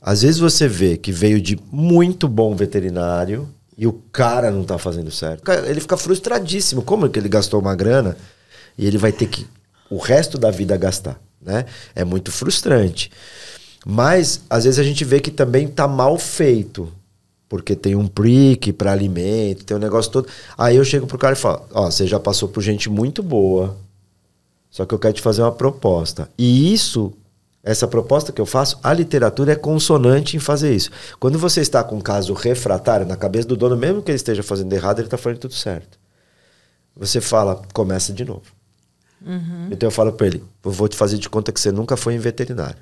Às 0.00 0.22
vezes 0.22 0.38
você 0.38 0.68
vê 0.68 0.96
que 0.96 1.10
veio 1.10 1.40
de 1.40 1.58
muito 1.72 2.28
bom 2.28 2.54
veterinário 2.54 3.48
e 3.76 3.86
o 3.86 3.92
cara 4.12 4.50
não 4.50 4.62
tá 4.62 4.78
fazendo 4.78 5.10
certo. 5.10 5.48
Ele 5.50 5.80
fica 5.80 5.96
frustradíssimo. 5.96 6.82
Como 6.82 7.08
que 7.08 7.18
ele 7.18 7.28
gastou 7.28 7.60
uma 7.60 7.74
grana 7.74 8.16
e 8.76 8.86
ele 8.86 8.98
vai 8.98 9.12
ter 9.12 9.26
que 9.26 9.46
o 9.90 9.98
resto 9.98 10.38
da 10.38 10.50
vida 10.50 10.76
gastar? 10.76 11.18
Né? 11.44 11.66
É 11.94 12.04
muito 12.04 12.32
frustrante. 12.32 13.10
Mas 13.86 14.42
às 14.48 14.64
vezes 14.64 14.78
a 14.78 14.82
gente 14.82 15.04
vê 15.04 15.20
que 15.20 15.30
também 15.30 15.68
tá 15.68 15.86
mal 15.86 16.18
feito. 16.18 16.90
Porque 17.48 17.76
tem 17.76 17.94
um 17.94 18.08
prick 18.08 18.72
para 18.72 18.90
alimento, 18.90 19.64
tem 19.64 19.76
um 19.76 19.80
negócio 19.80 20.10
todo. 20.10 20.28
Aí 20.56 20.76
eu 20.76 20.84
chego 20.84 21.06
pro 21.06 21.18
cara 21.18 21.34
e 21.34 21.38
falo: 21.38 21.62
Ó, 21.72 21.90
você 21.90 22.06
já 22.06 22.18
passou 22.18 22.48
por 22.48 22.62
gente 22.62 22.88
muito 22.88 23.22
boa. 23.22 23.76
Só 24.70 24.84
que 24.84 24.92
eu 24.92 24.98
quero 24.98 25.14
te 25.14 25.22
fazer 25.22 25.42
uma 25.42 25.52
proposta. 25.52 26.28
E 26.36 26.72
isso, 26.72 27.12
essa 27.62 27.86
proposta 27.86 28.32
que 28.32 28.40
eu 28.40 28.46
faço, 28.46 28.78
a 28.82 28.92
literatura 28.92 29.52
é 29.52 29.56
consonante 29.56 30.36
em 30.36 30.40
fazer 30.40 30.74
isso. 30.74 30.90
Quando 31.20 31.38
você 31.38 31.60
está 31.60 31.84
com 31.84 31.96
um 31.96 32.00
caso 32.00 32.32
refratário, 32.32 33.06
na 33.06 33.16
cabeça 33.16 33.46
do 33.46 33.56
dono, 33.56 33.76
mesmo 33.76 34.02
que 34.02 34.10
ele 34.10 34.16
esteja 34.16 34.42
fazendo 34.42 34.72
errado, 34.72 34.98
ele 34.98 35.06
está 35.06 35.16
fazendo 35.16 35.38
tudo 35.38 35.54
certo. 35.54 35.96
Você 36.96 37.20
fala, 37.20 37.62
começa 37.72 38.12
de 38.12 38.24
novo. 38.24 38.53
Uhum. 39.24 39.68
Então 39.70 39.86
eu 39.86 39.90
falo 39.90 40.12
para 40.12 40.26
ele: 40.26 40.42
eu 40.64 40.70
vou 40.70 40.88
te 40.88 40.96
fazer 40.96 41.18
de 41.18 41.28
conta 41.28 41.52
que 41.52 41.60
você 41.60 41.72
nunca 41.72 41.96
foi 41.96 42.14
em 42.14 42.18
veterinário. 42.18 42.78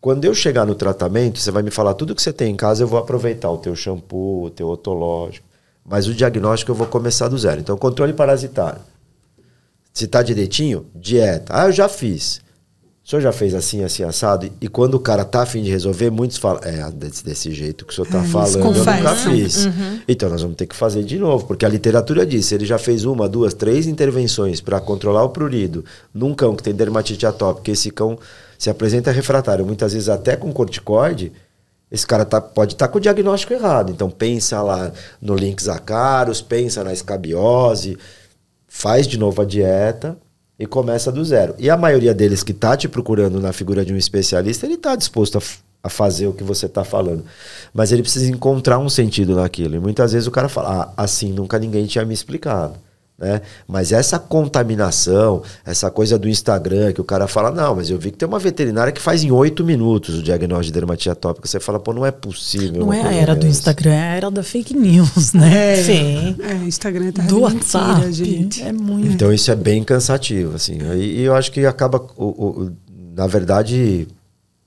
Quando 0.00 0.24
eu 0.24 0.34
chegar 0.34 0.66
no 0.66 0.74
tratamento, 0.74 1.38
você 1.38 1.50
vai 1.50 1.62
me 1.62 1.70
falar 1.70 1.94
tudo 1.94 2.14
que 2.14 2.20
você 2.20 2.32
tem 2.32 2.52
em 2.52 2.56
casa, 2.56 2.82
eu 2.82 2.86
vou 2.86 2.98
aproveitar 2.98 3.50
o 3.50 3.56
teu 3.56 3.74
shampoo, 3.74 4.44
o 4.44 4.50
teu 4.50 4.68
otológico. 4.68 5.46
Mas 5.84 6.06
o 6.06 6.14
diagnóstico 6.14 6.70
eu 6.70 6.74
vou 6.74 6.86
começar 6.86 7.28
do 7.28 7.38
zero. 7.38 7.60
Então, 7.60 7.76
controle 7.76 8.12
parasitário. 8.12 8.80
Se 9.92 10.04
está 10.04 10.22
direitinho, 10.22 10.86
dieta. 10.94 11.52
Ah, 11.56 11.66
eu 11.66 11.72
já 11.72 11.88
fiz 11.88 12.42
o 13.04 13.08
senhor 13.10 13.20
já 13.20 13.32
fez 13.32 13.54
assim, 13.54 13.84
assim, 13.84 14.02
assado? 14.02 14.50
E 14.62 14.66
quando 14.66 14.94
o 14.94 15.00
cara 15.00 15.26
tá 15.26 15.42
afim 15.42 15.62
de 15.62 15.70
resolver, 15.70 16.08
muitos 16.08 16.38
falam, 16.38 16.62
é, 16.64 16.90
desse, 16.90 17.22
desse 17.22 17.52
jeito 17.52 17.84
que 17.84 17.92
o 17.92 17.94
senhor 17.94 18.06
tá 18.06 18.20
é, 18.20 18.26
falando, 18.26 18.56
eu 18.56 18.72
nunca 18.72 19.14
fiz. 19.14 19.66
Uhum. 19.66 20.00
Então 20.08 20.30
nós 20.30 20.40
vamos 20.40 20.56
ter 20.56 20.66
que 20.66 20.74
fazer 20.74 21.04
de 21.04 21.18
novo, 21.18 21.46
porque 21.46 21.66
a 21.66 21.68
literatura 21.68 22.24
diz, 22.24 22.50
ele 22.50 22.64
já 22.64 22.78
fez 22.78 23.04
uma, 23.04 23.28
duas, 23.28 23.52
três 23.52 23.86
intervenções 23.86 24.62
para 24.62 24.80
controlar 24.80 25.22
o 25.22 25.28
prurido 25.28 25.84
num 26.14 26.32
cão 26.32 26.56
que 26.56 26.62
tem 26.62 26.74
dermatite 26.74 27.26
atópica, 27.26 27.70
esse 27.70 27.90
cão 27.90 28.18
se 28.58 28.70
apresenta 28.70 29.10
refratário, 29.10 29.66
muitas 29.66 29.92
vezes 29.92 30.08
até 30.08 30.34
com 30.34 30.50
corticoide, 30.50 31.30
esse 31.92 32.06
cara 32.06 32.24
tá, 32.24 32.40
pode 32.40 32.72
estar 32.72 32.86
tá 32.86 32.92
com 32.92 32.96
o 32.96 33.00
diagnóstico 33.02 33.52
errado. 33.52 33.92
Então 33.92 34.08
pensa 34.08 34.62
lá 34.62 34.90
no 35.20 35.34
Links 35.34 35.68
Acaros, 35.68 36.40
pensa 36.40 36.82
na 36.82 36.94
escabiose, 36.94 37.98
faz 38.66 39.06
de 39.06 39.18
novo 39.18 39.42
a 39.42 39.44
dieta 39.44 40.16
e 40.64 40.66
começa 40.66 41.12
do 41.12 41.22
zero. 41.22 41.54
E 41.58 41.68
a 41.68 41.76
maioria 41.76 42.14
deles 42.14 42.42
que 42.42 42.52
está 42.52 42.74
te 42.74 42.88
procurando 42.88 43.38
na 43.38 43.52
figura 43.52 43.84
de 43.84 43.92
um 43.92 43.96
especialista, 43.96 44.64
ele 44.64 44.74
está 44.74 44.96
disposto 44.96 45.36
a, 45.36 45.42
a, 45.82 45.90
fazer 45.90 46.26
o 46.26 46.32
que 46.32 46.42
você 46.42 46.64
está 46.64 46.82
falando. 46.82 47.22
Mas 47.72 47.92
ele 47.92 48.00
precisa 48.00 48.30
encontrar 48.30 48.78
um 48.78 48.88
sentido 48.88 49.36
naquilo. 49.36 49.76
E 49.76 49.78
muitas 49.78 50.12
vezes 50.12 50.26
o 50.26 50.30
cara 50.30 50.48
fala, 50.48 50.82
ah, 50.96 51.02
assim 51.04 51.32
nunca 51.32 51.58
ninguém 51.58 51.84
tinha 51.84 52.04
me 52.04 52.14
explicado. 52.14 52.74
Né? 53.16 53.42
Mas 53.66 53.92
essa 53.92 54.18
contaminação, 54.18 55.42
essa 55.64 55.88
coisa 55.88 56.18
do 56.18 56.28
Instagram 56.28 56.92
que 56.92 57.00
o 57.00 57.04
cara 57.04 57.28
fala, 57.28 57.52
não, 57.52 57.76
mas 57.76 57.88
eu 57.88 57.96
vi 57.96 58.10
que 58.10 58.18
tem 58.18 58.26
uma 58.26 58.40
veterinária 58.40 58.92
que 58.92 59.00
faz 59.00 59.22
em 59.22 59.30
oito 59.30 59.62
minutos 59.64 60.18
o 60.18 60.22
diagnóstico 60.22 60.66
de 60.66 60.72
dermatite 60.72 61.10
atópica. 61.10 61.46
Você 61.46 61.60
fala, 61.60 61.78
pô, 61.78 61.92
não 61.92 62.04
é 62.04 62.10
possível. 62.10 62.80
Não 62.80 62.92
é 62.92 63.02
a 63.02 63.12
era 63.12 63.36
do 63.36 63.46
Instagram, 63.46 63.92
é 63.92 64.02
a 64.02 64.14
era 64.16 64.30
da 64.30 64.42
fake 64.42 64.74
news, 64.74 65.32
né? 65.32 65.78
É, 65.78 65.82
Sim. 65.82 66.36
É, 66.40 66.54
Instagram 66.66 67.12
tá 67.12 67.22
do 67.22 67.42
WhatsApp, 67.42 68.06
mentira, 68.06 68.12
gente. 68.12 68.62
É 68.62 68.72
muito. 68.72 69.06
Então 69.06 69.32
isso 69.32 69.48
é 69.50 69.54
bem 69.54 69.84
cansativo, 69.84 70.56
assim. 70.56 70.78
E, 70.96 71.20
e 71.20 71.22
eu 71.22 71.36
acho 71.36 71.52
que 71.52 71.64
acaba, 71.64 72.04
o, 72.16 72.24
o, 72.24 72.72
na 73.14 73.28
verdade, 73.28 74.08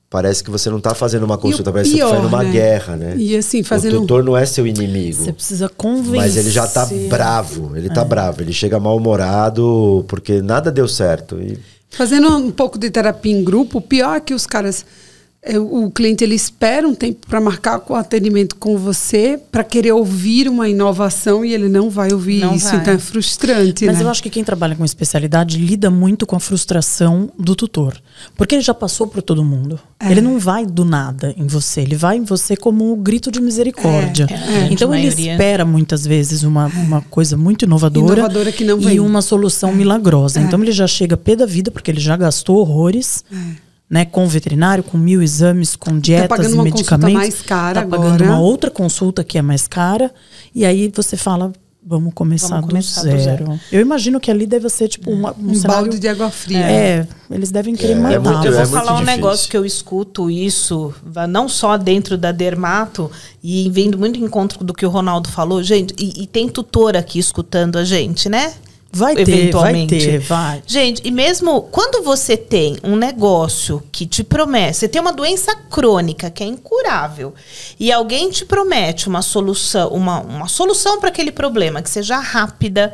Parece 0.10 0.42
que 0.42 0.50
você 0.50 0.70
não 0.70 0.78
está 0.78 0.96
fazendo 0.96 1.24
uma 1.24 1.38
consulta, 1.38 1.70
parece 1.72 1.92
que 1.92 1.98
você 1.98 2.04
está 2.04 2.16
fazendo 2.16 2.30
uma 2.30 2.44
né? 2.44 2.52
guerra, 2.52 2.96
né? 2.96 3.16
E 3.18 3.36
assim, 3.36 3.62
fazendo... 3.62 3.98
O 3.98 4.02
tutor 4.02 4.24
não 4.24 4.38
é 4.38 4.46
seu 4.46 4.66
inimigo. 4.66 5.26
Você 5.26 5.34
precisa 5.34 5.68
convencer. 5.68 6.16
Mas 6.16 6.38
ele 6.38 6.50
já 6.50 6.64
está 6.64 6.88
bravo, 7.10 7.76
ele 7.76 7.88
está 7.88 8.02
é. 8.02 8.06
bravo, 8.06 8.42
ele 8.42 8.54
chega 8.54 8.80
mal-humorado 8.80 10.06
porque 10.08 10.42
nada 10.42 10.72
deu 10.72 10.88
certo. 10.88 11.38
E... 11.42 11.60
Fazendo 11.90 12.30
um 12.38 12.52
pouco 12.52 12.80
de 12.80 12.90
terapia 12.90 13.34
em 13.34 13.44
grupo, 13.44 13.80
o 13.80 13.82
pior 13.82 14.16
é 14.16 14.20
que 14.22 14.34
os 14.34 14.46
caras 14.46 14.86
o 15.56 15.90
cliente 15.92 16.24
ele 16.24 16.36
espera 16.36 16.88
um 16.88 16.96
tempo 16.96 17.26
para 17.28 17.40
marcar 17.40 17.82
o 17.88 17.96
atendimento 17.96 18.56
com 18.56 18.78
você 18.78 19.40
para 19.52 19.64
querer 19.64 19.92
ouvir 19.92 20.50
uma 20.50 20.68
inovação 20.68 21.46
e 21.46 21.54
ele 21.54 21.70
não 21.70 21.90
vai 21.90 22.12
ouvir 22.12 22.42
não 22.42 22.56
isso, 22.56 22.68
vai. 22.68 22.78
então 22.78 22.94
é 22.94 22.98
frustrante. 22.98 23.86
Mas 23.86 23.98
né? 23.98 24.04
eu 24.04 24.10
acho 24.10 24.22
que 24.22 24.30
quem 24.30 24.44
trabalha 24.44 24.76
com 24.76 24.84
especialidade 24.84 25.58
lida 25.58 25.90
muito 25.90 26.26
com 26.26 26.36
a 26.36 26.40
frustração 26.40 27.30
do 27.38 27.56
tutor, 27.56 27.96
porque 28.36 28.56
ele 28.56 28.62
já 28.62 28.74
passou 28.74 29.08
por 29.08 29.22
todo 29.22 29.44
mundo. 29.44 29.80
É. 30.00 30.12
Ele 30.12 30.22
não 30.22 30.38
vai 30.38 30.66
do 30.66 30.86
nada 30.86 31.34
em 31.38 31.48
você, 31.48 31.82
ele 31.82 31.96
vai 31.96 32.18
em 32.18 32.24
você 32.24 32.56
como 32.56 32.94
um 32.94 33.02
grito 33.02 33.32
de 33.32 33.40
misericórdia. 33.40 34.28
É. 34.30 34.66
é. 34.66 34.68
Então 34.72 34.94
ele 34.94 35.08
espera 35.08 35.66
muitas 35.66 36.06
vezes 36.06 36.44
uma, 36.44 36.68
uma 36.68 37.02
coisa 37.02 37.38
muito 37.38 37.66
inovadora, 37.66 38.20
inovadora 38.20 38.52
que 38.52 38.64
não 38.64 38.80
e 38.82 39.00
uma 39.00 39.22
solução 39.22 39.74
milagrosa. 39.74 40.40
Então 40.40 40.62
ele 40.62 40.72
já 40.72 40.88
chega 40.88 41.16
pé 41.16 41.36
da 41.36 41.46
vida 41.46 41.72
porque 41.72 41.90
ele 41.90 42.00
já 42.00 42.16
gastou 42.18 42.58
horrores 42.58 43.24
né, 43.90 44.04
com 44.06 44.26
o 44.26 44.28
veterinário, 44.28 44.84
com 44.84 44.98
mil 44.98 45.22
exames, 45.22 45.76
com 45.76 45.92
tá 45.92 46.00
dietas 46.00 46.28
tá 46.30 46.36
pagando 46.36 46.52
e 46.52 46.56
uma 46.56 46.64
medicamentos. 46.64 47.14
mais 47.14 47.42
cara 47.42 47.74
tá 47.76 47.82
agora. 47.96 48.02
pagando 48.12 48.24
uma 48.26 48.40
outra 48.40 48.70
consulta 48.70 49.24
que 49.24 49.38
é 49.38 49.42
mais 49.42 49.68
cara. 49.68 50.14
E 50.54 50.66
aí 50.66 50.92
você 50.94 51.16
fala, 51.16 51.52
Vamos 51.90 52.14
começar, 52.14 52.50
Vamos 52.50 52.66
do, 52.66 52.68
começar 52.72 53.00
do 53.02 53.08
zero. 53.12 53.22
zero. 53.46 53.60
Eu 53.72 53.80
imagino 53.80 54.20
que 54.20 54.30
ali 54.30 54.46
deve 54.46 54.68
ser 54.68 54.90
tipo 54.90 55.10
uma, 55.10 55.32
um, 55.32 55.52
Um 55.52 55.56
cenário- 55.56 55.84
balde 55.84 56.00
de 56.00 56.08
água 56.10 56.30
fria. 56.30 56.58
É, 56.70 57.08
eles 57.32 57.50
devem 57.50 57.76
querer 57.78 57.94
É, 57.94 57.96
é 57.96 58.00
matar. 58.00 58.20
muito- 58.20 58.46
Eu 58.46 58.52
vou 58.52 58.62
é 58.62 58.66
falar 58.66 58.92
um 58.92 58.96
difícil. 58.96 59.16
negócio 59.16 59.50
que 59.50 59.56
eu 59.56 59.66
escuto 59.66 60.30
isso, 60.30 60.94
não 61.30 61.48
só 61.48 61.78
dentro 61.78 62.18
da 62.18 62.34
Dermato, 62.34 63.10
e 63.42 63.70
vendo 63.72 63.98
muito 63.98 64.20
encontro 64.20 64.66
do 64.66 64.74
que 64.74 64.86
o 64.86 64.90
Ronaldo 64.90 65.30
falou, 65.30 65.64
gente, 65.64 65.94
e, 65.98 66.24
e 66.24 66.28
tem 66.28 66.50
tutor 66.50 66.98
aqui 66.98 67.20
escutando 67.20 67.78
a 67.78 67.86
gente, 67.86 68.28
né? 68.28 68.52
Vai 68.98 69.16
ter, 69.16 69.26
vai 69.26 69.34
Eventualmente. 69.40 69.98
ter, 69.98 70.20
vai. 70.20 70.64
Gente, 70.66 71.02
e 71.06 71.12
mesmo 71.12 71.62
quando 71.64 72.04
você 72.04 72.36
tem 72.36 72.78
um 72.84 72.96
negócio 72.96 73.84
que 73.92 74.06
te 74.06 74.24
promete, 74.24 74.78
você 74.78 74.88
tem 74.88 75.00
uma 75.00 75.14
doença 75.14 75.56
crônica 75.56 76.30
que 76.32 76.44
é 76.44 76.48
incurável, 76.48 77.34
e 77.80 77.92
alguém 77.92 78.30
te 78.30 78.44
promete 78.44 79.08
uma 79.08 79.22
solução, 79.22 79.90
uma, 79.90 80.22
uma 80.22 80.48
solução 80.48 81.00
para 81.00 81.10
aquele 81.10 81.32
problema 81.32 81.82
que 81.82 81.90
seja 81.90 82.18
rápida, 82.18 82.94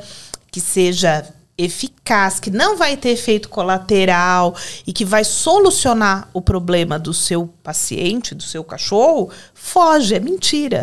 que 0.51 0.59
seja 0.59 1.25
eficaz, 1.55 2.39
que 2.39 2.49
não 2.49 2.75
vai 2.77 2.97
ter 2.97 3.09
efeito 3.09 3.47
colateral 3.47 4.55
e 4.87 4.91
que 4.91 5.05
vai 5.05 5.23
solucionar 5.23 6.27
o 6.33 6.41
problema 6.41 6.97
do 6.97 7.13
seu 7.13 7.47
paciente, 7.63 8.33
do 8.33 8.41
seu 8.43 8.63
cachorro, 8.63 9.29
foge, 9.53 10.15
é 10.15 10.19
mentira. 10.19 10.77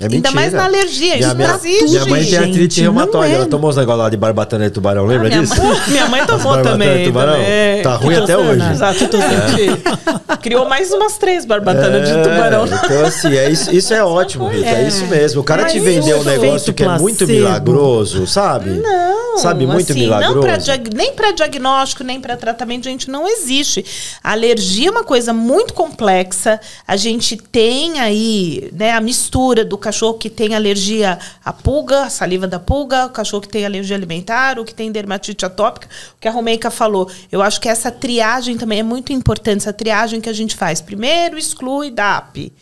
É 0.00 0.04
Ainda 0.04 0.08
mentira. 0.08 0.30
mais 0.32 0.52
na 0.52 0.64
alergia, 0.64 1.16
Minha 1.16 1.26
isso 1.28 1.36
mãe- 1.36 1.46
não 1.48 1.54
existe. 1.56 1.84
Minha 1.90 2.06
mãe 2.06 2.24
tem 2.24 2.38
artrite 2.38 2.82
não 2.82 2.92
reumatoide. 2.92 3.32
é. 3.32 3.34
Ela 3.36 3.46
tomou 3.46 3.68
os 3.70 3.76
negócios 3.76 4.02
lá 4.04 4.08
de 4.10 4.16
barbatana 4.16 4.64
de 4.64 4.70
tubarão, 4.70 5.06
lembra 5.06 5.26
Ah, 5.26 5.30
minha 5.30 5.42
disso? 5.42 5.60
mãe- 5.62 5.80
minha 5.88 6.08
mãe 6.08 6.24
tomou 6.26 6.62
também, 6.62 6.98
de 6.98 7.04
tubarão. 7.06 7.32
também. 7.34 7.82
Tá 7.82 7.94
ruim 7.96 8.14
até 8.16 8.36
hoje. 8.38 8.70
Exato, 8.70 9.08
tu 9.08 9.16
Criou 10.40 10.68
mais 10.68 10.92
umas 10.92 11.18
três 11.18 11.44
barbatanas 11.44 12.08
de 12.08 12.14
É, 12.14 12.22
tubarão. 12.22 12.64
Então, 12.66 13.04
assim, 13.06 13.36
é 13.36 13.50
isso, 13.50 13.74
isso 13.74 13.92
é 13.94 14.02
ótimo, 14.04 14.48
Rita. 14.48 14.68
É. 14.68 14.86
isso 14.88 15.06
mesmo. 15.06 15.40
O 15.40 15.44
cara 15.44 15.62
Mas 15.62 15.72
te 15.72 15.80
vendeu 15.80 16.16
um 16.16 16.20
isso, 16.20 16.28
negócio 16.30 16.72
que 16.74 16.82
é 16.84 16.98
muito 16.98 17.26
milagroso, 17.26 18.26
sabe? 18.26 18.70
Não, 18.70 19.38
Sabe, 19.38 19.66
muito 19.66 19.90
assim, 19.92 20.00
milagroso. 20.00 20.11
Não 20.20 20.40
pra 20.40 20.58
nem 20.94 21.12
para 21.12 21.32
diagnóstico, 21.32 22.04
nem 22.04 22.20
para 22.20 22.36
tratamento, 22.36 22.84
gente, 22.84 23.10
não 23.10 23.26
existe. 23.26 23.84
A 24.22 24.32
alergia 24.32 24.88
é 24.88 24.90
uma 24.90 25.04
coisa 25.04 25.32
muito 25.32 25.74
complexa. 25.74 26.60
A 26.86 26.96
gente 26.96 27.36
tem 27.36 28.00
aí 28.00 28.70
né, 28.72 28.92
a 28.92 29.00
mistura 29.00 29.64
do 29.64 29.78
cachorro 29.78 30.14
que 30.14 30.30
tem 30.30 30.54
alergia 30.54 31.18
à 31.44 31.52
pulga, 31.52 32.04
à 32.04 32.10
saliva 32.10 32.46
da 32.46 32.58
pulga, 32.58 33.06
o 33.06 33.10
cachorro 33.10 33.42
que 33.42 33.48
tem 33.48 33.64
alergia 33.64 33.96
alimentar, 33.96 34.58
o 34.58 34.64
que 34.64 34.74
tem 34.74 34.90
dermatite 34.90 35.44
atópica. 35.44 35.88
O 36.16 36.20
que 36.20 36.28
a 36.28 36.30
Romeica 36.30 36.70
falou. 36.70 37.10
Eu 37.30 37.42
acho 37.42 37.60
que 37.60 37.68
essa 37.68 37.90
triagem 37.90 38.56
também 38.56 38.80
é 38.80 38.82
muito 38.82 39.12
importante, 39.12 39.58
essa 39.58 39.72
triagem 39.72 40.20
que 40.20 40.28
a 40.28 40.32
gente 40.32 40.56
faz. 40.56 40.80
Primeiro 40.80 41.38
exclui 41.38 41.90
DAP. 41.90 42.52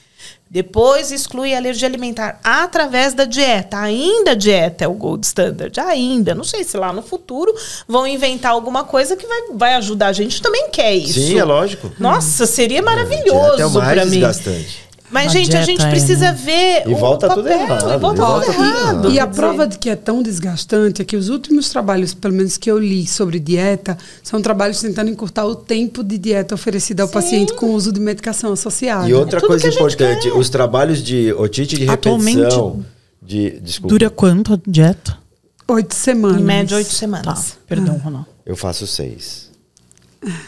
Depois 0.50 1.12
exclui 1.12 1.54
a 1.54 1.58
alergia 1.58 1.86
alimentar 1.86 2.40
através 2.42 3.14
da 3.14 3.24
dieta. 3.24 3.78
Ainda 3.78 4.32
a 4.32 4.34
dieta 4.34 4.84
é 4.84 4.88
o 4.88 4.94
gold 4.94 5.24
standard. 5.24 5.78
Ainda. 5.78 6.34
Não 6.34 6.42
sei 6.42 6.64
se 6.64 6.76
lá 6.76 6.92
no 6.92 7.02
futuro 7.02 7.54
vão 7.86 8.04
inventar 8.04 8.50
alguma 8.50 8.82
coisa 8.82 9.14
que 9.14 9.24
vai, 9.28 9.42
vai 9.54 9.74
ajudar. 9.74 10.08
A 10.08 10.12
gente 10.12 10.42
também 10.42 10.68
quer 10.70 10.92
isso. 10.92 11.20
Sim, 11.20 11.38
é 11.38 11.44
lógico. 11.44 11.92
Nossa, 12.00 12.46
seria 12.46 12.82
Dieta 12.82 12.90
é 12.90 12.96
maravilhoso 12.96 13.78
mais 13.78 13.92
para 13.92 14.04
mim. 14.06 14.10
desgastante. 14.10 14.89
Mas, 15.10 15.26
A 15.26 15.28
gente, 15.34 15.56
a 15.56 15.62
gente 15.62 15.82
é, 15.82 15.90
precisa 15.90 16.30
né? 16.30 16.32
ver 16.32 16.88
E 16.88 16.94
o 16.94 16.96
volta 16.96 17.26
papel, 17.26 17.42
tudo 17.42 17.52
errado, 17.52 17.90
E 17.92 17.96
volta 17.96 17.96
e 17.96 18.00
tudo 18.00 18.16
volta 18.16 18.52
tudo 18.52 18.64
errado. 18.64 19.10
E 19.10 19.18
a 19.18 19.26
prova 19.26 19.66
de 19.66 19.76
que 19.76 19.90
é 19.90 19.96
tão 19.96 20.22
desgastante 20.22 21.02
é 21.02 21.04
que 21.04 21.16
os 21.16 21.28
últimos 21.28 21.68
trabalhos, 21.68 22.14
pelo 22.14 22.32
menos 22.34 22.56
que 22.56 22.70
eu 22.70 22.78
li 22.78 23.04
sobre 23.06 23.40
dieta, 23.40 23.98
são 24.22 24.40
trabalhos 24.40 24.80
tentando 24.80 25.10
encurtar 25.10 25.44
o 25.46 25.56
tempo 25.56 26.04
de 26.04 26.16
dieta 26.16 26.54
oferecida 26.54 27.02
ao 27.02 27.08
paciente 27.08 27.52
com 27.54 27.66
o 27.66 27.72
uso 27.74 27.92
de 27.92 27.98
medicação 27.98 28.52
associada. 28.52 29.08
E 29.08 29.12
outra 29.12 29.40
tudo 29.40 29.48
coisa 29.48 29.66
importante, 29.68 30.28
os 30.28 30.48
trabalhos 30.48 31.02
de 31.02 31.32
otite 31.32 31.76
de 31.76 31.88
Atualmente, 31.90 32.36
repetição, 32.38 32.84
de, 33.20 33.58
desculpa, 33.60 33.88
Dura 33.88 34.10
quanto 34.10 34.54
a 34.54 34.60
dieta? 34.64 35.18
Oito 35.66 35.94
semanas. 35.94 36.40
Em 36.40 36.44
média, 36.44 36.76
oito 36.76 36.88
Tá, 36.88 36.94
semanas. 36.94 37.58
perdão, 37.66 37.96
Ronaldo. 37.98 38.28
eu 38.46 38.54
faço 38.56 38.86
seis. 38.86 39.50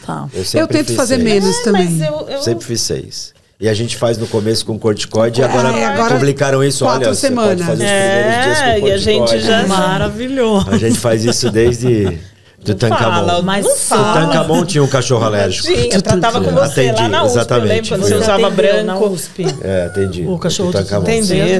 Tá. 0.05 0.27
Eu, 0.33 0.45
sempre 0.45 0.59
Eu 0.61 0.67
tento 0.67 0.95
fazer 0.95 1.15
seis. 1.15 1.23
menos 1.25 1.55
É, 1.57 1.63
também. 1.63 1.89
mas 1.89 2.07
eu, 2.07 2.29
eu- 2.29 2.41
Sempre 2.41 2.65
fiz 2.65 2.81
seis. 2.81 3.33
E 3.63 3.69
a 3.69 3.73
gente 3.73 3.95
faz 3.95 4.17
no 4.17 4.27
começo 4.27 4.65
com 4.65 4.77
corticoide 4.77 5.39
e 5.39 5.43
agora, 5.45 5.69
É, 5.69 5.85
agora 5.85 6.15
publicaram 6.15 6.61
isso. 6.61 6.83
quatro 6.83 7.07
Olha, 7.07 7.15
você 7.15 7.31
pode 7.31 7.61
semanas. 7.61 7.65
fazer 7.65 7.83
os 7.85 7.89
É, 7.89 8.21
primeiros 8.21 8.43
dias 8.43 8.59
com 8.81 8.87
e 8.87 8.91
a 8.91 8.97
gente 8.97 9.17
corticoide. 9.19 9.47
já- 9.47 9.67
Maravilhoso. 9.67 10.69
A 10.69 10.77
gente 10.77 10.99
faz 10.99 11.23
isso 11.23 11.49
desde 11.49 12.19
do 12.61 12.71
Não 12.73 12.77
fala, 12.89 13.21
Tancamon. 13.25 13.41
Mas 13.43 13.65
não 13.65 13.75
fala. 13.75 14.13
Tancamon 14.27 14.65
tinha 14.65 14.83
um 14.83 14.87
cachorro 14.87 15.23
alérgico. 15.25 15.67
Tinha, 15.67 16.01
tratava 16.01 16.41
com 16.41 16.51
você 16.51 16.87
lá 16.87 16.91
Atendi, 16.91 17.07
na 17.09 17.23
USP, 17.23 17.35
eu 17.35 17.41
exatamente. 17.41 17.67
lembro 17.69 17.87
quando 17.89 18.01
Foi. 18.01 18.09
você 18.09 18.15
usava 18.15 18.47
atendeu 18.47 18.83
na 18.83 18.93
branco. 18.95 19.13
USP. 19.13 19.45
É, 19.61 19.85
atendi. 19.85 20.25
O 20.27 20.37
cachorro 20.37 20.71
do 20.71 20.77
do 20.77 20.83
Tancamon. 20.83 21.03
Entendi, 21.03 21.33
É, 21.39 21.55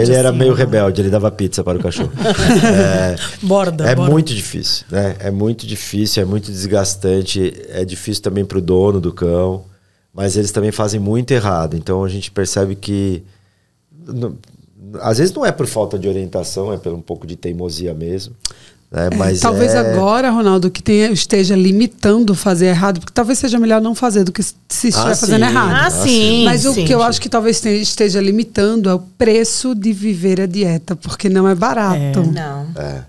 ele 0.00 0.14
era 0.14 0.28
assim, 0.30 0.38
meio 0.38 0.54
rebelde, 0.54 1.00
ele 1.02 1.10
dava 1.10 1.30
pizza 1.30 1.62
para 1.62 1.76
o 1.78 1.82
cachorro. 1.82 2.10
É, 2.64 3.16
Borda, 3.42 3.84
é 3.86 3.94
borda. 3.94 4.10
muito 4.10 4.34
difícil, 4.34 4.86
né? 4.90 5.14
É 5.18 5.30
muito 5.30 5.66
difícil, 5.66 6.22
é 6.22 6.26
muito 6.26 6.50
desgastante, 6.50 7.52
é 7.70 7.84
difícil 7.84 8.22
também 8.22 8.44
para 8.46 8.56
o 8.58 8.60
dono 8.62 9.00
do 9.00 9.12
cão, 9.12 9.64
mas 10.14 10.36
eles 10.36 10.50
também 10.52 10.70
fazem 10.72 11.00
muito 11.00 11.30
errado. 11.32 11.76
Então 11.76 12.04
a 12.04 12.08
gente 12.08 12.30
percebe 12.30 12.74
que 12.74 13.22
às 15.00 15.18
vezes 15.18 15.32
não 15.34 15.44
é 15.46 15.52
por 15.52 15.66
falta 15.66 15.98
de 15.98 16.08
orientação, 16.08 16.72
é 16.72 16.76
por 16.76 16.92
um 16.92 17.00
pouco 17.00 17.26
de 17.26 17.36
teimosia 17.36 17.94
mesmo. 17.94 18.34
Né? 18.90 19.08
Mas 19.16 19.40
talvez 19.40 19.72
é- 19.74 19.78
agora, 19.78 20.28
Ronaldo, 20.30 20.70
que 20.70 20.82
tenha, 20.82 21.10
esteja 21.10 21.56
limitando 21.56 22.34
fazer 22.34 22.66
errado, 22.66 23.00
porque 23.00 23.12
talvez 23.12 23.38
seja 23.38 23.58
melhor 23.58 23.80
não 23.80 23.94
fazer 23.94 24.22
do 24.22 24.30
que 24.32 24.42
se 24.42 24.54
estiver 24.68 25.12
Ah, 25.12 25.16
fazendo 25.16 25.44
sim. 25.46 25.50
errado. 25.50 25.86
Ah, 25.86 25.90
sim. 25.90 26.44
Mas 26.44 26.66
o 26.66 26.74
sim. 26.74 26.84
que 26.84 26.92
eu 26.92 27.02
acho 27.02 27.18
que 27.18 27.28
talvez 27.30 27.58
te- 27.60 27.70
esteja 27.80 28.20
limitando 28.20 28.90
é 28.90 28.94
o 28.94 28.98
preço 28.98 29.74
de 29.74 29.94
viver 29.94 30.42
a 30.42 30.46
dieta, 30.46 30.94
porque 30.94 31.30
não 31.30 31.48
é 31.48 31.54
barato. 31.54 32.20
Não. 32.30 32.66
É. 32.76 33.02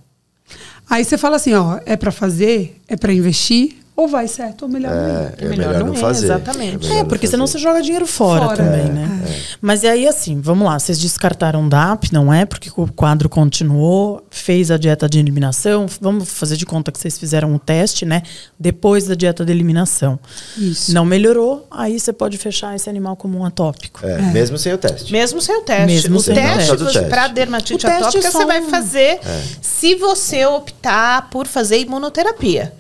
Aí 0.89 1.03
você 1.03 1.17
fala 1.17 1.35
assim, 1.35 1.53
ó, 1.53 1.80
é 1.85 1.97
para 1.97 2.11
fazer, 2.11 2.80
é 2.88 2.95
para 2.95 3.11
investir, 3.11 3.75
ou 3.95 4.07
vai 4.07 4.28
certo, 4.28 4.64
ou 4.64 4.70
melhor 4.70 4.91
não 4.91 5.03
ir. 5.10 5.34
É, 5.38 5.45
é 5.45 5.48
melhor, 5.49 5.80
não 5.80 5.94
ir, 5.94 5.98
fazer. 5.98 6.26
exatamente. 6.26 6.78
melhor 6.78 6.95
É, 6.95 6.99
não 7.02 7.07
porque 7.07 7.28
senão 7.28 7.45
você 7.45 7.60
joga 7.60 7.82
dinheiro 7.82 8.07
fora, 8.07 8.45
Fora. 8.45 8.57
também, 8.57 8.82
É, 8.88 8.90
né? 8.90 9.10
Mas 9.61 9.84
e 9.84 9.88
aí, 9.88 10.07
assim, 10.07 10.41
vamos 10.41 10.65
lá. 10.68 10.80
Vocês 10.80 10.98
descartaram 10.98 11.65
o 11.65 11.70
DAP, 11.70 12.11
não 12.11 12.34
é? 12.34 12.44
Porque 12.45 12.72
o 12.76 12.91
quadro 12.91 13.30
continuou, 13.30 14.26
fez 14.32 14.72
a 14.72 14.78
dieta 14.78 15.07
de 15.07 15.20
eliminação. 15.20 15.86
Vamos 16.02 16.28
fazer 16.30 16.57
de 16.57 16.65
conta 16.65 16.91
que 16.91 16.99
vocês 16.99 17.18
fizeram 17.18 17.53
o 17.53 17.60
teste, 17.60 18.03
né? 18.06 18.24
Depois 18.60 19.06
da 19.06 19.14
dieta 19.15 19.45
de 19.45 19.52
eliminação. 19.52 20.20
Isso. 20.57 20.94
Não 20.94 21.06
melhorou, 21.06 21.68
aí 21.70 21.99
você 21.99 22.11
pode 22.11 22.38
fechar 22.38 22.76
esse 22.76 22.90
animal 22.90 23.15
como 23.15 23.38
um 23.38 23.45
atópico. 23.45 24.06
É, 24.06 24.22
mesmo 24.32 24.57
sem 24.57 24.74
o 24.74 24.78
teste. 24.78 25.11
Mesmo 25.11 25.40
sem 25.40 25.56
o 25.56 25.61
teste. 25.61 25.86
Mesmo 25.86 26.18
o 26.18 26.22
sem 26.22 26.34
o 26.34 26.36
teste, 26.36 26.78
teste. 26.78 27.03
pra 27.10 27.28
dermatite 27.28 27.74
O 27.76 27.78
teste 27.90 28.02
atópica, 28.02 28.28
é 28.28 28.32
só 28.32 28.40
você 28.40 28.45
vai 28.45 28.61
fazer 28.64 29.20
se 29.61 29.95
você 29.95 30.45
optar 30.45 31.30
por 31.30 31.45
fazer 31.48 31.78
imunoterapia. 31.80 32.74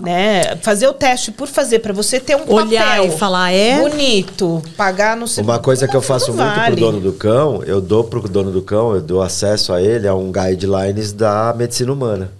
Né? 0.00 0.56
Fazer 0.56 0.86
o 0.88 0.94
teste 0.94 1.30
por 1.30 1.46
fazer, 1.46 1.80
para 1.80 1.92
você 1.92 2.18
ter 2.18 2.34
um 2.34 2.50
Olhar 2.50 2.96
papel 2.96 3.04
e 3.04 3.10
falar, 3.18 3.52
é? 3.52 3.78
bonito, 3.78 4.62
pagar 4.76 5.16
no 5.16 5.28
seu 5.28 5.44
Uma 5.44 5.58
coisa 5.58 5.86
que 5.86 5.94
eu 5.94 6.00
faço 6.00 6.32
muito 6.32 6.38
vale. 6.38 6.76
pro 6.76 6.86
dono 6.86 7.00
do 7.00 7.12
cão, 7.12 7.62
eu 7.64 7.80
dou 7.80 8.04
pro 8.04 8.26
dono 8.26 8.50
do 8.50 8.62
cão, 8.62 8.94
eu 8.94 9.02
dou 9.02 9.20
acesso 9.20 9.72
a 9.72 9.82
ele 9.82 10.08
a 10.08 10.14
um 10.14 10.32
guidelines 10.32 11.12
da 11.12 11.54
medicina 11.54 11.92
humana. 11.92 12.32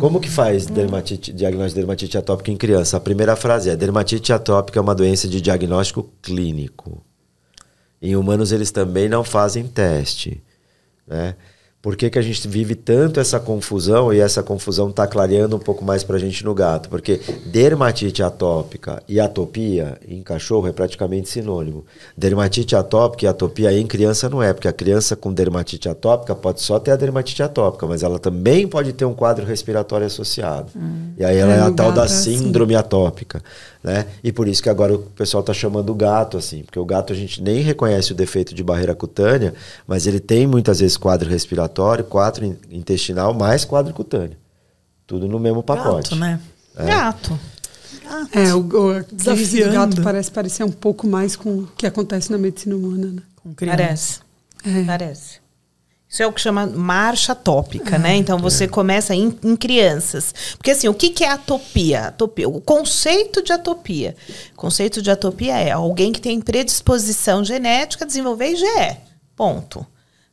Como 0.00 0.18
que 0.18 0.28
faz 0.28 0.66
dermatite, 0.66 1.32
diagnóstico 1.32 1.74
de 1.74 1.80
dermatite 1.80 2.18
atópica 2.18 2.50
em 2.50 2.56
criança? 2.56 2.96
A 2.96 3.00
primeira 3.00 3.36
frase 3.36 3.70
é: 3.70 3.76
dermatite 3.76 4.32
atópica 4.32 4.80
é 4.80 4.82
uma 4.82 4.96
doença 4.96 5.28
de 5.28 5.40
diagnóstico 5.40 6.10
clínico. 6.20 7.00
Em 8.02 8.16
humanos 8.16 8.50
eles 8.50 8.72
também 8.72 9.08
não 9.08 9.22
fazem 9.22 9.68
teste, 9.68 10.42
né? 11.06 11.36
Por 11.82 11.96
que, 11.96 12.10
que 12.10 12.18
a 12.18 12.22
gente 12.22 12.46
vive 12.46 12.74
tanto 12.74 13.20
essa 13.20 13.40
confusão 13.40 14.12
e 14.12 14.20
essa 14.20 14.42
confusão 14.42 14.90
está 14.90 15.06
clareando 15.06 15.56
um 15.56 15.58
pouco 15.58 15.82
mais 15.82 16.04
para 16.04 16.16
a 16.16 16.18
gente 16.18 16.44
no 16.44 16.52
gato? 16.52 16.90
Porque 16.90 17.18
dermatite 17.46 18.22
atópica 18.22 19.02
e 19.08 19.18
atopia 19.18 19.98
em 20.06 20.22
cachorro 20.22 20.68
é 20.68 20.72
praticamente 20.72 21.30
sinônimo. 21.30 21.86
Dermatite 22.14 22.76
atópica 22.76 23.24
e 23.24 23.28
atopia 23.28 23.72
em 23.72 23.86
criança 23.86 24.28
não 24.28 24.42
é, 24.42 24.52
porque 24.52 24.68
a 24.68 24.74
criança 24.74 25.16
com 25.16 25.32
dermatite 25.32 25.88
atópica 25.88 26.34
pode 26.34 26.60
só 26.60 26.78
ter 26.78 26.90
a 26.90 26.96
dermatite 26.96 27.42
atópica, 27.42 27.86
mas 27.86 28.02
ela 28.02 28.18
também 28.18 28.68
pode 28.68 28.92
ter 28.92 29.06
um 29.06 29.14
quadro 29.14 29.46
respiratório 29.46 30.06
associado. 30.06 30.70
E 31.16 31.24
aí 31.24 31.38
ela 31.38 31.54
É, 31.54 31.56
é, 31.56 31.60
a 31.60 31.70
tal 31.70 31.92
da 31.92 32.02
é 32.02 32.04
assim. 32.04 32.36
síndrome 32.36 32.74
atópica, 32.76 33.42
né? 33.82 34.04
E 34.22 34.30
por 34.30 34.46
isso 34.48 34.62
que 34.62 34.68
agora 34.68 34.94
o 34.94 34.98
pessoal 34.98 35.40
está 35.40 35.54
chamando 35.54 35.88
o 35.88 35.94
gato 35.94 36.36
assim, 36.36 36.62
porque 36.62 36.78
o 36.78 36.84
gato 36.84 37.14
a 37.14 37.16
gente 37.16 37.42
nem 37.42 37.60
reconhece 37.62 38.12
o 38.12 38.14
defeito 38.14 38.54
de 38.54 38.62
barreira 38.62 38.94
cutânea, 38.94 39.54
mas 39.86 40.06
ele 40.06 40.20
tem 40.20 40.46
muitas 40.46 40.80
vezes 40.80 40.98
quadro 40.98 41.26
respiratório, 41.26 41.69
quadro 42.08 42.44
in- 42.44 42.58
intestinal, 42.70 43.32
mais 43.34 43.64
quadro 43.64 43.92
cutâneo. 43.94 44.36
Tudo 45.06 45.26
no 45.26 45.38
mesmo 45.38 45.62
pacote. 45.62 46.10
Gato, 46.10 46.16
né? 46.16 46.40
Gato. 46.76 47.38
É, 48.32 48.54
o, 48.54 48.60
o 48.60 49.04
crise 49.04 49.64
do 49.64 49.72
gato 49.72 50.02
parece 50.02 50.30
parecer 50.30 50.64
um 50.64 50.70
pouco 50.70 51.06
mais 51.06 51.36
com 51.36 51.60
o 51.60 51.66
que 51.76 51.86
acontece 51.86 52.30
na 52.30 52.38
medicina 52.38 52.76
humana, 52.76 53.06
né? 53.08 53.22
Com 53.36 53.54
criança. 53.54 53.76
Parece. 53.76 54.20
É. 54.64 54.84
Parece. 54.84 55.40
Isso 56.08 56.24
é 56.24 56.26
o 56.26 56.32
que 56.32 56.40
chama 56.40 56.66
marcha 56.66 57.36
tópica, 57.36 57.96
né? 57.96 58.16
Então 58.16 58.36
você 58.36 58.66
começa 58.66 59.14
em, 59.14 59.32
em 59.44 59.54
crianças. 59.54 60.34
Porque 60.56 60.72
assim, 60.72 60.88
o 60.88 60.94
que, 60.94 61.10
que 61.10 61.22
é 61.22 61.30
atopia? 61.30 62.08
atopia? 62.08 62.48
O 62.48 62.60
conceito 62.60 63.42
de 63.44 63.52
atopia. 63.52 64.16
O 64.52 64.56
conceito 64.56 65.00
de 65.00 65.08
atopia 65.08 65.56
é 65.56 65.70
alguém 65.70 66.10
que 66.10 66.20
tem 66.20 66.40
predisposição 66.40 67.44
genética 67.44 68.04
a 68.04 68.06
desenvolver 68.08 68.48
IgE. 68.48 68.96
Ponto. 69.36 69.86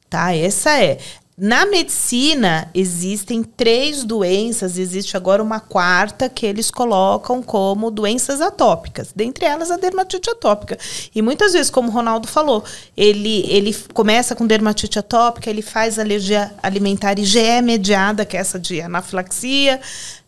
Tá? 0.10 0.36
Essa 0.36 0.82
é. 0.82 0.98
Na 1.40 1.68
medicina 1.68 2.68
existem 2.74 3.44
três 3.44 4.04
doenças, 4.04 4.76
existe 4.76 5.16
agora 5.16 5.44
uma 5.44 5.60
quarta 5.60 6.28
que 6.28 6.44
eles 6.44 6.72
colocam 6.72 7.44
como 7.44 7.92
doenças 7.92 8.42
atópicas, 8.42 9.10
dentre 9.16 9.46
elas 9.46 9.70
a 9.70 9.78
dermatite 9.78 10.32
atópica. 10.32 10.80
E 11.14 11.22
muitas 11.22 11.54
vezes, 11.54 11.70
como 11.70 11.90
o 11.90 11.92
Ronaldo 11.92 12.28
falou, 12.28 12.64
ele, 12.96 13.46
ele 13.48 13.72
começa 13.94 14.36
com 14.36 14.48
dermatite 14.48 14.98
atópica, 14.98 15.48
ele 15.48 15.62
faz 15.62 16.00
alergia 16.00 16.52
alimentar 16.64 17.20
IgE 17.20 17.62
mediada, 17.62 18.26
que 18.26 18.36
é 18.36 18.40
essa 18.40 18.58
de 18.58 18.82
anafilaxia, 18.82 19.80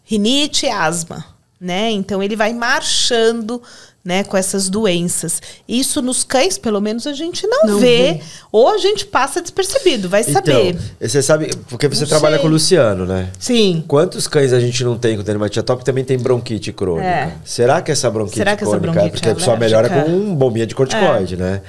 rinite 0.03 0.67
e 0.67 0.69
asma. 0.69 1.25
Né? 1.59 1.89
Então 1.89 2.21
ele 2.21 2.35
vai 2.35 2.53
marchando 2.53 3.61
né, 4.03 4.23
com 4.23 4.37
essas 4.37 4.69
doenças. 4.69 5.41
Isso 5.67 6.01
nos 6.01 6.23
cães, 6.23 6.57
pelo 6.57 6.79
menos, 6.79 7.05
a 7.05 7.13
gente 7.13 7.45
não, 7.45 7.65
não 7.65 7.79
vê, 7.79 8.13
vê, 8.13 8.21
Ou 8.51 8.69
a 8.69 8.77
gente 8.77 9.05
passa 9.05 9.41
despercebido, 9.41 10.09
vai 10.09 10.21
então, 10.21 10.33
saber. 10.33 10.77
Você 10.99 11.21
sabe, 11.21 11.51
porque 11.67 11.87
você 11.87 12.01
não 12.01 12.07
trabalha 12.07 12.35
sei. 12.35 12.41
com 12.41 12.47
o 12.47 12.51
Luciano, 12.51 13.05
né? 13.05 13.29
Sim. 13.37 13.83
Quantos 13.87 14.27
cães 14.27 14.53
a 14.53 14.59
gente 14.59 14.83
não 14.83 14.97
tem 14.97 15.17
com 15.17 15.23
dermatite 15.23 15.59
atópica 15.59 15.85
também 15.85 16.03
tem 16.03 16.17
bronquite 16.17 16.71
crônica? 16.71 17.07
É. 17.07 17.33
Será 17.43 17.81
que 17.81 17.91
essa 17.91 18.09
bronquite 18.09 18.37
Será 18.37 18.55
que 18.55 18.63
crônica 18.63 18.87
essa 18.87 18.93
bronquite 18.93 19.11
porque 19.13 19.29
a 19.29 19.35
pessoa 19.35 19.57
melhora 19.57 19.89
com 19.89 20.09
um 20.09 20.35
bombinha 20.35 20.65
de 20.65 20.75
corticoide, 20.75 21.35
é. 21.35 21.37
né? 21.37 21.61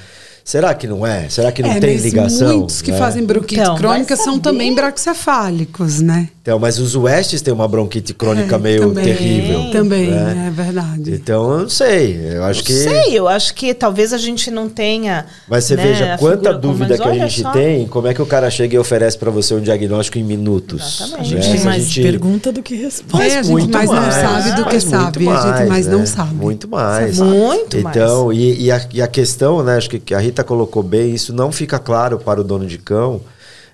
Será 0.50 0.74
que 0.74 0.88
não 0.88 1.06
é? 1.06 1.28
Será 1.28 1.52
que 1.52 1.62
não 1.62 1.70
é, 1.70 1.78
tem 1.78 1.96
ligação? 1.96 2.58
Muitos 2.58 2.82
que 2.82 2.90
né? 2.90 2.98
fazem 2.98 3.24
bronquite 3.24 3.60
então, 3.60 3.76
crônica 3.76 4.16
são 4.16 4.36
também 4.36 4.74
braxcefálicos, 4.74 6.00
né? 6.00 6.28
Então, 6.42 6.58
mas 6.58 6.80
os 6.80 6.96
Westes 6.96 7.40
têm 7.40 7.54
uma 7.54 7.68
bronquite 7.68 8.12
crônica 8.12 8.56
é, 8.56 8.58
meio 8.58 8.88
também, 8.88 9.04
terrível. 9.04 9.70
Também, 9.70 10.10
né? 10.10 10.46
é 10.48 10.50
verdade. 10.50 11.12
Então, 11.12 11.52
eu 11.52 11.58
não 11.60 11.68
sei. 11.68 12.18
Eu 12.34 12.42
acho 12.42 12.60
não 12.60 12.66
que. 12.66 12.72
sei, 12.72 13.16
eu 13.16 13.28
acho 13.28 13.54
que 13.54 13.72
talvez 13.72 14.12
a 14.12 14.18
gente 14.18 14.50
não 14.50 14.68
tenha. 14.68 15.26
Mas 15.46 15.64
você 15.64 15.76
né, 15.76 15.84
veja 15.84 16.16
quanta 16.18 16.52
dúvida 16.52 16.98
que 16.98 17.08
a 17.08 17.14
gente 17.14 17.42
só. 17.42 17.52
tem, 17.52 17.86
como 17.86 18.08
é 18.08 18.14
que 18.14 18.20
o 18.20 18.26
cara 18.26 18.50
chega 18.50 18.74
e 18.74 18.78
oferece 18.78 19.16
para 19.16 19.30
você 19.30 19.54
um 19.54 19.60
diagnóstico 19.60 20.18
em 20.18 20.24
minutos. 20.24 21.02
Exatamente. 21.02 21.34
Né? 21.34 21.40
A 21.40 21.42
gente 21.42 21.56
tem 21.56 21.64
mais 21.64 21.84
gente... 21.84 22.02
pergunta 22.02 22.50
do 22.50 22.62
que 22.62 22.74
resposta. 22.74 23.24
É, 23.24 23.38
a 23.38 23.42
gente 23.42 23.52
muito 23.52 23.72
mais, 23.72 23.88
mais 23.88 24.04
não 24.04 24.10
sabe 24.10 24.56
do 24.56 24.64
que 24.64 24.80
sabe. 24.80 25.24
Mais, 25.24 25.44
a 25.44 25.58
gente 25.58 25.68
mais 25.68 25.86
né? 25.86 25.92
não 25.92 26.06
sabe. 26.06 26.34
Muito 26.34 26.68
mais. 26.68 27.18
Muito 27.20 27.82
mais. 27.82 27.96
Então, 27.96 28.32
e, 28.32 28.64
e, 28.64 28.72
a, 28.72 28.80
e 28.94 29.00
a 29.00 29.06
questão, 29.06 29.62
né? 29.62 29.76
Acho 29.76 29.90
que 29.90 30.14
a 30.14 30.18
Rita 30.18 30.39
colocou 30.44 30.82
bem, 30.82 31.14
isso 31.14 31.32
não 31.32 31.50
fica 31.52 31.78
claro 31.78 32.18
para 32.18 32.40
o 32.40 32.44
dono 32.44 32.66
de 32.66 32.78
cão. 32.78 33.20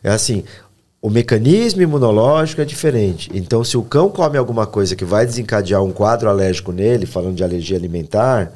É 0.02 0.10
assim, 0.10 0.44
o 1.00 1.10
mecanismo 1.10 1.82
imunológico 1.82 2.60
é 2.60 2.64
diferente. 2.64 3.30
Então, 3.32 3.62
se 3.62 3.76
o 3.76 3.82
cão 3.82 4.08
come 4.08 4.36
alguma 4.36 4.66
coisa 4.66 4.96
que 4.96 5.04
vai 5.04 5.24
desencadear 5.26 5.82
um 5.82 5.92
quadro 5.92 6.28
alérgico 6.28 6.72
nele, 6.72 7.06
falando 7.06 7.36
de 7.36 7.44
alergia 7.44 7.76
alimentar, 7.76 8.52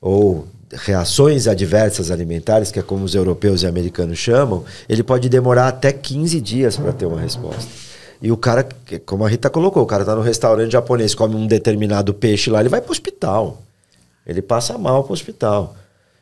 ou 0.00 0.46
reações 0.72 1.46
adversas 1.46 2.10
alimentares, 2.10 2.70
que 2.70 2.78
é 2.78 2.82
como 2.82 3.04
os 3.04 3.14
europeus 3.14 3.62
e 3.62 3.66
americanos 3.66 4.18
chamam, 4.18 4.64
ele 4.88 5.02
pode 5.02 5.28
demorar 5.28 5.68
até 5.68 5.92
15 5.92 6.40
dias 6.40 6.76
para 6.76 6.92
ter 6.92 7.06
uma 7.06 7.20
resposta. 7.20 7.70
E 8.20 8.32
o 8.32 8.36
cara, 8.36 8.66
como 9.06 9.24
a 9.24 9.28
Rita 9.28 9.48
colocou, 9.48 9.82
o 9.82 9.86
cara 9.86 10.02
está 10.02 10.14
no 10.14 10.22
restaurante 10.22 10.72
japonês, 10.72 11.14
come 11.14 11.36
um 11.36 11.46
determinado 11.46 12.12
peixe 12.12 12.50
lá, 12.50 12.60
ele 12.60 12.68
vai 12.68 12.80
para 12.80 12.88
o 12.88 12.92
hospital. 12.92 13.62
Ele 14.26 14.42
passa 14.42 14.76
mal 14.76 15.04
para 15.04 15.10
o 15.10 15.14
hospital. 15.14 15.76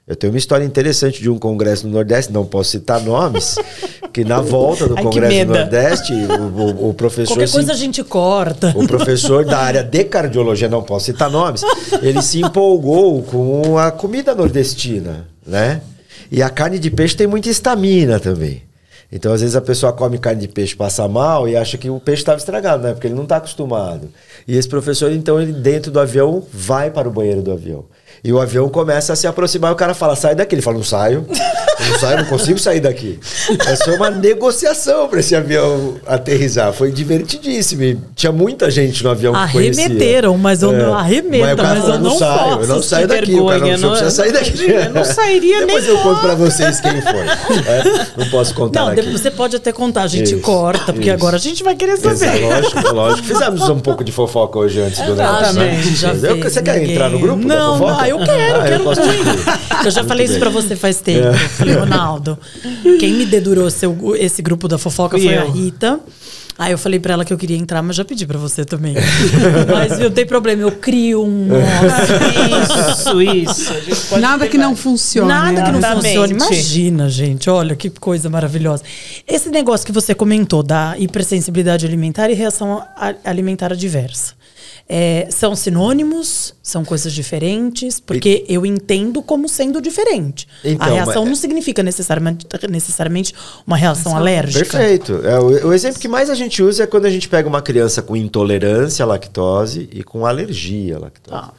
Eu 0.06 0.14
tenho 0.14 0.32
uma 0.32 0.38
história 0.38 0.64
interessante 0.64 1.20
de 1.20 1.28
um 1.28 1.36
congresso 1.36 1.84
no 1.84 1.92
Nordeste, 1.92 2.32
não 2.32 2.46
posso 2.46 2.70
citar 2.70 3.00
nomes, 3.00 3.56
que 4.14 4.24
na 4.24 4.40
volta 4.40 4.86
do 4.86 4.96
Ai, 4.96 5.02
congresso 5.02 5.46
do 5.46 5.52
Nordeste, 5.52 6.12
o, 6.12 6.42
o, 6.42 6.90
o 6.90 6.94
professor. 6.94 7.34
Qualquer 7.34 7.50
coisa 7.50 7.66
se, 7.66 7.72
a 7.72 7.74
gente 7.74 8.04
corta. 8.04 8.72
O 8.76 8.86
professor 8.86 9.44
da 9.44 9.58
área 9.58 9.82
de 9.82 10.04
cardiologia, 10.04 10.68
não 10.68 10.80
posso 10.80 11.06
citar 11.06 11.28
nomes, 11.28 11.62
ele 12.00 12.22
se 12.22 12.40
empolgou 12.40 13.20
com 13.24 13.78
a 13.78 13.90
comida 13.90 14.32
nordestina, 14.32 15.26
né? 15.44 15.82
E 16.30 16.40
a 16.40 16.50
carne 16.50 16.78
de 16.78 16.88
peixe 16.88 17.16
tem 17.16 17.26
muita 17.26 17.48
estamina 17.48 18.20
também. 18.20 18.62
Então, 19.10 19.32
às 19.32 19.40
vezes, 19.40 19.56
a 19.56 19.60
pessoa 19.60 19.92
come 19.92 20.18
carne 20.18 20.42
de 20.42 20.48
peixe, 20.48 20.76
passa 20.76 21.06
mal 21.08 21.48
e 21.48 21.56
acha 21.56 21.76
que 21.76 21.90
o 21.90 21.98
peixe 21.98 22.22
estava 22.22 22.38
estragado, 22.38 22.82
né? 22.84 22.92
Porque 22.92 23.08
ele 23.08 23.14
não 23.14 23.24
está 23.24 23.38
acostumado. 23.38 24.08
E 24.46 24.56
esse 24.56 24.68
professor, 24.68 25.10
então, 25.10 25.40
ele 25.40 25.52
dentro 25.52 25.90
do 25.90 25.98
avião, 25.98 26.44
vai 26.52 26.92
para 26.92 27.08
o 27.08 27.12
banheiro 27.12 27.42
do 27.42 27.50
avião. 27.50 27.84
E 28.26 28.32
o 28.32 28.40
avião 28.40 28.68
começa 28.68 29.12
a 29.12 29.16
se 29.16 29.24
aproximar 29.24 29.70
e 29.70 29.74
o 29.74 29.76
cara 29.76 29.94
fala, 29.94 30.16
sai 30.16 30.34
daqui. 30.34 30.56
Ele 30.56 30.62
fala, 30.62 30.78
não 30.78 30.82
saio. 30.82 31.24
não 31.28 31.98
saio, 32.00 32.18
não 32.18 32.24
consigo 32.24 32.58
sair 32.58 32.80
daqui. 32.80 33.20
Essa 33.64 33.84
foi 33.84 33.94
uma 33.94 34.10
negociação 34.10 35.06
para 35.06 35.20
esse 35.20 35.36
avião 35.36 35.94
aterrizar. 36.04 36.72
Foi 36.72 36.90
divertidíssimo. 36.90 37.84
E 37.84 37.96
tinha 38.16 38.32
muita 38.32 38.68
gente 38.68 39.04
no 39.04 39.10
avião 39.10 39.32
que 39.32 39.38
Arremeteram, 39.38 40.36
mas 40.36 40.64
eu 40.64 40.74
é. 40.74 40.76
não 40.76 40.92
arremeta, 40.92 41.62
mas, 41.62 41.78
mas 41.78 41.88
eu 41.88 41.98
não, 42.00 42.18
saio. 42.18 42.56
Posso, 42.56 42.62
eu 42.62 42.66
não 42.66 42.82
saio 42.82 43.06
daqui. 43.06 43.26
Vergonha, 43.26 43.44
o 43.44 43.60
cara 43.60 43.76
não, 43.76 43.78
não 43.78 43.90
precisa 43.90 44.10
sair 44.10 44.32
daqui. 44.32 44.70
Eu 44.72 44.90
não 44.92 45.04
sairia 45.04 45.60
Depois 45.60 45.86
nem 45.86 45.94
eu 45.94 46.02
conto 46.02 46.20
para 46.20 46.34
vocês 46.34 46.80
quem 46.80 47.00
foi. 47.00 47.26
É, 47.64 48.06
não 48.16 48.28
posso 48.28 48.54
contar 48.54 48.92
não. 48.92 49.12
Você 49.12 49.30
pode 49.30 49.54
até 49.54 49.70
contar, 49.70 50.02
a 50.02 50.08
gente 50.08 50.34
isso, 50.34 50.40
corta, 50.40 50.92
porque 50.92 51.06
isso. 51.06 51.14
agora 51.14 51.36
a 51.36 51.40
gente 51.40 51.62
vai 51.62 51.76
querer 51.76 51.96
saber. 51.96 52.12
Exato, 52.12 52.40
lógico, 52.40 52.92
lógico. 52.92 53.28
Fizemos 53.28 53.68
um 53.68 53.78
pouco 53.78 54.02
de 54.02 54.10
fofoca 54.10 54.58
hoje 54.58 54.80
antes 54.80 54.98
do 55.00 55.14
negócio. 55.14 55.54
Né? 55.54 55.80
Já 55.94 56.12
fez, 56.12 56.52
Você 56.52 56.60
quer 56.60 56.82
entrar 56.82 57.08
no 57.08 57.20
grupo 57.20 57.46
não? 57.46 57.78
Não, 57.78 58.06
eu 58.15 58.15
quero, 58.18 58.60
ah, 58.60 58.64
quero 58.64 59.86
eu 59.86 59.90
já 59.90 60.04
falei 60.04 60.26
isso 60.26 60.38
pra 60.38 60.50
você 60.50 60.76
faz 60.76 61.00
tempo. 61.00 61.28
É. 61.28 61.34
Falei, 61.34 61.74
Ronaldo, 61.74 62.38
quem 62.98 63.14
me 63.14 63.26
dedurou 63.26 63.70
seu, 63.70 64.14
esse 64.16 64.42
grupo 64.42 64.68
da 64.68 64.78
fofoca 64.78 65.18
foi 65.18 65.36
a 65.36 65.44
Rita. 65.44 66.00
Aí 66.58 66.72
eu 66.72 66.78
falei 66.78 66.98
pra 66.98 67.12
ela 67.12 67.24
que 67.24 67.32
eu 67.32 67.36
queria 67.36 67.56
entrar, 67.56 67.82
mas 67.82 67.96
já 67.96 68.04
pedi 68.04 68.26
pra 68.26 68.38
você 68.38 68.64
também. 68.64 68.94
mas 69.70 69.98
não 69.98 70.10
tem 70.10 70.24
problema, 70.24 70.62
eu 70.62 70.72
crio 70.72 71.22
um. 71.22 71.48
isso, 72.62 73.22
isso. 73.22 74.18
Nada 74.18 74.48
que 74.48 74.56
não 74.56 74.74
funcione. 74.74 75.28
Nada 75.28 75.62
que 75.62 75.72
não 75.72 75.82
funcione. 75.82 76.32
Imagina, 76.32 77.10
gente, 77.10 77.50
olha 77.50 77.76
que 77.76 77.90
coisa 77.90 78.30
maravilhosa. 78.30 78.82
Esse 79.28 79.50
negócio 79.50 79.84
que 79.84 79.92
você 79.92 80.14
comentou 80.14 80.62
da 80.62 80.96
hipersensibilidade 80.98 81.84
alimentar 81.84 82.30
e 82.30 82.34
reação 82.34 82.82
alimentar 83.22 83.72
adversa. 83.72 84.35
É, 84.88 85.26
são 85.30 85.56
sinônimos? 85.56 86.54
São 86.62 86.84
coisas 86.84 87.12
diferentes? 87.12 87.98
Porque 87.98 88.44
e... 88.48 88.54
eu 88.54 88.64
entendo 88.64 89.20
como 89.20 89.48
sendo 89.48 89.80
diferente. 89.80 90.46
Então, 90.64 90.86
a 90.86 90.90
reação 90.90 91.22
mas... 91.22 91.28
não 91.30 91.34
significa 91.34 91.82
necessariamente, 91.82 92.46
necessariamente 92.70 93.34
uma 93.66 93.76
reação 93.76 94.16
alérgica. 94.16 94.60
Perfeito. 94.60 95.20
É, 95.26 95.38
o, 95.38 95.68
o, 95.68 95.72
exemplo 95.72 96.00
que 96.00 96.06
mais 96.06 96.30
a 96.30 96.34
gente 96.34 96.62
usa 96.62 96.84
é 96.84 96.86
quando 96.86 97.06
a 97.06 97.10
gente 97.10 97.28
pega 97.28 97.48
uma 97.48 97.60
criança 97.60 98.00
com 98.00 98.16
intolerância 98.16 99.04
à 99.04 99.06
lactose 99.06 99.88
e 99.92 100.04
com 100.04 100.24
alergia 100.24 100.96
à 100.96 101.00
lactose. 101.00 101.36
Ah. 101.36 101.52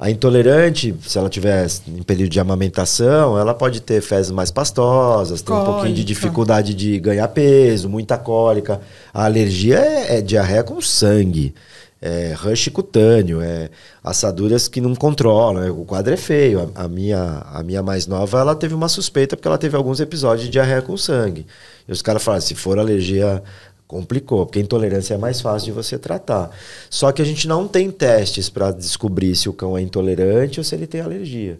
A 0.00 0.10
intolerante, 0.10 0.94
se 1.06 1.18
ela 1.18 1.28
tiver 1.28 1.66
em 1.86 2.02
período 2.02 2.30
de 2.30 2.40
amamentação, 2.40 3.38
ela 3.38 3.54
pode 3.54 3.80
ter 3.80 4.00
fezes 4.00 4.30
mais 4.30 4.50
pastosas, 4.50 5.42
tem 5.42 5.54
cólica. 5.54 5.70
um 5.70 5.74
pouquinho 5.74 5.94
de 5.94 6.04
dificuldade 6.04 6.74
de 6.74 6.98
ganhar 6.98 7.26
peso, 7.28 7.88
muita 7.88 8.16
cólica. 8.16 8.80
A 9.12 9.24
alergia 9.24 9.78
é, 9.78 10.18
é 10.18 10.20
diarreia 10.20 10.62
com 10.62 10.80
sangue 10.80 11.54
é, 12.00 12.32
rush 12.36 12.68
cutâneo, 12.68 13.40
é, 13.40 13.70
assaduras 14.02 14.68
que 14.68 14.80
não 14.80 14.94
controlam. 14.94 15.62
É, 15.62 15.70
o 15.70 15.84
quadro 15.84 16.14
é 16.14 16.16
feio. 16.16 16.72
A, 16.74 16.84
a, 16.84 16.88
minha, 16.88 17.42
a 17.52 17.62
minha 17.62 17.82
mais 17.82 18.06
nova, 18.06 18.40
ela 18.40 18.54
teve 18.54 18.74
uma 18.74 18.88
suspeita 18.88 19.36
porque 19.36 19.48
ela 19.48 19.58
teve 19.58 19.76
alguns 19.76 20.00
episódios 20.00 20.46
de 20.46 20.50
diarreia 20.50 20.82
com 20.82 20.96
sangue. 20.96 21.46
E 21.86 21.92
os 21.92 22.02
caras 22.02 22.22
falaram, 22.22 22.42
se 22.42 22.54
for 22.54 22.78
alergia, 22.78 23.42
complicou, 23.86 24.44
porque 24.46 24.60
intolerância 24.60 25.14
é 25.14 25.18
mais 25.18 25.40
fácil 25.40 25.66
de 25.66 25.72
você 25.72 25.98
tratar. 25.98 26.50
Só 26.90 27.10
que 27.10 27.22
a 27.22 27.24
gente 27.24 27.48
não 27.48 27.66
tem 27.66 27.90
testes 27.90 28.48
para 28.50 28.70
descobrir 28.70 29.34
se 29.34 29.48
o 29.48 29.52
cão 29.52 29.76
é 29.76 29.80
intolerante 29.80 30.60
ou 30.60 30.64
se 30.64 30.74
ele 30.74 30.86
tem 30.86 31.00
alergia. 31.00 31.58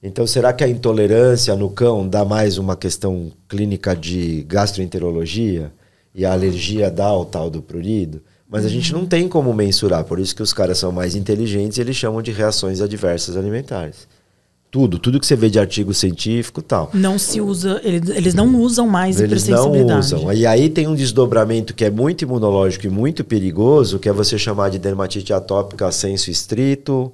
Então, 0.00 0.26
será 0.28 0.52
que 0.52 0.62
a 0.62 0.68
intolerância 0.68 1.56
no 1.56 1.70
cão 1.70 2.06
dá 2.08 2.24
mais 2.24 2.56
uma 2.56 2.76
questão 2.76 3.32
clínica 3.48 3.96
de 3.96 4.44
gastroenterologia 4.44 5.72
e 6.14 6.24
a 6.24 6.32
alergia 6.32 6.88
dá 6.88 7.12
o 7.12 7.24
tal 7.24 7.50
do 7.50 7.60
prurido? 7.60 8.22
Mas 8.48 8.64
a 8.64 8.68
gente 8.68 8.92
não 8.94 9.04
tem 9.04 9.28
como 9.28 9.52
mensurar, 9.52 10.04
por 10.04 10.18
isso 10.18 10.34
que 10.34 10.42
os 10.42 10.54
caras 10.54 10.78
são 10.78 10.90
mais 10.90 11.14
inteligentes 11.14 11.76
e 11.76 11.80
eles 11.82 11.96
chamam 11.96 12.22
de 12.22 12.32
reações 12.32 12.80
adversas 12.80 13.36
alimentares. 13.36 14.08
Tudo, 14.70 14.98
tudo 14.98 15.18
que 15.18 15.26
você 15.26 15.36
vê 15.36 15.48
de 15.48 15.58
artigo 15.58 15.94
científico 15.94 16.60
tal. 16.60 16.90
Não 16.92 17.18
se 17.18 17.40
usa, 17.40 17.80
eles, 17.82 18.08
eles 18.10 18.34
não 18.34 18.54
usam 18.60 18.86
mais 18.86 19.18
eles 19.18 19.42
hipersensibilidade. 19.42 20.12
Não 20.12 20.18
usam. 20.18 20.32
E 20.32 20.46
aí 20.46 20.68
tem 20.68 20.86
um 20.86 20.94
desdobramento 20.94 21.74
que 21.74 21.84
é 21.84 21.90
muito 21.90 22.22
imunológico 22.22 22.86
e 22.86 22.90
muito 22.90 23.24
perigoso, 23.24 23.98
que 23.98 24.08
é 24.08 24.12
você 24.12 24.38
chamar 24.38 24.70
de 24.70 24.78
dermatite 24.78 25.32
atópica 25.32 25.90
senso 25.90 26.30
estrito, 26.30 27.10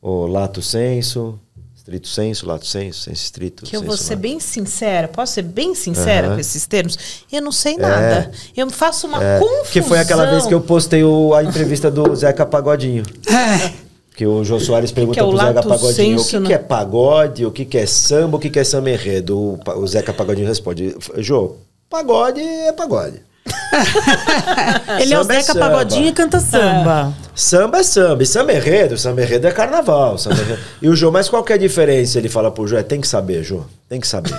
ou 0.00 0.26
lato 0.26 0.62
senso, 0.62 1.38
Estrito 1.82 2.06
senso, 2.06 2.46
lato 2.46 2.64
senso, 2.64 3.00
senso 3.00 3.24
estrito. 3.24 3.64
Que 3.64 3.76
eu 3.76 3.82
vou 3.82 3.96
ser 3.96 4.10
lato. 4.10 4.22
bem 4.22 4.38
sincera, 4.38 5.08
posso 5.08 5.32
ser 5.32 5.42
bem 5.42 5.74
sincera 5.74 6.28
uhum. 6.28 6.34
com 6.34 6.40
esses 6.40 6.64
termos? 6.64 6.96
Eu 7.30 7.42
não 7.42 7.50
sei 7.50 7.76
nada. 7.76 8.30
É. 8.56 8.60
Eu 8.60 8.70
faço 8.70 9.08
uma 9.08 9.20
é. 9.20 9.40
confusão. 9.40 9.72
Que 9.72 9.82
foi 9.82 9.98
aquela 9.98 10.30
vez 10.30 10.46
que 10.46 10.54
eu 10.54 10.60
postei 10.60 11.02
o, 11.02 11.34
a 11.34 11.42
entrevista 11.42 11.90
do 11.90 12.14
Zeca 12.14 12.46
Pagodinho. 12.46 13.02
É. 13.26 13.72
Que 14.14 14.24
o 14.24 14.44
Jô 14.44 14.60
Soares 14.60 14.92
pergunta 14.92 15.18
é 15.18 15.24
pro 15.24 15.36
Zeca 15.36 15.62
Pagodinho 15.64 16.20
senso, 16.20 16.28
o 16.28 16.30
que, 16.30 16.38
né? 16.38 16.46
que, 16.46 16.52
é 16.52 16.58
pagode, 16.58 17.46
o 17.46 17.50
que, 17.50 17.64
que 17.64 17.78
é 17.78 17.86
samba, 17.86 18.36
o 18.36 18.40
que, 18.40 18.48
que 18.48 18.60
é 18.60 18.64
samba 18.64 18.88
enredo. 18.88 19.36
O, 19.36 19.58
o 19.78 19.86
Zeca 19.88 20.12
Pagodinho 20.12 20.46
responde, 20.46 20.94
Jô, 21.16 21.56
pagode 21.90 22.40
é 22.40 22.70
pagode. 22.70 23.20
Ele 25.00 25.14
é 25.14 25.18
o 25.18 25.24
Zeca 25.24 25.52
é 25.52 25.54
Pagodinho 25.58 26.06
e 26.08 26.12
canta 26.12 26.38
samba. 26.40 27.12
É. 27.18 27.22
Samba 27.34 27.78
é 27.78 27.82
samba. 27.82 28.22
E 28.22 28.26
samba 28.26 28.52
é 28.52 28.56
enredo. 28.56 28.96
Samba 28.98 29.22
enredo 29.22 29.46
é 29.46 29.50
carnaval. 29.50 30.16
É 30.26 30.32
enredo. 30.32 30.58
E 30.80 30.88
o 30.88 30.94
Jô, 30.96 31.10
mas 31.10 31.28
qual 31.28 31.42
que 31.42 31.52
é 31.52 31.56
a 31.56 31.58
diferença? 31.58 32.18
Ele 32.18 32.28
fala 32.28 32.50
pro 32.50 32.66
Jô, 32.66 32.76
é, 32.76 32.82
tem 32.82 33.00
que 33.00 33.08
saber, 33.08 33.42
Jô. 33.42 33.62
Tem 33.88 34.00
que 34.00 34.06
saber. 34.06 34.34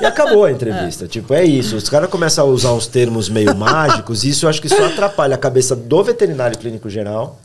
E 0.00 0.04
acabou 0.04 0.44
a 0.44 0.50
entrevista. 0.50 1.06
Tipo, 1.06 1.34
é 1.34 1.44
isso. 1.44 1.76
Os 1.76 1.88
caras 1.88 2.10
começam 2.10 2.44
a 2.44 2.48
usar 2.48 2.72
uns 2.72 2.86
termos 2.86 3.28
meio 3.28 3.54
mágicos, 3.54 4.24
e 4.24 4.30
isso 4.30 4.46
eu 4.46 4.50
acho 4.50 4.60
que 4.60 4.68
só 4.68 4.86
atrapalha 4.86 5.34
a 5.34 5.38
cabeça 5.38 5.76
do 5.76 6.02
veterinário 6.02 6.58
clínico 6.58 6.90
geral 6.90 7.40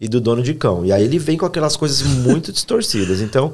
e 0.00 0.08
do 0.08 0.20
dono 0.20 0.42
de 0.42 0.54
cão. 0.54 0.84
E 0.84 0.92
aí 0.92 1.04
ele 1.04 1.18
vem 1.18 1.36
com 1.38 1.46
aquelas 1.46 1.76
coisas 1.76 2.02
muito 2.02 2.50
distorcidas. 2.52 3.20
Então, 3.20 3.52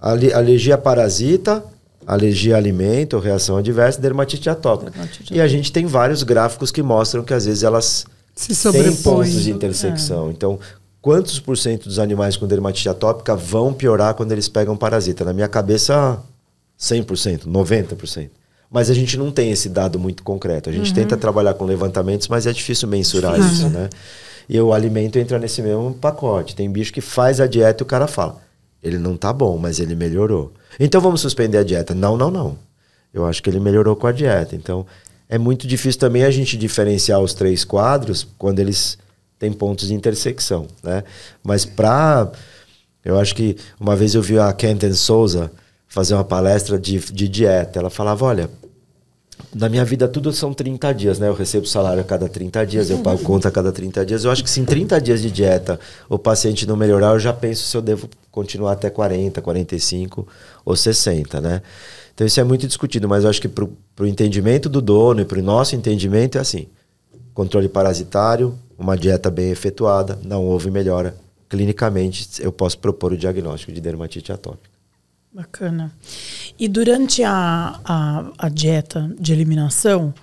ale- 0.00 0.32
alergia 0.34 0.76
parasita, 0.76 1.64
alergia 2.06 2.54
a 2.54 2.58
alimento, 2.58 3.18
reação 3.18 3.56
adversa, 3.56 4.00
dermatite 4.00 4.48
atópica. 4.50 4.90
Dermatite 4.90 5.34
E 5.34 5.40
a 5.40 5.48
gente 5.48 5.72
tem 5.72 5.86
vários 5.86 6.22
gráficos 6.22 6.70
que 6.70 6.82
mostram 6.82 7.22
que 7.22 7.34
às 7.34 7.46
vezes 7.46 7.62
elas 7.62 8.04
Se 8.34 8.48
têm 8.48 8.56
sobrepõe. 8.56 9.02
pontos 9.02 9.42
de 9.42 9.50
intersecção. 9.50 10.30
Então, 10.30 10.58
quantos 11.00 11.38
por 11.38 11.56
cento 11.56 11.84
dos 11.88 11.98
animais 11.98 12.36
com 12.36 12.46
dermatite 12.46 12.88
atópica 12.88 13.34
vão 13.34 13.72
piorar 13.72 14.14
quando 14.14 14.32
eles 14.32 14.48
pegam 14.48 14.76
parasita? 14.76 15.24
Na 15.24 15.32
minha 15.32 15.48
cabeça, 15.48 16.18
100%, 16.78 17.46
90%. 17.46 18.30
Mas 18.70 18.90
a 18.90 18.94
gente 18.94 19.16
não 19.16 19.30
tem 19.30 19.52
esse 19.52 19.68
dado 19.68 19.98
muito 19.98 20.22
concreto. 20.24 20.68
A 20.68 20.72
gente 20.72 20.92
tenta 20.92 21.16
trabalhar 21.16 21.54
com 21.54 21.64
levantamentos, 21.64 22.26
mas 22.26 22.46
é 22.46 22.52
difícil 22.52 22.88
mensurar 22.88 23.38
isso, 23.38 23.68
né? 23.68 23.88
E 24.48 24.60
o 24.60 24.72
alimento 24.72 25.16
entra 25.16 25.38
nesse 25.38 25.62
mesmo 25.62 25.94
pacote. 25.94 26.56
Tem 26.56 26.68
bicho 26.68 26.92
que 26.92 27.00
faz 27.00 27.40
a 27.40 27.46
dieta 27.46 27.82
e 27.82 27.84
o 27.84 27.86
cara 27.86 28.08
fala: 28.08 28.38
ele 28.84 28.98
não 28.98 29.16
tá 29.16 29.32
bom, 29.32 29.56
mas 29.56 29.80
ele 29.80 29.96
melhorou. 29.96 30.52
Então 30.78 31.00
vamos 31.00 31.22
suspender 31.22 31.58
a 31.58 31.64
dieta. 31.64 31.94
Não, 31.94 32.16
não, 32.16 32.30
não. 32.30 32.58
Eu 33.12 33.24
acho 33.24 33.42
que 33.42 33.48
ele 33.48 33.58
melhorou 33.58 33.96
com 33.96 34.06
a 34.06 34.12
dieta. 34.12 34.54
Então 34.54 34.86
é 35.28 35.38
muito 35.38 35.66
difícil 35.66 35.98
também 35.98 36.22
a 36.22 36.30
gente 36.30 36.56
diferenciar 36.56 37.20
os 37.20 37.32
três 37.32 37.64
quadros 37.64 38.26
quando 38.38 38.60
eles 38.60 38.98
têm 39.38 39.52
pontos 39.52 39.88
de 39.88 39.94
intersecção, 39.94 40.66
né? 40.82 41.02
Mas 41.42 41.64
para 41.64 42.30
eu 43.04 43.18
acho 43.18 43.34
que 43.34 43.56
uma 43.78 43.96
vez 43.96 44.14
eu 44.14 44.22
vi 44.22 44.38
a 44.38 44.52
Kenten 44.52 44.92
Souza 44.94 45.50
fazer 45.86 46.14
uma 46.14 46.24
palestra 46.24 46.78
de, 46.78 46.98
de 46.98 47.28
dieta. 47.28 47.78
Ela 47.78 47.90
falava, 47.90 48.24
olha, 48.24 48.50
na 49.54 49.68
minha 49.68 49.84
vida 49.84 50.08
tudo 50.08 50.32
são 50.32 50.52
30 50.52 50.92
dias, 50.92 51.18
né? 51.18 51.28
Eu 51.28 51.34
recebo 51.34 51.66
salário 51.66 52.00
a 52.00 52.04
cada 52.04 52.28
30 52.28 52.66
dias, 52.66 52.90
eu 52.90 52.98
pago 52.98 53.22
conta 53.22 53.48
a 53.48 53.50
cada 53.50 53.70
30 53.70 54.04
dias. 54.04 54.24
Eu 54.24 54.30
acho 54.30 54.42
que 54.42 54.50
se 54.50 54.60
em 54.60 54.64
30 54.64 55.00
dias 55.00 55.22
de 55.22 55.30
dieta 55.30 55.78
o 56.08 56.18
paciente 56.18 56.66
não 56.66 56.76
melhorar, 56.76 57.12
eu 57.12 57.20
já 57.20 57.32
penso 57.32 57.64
se 57.64 57.76
eu 57.76 57.80
devo 57.80 58.08
continuar 58.30 58.72
até 58.72 58.90
40, 58.90 59.40
45 59.40 60.26
ou 60.64 60.74
60, 60.74 61.40
né? 61.40 61.62
Então 62.12 62.26
isso 62.26 62.40
é 62.40 62.44
muito 62.44 62.66
discutido, 62.66 63.08
mas 63.08 63.24
eu 63.24 63.30
acho 63.30 63.40
que 63.40 63.48
para 63.48 63.64
o 64.00 64.06
entendimento 64.06 64.68
do 64.68 64.82
dono 64.82 65.20
e 65.20 65.24
para 65.24 65.38
o 65.38 65.42
nosso 65.42 65.76
entendimento 65.76 66.36
é 66.36 66.40
assim: 66.40 66.66
controle 67.32 67.68
parasitário, 67.68 68.58
uma 68.76 68.96
dieta 68.96 69.30
bem 69.30 69.50
efetuada, 69.50 70.18
não 70.24 70.44
houve 70.44 70.70
melhora. 70.70 71.14
Clinicamente, 71.48 72.42
eu 72.42 72.50
posso 72.50 72.78
propor 72.78 73.12
o 73.12 73.16
diagnóstico 73.16 73.70
de 73.72 73.80
dermatite 73.80 74.32
atópica. 74.32 74.73
Bacana. 75.34 75.90
E 76.56 76.68
durante 76.68 77.24
a, 77.24 77.80
a, 77.84 78.24
a 78.38 78.48
dieta 78.48 79.12
de 79.18 79.32
eliminação, 79.32 80.14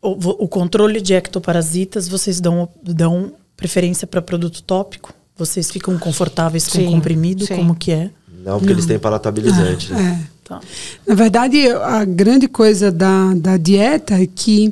o, 0.00 0.44
o 0.44 0.48
controle 0.48 1.00
de 1.00 1.12
ectoparasitas, 1.12 2.08
vocês 2.08 2.40
dão, 2.40 2.66
dão 2.82 3.32
preferência 3.54 4.06
para 4.06 4.22
produto 4.22 4.62
tópico? 4.62 5.12
Vocês 5.36 5.70
ficam 5.70 5.98
confortáveis 5.98 6.66
com 6.68 6.78
Sim, 6.78 6.86
comprimido? 6.90 7.44
sim. 7.44 7.54
Como 7.54 7.74
que 7.74 7.92
é? 7.92 8.10
Não, 8.42 8.58
porque 8.58 8.72
eles 8.72 8.86
têm 8.86 8.98
palatabilizante. 8.98 9.92
né? 9.92 10.26
É. 10.32 10.36
Tá. 10.46 10.60
Na 11.04 11.14
verdade, 11.16 11.68
a 11.68 12.04
grande 12.04 12.46
coisa 12.46 12.90
da, 12.92 13.34
da 13.34 13.56
dieta 13.56 14.14
é 14.14 14.26
que 14.26 14.70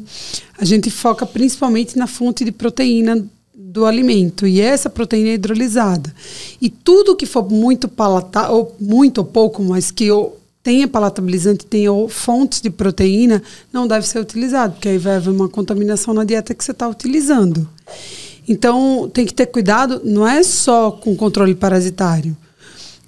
a 0.56 0.64
gente 0.64 0.88
foca 0.88 1.26
principalmente 1.26 1.98
na 1.98 2.06
fonte 2.06 2.44
de 2.44 2.52
proteína 2.52 3.26
do 3.74 3.84
alimento 3.84 4.46
e 4.46 4.60
essa 4.60 4.88
proteína 4.88 5.30
é 5.30 5.34
hidrolisada. 5.34 6.14
E 6.62 6.70
tudo 6.70 7.16
que 7.16 7.26
for 7.26 7.50
muito 7.50 7.88
palatável, 7.88 8.54
ou 8.54 8.76
muito 8.80 9.18
ou 9.18 9.24
pouco, 9.24 9.64
mas 9.64 9.90
que 9.90 10.08
ou 10.12 10.40
tenha 10.62 10.86
palatabilizante, 10.86 11.66
tenha 11.66 11.90
fontes 12.08 12.60
de 12.60 12.70
proteína, 12.70 13.42
não 13.72 13.88
deve 13.88 14.06
ser 14.06 14.20
utilizado, 14.20 14.74
porque 14.74 14.88
aí 14.88 14.96
vai 14.96 15.16
haver 15.16 15.30
uma 15.30 15.48
contaminação 15.48 16.14
na 16.14 16.22
dieta 16.22 16.54
que 16.54 16.64
você 16.64 16.70
está 16.70 16.88
utilizando. 16.88 17.68
Então, 18.48 19.10
tem 19.12 19.26
que 19.26 19.34
ter 19.34 19.46
cuidado, 19.46 20.00
não 20.04 20.26
é 20.26 20.44
só 20.44 20.92
com 20.92 21.16
controle 21.16 21.54
parasitário. 21.54 22.36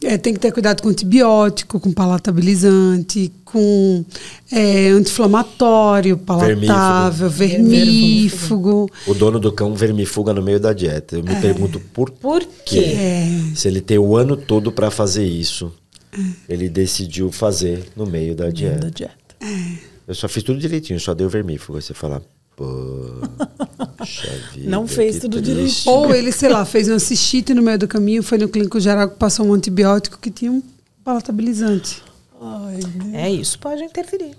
É, 0.05 0.19
tem 0.19 0.35
que 0.35 0.39
ter 0.41 0.53
cuidado 0.53 0.83
com 0.83 0.89
antibiótico, 0.91 1.81
com 1.81 1.91
palatabilizante, 1.93 3.33
com 3.45 4.05
é, 4.53 4.89
anti-inflamatório, 4.89 6.19
palatável, 6.19 7.31
vermífugo. 7.31 8.91
O 9.07 9.15
dono 9.15 9.39
do 9.39 9.51
cão 9.53 9.75
vermifuga 9.75 10.33
no 10.35 10.43
meio 10.43 10.61
da 10.61 10.73
dieta. 10.73 11.17
Eu 11.17 11.23
me 11.25 11.35
pergunto 11.41 11.81
por, 11.93 12.11
Por 12.11 12.47
quê? 12.65 12.95
Se 13.55 13.69
ele 13.69 13.81
tem 13.81 13.99
o 13.99 14.17
ano 14.17 14.37
todo 14.37 14.71
para 14.71 14.91
fazer 14.91 15.25
isso, 15.25 15.73
ele 16.49 16.69
decidiu 16.69 17.33
fazer 17.33 17.87
no 17.97 18.07
meio 18.07 18.35
da 18.35 18.45
Da 18.45 18.51
dieta. 18.51 18.91
dieta. 18.91 19.17
Eu 20.07 20.15
só 20.15 20.29
fiz 20.29 20.43
tudo 20.43 20.59
direitinho, 20.59 21.01
só 21.01 21.15
dei 21.15 21.27
o 21.27 21.31
vermífugo. 21.31 21.77
Aí 21.79 21.83
você 21.83 21.95
fala, 21.95 22.23
poxa 22.57 24.29
vida. 24.55 24.71
Não 24.71 24.89
fez 24.89 25.17
que 25.17 25.21
tudo 25.23 25.37
triste. 25.37 25.55
direitinho. 25.55 25.95
Ou 25.95 26.15
ele, 26.15 26.33
sei 26.33 26.49
lá, 26.49 26.65
fez 26.65 26.89
um 26.89 26.99
cistite 26.99 27.53
no 27.53 27.63
meio 27.63 27.79
do 27.79 27.87
caminho, 27.87 28.23
foi 28.23 28.39
no 28.39 28.49
clínico 28.49 28.81
geral, 28.81 29.09
passou 29.11 29.47
um 29.47 29.53
antibiótico 29.53 30.19
que 30.19 30.31
tinha 30.31 30.51
um 30.51 30.63
palatabilizante. 31.05 32.03
Ai, 32.41 32.81
É 33.15 33.31
isso, 33.31 33.59
pode 33.59 33.83
interferir. 33.83 34.35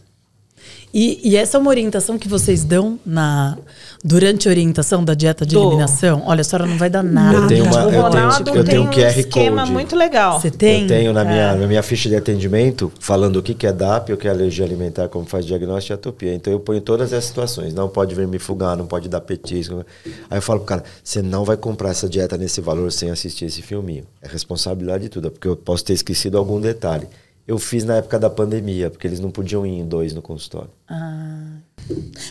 E, 0.94 1.20
e 1.24 1.36
essa 1.36 1.58
é 1.58 1.60
uma 1.60 1.70
orientação 1.70 2.18
que 2.18 2.28
vocês 2.28 2.64
dão 2.64 3.00
na 3.06 3.58
durante 4.04 4.48
a 4.48 4.52
orientação 4.52 5.04
da 5.04 5.14
dieta 5.14 5.46
de 5.46 5.56
Dou. 5.56 5.68
eliminação? 5.68 6.24
Olha, 6.26 6.42
a 6.42 6.44
senhora 6.44 6.66
não 6.66 6.78
vai 6.78 6.90
dar 6.90 7.04
nada. 7.04 7.38
Eu 7.38 7.48
tenho 7.48 7.64
uma- 7.66 7.82
eu 7.82 7.90
tenho- 8.10 8.58
eu 8.58 8.64
tem 8.64 8.64
tenho 8.64 8.82
um 8.84 8.86
um 8.86 8.90
QR 8.92 9.20
esquema 9.20 9.62
Code. 9.62 9.72
muito 9.74 9.96
legal. 9.96 10.40
Você 10.40 10.52
tem? 10.52 10.84
Eu 10.84 10.88
tenho 10.88 11.14
na 11.14 11.24
minha, 11.24 11.52
É. 11.52 11.56
na 11.56 11.68
minha 11.68 11.84
ficha 11.84 12.08
de 12.10 12.16
atendimento 12.16 12.92
falando 13.00 13.38
o 13.38 13.44
que, 13.44 13.54
que 13.54 13.66
é 13.68 13.72
DAP, 13.74 14.12
o 14.14 14.18
que 14.18 14.28
é 14.28 14.32
alergia 14.32 14.66
alimentar, 14.66 15.08
como 15.10 15.26
faz 15.26 15.46
diagnóstico 15.46 15.94
e 15.94 15.96
atopia. 15.96 16.34
Então 16.34 16.52
eu 16.54 16.60
ponho 16.60 16.82
todas 16.82 17.12
as 17.14 17.26
situações. 17.26 17.74
Não 17.74 17.90
pode 17.90 18.14
vermifugar, 18.16 18.76
não 18.78 18.86
pode 18.88 19.10
dar 19.10 19.22
petisco. 19.22 19.86
Aí 20.30 20.38
eu 20.38 20.42
falo 20.42 20.60
pro 20.60 20.68
cara, 20.68 20.84
você 21.04 21.22
não 21.22 21.44
vai 21.44 21.58
comprar 21.58 21.90
essa 21.90 22.08
dieta 22.08 22.38
nesse 22.38 22.62
valor 22.62 22.92
sem 22.92 23.10
assistir 23.10 23.46
esse 23.46 23.62
filminho. 23.62 24.04
É 24.22 24.28
responsabilidade 24.28 25.04
de 25.04 25.10
tudo, 25.10 25.32
porque 25.32 25.48
eu 25.48 25.56
posso 25.56 25.84
ter 25.84 25.94
esquecido 25.94 26.38
algum 26.38 26.60
detalhe. 26.62 27.08
Eu 27.48 27.58
fiz 27.58 27.84
na 27.86 27.96
época 27.96 28.20
da 28.20 28.30
pandemia, 28.30 28.90
porque 28.90 29.08
eles 29.08 29.20
não 29.22 29.32
podiam 29.32 29.66
ir 29.66 29.80
em 29.80 29.86
dois 29.86 30.14
no 30.14 30.22
consultório. 30.22 30.70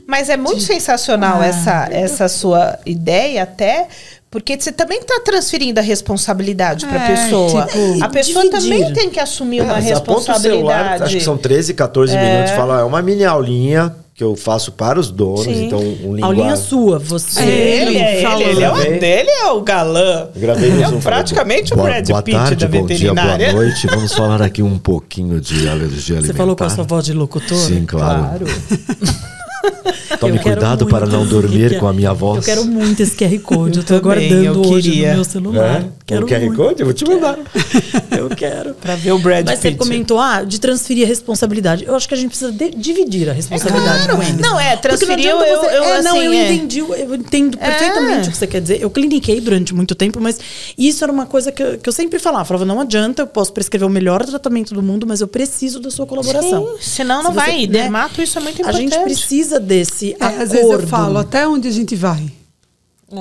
Mas 0.07 0.29
é 0.29 0.37
muito 0.37 0.61
sensacional 0.61 1.41
Ah. 1.41 1.47
essa, 1.47 1.89
essa 1.91 2.29
sua 2.29 2.79
ideia, 2.87 3.43
até 3.43 3.89
porque 4.31 4.59
você 4.59 4.71
também 4.73 4.99
está 4.99 5.21
transferindo 5.25 5.81
a 5.81 5.83
responsabilidade 5.83 6.85
para 6.87 7.01
a 7.01 7.05
É, 7.05 7.15
pessoa. 7.25 7.67
tipo, 7.67 8.05
a 8.05 8.09
pessoa 8.09 8.45
dividir. 8.45 8.61
também 8.61 8.93
tem 8.93 9.09
que 9.11 9.21
assumir 9.21 9.63
uma 9.63 9.81
Você 9.81 9.93
aponta 9.93 10.33
o 10.33 10.41
celular, 10.41 10.75
responsabilidade. 10.77 11.03
acho 11.05 11.17
que 11.17 11.25
são 11.25 11.39
13, 11.39 11.73
14 11.75 12.17
minutos. 12.17 12.51
Fala, 12.53 12.81
é 12.81 12.85
uma 12.85 13.01
mini 13.01 13.25
aulinha 13.25 13.95
que 14.15 14.25
eu 14.25 14.35
faço 14.35 14.73
para 14.73 14.99
os 14.99 15.11
donos. 15.11 15.45
Sim. 15.45 15.67
Então, 15.67 15.79
um 15.79 16.25
Aulinha 16.25 16.47
linguagem. 16.49 16.57
sua, 16.65 16.99
você. 16.99 17.43
Ele, 17.43 17.99
é, 17.99 18.23
ele, 18.23 18.43
ele, 18.45 18.63
é 18.65 18.71
o, 18.71 18.75
Gravei. 18.75 18.99
dele 18.99 19.31
é 19.31 19.47
o 19.53 19.61
galã. 19.61 20.29
Gravei 20.35 20.71
no 20.71 20.75
Ele 20.77 20.83
é 20.83 20.87
falei, 20.87 21.01
praticamente 21.03 21.73
o 21.73 21.77
boa- 21.77 21.89
Brad 21.91 22.09
boa 22.09 22.23
Pitt 22.23 22.37
tarde, 22.39 22.57
da 22.57 22.67
bom 22.81 22.87
dia, 22.87 22.97
veterinária. 23.13 23.53
boa 23.53 23.63
noite. 23.65 23.87
Vamos 23.87 24.13
falar 24.15 24.41
aqui 24.43 24.63
um 24.63 24.79
pouquinho 24.79 25.39
de 25.41 25.67
alergia 25.69 26.17
alimentar. 26.17 26.33
Você 26.33 26.37
falou 26.37 26.57
com 26.57 26.65
a 26.65 26.71
sua 26.71 26.85
voz 26.85 27.05
de 27.05 27.13
locutora? 27.13 27.61
Sim, 27.61 27.85
claro. 27.87 28.47
Tome 30.21 30.37
Eu 30.37 30.43
cuidado 30.43 30.85
muito 30.85 30.91
para 30.95 31.07
não 31.07 31.27
dormir 31.27 31.79
com 31.79 31.87
a 31.87 31.93
minha 31.93 32.13
voz. 32.13 32.39
Eu 32.39 32.43
quero 32.55 32.65
muito 32.67 33.03
esse 33.03 33.17
QR 33.17 33.39
Code. 33.41 33.79
Eu 33.79 33.85
tô 33.85 33.95
Eu 33.95 34.01
também, 34.01 34.27
aguardando 34.29 34.65
eu 34.69 34.73
hoje 34.73 35.01
no 35.07 35.15
meu 35.15 35.25
celular. 35.25 35.81
Né? 35.81 35.89
Quero 36.07 36.25
o 36.25 36.29
QR 36.29 36.41
muito. 36.41 36.57
Code? 36.57 36.81
Eu 36.81 36.87
vou 36.87 36.95
te 36.95 37.05
mandar. 37.07 37.39
Eu 38.17 38.29
quero. 38.31 38.75
Pra 38.75 38.95
ver 38.95 39.13
o 39.13 39.19
Brad 39.19 39.45
Mas 39.47 39.59
você 39.59 39.73
comentou, 39.73 40.19
ah, 40.19 40.43
de 40.43 40.59
transferir 40.61 41.05
a 41.05 41.09
responsabilidade. 41.09 41.85
Eu 41.85 41.95
acho 41.95 42.09
que 42.09 42.15
a 42.15 42.17
gente 42.17 42.29
precisa 42.29 42.51
de- 42.53 42.71
dividir 42.71 43.29
a 43.29 43.33
responsabilidade 43.33 44.05
claro. 44.05 44.17
com 44.17 44.23
eles. 44.23 44.39
Não, 44.41 44.59
é, 44.59 44.77
transferir, 44.77 45.27
não 45.29 45.41
adianta 45.41 45.67
eu- 45.67 45.71
eu, 45.71 45.85
é, 45.85 46.03
não, 46.03 46.11
assim, 46.13 46.25
eu 46.27 46.33
é. 46.33 46.53
entendi, 46.55 46.79
eu 46.79 47.15
entendo 47.15 47.59
É. 47.61 47.67
perfeitamente 47.71 48.29
o 48.29 48.33
que 48.33 48.37
você 48.39 48.47
quer 48.47 48.61
dizer. 48.61 48.81
Eu 48.81 48.89
cliniquei 48.91 49.41
durante 49.41 49.75
muito 49.75 49.95
tempo, 49.95 50.19
mas 50.21 50.39
isso 50.79 51.05
era 51.05 51.13
uma 51.13 51.27
coisa 51.27 51.53
que 51.53 51.63
eu, 51.63 51.79
que 51.79 51.89
eu 51.89 51.93
sempre 51.93 52.19
falava. 52.19 52.45
Falava, 52.45 52.65
não 52.65 52.81
adianta, 52.81 53.23
eu 53.23 53.27
posso 53.27 53.53
prescrever 53.53 53.87
o 53.87 53.91
melhor 53.91 54.25
tratamento 54.25 54.73
do 54.75 54.83
mundo, 54.83 55.07
mas 55.07 55.21
eu 55.21 55.29
preciso 55.29 55.79
da 55.81 55.91
sua 55.91 56.07
colaboração. 56.07 56.67
Sim, 56.67 56.77
senão 56.81 57.23
não 57.23 57.33
Se 57.33 57.39
você- 57.39 57.47
vai. 57.47 57.61
né? 57.67 57.83
Dermato, 57.83 58.23
isso 58.23 58.39
é 58.39 58.41
muito 58.43 58.59
A 58.59 58.61
importante. 58.63 58.91
gente 58.95 59.03
precisa 59.03 59.56
desse 59.59 60.13
É, 60.19 60.25
acordo. 60.25 60.43
às 60.43 60.51
vezes 60.53 60.71
eu 60.71 60.87
falo, 60.87 61.19
até 61.19 61.47
onde 61.47 61.69
a 61.69 61.71
gente 61.71 61.95
vai? 61.97 62.31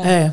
É. 0.03 0.31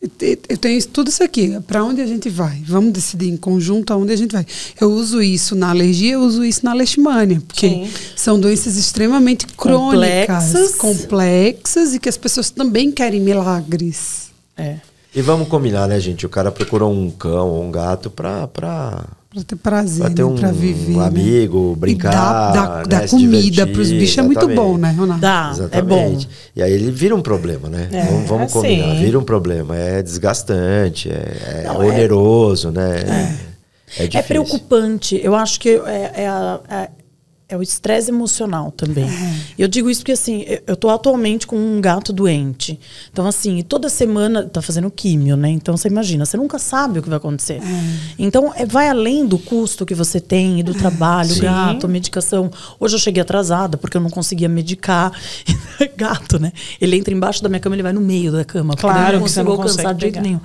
Eu- 0.00 0.10
Eu 0.48 0.56
tenho 0.56 0.82
tudo 0.86 1.08
isso 1.10 1.22
aqui. 1.22 1.58
Para 1.66 1.84
onde 1.84 2.00
a 2.00 2.06
gente 2.06 2.30
vai? 2.30 2.62
Vamos 2.66 2.90
decidir 2.92 3.28
em 3.28 3.36
conjunto 3.36 3.92
aonde 3.92 4.12
a 4.12 4.16
gente 4.16 4.32
vai. 4.32 4.46
Eu 4.80 4.90
uso 4.92 5.20
isso 5.22 5.54
na 5.54 5.68
alergia, 5.70 6.14
eu 6.14 6.22
uso 6.22 6.42
isso 6.42 6.64
na 6.64 6.72
leishmania, 6.72 7.42
porque 7.46 7.68
Sim. 7.68 7.90
são 8.16 8.40
doenças 8.40 8.76
extremamente 8.76 9.46
crônicas, 9.46 10.44
Complexas. 10.52 10.74
complexas 10.76 11.94
e 11.94 11.98
que 11.98 12.08
as 12.08 12.16
pessoas 12.16 12.48
também 12.50 12.90
querem 12.90 13.20
milagres. 13.20 14.30
É. 14.56 14.76
E 15.14 15.20
vamos 15.22 15.48
combinar, 15.48 15.88
né, 15.88 15.98
gente? 15.98 16.24
O 16.24 16.28
cara 16.28 16.52
procurou 16.52 16.92
um 16.92 17.10
cão 17.10 17.48
ou 17.48 17.64
um 17.64 17.70
gato 17.70 18.08
pra, 18.10 18.46
pra, 18.46 19.04
Pra 19.32 19.42
ter 19.44 19.56
prazer, 19.56 20.00
pra 20.04 20.10
ter 20.10 20.22
né? 20.22 20.28
um, 20.28 20.34
pra 20.36 20.50
viver. 20.52 20.94
um 20.94 20.98
né? 20.98 21.06
amigo, 21.06 21.76
brincar. 21.76 22.10
E 22.10 22.14
dar, 22.14 22.82
dar, 22.84 23.00
né, 23.00 23.06
se 23.06 23.16
comida 23.16 23.40
divertir, 23.42 23.72
pros 23.74 23.90
bichos 23.92 24.18
é 24.18 24.22
muito 24.22 24.48
bom, 24.48 24.76
né, 24.76 24.90
Ronaldo? 24.92 25.20
Dá, 25.20 25.52
é 25.72 25.82
bom. 25.82 25.94
Exatamente. 25.96 26.28
E 26.54 26.62
aí 26.62 26.72
ele 26.72 26.90
vira 26.90 27.14
um 27.14 27.22
problema, 27.22 27.68
né? 27.68 27.88
É, 27.92 28.04
vamos 28.06 28.28
vamos 28.28 28.52
combinar. 28.52 28.94
sim. 28.96 29.04
Vira 29.04 29.18
um 29.18 29.22
problema. 29.24 29.76
É 29.76 30.02
desgastante, 30.02 31.08
é, 31.08 31.60
é 31.60 31.62
Não, 31.66 31.82
é- 31.82 31.86
oneroso, 31.86 32.70
né? 32.70 33.36
É, 33.98 34.08
É 34.18 34.22
preocupante. 34.22 35.20
Eu 35.22 35.34
acho 35.34 35.58
que 35.58 35.70
é, 35.70 36.12
é 36.22 36.28
a- 36.28 36.88
é- 37.50 37.54
é 37.54 37.56
o 37.56 37.62
estresse 37.62 38.10
emocional 38.10 38.70
também. 38.70 39.06
E 39.58 39.62
eu 39.62 39.68
digo 39.68 39.90
isso 39.90 40.00
porque, 40.00 40.12
assim, 40.12 40.44
eu- 40.66 40.76
tô 40.76 40.88
atualmente 40.88 41.46
com 41.46 41.56
um 41.56 41.80
gato 41.80 42.12
doente. 42.12 42.78
Então, 43.12 43.26
assim, 43.26 43.62
toda 43.62 43.88
semana 43.88 44.44
tá 44.46 44.62
fazendo 44.62 44.90
químio, 44.90 45.36
né? 45.36 45.48
Então, 45.50 45.76
você 45.76 45.88
imagina, 45.88 46.24
você 46.24 46.36
nunca 46.36 46.58
sabe 46.58 46.98
o 46.98 47.02
que 47.02 47.08
vai 47.08 47.18
acontecer. 47.18 47.60
Então, 48.18 48.52
é, 48.54 48.64
vai 48.64 48.88
além 48.88 49.26
do 49.26 49.38
custo 49.38 49.84
que 49.84 49.94
você 49.94 50.20
tem 50.20 50.60
e 50.60 50.62
do 50.62 50.72
trabalho, 50.74 51.34
Sim. 51.34 51.42
gato, 51.42 51.88
medicação. 51.88 52.50
Hoje 52.78 52.94
eu 52.94 52.98
cheguei 52.98 53.20
atrasada 53.22 53.76
porque 53.76 53.96
eu 53.96 54.00
não 54.00 54.10
conseguia 54.10 54.48
medicar. 54.48 55.12
gato, 55.96 56.38
né? 56.38 56.52
Ele 56.80 56.96
entra 56.96 57.12
embaixo 57.12 57.42
da 57.42 57.48
minha 57.48 57.60
cama, 57.60 57.74
ele 57.76 57.82
vai 57.82 57.92
no 57.92 58.00
meio 58.00 58.32
da 58.32 58.44
cama. 58.44 58.74
porque 58.74 58.82
Claro 58.82 59.16
eu 59.16 59.20
não 59.20 59.26
que 59.26 59.30
você 59.32 59.40
consigo 59.42 59.44
não 59.44 59.62
alcançar 59.62 59.94
de 59.94 60.00
jeito 60.02 60.20
nenhum. 60.20 60.40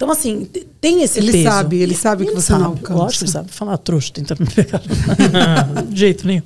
Então, 0.00 0.10
assim, 0.10 0.48
tem 0.80 1.02
esse 1.02 1.18
Ele 1.18 1.30
peso. 1.30 1.44
sabe, 1.44 1.82
ele 1.82 1.94
sabe 1.94 2.24
que 2.24 2.32
você 2.32 2.52
não 2.52 2.60
sabe, 2.60 2.70
alcança. 2.70 2.94
Lógico, 2.94 3.24
ele 3.24 3.30
sabe 3.32 3.52
falar 3.52 3.76
trouxa, 3.76 4.10
tentando 4.14 4.40
me 4.40 4.46
pegar. 4.46 4.80
de 5.90 6.00
jeito 6.00 6.26
nenhum. 6.26 6.42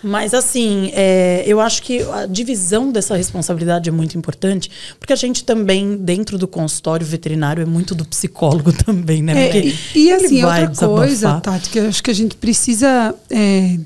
Mas, 0.00 0.32
assim, 0.32 0.92
é, 0.94 1.42
eu 1.44 1.58
acho 1.58 1.82
que 1.82 2.02
a 2.02 2.24
divisão 2.24 2.92
dessa 2.92 3.16
responsabilidade 3.16 3.88
é 3.88 3.92
muito 3.92 4.16
importante, 4.16 4.70
porque 5.00 5.12
a 5.12 5.16
gente 5.16 5.42
também, 5.42 5.96
dentro 5.96 6.38
do 6.38 6.46
consultório 6.46 7.04
veterinário, 7.04 7.62
é 7.62 7.66
muito 7.66 7.96
do 7.96 8.04
psicólogo 8.04 8.70
também, 8.86 9.24
né? 9.24 9.48
É, 9.48 9.58
e, 9.58 9.76
e, 9.96 10.10
ele 10.12 10.26
assim, 10.26 10.44
outra 10.44 10.86
coisa, 10.86 11.40
Tati, 11.40 11.70
que 11.70 11.80
eu 11.80 11.88
acho 11.88 12.00
que 12.00 12.12
a 12.12 12.14
gente 12.14 12.36
precisa 12.36 13.12
é, 13.28 13.76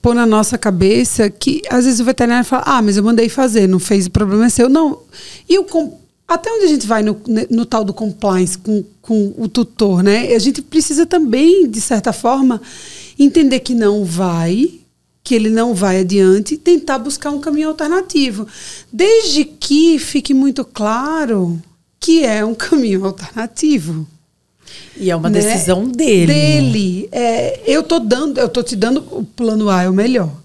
pôr 0.00 0.14
na 0.14 0.24
nossa 0.24 0.56
cabeça 0.56 1.28
que 1.28 1.60
às 1.68 1.84
vezes 1.84 2.00
o 2.00 2.04
veterinário 2.04 2.46
fala, 2.46 2.62
ah, 2.64 2.80
mas 2.80 2.96
eu 2.96 3.04
mandei 3.04 3.28
fazer, 3.28 3.68
não 3.68 3.78
fez, 3.78 4.06
o 4.06 4.10
problema 4.10 4.46
é 4.46 4.48
seu. 4.48 4.70
Não. 4.70 5.00
E 5.46 5.58
o 5.58 5.64
até 6.30 6.48
onde 6.48 6.64
a 6.64 6.68
gente 6.68 6.86
vai 6.86 7.02
no, 7.02 7.20
no 7.50 7.66
tal 7.66 7.84
do 7.84 7.92
compliance 7.92 8.56
com, 8.56 8.84
com 9.02 9.34
o 9.36 9.48
tutor, 9.48 10.00
né? 10.00 10.32
A 10.32 10.38
gente 10.38 10.62
precisa 10.62 11.04
também, 11.04 11.68
de 11.68 11.80
certa 11.80 12.12
forma, 12.12 12.62
entender 13.18 13.58
que 13.58 13.74
não 13.74 14.04
vai, 14.04 14.70
que 15.24 15.34
ele 15.34 15.50
não 15.50 15.74
vai 15.74 15.98
adiante 15.98 16.56
tentar 16.56 16.98
buscar 16.98 17.30
um 17.30 17.40
caminho 17.40 17.70
alternativo. 17.70 18.46
Desde 18.92 19.44
que 19.44 19.98
fique 19.98 20.32
muito 20.32 20.64
claro 20.64 21.60
que 21.98 22.24
é 22.24 22.44
um 22.44 22.54
caminho 22.54 23.04
alternativo 23.04 24.06
E 24.96 25.10
é 25.10 25.16
uma 25.16 25.28
né? 25.28 25.40
decisão 25.40 25.88
dele. 25.88 26.32
Dele. 26.32 27.08
É, 27.10 27.60
eu 27.66 27.82
tô 27.82 27.98
dando, 27.98 28.38
eu 28.38 28.48
tô 28.48 28.62
te 28.62 28.76
dando 28.76 29.04
o 29.10 29.24
plano 29.24 29.68
A 29.68 29.82
é 29.82 29.88
o 29.88 29.92
melhor. 29.92 30.39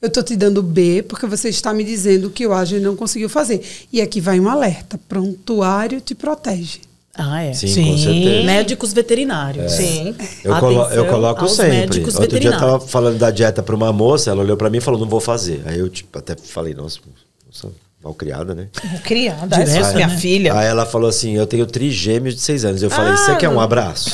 Eu 0.00 0.10
tô 0.10 0.22
te 0.22 0.36
dando 0.36 0.62
B 0.62 1.02
porque 1.02 1.26
você 1.26 1.48
está 1.48 1.74
me 1.74 1.82
dizendo 1.82 2.30
que 2.30 2.46
o 2.46 2.52
A 2.52 2.64
gente 2.64 2.82
não 2.82 2.94
conseguiu 2.94 3.28
fazer. 3.28 3.60
E 3.92 4.00
aqui 4.00 4.20
vai 4.20 4.38
um 4.38 4.48
alerta. 4.48 4.98
Prontuário 5.08 6.00
te 6.00 6.14
protege. 6.14 6.80
Ah, 7.14 7.42
é. 7.42 7.52
Sim, 7.52 7.66
Sim. 7.66 7.90
com 7.92 7.98
certeza. 7.98 8.46
Médicos 8.46 8.92
veterinários. 8.92 9.72
Sim. 9.72 10.14
Eu, 10.44 10.54
colo- 10.60 10.88
eu 10.90 11.04
coloco 11.06 11.48
sempre. 11.48 11.70
médicos 11.78 12.14
Outro 12.14 12.38
dia 12.38 12.50
eu 12.50 12.56
tava 12.58 12.78
falando 12.80 13.18
da 13.18 13.30
dieta 13.32 13.60
para 13.60 13.74
uma 13.74 13.92
moça, 13.92 14.30
ela 14.30 14.40
olhou 14.42 14.56
para 14.56 14.70
mim 14.70 14.78
e 14.78 14.80
falou, 14.80 15.00
não 15.00 15.08
vou 15.08 15.18
fazer. 15.18 15.62
Aí 15.66 15.80
eu 15.80 15.88
tipo, 15.88 16.16
até 16.16 16.36
falei, 16.36 16.74
nossa, 16.74 17.00
nossa 17.44 17.68
mal 18.02 18.14
criada, 18.14 18.54
né? 18.54 18.68
Criada, 19.04 19.46
Direto, 19.56 19.68
essa 19.76 19.90
é 19.90 19.94
minha 19.94 20.06
né? 20.06 20.16
filha. 20.16 20.54
Aí 20.54 20.66
ela 20.66 20.86
falou 20.86 21.08
assim, 21.08 21.36
eu 21.36 21.46
tenho 21.46 21.66
trigêmeos 21.66 22.34
de 22.36 22.40
seis 22.40 22.64
anos. 22.64 22.82
Eu 22.82 22.90
falei, 22.90 23.12
você 23.16 23.34
quer 23.36 23.48
um 23.48 23.60
abraço? 23.60 24.10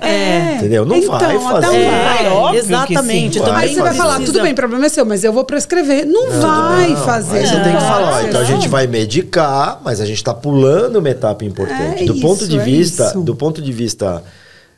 É. 0.00 0.56
Entendeu? 0.56 0.84
Não 0.84 0.96
Então, 0.96 1.18
vai 1.18 1.24
até 1.36 1.38
fazer. 1.40 1.66
um 1.78 1.90
vai, 1.90 2.28
óbvio 2.30 2.60
que 2.62 2.66
exatamente. 2.66 3.34
sim. 3.38 3.44
Também 3.44 3.52
Vai 3.54 3.64
Aí 3.68 3.74
você 3.74 3.82
vai 3.82 3.94
falar, 3.94 4.14
precisa- 4.16 4.32
tudo 4.32 4.42
bem, 4.42 4.54
problema 4.54 4.86
é 4.86 4.88
seu, 4.88 5.04
mas 5.06 5.24
eu 5.24 5.32
vou 5.32 5.44
prescrever. 5.44 6.06
Não, 6.06 6.30
vai 6.40 6.90
Não, 6.90 6.96
fazer. 7.04 7.38
Aí 7.38 7.46
você 7.46 7.54
não 7.56 7.64
tem 7.64 7.74
que 7.74 7.80
falar, 7.80 8.12
ó, 8.12 8.20
então 8.22 8.40
a 8.40 8.44
Não. 8.44 8.50
gente 8.50 8.68
vai 8.68 8.86
medicar, 8.86 9.80
mas 9.84 10.00
a 10.00 10.06
gente 10.06 10.16
está 10.18 10.34
pulando 10.34 10.96
uma 10.98 11.08
etapa 11.10 11.44
importante. 11.44 12.02
É 12.02 12.06
do 12.06 12.20
ponto 12.20 12.40
isso, 12.42 12.48
de 12.50 12.58
é 12.58 12.62
vista, 12.62 13.06
isso. 13.08 13.20
do 13.22 13.34
ponto 13.34 13.60
de 13.62 13.72
vista 13.72 14.22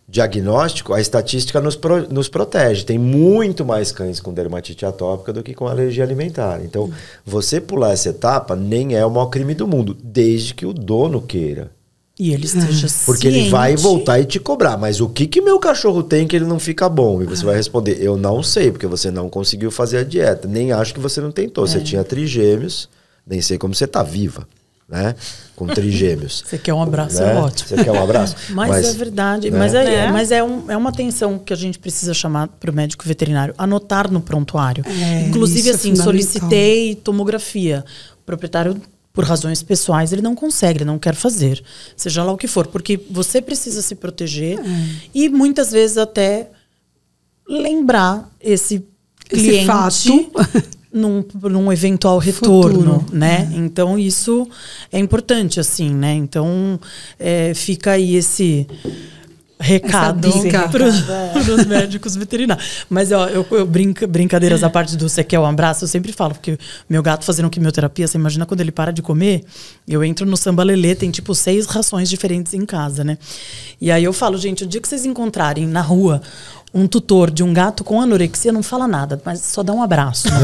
diagnóstico, 0.08 0.94
a 0.94 1.00
estatística 1.00 1.60
nos, 1.60 1.76
pro- 1.76 2.08
nos 2.12 2.28
protege. 2.28 2.84
Tem 2.84 2.96
muito 2.98 3.64
mais 3.64 3.92
cães 3.92 4.18
com 4.20 4.32
dermatite 4.32 4.86
atópica 4.86 5.32
do 5.32 5.42
que 5.42 5.54
com 5.54 5.68
alergia 5.68 6.02
alimentar. 6.02 6.60
Então, 6.64 6.90
você 7.26 7.60
pular 7.60 7.92
essa 7.92 8.08
etapa 8.08 8.56
nem 8.56 8.94
é 8.96 9.04
o 9.04 9.10
maior 9.10 9.26
crime 9.26 9.54
do 9.54 9.68
mundo, 9.68 9.96
desde 10.02 10.54
que 10.54 10.64
o 10.64 10.72
dono 10.72 11.20
queira. 11.20 11.70
E 12.18 12.32
ele 12.32 12.46
esteja 12.46 12.88
Porque 13.06 13.28
ele 13.28 13.48
vai 13.48 13.68
ciente. 13.76 13.82
voltar 13.82 14.18
e 14.18 14.24
te 14.24 14.40
cobrar. 14.40 14.76
Mas 14.76 15.00
o 15.00 15.08
que 15.08 15.24
que 15.26 15.40
meu 15.40 15.58
cachorro 15.60 16.02
tem 16.02 16.26
que 16.26 16.34
ele 16.34 16.46
não 16.46 16.58
fica 16.58 16.88
bom? 16.88 17.22
E 17.22 17.26
você 17.26 17.44
vai 17.44 17.54
responder, 17.54 17.98
eu 18.02 18.16
não 18.16 18.42
sei, 18.42 18.72
porque 18.72 18.88
você 18.88 19.08
não 19.08 19.28
conseguiu 19.28 19.70
fazer 19.70 19.98
a 19.98 20.02
dieta. 20.04 20.48
Nem 20.48 20.72
acho 20.72 20.92
que 20.92 20.98
você 20.98 21.20
não 21.20 21.30
tentou. 21.30 21.64
É. 21.64 21.68
Você 21.68 21.80
tinha 21.80 22.02
trigêmeos, 22.02 22.88
nem 23.24 23.40
sei 23.40 23.56
como 23.56 23.72
você 23.72 23.86
tá 23.86 24.02
viva, 24.02 24.48
né? 24.88 25.14
Com 25.54 25.66
trigêmeos. 25.66 26.42
Você 26.46 26.56
quer 26.56 26.72
um 26.72 26.80
abraço, 26.82 27.20
né? 27.20 27.32
é 27.32 27.36
ótimo. 27.36 27.68
Você 27.68 27.84
quer 27.84 27.90
um 27.92 28.02
abraço? 28.02 28.34
Mas, 28.50 28.86
é 28.86 28.92
verdade. 28.94 29.50
né? 29.50 29.58
Mas, 29.58 29.74
é, 29.74 29.94
É. 29.94 30.10
mas 30.10 30.30
é, 30.30 30.42
um- 30.42 30.70
é 30.70 30.76
uma 30.76 30.88
atenção 30.88 31.38
que 31.38 31.52
a 31.52 31.56
gente 31.56 31.78
precisa 31.78 32.14
chamar 32.14 32.48
para 32.48 32.70
o 32.70 32.74
médico 32.74 33.04
veterinário. 33.06 33.54
Anotar 33.58 34.10
no 34.10 34.20
prontuário. 34.20 34.82
É, 34.86 35.26
Inclusive, 35.28 35.68
é 35.68 35.74
assim, 35.74 35.94
solicitei 35.94 36.94
tomografia. 36.94 37.84
O 38.22 38.24
proprietário, 38.24 38.80
por 39.12 39.24
razões 39.24 39.62
pessoais, 39.62 40.12
ele 40.12 40.22
não 40.22 40.34
consegue, 40.34 40.78
ele 40.78 40.84
não 40.86 40.98
quer 40.98 41.14
fazer. 41.14 41.62
Seja 41.96 42.22
lá 42.24 42.32
o 42.32 42.38
que 42.38 42.46
for. 42.46 42.66
Porque 42.68 42.98
você 43.10 43.42
precisa 43.42 43.82
se 43.82 43.94
proteger 43.94 44.58
e 45.14 45.28
muitas 45.28 45.70
vezes 45.70 45.98
até 45.98 46.48
lembrar 47.48 48.30
esse 48.40 48.76
Esse 49.30 49.42
cliente 49.44 49.66
fato. 49.66 50.32
num, 50.92 51.24
num 51.42 51.72
eventual 51.72 52.18
retorno, 52.18 53.00
Futuro. 53.00 53.16
né? 53.16 53.50
Então 53.54 53.98
isso 53.98 54.48
é 54.92 54.98
importante, 54.98 55.60
assim, 55.60 55.94
né? 55.94 56.14
Então 56.14 56.80
é, 57.18 57.52
fica 57.54 57.92
aí 57.92 58.16
esse 58.16 58.66
recado 59.60 60.30
para 60.70 60.86
os 61.54 61.66
médicos 61.66 62.16
veterinários. 62.16 62.86
Mas 62.88 63.10
ó, 63.10 63.26
eu, 63.26 63.46
eu 63.50 63.66
brinca, 63.66 64.06
brincadeiras 64.06 64.62
à 64.62 64.70
parte 64.70 64.96
do 64.96 65.08
você 65.08 65.24
quer 65.24 65.38
um 65.38 65.44
abraço, 65.44 65.84
eu 65.84 65.88
sempre 65.88 66.12
falo, 66.12 66.34
porque 66.34 66.58
meu 66.88 67.02
gato 67.02 67.24
fazendo 67.24 67.50
quimioterapia, 67.50 68.06
você 68.06 68.16
imagina 68.16 68.46
quando 68.46 68.60
ele 68.60 68.70
para 68.70 68.92
de 68.92 69.02
comer, 69.02 69.44
eu 69.86 70.04
entro 70.04 70.24
no 70.26 70.36
sambalelê, 70.36 70.94
tem 70.94 71.10
tipo 71.10 71.34
seis 71.34 71.66
rações 71.66 72.08
diferentes 72.08 72.54
em 72.54 72.64
casa, 72.64 73.02
né? 73.02 73.18
E 73.80 73.90
aí 73.90 74.04
eu 74.04 74.12
falo, 74.12 74.38
gente, 74.38 74.64
o 74.64 74.66
dia 74.66 74.80
que 74.80 74.88
vocês 74.88 75.04
encontrarem 75.04 75.66
na 75.66 75.80
rua 75.80 76.22
um 76.72 76.86
tutor 76.86 77.30
de 77.30 77.42
um 77.42 77.52
gato 77.52 77.82
com 77.82 78.00
anorexia, 78.00 78.52
não 78.52 78.62
fala 78.62 78.86
nada, 78.86 79.20
mas 79.24 79.40
só 79.40 79.62
dá 79.62 79.72
um 79.72 79.82
abraço. 79.82 80.28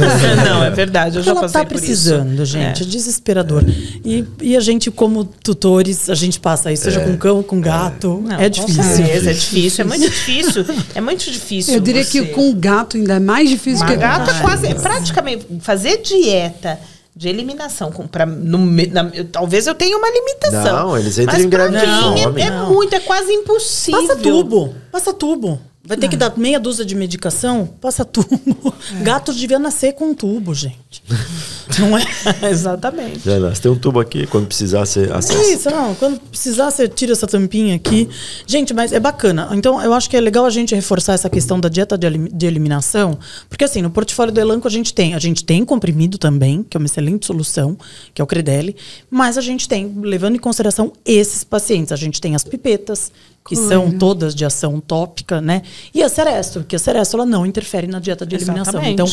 Não, 0.45 0.65
é 0.65 0.71
verdade, 0.71 1.17
eu 1.19 1.23
Porque 1.23 1.27
já 1.27 1.31
ela 1.33 1.41
passei 1.43 1.61
tá 1.61 1.67
por 1.69 1.75
precisando, 1.79 2.35
isso. 2.43 2.47
gente. 2.47 2.83
É. 2.83 2.87
É. 2.87 2.89
desesperador. 2.89 3.63
E, 4.05 4.25
e 4.41 4.57
a 4.57 4.61
gente, 4.61 4.91
como 4.91 5.25
tutores, 5.25 6.09
a 6.09 6.15
gente 6.15 6.41
passa 6.41 6.73
isso, 6.73 6.85
seja 6.85 7.01
com 7.01 7.15
cão, 7.19 7.43
com 7.43 7.61
gato. 7.61 8.23
Não, 8.25 8.37
é 8.41 8.49
difícil. 8.49 8.83
certeza, 8.83 9.31
é 9.31 9.35
difícil, 9.35 9.85
é 9.85 9.89
muito 9.89 10.01
difícil. 10.09 10.65
É 10.95 11.01
muito 11.01 11.31
difícil. 11.31 11.75
Eu 11.75 11.81
diria 11.81 12.03
você- 12.03 12.23
que 12.23 12.33
com 12.33 12.51
o 12.51 12.55
gato 12.55 12.97
ainda 12.97 13.15
é 13.17 13.21
mais 13.21 13.49
difícil 13.51 13.85
Uma 13.85 13.93
que 13.93 13.97
gata 14.01 14.33
Ai, 14.33 14.41
quase, 14.41 14.69
mas- 14.73 14.83
praticamente, 14.83 15.47
fazer 15.61 15.99
dieta 16.03 16.79
de 17.15 17.29
eliminação, 17.29 17.93
com, 17.93 18.07
pra, 18.09 18.25
no, 18.27 18.59
na- 18.59 19.11
eu- 19.13 19.27
talvez 19.27 19.67
eu 19.67 19.75
tenha 19.75 19.97
uma 19.97 20.09
limitação. 20.11 20.87
Não, 20.89 20.99
eles 20.99 21.19
entram 21.19 21.39
em 21.39 21.47
mim 21.47 21.55
é- 21.77 22.23
fome. 22.23 22.41
É, 22.43 22.51
Não. 22.51 22.73
muito, 22.73 22.95
é 22.95 23.01
quase 23.01 23.31
impossível. 23.31 24.01
Passa 24.09 24.17
tubo. 24.21 24.75
Passa 24.91 25.13
tubo. 25.13 25.61
Vai 25.87 25.99
ter 25.99 26.09
que 26.09 26.17
dar 26.17 26.33
meia 26.39 26.59
dúzia 26.59 26.83
de 26.83 26.95
medicação? 26.95 27.67
Passa 27.79 28.07
tubo. 28.07 28.75
Gato 29.03 29.35
devia 29.35 29.59
nascer 29.59 29.93
com 29.93 30.07
um 30.07 30.15
tubo, 30.15 30.55
gente. 30.55 31.03
Não 31.79 31.97
é? 31.99 32.05
Exatamente. 32.51 33.21
Já 33.25 33.39
nasce. 33.39 33.61
Tem 33.61 33.71
um 33.71 33.77
tubo 33.79 34.01
aqui, 34.01 34.27
quando 34.27 34.47
precisar, 34.47 34.87
você 34.87 35.11
acessa. 35.13 35.43
Isso, 35.53 35.71
não. 35.71 35.95
Quando 35.95 36.21
precisar, 36.21 36.71
você 36.71 36.87
tira 36.87 37.13
essa 37.13 37.27
tampinha 37.27 37.75
aqui. 37.75 38.09
Gente, 38.47 38.73
mas 38.75 38.93
é 38.93 39.01
bacana. 39.01 39.49
Então, 39.53 39.81
eu 39.83 39.93
acho 39.95 40.09
que 40.09 40.17
é 40.17 40.21
legal 40.21 40.45
a 40.45 40.51
gente 40.51 40.75
reforçar 40.75 41.15
essa 41.15 41.29
questão 41.31 41.59
da 41.59 41.69
dieta 41.71 41.97
de, 41.99 42.07
elim- 42.07 42.29
de 42.33 42.47
eliminação. 42.47 43.19
Porque, 43.49 43.65
assim, 43.65 43.81
no 43.83 43.91
portfólio 43.91 44.33
do 44.33 44.39
Elanco 44.41 44.69
a 44.69 44.71
gente 44.71 44.93
tem. 44.95 45.15
A 45.15 45.19
gente 45.19 45.43
tem 45.45 45.65
comprimido 45.65 46.17
também, 46.19 46.63
que 46.63 46.77
é 46.77 46.79
uma 46.79 46.87
excelente 46.87 47.27
solução, 47.27 47.77
que 48.13 48.21
é 48.21 48.25
o 48.25 48.27
Credelli. 48.27 48.77
Mas 49.11 49.37
a 49.39 49.41
gente 49.41 49.67
tem, 49.69 49.91
levando 50.03 50.37
em 50.37 50.39
consideração 50.39 50.93
esses 51.05 51.45
pacientes, 51.45 51.93
a 51.93 51.97
gente 51.97 52.21
tem 52.21 52.35
as 52.35 52.45
pipetas, 52.45 53.11
que 53.47 53.55
são 53.57 53.91
todas 53.91 54.35
de 54.35 54.45
ação 54.45 54.81
tópica, 54.81 55.41
né? 55.41 55.61
E 55.95 56.03
a 56.03 56.09
Seresto, 56.09 56.65
que 56.67 56.75
a 56.75 56.79
Seresto 56.79 57.17
ela 57.17 57.27
não 57.27 57.45
interfere 57.45 57.87
na 57.87 58.01
dieta 58.01 58.25
de 58.25 58.37
eliminação. 58.37 58.81
Exatamente. 58.83 58.93
Então, 58.95 59.07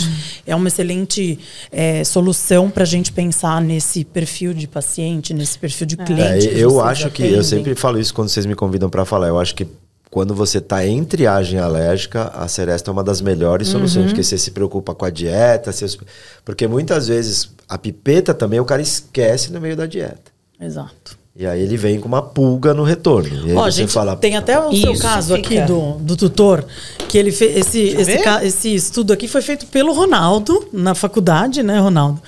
é 0.48 0.56
uma 0.56 0.70
excelente 0.70 1.38
é, 1.72 2.03
solução 2.06 2.70
para 2.70 2.84
a 2.84 2.86
gente 2.88 3.12
pensar 3.12 3.62
nesse 3.62 4.06
perfil 4.06 4.53
de 4.53 4.68
paciente, 4.68 5.34
nesse 5.34 5.60
perfil 5.60 5.86
de 5.86 5.98
cliente. 5.98 6.48
É, 6.48 6.52
que 6.53 6.60
eu 6.60 6.70
vocês 6.72 6.86
acho 6.88 7.12
que, 7.12 7.24
eu 7.24 7.28
atendem. 7.28 7.44
sempre 7.44 7.76
falo 7.76 7.99
isso 7.99 8.14
quando 8.14 8.30
vocês 8.30 8.45
me 8.45 8.56
convidam 8.56 8.90
para 8.90 9.03
falar, 9.03 9.28
eu 9.28 9.38
acho 9.40 9.53
que 9.53 9.68
quando 10.10 10.34
você 10.36 10.58
está 10.60 10.86
em 10.86 11.03
triagem 11.06 11.58
alérgica, 11.60 12.28
a 12.34 12.48
Seresta 12.48 12.90
é 12.90 12.94
uma 12.94 13.03
das 13.03 13.22
melhores 13.22 13.68
Uhum. 13.68 13.74
soluções, 13.74 14.08
porque 14.08 14.24
você 14.24 14.38
se 14.38 14.52
preocupa 14.52 14.94
com 14.95 15.06
a 15.06 15.10
dieta, 15.10 15.72
você- 15.72 15.98
porque 16.44 16.68
muitas 16.68 17.08
vezes 17.08 17.49
a 17.68 17.78
pipeta 17.78 18.34
também 18.34 18.60
o 18.60 18.66
cara 18.66 18.82
esquece 18.82 19.52
no 19.53 19.60
meio 19.62 19.76
da 19.76 19.86
dieta. 19.86 20.32
Exato. 20.60 21.18
E 21.41 21.45
aí 21.47 21.59
ele 21.63 21.76
vem 21.76 21.99
com 21.99 22.07
uma 22.07 22.22
pulga 22.22 22.72
no 22.72 22.84
retorno. 22.84 23.47
E 23.47 23.49
aí 23.51 23.57
Ó, 23.57 23.63
você 23.65 23.72
gente, 23.81 23.91
fala, 23.91 24.15
tem 24.15 24.38
até 24.38 24.59
o 24.59 24.72
seu 24.76 24.95
caso 24.99 25.34
aqui 25.34 25.49
fica. 25.55 25.65
do, 25.65 25.93
do 25.93 26.15
tutor, 26.15 26.63
que 27.07 27.18
ele 27.18 27.31
fez 27.31 27.57
esse, 27.57 27.80
esse, 27.80 28.18
ca- 28.19 28.45
esse 28.45 28.76
estudo 28.76 29.11
aqui 29.11 29.27
foi 29.27 29.41
feito 29.41 29.65
pelo 29.65 29.91
Ronaldo, 29.91 30.68
na 30.72 30.93
faculdade, 30.93 31.63
né, 31.63 31.80
Ronaldo? 31.80 32.22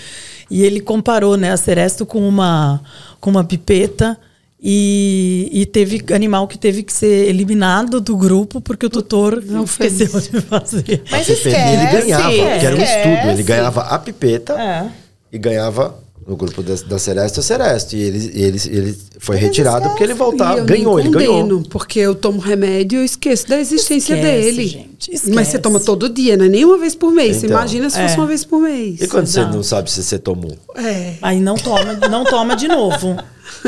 E 0.50 0.64
ele 0.64 0.80
comparou 0.80 1.38
né, 1.38 1.52
a 1.52 1.58
Seresto 1.58 2.08
com 2.08 2.28
uma, 2.28 2.82
com 3.22 3.30
uma 3.30 3.44
pipeta 3.44 4.18
E, 4.66 5.50
e 5.52 5.66
teve 5.68 6.02
animal 6.14 6.48
que 6.48 6.58
teve 6.58 6.82
que 6.84 6.94
ser 6.94 7.28
eliminado 7.30 8.00
do 8.02 8.16
grupo 8.18 8.62
porque 8.62 8.86
o 8.86 8.90
tutor 8.90 9.44
Não 9.46 9.68
fez 9.68 10.00
esqueceu 10.02 10.22
de 10.22 10.42
fazer. 10.48 11.04
Mas 11.12 11.28
esquece. 11.30 11.50
ele 11.56 11.86
ganhava, 12.02 12.32
que 12.32 12.40
era 12.66 12.76
um 12.76 12.80
esquece. 12.82 13.10
estudo. 13.10 13.32
Ele 13.32 13.44
ganhava 13.44 13.82
a 13.82 14.00
pipeta 14.00 14.54
É. 14.54 14.88
e 15.32 15.38
ganhava 15.38 16.02
no 16.28 16.36
grupo 16.36 16.62
da, 16.64 16.74
da 16.88 16.98
Celeste 17.00 17.40
o 17.40 17.44
Celeste. 17.44 17.96
E 17.98 18.02
ele, 18.02 18.32
ele, 18.34 18.62
ele 18.68 18.98
foi 19.20 19.38
retirado 19.38 19.90
porque 19.90 20.04
ele 20.04 20.14
E 20.14 20.16
voltava. 20.16 20.62
Ganhou, 20.62 21.00
ele 21.00 21.10
ganhou. 21.10 21.64
Porque 21.70 22.00
eu 22.00 22.16
tomo 22.16 22.40
remédio 22.40 22.98
e 22.98 23.02
eu 23.02 23.06
esqueço 23.06 23.48
da 23.48 23.60
existência 23.60 24.14
Esquece, 24.14 24.42
dele. 24.52 24.68
gente, 24.68 25.30
Mas 25.34 25.48
você 25.50 25.60
toma 25.60 25.80
todo 25.80 26.08
dia, 26.10 26.38
não 26.38 26.46
é 26.46 26.50
nem 26.50 26.66
uma 26.66 26.78
vez 26.78 26.96
por 26.96 27.12
mês. 27.12 27.38
Você 27.38 27.46
Então. 27.48 27.58
imagina 27.58 27.90
se 27.90 28.00
É. 28.00 28.04
fosse 28.08 28.18
uma 28.20 28.28
vez 28.28 28.46
por 28.46 28.62
mês. 28.62 29.02
E 29.02 29.08
quando 29.08 29.26
Exato. 29.28 29.50
você 29.52 29.56
não 29.58 29.64
sabe 29.64 29.92
se 29.92 30.04
você 30.04 30.18
tomou? 30.18 30.56
É. 30.76 31.16
Aí 31.22 31.40
não 31.40 31.56
toma, 31.56 31.94
não 32.10 32.24
toma 32.24 32.56
de 32.56 32.68
novo. 32.68 33.18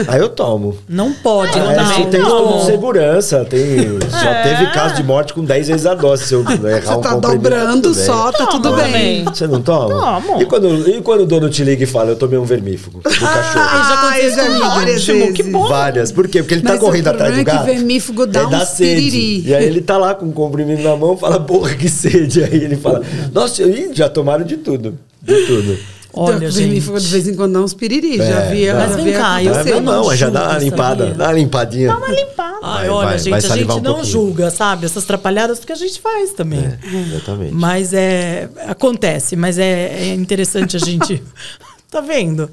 Aí 0.07 0.19
eu 0.19 0.30
tomo. 0.30 0.77
Não 0.88 1.11
pode, 1.14 1.57
Ah, 1.60 1.73
é, 1.73 1.84
isso 2.02 2.10
tem 2.10 2.22
de 2.22 2.65
segurança. 2.65 3.45
Tem, 3.45 3.99
já 4.10 4.43
teve 4.43 4.72
caso 4.72 4.95
de 4.95 5.03
morte 5.03 5.34
com 5.34 5.43
10 5.43 5.68
vezes 5.68 5.85
a 5.85 5.93
dose. 5.93 6.26
Se 6.26 6.34
eu 6.34 6.41
errar 6.68 6.81
Você 6.81 6.93
um 6.93 7.02
tá 7.02 7.10
comprimido, 7.11 7.43
dobrando 7.49 7.81
tudo 7.81 7.95
bem. 7.95 8.06
só, 8.06 8.31
tá 8.31 8.45
tudo 8.47 8.69
Toma 8.69 8.84
bem. 8.84 9.23
Você 9.26 9.47
não 9.47 9.61
toma? 9.61 10.22
Tomo. 10.22 10.41
E 10.41 10.45
quando, 10.45 10.89
e 10.89 11.02
quando 11.02 11.22
o 11.22 11.26
dono 11.26 11.49
te 11.49 11.64
liga 11.64 11.84
e 11.84 11.88
fala, 11.88 12.11
eu 12.11 12.15
tomei 12.15 12.38
um 12.39 12.45
vermífugo 12.45 12.99
do 12.99 13.03
cachorro? 13.03 13.30
já 13.53 13.93
aconteceu 13.93 14.10
Ah, 14.11 14.19
eu 14.19 14.31
já 14.31 14.43
vi 14.43 14.47
comigo. 14.47 14.65
várias 14.76 15.06
vezes. 15.06 15.31
que 15.34 15.43
bom. 15.43 15.68
Várias. 15.68 16.11
Por 16.11 16.27
quê? 16.27 16.39
Porque 16.41 16.53
ele 16.56 16.61
tá 16.64 16.69
Mas 16.73 16.77
o 16.81 16.85
correndo 16.85 17.07
atrás 17.07 17.31
do 17.31 17.35
problema 17.35 17.52
é 17.52 17.53
gato. 17.64 17.65
que 17.69 17.73
vermífugo 17.76 18.26
dá 18.26 18.41
é 18.41 18.49
da 18.49 18.57
uns 18.64 18.68
sede. 18.69 18.95
piriri. 19.02 19.47
E 19.49 19.56
aí 19.56 19.65
ele 19.65 19.81
tá 19.81 19.97
lá 19.97 20.15
com 20.15 20.26
um 20.26 20.31
comprimido 20.31 20.81
na 20.84 20.95
mão, 20.95 21.18
fala, 21.18 21.39
porra, 21.39 21.73
que 21.76 21.89
sede. 21.89 22.43
Aí 22.45 22.56
ele 22.64 22.76
fala, 22.76 23.02
nossa, 23.34 23.64
já 23.93 24.10
tomaram 24.10 24.43
de 24.45 24.57
tudo. 24.57 24.97
De 25.22 25.45
tudo. 25.45 25.77
Olha, 26.18 26.50
gente. 26.50 26.80
de 26.80 27.08
vez 27.08 27.28
em 27.28 27.36
quando 27.36 27.54
dá 27.54 27.60
uns 27.62 27.74
piriri. 27.74 28.20
É, 28.22 28.26
já 28.28 28.40
vi, 28.50 28.72
Mas 28.74 28.96
vem 28.96 29.14
cá, 29.14 29.44
eu- 29.44 29.52
Não 29.54 29.60
é 29.60 29.70
eu 29.72 29.82
não, 29.82 30.04
não 30.04 30.12
é 30.12 30.18
já 30.18 30.30
dá 30.30 30.44
uma 30.50 30.58
limpada, 30.58 31.04
sabia? 31.04 31.14
dá 31.18 31.26
uma 31.26 31.34
limpadinha. 31.34 31.88
Dá 31.88 31.98
uma 31.98 32.08
limpada. 32.08 32.56
Ai, 32.64 32.88
Vai, 32.88 32.90
olha, 32.90 33.08
vai, 33.10 33.20
gente, 33.20 33.30
vai 33.30 33.40
a 33.40 33.42
gente 33.56 33.64
um 33.72 33.76
não 33.76 33.82
pouquinho. 33.84 34.06
julga, 34.06 34.50
sabe? 34.50 34.86
Essas 34.86 35.04
trapalhadas 35.06 35.60
porque 35.60 35.74
a 35.74 35.76
gente 35.76 36.00
faz 36.00 36.32
também. 36.32 36.60
É, 36.60 36.80
exatamente. 37.14 37.54
Mas 37.54 37.94
é. 37.94 38.50
Acontece, 38.68 39.36
mas 39.36 39.60
é, 39.60 40.10
é 40.10 40.14
interessante 40.14 40.76
a 40.78 40.80
gente. 40.80 41.22
tá 41.92 42.02
vendo? 42.02 42.50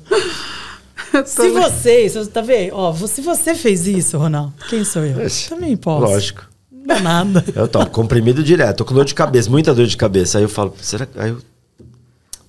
Se 1.26 1.50
você, 1.50 2.08
se 2.08 2.18
você 2.18 2.30
tá 2.30 2.40
vendo? 2.40 2.74
Ó, 2.74 2.94
se 2.94 3.20
você 3.20 3.54
fez 3.54 3.86
isso, 3.86 4.16
Ronaldo, 4.18 4.52
quem 4.68 4.82
sou 4.84 5.04
eu? 5.04 5.16
Também 5.48 5.76
posso. 5.76 6.04
Lógico. 6.06 6.44
Não 6.70 6.86
dá 6.86 7.00
nada. 7.00 7.44
Eu 7.54 7.68
tomo 7.68 7.86
comprimido 7.86 8.42
direto, 8.42 8.78
tô 8.78 8.84
com 8.84 8.94
dor 8.94 9.04
de 9.04 9.14
cabeça, 9.14 9.48
muita 9.50 9.74
dor 9.74 9.86
de 9.86 9.96
cabeça. 9.96 10.38
Aí 10.38 10.44
eu 10.44 10.48
falo, 10.48 10.74
será 10.80 11.06
que. 11.06 11.18
Aí 11.18 11.30
eu. 11.30 11.38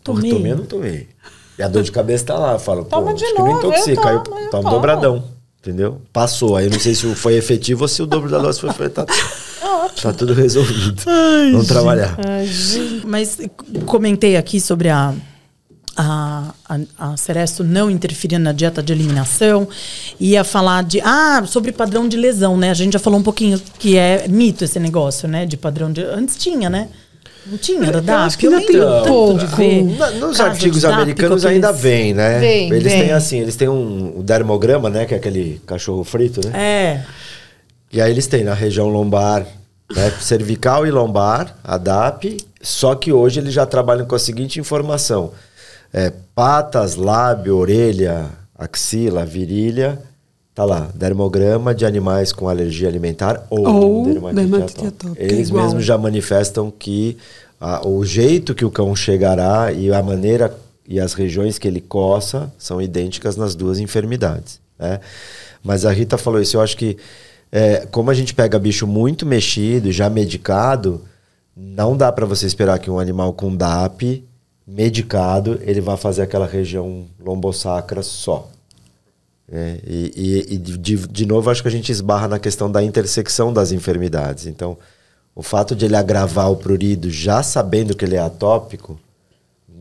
Porra, 0.04 0.22
Tomei. 0.22 0.32
tomei 0.32 0.56
não 0.56 0.66
tomei? 0.66 1.08
E 1.58 1.64
a 1.64 1.68
dor 1.68 1.84
de 1.84 1.92
cabeça 1.92 2.26
tá 2.26 2.38
lá. 2.38 2.54
Eu 2.54 2.60
falo, 2.60 2.84
Toma 2.86 3.12
pô, 3.12 3.14
de 3.14 3.24
acho 3.24 3.34
que 3.34 3.40
não 3.40 3.48
novo, 3.48 3.68
intoxica. 3.68 4.10
Eu 4.10 4.20
tomo, 4.20 4.40
eu 4.40 4.50
tomo 4.50 4.70
dobradão. 4.70 5.24
Entendeu? 5.62 6.02
Passou. 6.12 6.58
Aí 6.58 6.66
eu 6.66 6.72
não 6.72 6.80
sei 6.80 6.94
se 6.94 7.16
foi 7.16 7.36
efetivo 7.36 7.84
ou 7.84 7.88
se 7.88 8.02
o 8.02 8.06
dobro 8.06 8.30
da 8.30 8.38
dose 8.38 8.60
foi. 8.60 8.74
foi 8.74 8.90
tá, 8.90 9.06
tá 10.02 10.12
tudo 10.12 10.34
resolvido. 10.34 11.02
Vamos 11.52 11.68
trabalhar. 11.68 12.18
Mas 13.06 13.38
comentei 13.86 14.36
aqui 14.36 14.60
sobre 14.60 14.90
a. 14.90 15.14
A, 15.96 16.56
a, 16.68 16.80
a 16.98 17.18
Ceresto 17.18 17.64
não 17.64 17.88
interferir 17.88 18.40
na 18.40 18.52
dieta 18.52 18.82
de 18.82 18.92
eliminação. 18.92 19.70
Ia 20.20 20.44
falar 20.44 20.84
de. 20.84 21.00
Ah, 21.02 21.44
sobre 21.46 21.72
padrão 21.72 22.10
de 22.10 22.18
lesão, 22.18 22.58
né? 22.58 22.72
A 22.72 22.74
gente 22.74 22.94
já 22.94 23.00
falou 23.00 23.20
um 23.20 23.24
pouquinho 23.24 23.62
que 23.78 23.96
é 23.96 24.28
mito 24.28 24.64
esse 24.66 24.80
negócio, 24.80 25.30
né? 25.30 25.46
De 25.46 25.56
padrão 25.56 25.94
de. 25.94 26.02
Antes 26.02 26.36
tinha, 26.36 26.68
né? 26.68 26.90
Não 27.46 27.58
tinha, 27.58 27.86
era 27.86 27.98
Eu 27.98 28.02
DAP. 28.02 28.20
acho 28.26 28.38
que 28.38 28.46
ainda 28.48 28.58
lembro 28.60 28.72
tem 28.74 28.82
um 28.82 28.90
tanto 28.90 29.08
pouco. 29.08 29.40
de 29.40 29.46
ver 29.48 29.84
nos 30.20 30.40
artigos 30.40 30.86
americanos 30.86 31.46
ainda 31.46 31.72
vem, 31.72 32.14
né? 32.14 32.40
Vem, 32.40 32.70
eles 32.70 32.84
vem. 32.84 33.02
têm 33.02 33.12
assim, 33.12 33.40
eles 33.40 33.56
têm 33.56 33.68
um, 33.68 34.20
o 34.20 34.24
dermograma, 34.24 34.90
né? 34.90 35.06
Que 35.06 35.14
é 35.14 35.18
aquele 35.18 35.62
cachorro 35.66 36.04
frito, 36.04 36.40
né? 36.48 36.52
É. 36.58 37.06
E 37.92 38.02
aí 38.02 38.10
eles 38.12 38.28
têm 38.28 38.44
na 38.44 38.54
região 38.54 38.88
lombar, 38.88 39.46
né, 39.94 40.12
cervical 40.20 40.88
e 40.88 40.92
lombar, 40.92 41.56
a 41.64 41.78
DAP, 41.78 42.38
só 42.62 42.96
que 42.96 43.12
hoje 43.12 43.40
eles 43.40 43.54
já 43.54 43.66
trabalham 43.66 44.06
com 44.06 44.16
a 44.16 44.20
seguinte 44.20 44.60
informação: 44.60 45.32
é, 45.94 46.12
patas, 46.34 46.96
lábio, 46.96 47.58
orelha, 47.58 48.26
axila, 48.58 49.26
virilha, 49.26 50.00
tá 50.54 50.64
lá, 50.66 50.90
dermograma 50.94 51.74
de 51.74 51.86
animais 51.86 52.32
com 52.32 52.48
alergia 52.48 52.88
alimentar 52.88 53.46
ou, 53.50 53.68
Ou 53.68 54.06
dermatite, 54.06 54.36
dermatite 54.36 54.86
atópica. 54.86 55.24
Eles 55.24 55.50
igual. 55.50 55.64
mesmos 55.66 55.84
já 55.86 55.98
manifestam 55.98 56.72
que 56.72 57.18
a- 57.60 57.88
o 57.88 58.06
jeito 58.06 58.54
que 58.54 58.64
o 58.66 58.70
cão 58.72 58.96
chegará 58.96 59.72
e 59.72 59.92
a 59.92 60.02
maneira 60.04 60.56
e 60.88 61.00
as 61.00 61.14
regiões 61.14 61.58
que 61.58 61.68
ele 61.68 61.80
coça 61.82 62.52
são 62.58 62.82
idênticas 62.82 63.36
nas 63.38 63.56
duas 63.56 63.80
enfermidades. 63.80 64.60
Né? 64.78 65.00
Mas 65.64 65.86
a 65.86 65.92
Rita 65.92 66.18
falou 66.18 66.42
isso, 66.42 66.58
eu 66.58 66.62
acho 66.62 66.76
que 66.78 66.98
é, 67.52 67.86
como 67.92 68.10
a 68.10 68.14
gente 68.14 68.34
pega 68.34 68.60
bicho 68.60 68.86
muito 68.86 69.26
mexido, 69.26 69.92
já 69.92 70.10
medicado, 70.10 71.02
não 71.56 71.96
dá 71.96 72.12
para 72.12 72.26
você 72.26 72.46
esperar 72.46 72.80
que 72.80 72.90
um 72.92 73.00
animal 73.00 73.32
com 73.34 73.56
DAP 73.56 74.24
medicado 74.68 75.60
ele 75.64 75.80
vá 75.82 75.96
fazer 75.96 76.24
aquela 76.24 76.48
região 76.48 77.06
lombosacra 77.24 78.02
só. 78.02 78.50
É, 79.52 79.78
e 79.86 80.14
e, 80.50 80.54
e 80.56 80.58
de, 80.58 80.96
de 81.08 81.26
novo, 81.26 81.50
acho 81.50 81.62
que 81.62 81.68
a 81.68 81.72
gente 81.72 81.92
esbarra 81.92 82.28
na 82.28 82.40
questão 82.40 82.72
da 82.72 82.82
intersecção 82.84 83.52
das 83.54 83.72
enfermidades. 83.72 84.48
Então, 84.48 84.78
o 85.36 85.44
fato 85.44 85.76
de 85.76 85.86
ele 85.86 85.96
agravar 85.96 86.50
o 86.52 86.56
prurido 86.56 87.10
já 87.10 87.44
sabendo 87.44 87.96
que 87.96 88.06
ele 88.06 88.16
é 88.16 88.20
atópico, 88.20 89.00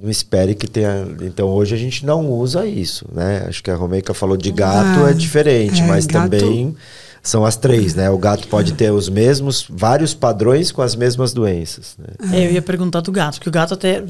não 0.02 0.10
espere 0.10 0.54
que 0.54 0.66
tenha. 0.66 1.06
Então, 1.22 1.48
hoje 1.48 1.74
a 1.74 1.78
gente 1.78 2.04
não 2.04 2.28
usa 2.28 2.66
isso, 2.66 3.06
né? 3.12 3.44
Acho 3.48 3.62
que 3.62 3.70
a 3.70 3.76
Romeica 3.76 4.12
falou 4.12 4.36
de 4.36 4.50
gato 4.50 5.04
Ah, 5.04 5.10
é 5.10 5.14
diferente, 5.14 5.80
é, 5.80 5.86
mas 5.86 6.06
gato- 6.06 6.28
também 6.30 6.74
são 7.22 7.44
as 7.46 7.54
três, 7.56 7.94
né? 7.94 8.10
O 8.10 8.18
gato 8.18 8.48
pode 8.48 8.72
ter 8.72 8.90
os 8.90 9.08
mesmos, 9.08 9.64
vários 9.70 10.12
padrões 10.12 10.72
com 10.72 10.82
as 10.82 10.96
mesmas 10.96 11.32
doenças. 11.32 11.96
Né? 11.96 12.36
É, 12.36 12.46
eu 12.46 12.52
ia 12.52 12.62
perguntar 12.62 13.00
do 13.00 13.12
gato, 13.12 13.40
que 13.40 13.48
o 13.48 13.52
gato 13.52 13.74
até. 13.74 14.02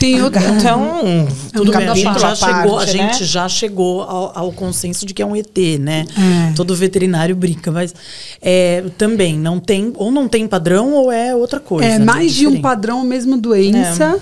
Tem 0.00 0.22
outro. 0.22 0.40
Gato 0.40 0.66
é 0.66 1.26
Tudo 1.52 1.72
bem, 1.72 1.86
a 1.86 1.94
gente, 1.94 2.18
já 2.18 2.34
chegou, 2.34 2.74
a 2.74 2.76
parte, 2.78 2.92
gente 2.92 3.20
né? 3.20 3.26
já 3.26 3.48
chegou 3.50 4.02
ao, 4.02 4.38
ao 4.38 4.52
consenso 4.52 5.04
de 5.04 5.12
que 5.12 5.20
é 5.20 5.26
um 5.26 5.36
ET, 5.36 5.56
né? 5.78 6.06
É. 6.16 6.54
Todo 6.54 6.74
veterinário 6.74 7.36
brinca, 7.36 7.70
mas 7.70 7.94
é, 8.40 8.82
também 8.96 9.38
não 9.38 9.60
tem, 9.60 9.92
ou 9.94 10.10
não 10.10 10.26
tem 10.26 10.48
padrão, 10.48 10.94
ou 10.94 11.12
é 11.12 11.36
outra 11.36 11.60
coisa. 11.60 11.86
É 11.86 11.98
né? 11.98 12.04
mais 12.06 12.32
de 12.32 12.46
um 12.46 12.62
padrão, 12.62 13.02
a 13.02 13.04
mesma 13.04 13.36
doença. 13.36 14.18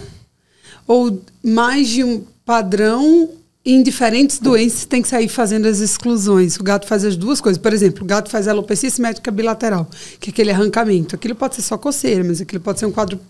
Ou 0.84 1.22
mais 1.44 1.88
de 1.88 2.02
um 2.02 2.24
padrão 2.44 3.28
em 3.64 3.80
diferentes 3.80 4.40
doenças 4.40 4.84
tem 4.84 5.00
que 5.00 5.06
sair 5.06 5.28
fazendo 5.28 5.66
as 5.66 5.78
exclusões. 5.78 6.56
O 6.58 6.64
gato 6.64 6.88
faz 6.88 7.04
as 7.04 7.16
duas 7.16 7.40
coisas. 7.40 7.62
Por 7.62 7.72
exemplo, 7.72 8.02
o 8.02 8.06
gato 8.06 8.28
faz 8.30 8.48
alopecia 8.48 8.90
simétrica 8.90 9.30
bilateral, 9.30 9.88
que 10.18 10.30
é 10.30 10.32
aquele 10.32 10.50
arrancamento. 10.50 11.14
Aquilo 11.14 11.36
pode 11.36 11.54
ser 11.54 11.62
só 11.62 11.78
coceira, 11.78 12.24
mas 12.24 12.40
aquilo 12.40 12.60
pode 12.60 12.80
ser 12.80 12.86
um 12.86 12.90
quadro 12.90 13.20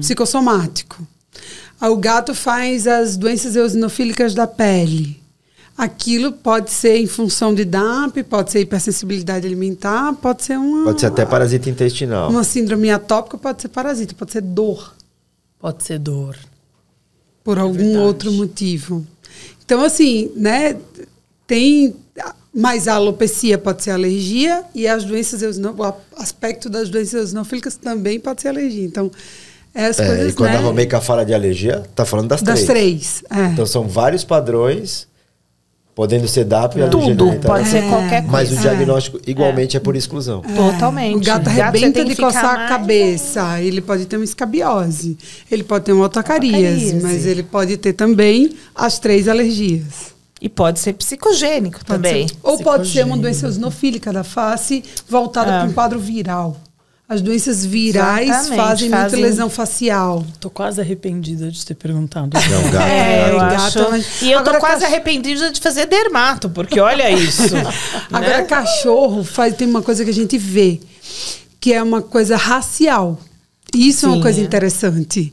psicossomático. 0.00 1.06
Aí 1.82 1.90
o 1.90 1.96
gato 1.96 2.32
faz 2.32 2.86
as 2.86 3.16
doenças 3.16 3.56
eosinofílicas 3.56 4.34
da 4.34 4.46
pele. 4.46 5.20
Aquilo 5.76 6.30
pode 6.30 6.70
ser 6.70 6.98
em 6.98 7.08
função 7.08 7.52
de 7.52 7.64
DAP, 7.64 8.22
pode 8.22 8.52
ser 8.52 8.60
hipersensibilidade 8.60 9.44
alimentar, 9.46 10.12
pode 10.12 10.44
ser 10.44 10.56
uma, 10.58 10.84
Pode 10.84 11.00
ser 11.00 11.06
até 11.06 11.26
parasita 11.26 11.68
intestinal. 11.68 12.30
uma 12.30 12.44
síndrome 12.44 12.88
atópica, 12.88 13.36
pode 13.36 13.62
ser 13.62 13.68
parasita, 13.68 14.14
pode 14.14 14.30
ser 14.30 14.42
dor 14.42 14.94
Pode 15.58 15.82
ser 15.82 15.98
dor. 15.98 16.36
por 17.42 17.58
algum 17.58 17.72
verdade. 17.78 17.98
outro 17.98 18.32
motivo. 18.32 19.04
Então, 19.64 19.82
assim, 19.82 20.30
né, 20.36 20.76
tem. 21.48 21.96
Mas 22.54 22.86
a 22.86 22.94
alopecia 22.94 23.56
pode 23.58 23.82
ser 23.82 23.90
alergia 23.92 24.62
e 24.74 24.86
as 24.86 25.04
doenças 25.04 25.40
eosino- 25.42 25.74
o 25.76 25.94
aspecto 26.20 26.68
das 26.68 26.90
doenças 26.90 27.14
eosinofílicas 27.14 27.76
também 27.76 28.20
pode 28.20 28.42
ser 28.42 28.48
alergia. 28.48 28.84
Então, 28.84 29.10
as 29.74 29.98
É, 29.98 30.06
coisas, 30.06 30.32
e 30.32 30.36
quando 30.36 30.50
né, 30.50 30.56
a 30.56 30.60
Romeica 30.60 31.00
fala 31.00 31.24
de 31.24 31.32
alergia, 31.32 31.82
tá 31.94 32.04
falando 32.04 32.28
das, 32.28 32.42
das 32.42 32.64
três. 32.64 33.22
três. 33.22 33.40
é. 33.44 33.46
Então 33.52 33.64
são 33.66 33.88
vários 33.88 34.22
padrões, 34.24 35.06
podendo 35.94 36.26
ser 36.26 36.44
DAP 36.44 36.76
e 36.78 36.82
alergia 36.82 37.16
Tudo, 37.16 37.38
pode 37.40 37.68
ser 37.68 37.78
É. 37.78 37.88
qualquer 37.88 38.20
coisa. 38.22 38.30
Mas 38.32 38.52
o 38.52 38.56
diagnóstico 38.56 39.20
igualmente 39.26 39.76
é, 39.76 39.80
por 39.80 39.94
exclusão. 39.96 40.40
Totalmente. 40.42 41.16
O 41.16 41.20
gato 41.24 41.50
você 41.50 41.60
arrebenta 41.60 41.92
tem 42.00 42.04
que 42.08 42.14
de 42.14 42.20
coçar 42.20 42.44
a 42.44 42.56
mais- 42.58 42.68
cabeça. 42.68 43.60
Ele 43.60 43.80
pode 43.80 44.06
ter 44.06 44.16
uma 44.16 44.24
escabiose. 44.24 45.16
Ele 45.50 45.62
pode 45.62 45.84
ter 45.84 45.92
uma. 45.92 46.06
Otocaríase. 46.06 46.94
Mas 47.02 47.26
ele 47.26 47.42
pode 47.42 47.76
ter 47.76 47.92
também 47.92 48.54
as 48.74 48.98
três 48.98 49.28
alergias. 49.28 50.12
E 50.40 50.48
pode 50.48 50.80
ser 50.80 50.94
psicogênico 50.94 51.78
Pode 51.84 51.86
também. 51.86 52.26
ser- 52.26 52.34
Ou 52.42 52.58
pode 52.58 52.88
ser 52.88 53.04
uma 53.04 53.14
Psicogênico. 53.16 53.18
doença 53.22 53.46
eosinofílica 53.46 54.12
da 54.12 54.24
face 54.24 54.82
voltada 55.08 55.52
É. 55.52 55.58
para 55.60 55.68
um 55.68 55.72
quadro 55.72 56.00
viral. 56.00 56.56
As 57.12 57.20
doenças 57.20 57.64
virais 57.66 58.28
Exatamente, 58.28 58.56
fazem, 58.56 58.90
fazem- 58.90 59.10
muita 59.20 59.28
lesão 59.28 59.50
facial. 59.50 60.24
Tô 60.40 60.48
quase 60.48 60.80
arrependida 60.80 61.50
de 61.50 61.64
ter 61.66 61.74
perguntado. 61.74 62.30
Não, 62.32 62.70
gato. 62.70 62.82
É, 62.88 63.30
eu 63.32 63.38
gato, 63.38 63.54
acho. 63.80 63.90
mas- 63.90 64.22
E 64.22 64.30
eu 64.32 64.38
tô 64.42 64.50
Agora, 64.50 64.60
quase 64.60 64.80
cach- 64.80 64.90
arrependida 64.92 65.50
de 65.50 65.60
fazer 65.60 65.86
dermato, 65.86 66.48
porque 66.48 66.80
olha 66.80 67.10
isso. 67.10 67.42
Agora, 68.10 68.38
né? 68.38 68.44
cachorro 68.44 69.22
faz, 69.24 69.54
tem 69.56 69.68
uma 69.68 69.82
coisa 69.82 70.04
que 70.04 70.10
a 70.10 70.14
gente 70.14 70.38
vê, 70.38 70.80
que 71.60 71.72
é 71.74 71.82
uma 71.82 72.00
coisa 72.00 72.36
racial. 72.36 73.20
Isso 73.74 74.06
é 74.06 74.08
uma 74.08 74.16
Sim, 74.16 74.22
coisa 74.22 74.40
é. 74.40 74.44
interessante. 74.44 75.32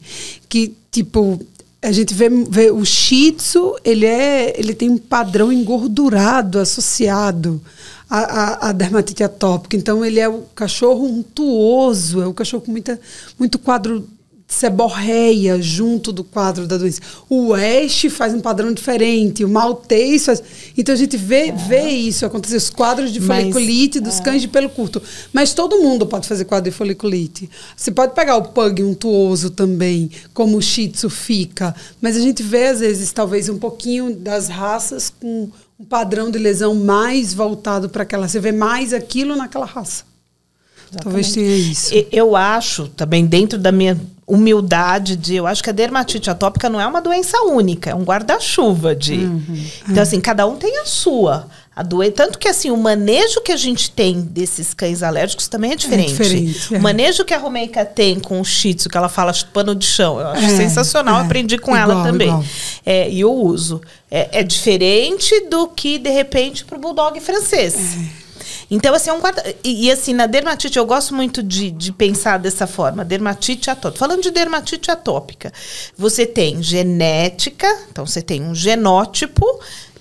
Que, 0.50 0.74
tipo, 0.92 1.40
a 1.82 1.92
gente 1.94 2.14
vê, 2.14 2.30
vê 2.30 2.72
o 2.72 2.84
Shih 2.84 3.32
Tzu, 3.34 3.76
ele, 3.86 4.06
é, 4.06 4.54
ele 4.60 4.74
tem 4.74 4.90
um 4.90 4.98
padrão 4.98 5.50
engordurado 5.52 6.60
associado 6.60 7.62
à, 8.10 8.20
à, 8.20 8.70
à 8.70 8.72
dermatite 8.72 9.24
atópica. 9.24 9.78
Então, 9.78 10.04
ele 10.04 10.20
é 10.20 10.28
o 10.28 10.42
cachorro 10.56 11.06
untuoso, 11.06 12.22
é 12.22 12.28
o 12.28 12.34
cachorro 12.34 12.64
com 12.64 12.72
muita, 12.72 13.00
muito 13.38 13.60
quadro 13.60 14.08
seborreia 14.50 15.62
junto 15.62 16.12
do 16.12 16.24
quadro 16.24 16.66
da 16.66 16.76
doença. 16.76 17.00
O 17.30 17.50
West 17.50 18.10
faz 18.10 18.34
um 18.34 18.42
padrão 18.42 18.74
diferente, 18.74 19.46
o 19.46 19.48
Maltês 19.48 20.26
faz... 20.26 20.42
Então 20.76 20.94
a 20.94 20.98
gente 20.98 21.16
vê, 21.16 21.52
vê 21.52 21.88
isso 21.88 22.26
acontecer, 22.26 22.56
os 22.58 22.72
quadros 22.72 23.14
de 23.14 23.20
Mas, 23.22 23.42
foliculite 23.42 24.00
dos 24.00 24.20
cães 24.20 24.42
de 24.42 24.48
pelo 24.48 24.68
curto. 24.68 25.00
Mas 25.32 25.54
todo 25.54 25.80
mundo 25.80 26.08
pode 26.08 26.28
fazer 26.28 26.46
quadro 26.46 26.72
de 26.72 26.76
foliculite. 26.76 27.48
Você 27.78 27.92
pode 27.92 28.16
pegar 28.16 28.38
o 28.38 28.46
pug 28.46 28.82
untuoso 28.82 29.52
também, 29.52 30.10
como 30.34 30.58
o 30.58 30.62
Shih 30.62 30.90
Tzu 30.90 31.12
fica. 31.12 31.76
Mas 32.02 32.18
a 32.18 32.20
gente 32.20 32.42
vê, 32.42 32.70
às 32.70 32.80
vezes, 32.80 33.14
talvez 33.14 33.50
um 33.50 33.60
pouquinho 33.60 34.16
das 34.16 34.48
raças 34.48 35.14
com 35.22 35.50
um 35.80 35.86
padrão 35.86 36.30
de 36.30 36.38
lesão 36.38 36.76
mais 36.76 37.34
voltado 37.34 37.90
para 37.90 38.04
aquela. 38.04 38.28
Você 38.28 38.40
vê 38.40 38.52
mais 38.52 38.94
aquilo 38.94 39.36
naquela 39.36 39.66
raça. 39.66 40.04
Talvez 41.02 41.32
tenha 41.32 41.56
isso. 41.56 41.94
Eu 42.12 42.36
acho, 42.36 42.88
também 42.90 43.26
dentro 43.26 43.58
da 43.58 43.72
minha 43.72 44.00
humildade, 44.28 45.16
de 45.16 45.36
eu 45.36 45.48
acho 45.48 45.64
que 45.64 45.70
a 45.70 45.74
dermatite 45.74 46.30
atópica 46.30 46.70
não 46.70 46.82
é 46.82 46.86
uma 46.86 47.02
doença 47.02 47.42
única, 47.44 47.92
é 47.92 47.96
um 47.96 48.04
guarda-chuva 48.04 48.96
de. 48.96 49.14
Uhum. 49.14 49.66
Então, 49.88 50.04
assim, 50.04 50.20
cada 50.20 50.46
um 50.46 50.58
tem 50.58 50.80
a 50.80 50.86
sua. 50.86 51.48
A 51.80 51.84
doen- 51.84 52.12
Tanto 52.12 52.38
que 52.38 52.48
assim, 52.50 52.70
o 52.72 52.76
manejo 52.76 53.40
que 53.40 53.54
a 53.54 53.56
gente 53.56 53.90
tem 53.90 54.20
desses 54.20 54.74
cães 54.74 55.02
alérgicos 55.02 55.48
também 55.48 55.72
é 55.72 55.76
diferente. 55.76 56.10
diferente, 56.12 56.76
é. 56.76 56.78
O 56.78 56.82
manejo 56.82 57.24
que 57.24 57.34
a 57.34 57.38
Romeica 57.38 57.86
tem 57.86 58.20
com 58.20 58.42
o 58.42 58.44
Shih 58.44 58.74
Tzu, 58.74 58.90
que 58.90 58.98
ela 58.98 59.08
fala 59.08 59.32
pano 59.54 59.74
de 59.74 59.86
chão, 59.86 60.20
eu 60.20 60.28
acho 60.28 60.44
É, 60.44 60.58
sensacional, 60.58 61.22
é. 61.22 61.24
aprendi 61.24 61.58
com 61.58 61.72
Igual, 61.72 61.92
ela 61.92 62.04
também. 62.04 62.46
É, 62.86 63.10
e 63.10 63.22
eu 63.22 63.34
uso. 63.34 63.80
É, 64.12 64.40
é 64.40 64.44
diferente 64.44 65.40
do 65.50 65.70
que, 65.70 65.98
de 65.98 66.10
repente, 66.10 66.66
pro 66.66 66.78
bulldog 66.78 67.18
francês. 67.22 67.96
Então, 68.72 68.94
assim, 68.94 69.10
é 69.10 69.14
um 69.14 69.20
guarda... 69.20 69.44
E, 69.64 69.86
e, 69.88 69.92
assim, 69.92 70.14
na 70.14 70.28
dermatite, 70.28 70.78
eu 70.78 70.86
gosto 70.86 71.16
muito 71.16 71.42
de, 71.42 71.72
de 71.72 71.92
pensar 71.92 72.38
dessa 72.38 72.68
forma. 72.68 73.04
Dermatite 73.04 73.70
atópica. 73.70 73.98
Falando 74.00 74.22
de 74.22 74.30
dermatite 74.32 74.92
atópica, 74.92 75.52
você 75.98 76.24
tem 76.26 76.62
genética, 76.62 77.68
então 77.92 78.06
você 78.06 78.22
tem 78.22 78.44
um 78.44 78.54
genótipo, 78.54 79.44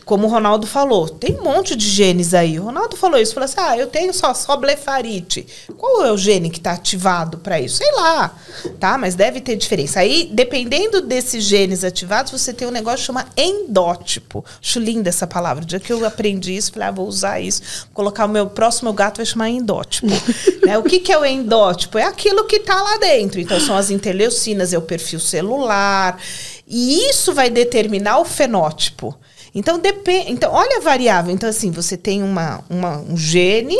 como 0.09 0.27
o 0.27 0.31
Ronaldo 0.31 0.67
falou, 0.67 1.07
tem 1.07 1.39
um 1.39 1.43
monte 1.43 1.77
de 1.77 1.87
genes 1.87 2.33
aí. 2.33 2.59
O 2.59 2.65
Ronaldo 2.65 2.97
falou 2.97 3.21
isso, 3.21 3.35
falou 3.35 3.45
assim: 3.45 3.57
ah, 3.59 3.77
eu 3.77 3.89
tenho 3.89 4.15
só, 4.15 4.33
só 4.33 4.57
blefarite. 4.57 5.47
Qual 5.77 6.03
é 6.03 6.11
o 6.11 6.17
gene 6.17 6.49
que 6.49 6.57
está 6.57 6.73
ativado 6.73 7.37
para 7.37 7.61
isso? 7.61 7.77
Sei 7.77 7.93
lá, 7.93 8.35
tá? 8.81 8.97
Mas 8.97 9.15
deve 9.15 9.43
ter 9.43 9.55
diferença. 9.55 10.01
Aí, 10.01 10.31
dependendo 10.33 11.03
desses 11.03 11.45
genes 11.45 11.85
ativados, 11.85 12.33
você 12.33 12.55
tem 12.55 12.67
um 12.67 12.71
negócio 12.71 13.01
que 13.01 13.05
chama 13.05 13.27
endótipo. 13.37 14.43
Acho 14.63 14.81
linda 14.81 15.11
essa 15.11 15.27
palavra. 15.27 15.63
O 15.63 15.67
dia 15.67 15.79
que 15.79 15.93
eu 15.93 16.03
aprendi 16.07 16.57
isso, 16.57 16.73
falei, 16.73 16.89
ah, 16.89 16.93
vou 16.93 17.07
usar 17.07 17.39
isso. 17.39 17.61
Vou 17.89 17.91
colocar 17.93 18.25
o 18.25 18.31
meu 18.31 18.47
próximo 18.47 18.91
gato, 18.95 19.19
vai 19.19 19.27
chamar 19.27 19.51
endótipo. 19.51 20.07
né? 20.65 20.79
O 20.79 20.85
que, 20.85 21.01
que 21.01 21.13
é 21.13 21.19
o 21.19 21.25
endótipo? 21.25 21.99
É 21.99 22.05
aquilo 22.05 22.47
que 22.47 22.57
está 22.57 22.83
lá 22.83 22.97
dentro. 22.97 23.39
Então, 23.39 23.61
são 23.61 23.77
as 23.77 23.91
interleucinas, 23.91 24.73
é 24.73 24.79
o 24.79 24.83
perfil 24.83 25.21
celular. 25.21 26.19
E 26.67 27.11
isso 27.11 27.35
vai 27.35 27.51
determinar 27.51 28.21
o 28.21 28.25
fenótipo. 28.25 29.15
Então, 29.55 29.79
depende. 29.79 30.33
Então, 30.33 30.53
olha 30.53 30.79
a 30.79 30.81
variável. 30.81 31.33
Então, 31.33 31.49
assim, 31.49 31.71
você 31.71 31.97
tem 31.97 32.23
uma, 32.23 32.61
uma, 32.69 32.99
um 32.99 33.17
gene 33.17 33.77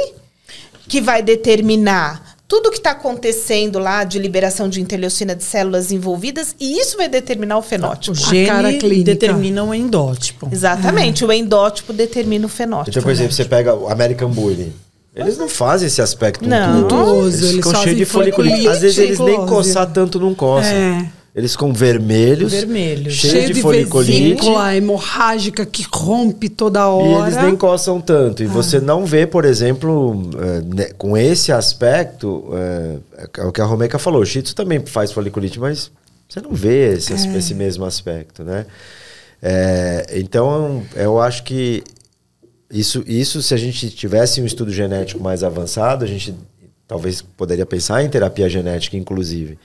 que 0.89 1.01
vai 1.01 1.23
determinar 1.23 2.37
tudo 2.49 2.71
que 2.71 2.79
está 2.79 2.93
acontecendo 2.93 3.79
lá 3.79 4.05
de 4.05 4.19
liberação 4.19 4.71
de 4.71 4.81
interleucina 4.81 5.37
de 5.37 5.45
células 5.45 5.93
envolvidas, 5.93 6.57
e 6.59 6.81
isso 6.81 6.97
vai 6.97 7.07
determinar 7.07 7.59
o 7.59 7.63
fenótipo. 7.63 8.17
O 8.17 8.21
A 8.25 8.47
cara 8.47 8.69
gene 8.69 8.79
clínica. 8.81 9.05
determina 9.05 9.63
o 9.63 9.75
endótipo. 9.75 10.49
Exatamente, 10.51 11.27
o 11.27 11.31
endótipo 11.31 11.93
determina 11.93 12.47
o 12.47 12.49
fenótipo. 12.49 12.91
Então, 12.91 13.03
por 13.03 13.13
exemplo, 13.13 13.33
você 13.33 13.45
pega 13.45 13.75
o 13.75 13.89
American 13.89 14.31
Bully. 14.31 14.73
Eles 15.15 15.37
não 15.37 15.49
fazem 15.49 15.89
esse 15.89 16.01
aspecto 16.01 16.49
Não. 16.49 16.85
Untuoso, 16.85 17.29
Eles 17.29 17.43
eles 17.43 17.57
ficam 17.57 17.83
cheios 17.83 17.99
de 17.99 18.05
foliculite. 18.05 18.69
Às 18.69 18.81
vezes 18.81 18.99
eles 18.99 19.19
nem 19.19 19.45
coçar 19.47 19.91
tanto 19.93 20.19
não 20.21 20.33
coçam. 20.35 20.73
É. 20.73 21.11
Eles 21.39 21.53
ficam 21.53 21.73
vermelhos, 21.73 22.53
Vermelhos. 22.53 23.15
cheios 23.15 23.33
Cheio 23.33 23.47
de, 23.47 23.53
de 23.55 23.61
foliculite. 23.63 24.49
hemorrágica 24.77 25.65
que 25.65 25.87
rompe 25.89 26.49
toda 26.49 26.81
E 26.81 26.83
hora. 26.83 27.31
eles 27.31 27.41
nem 27.43 27.55
coçam 27.57 28.01
tanto. 28.01 28.43
E 28.43 28.47
você 28.47 28.81
não 28.81 29.07
vê, 29.07 29.25
por 29.25 29.45
exemplo, 29.45 30.21
né, 30.75 30.91
com 30.99 31.17
esse 31.17 31.53
aspecto, 31.53 32.51
eh, 32.53 32.97
é 33.39 33.45
o 33.45 33.53
que 33.53 33.61
a 33.61 33.65
Romeca 33.65 34.01
falou, 34.01 34.21
o 34.23 34.27
Shih 34.27 34.43
Tzu 34.43 34.55
também 34.57 34.85
faz 34.85 35.13
foliculite, 35.13 35.61
mas 35.61 35.93
você 36.29 36.41
não 36.41 36.51
vê 36.53 36.95
esse, 36.95 37.13
esse 37.13 37.55
mesmo 37.55 37.85
aspecto, 37.85 38.43
né? 38.43 38.67
Eh, 39.41 40.07
então, 40.17 40.83
eu 40.97 41.21
acho 41.21 41.45
que 41.45 41.85
isso, 42.69 43.05
isso, 43.07 43.41
se 43.43 43.55
a 43.55 43.57
gente 43.57 43.89
tivesse 43.91 44.43
um 44.43 44.45
estudo 44.45 44.73
genético 44.73 45.23
mais 45.23 45.45
avançado, 45.45 46.05
a 46.05 46.09
gente 46.09 46.35
talvez 46.89 47.23
poderia 47.23 47.65
pensar 47.65 48.03
em 48.03 48.09
terapia 48.09 48.49
genética, 48.49 48.97
inclusive. 48.97 49.57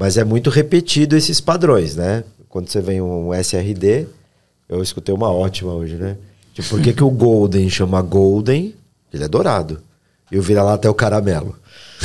Mas 0.00 0.16
é 0.16 0.24
muito 0.24 0.48
repetido 0.48 1.14
esses 1.14 1.42
padrões, 1.42 1.94
né? 1.94 2.24
Quando 2.48 2.70
você 2.70 2.80
vem 2.80 3.02
um 3.02 3.34
SRD, 3.34 4.06
eu 4.66 4.82
escutei 4.82 5.14
uma 5.14 5.30
ótima 5.30 5.74
hoje, 5.74 5.96
né? 5.96 6.16
Tipo, 6.54 6.70
por 6.70 6.80
que, 6.80 6.94
que 6.94 7.04
o 7.04 7.10
Golden 7.10 7.68
chama 7.68 8.00
Golden? 8.00 8.74
Ele 9.12 9.24
é 9.24 9.28
dourado. 9.28 9.82
E 10.32 10.38
o 10.38 10.42
vira-lata 10.42 10.88
é 10.88 10.90
o 10.90 10.94
caramelo. 10.94 11.54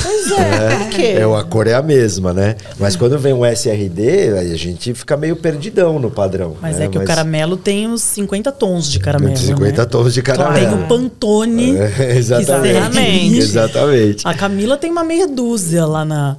Pois 0.01 0.29
é, 0.31 0.75
por 0.77 0.89
quê? 0.89 1.01
É, 1.03 1.23
a 1.23 1.43
cor 1.43 1.67
é 1.67 1.73
a 1.73 1.81
mesma, 1.81 2.33
né? 2.33 2.57
Mas 2.77 2.97
quando 2.97 3.17
vem 3.17 3.31
um 3.31 3.45
SRD, 3.45 4.37
aí 4.37 4.51
a 4.51 4.57
gente 4.57 4.93
fica 4.93 5.15
meio 5.15 5.37
perdidão 5.37 5.97
no 5.97 6.11
padrão. 6.11 6.57
Mas 6.61 6.77
né? 6.77 6.85
é 6.85 6.87
que 6.89 6.97
o 6.97 7.05
caramelo 7.05 7.55
tem 7.55 7.87
os 7.87 8.01
50 8.01 8.51
tons 8.51 8.91
de 8.91 8.99
caramelo. 8.99 9.37
50 9.37 9.81
né? 9.81 9.85
tons 9.87 10.13
de 10.13 10.21
caramelo. 10.21 10.75
Tem 10.75 10.83
o 10.83 10.87
Pantone. 10.87 11.77
É, 11.77 12.17
exatamente. 12.17 12.75
Exatamente. 12.75 13.37
Exatamente. 13.37 14.27
A 14.27 14.33
Camila 14.33 14.75
tem 14.75 14.91
uma 14.91 15.03
meia 15.05 15.27
dúzia 15.27 15.85
lá 15.85 16.03
na. 16.03 16.35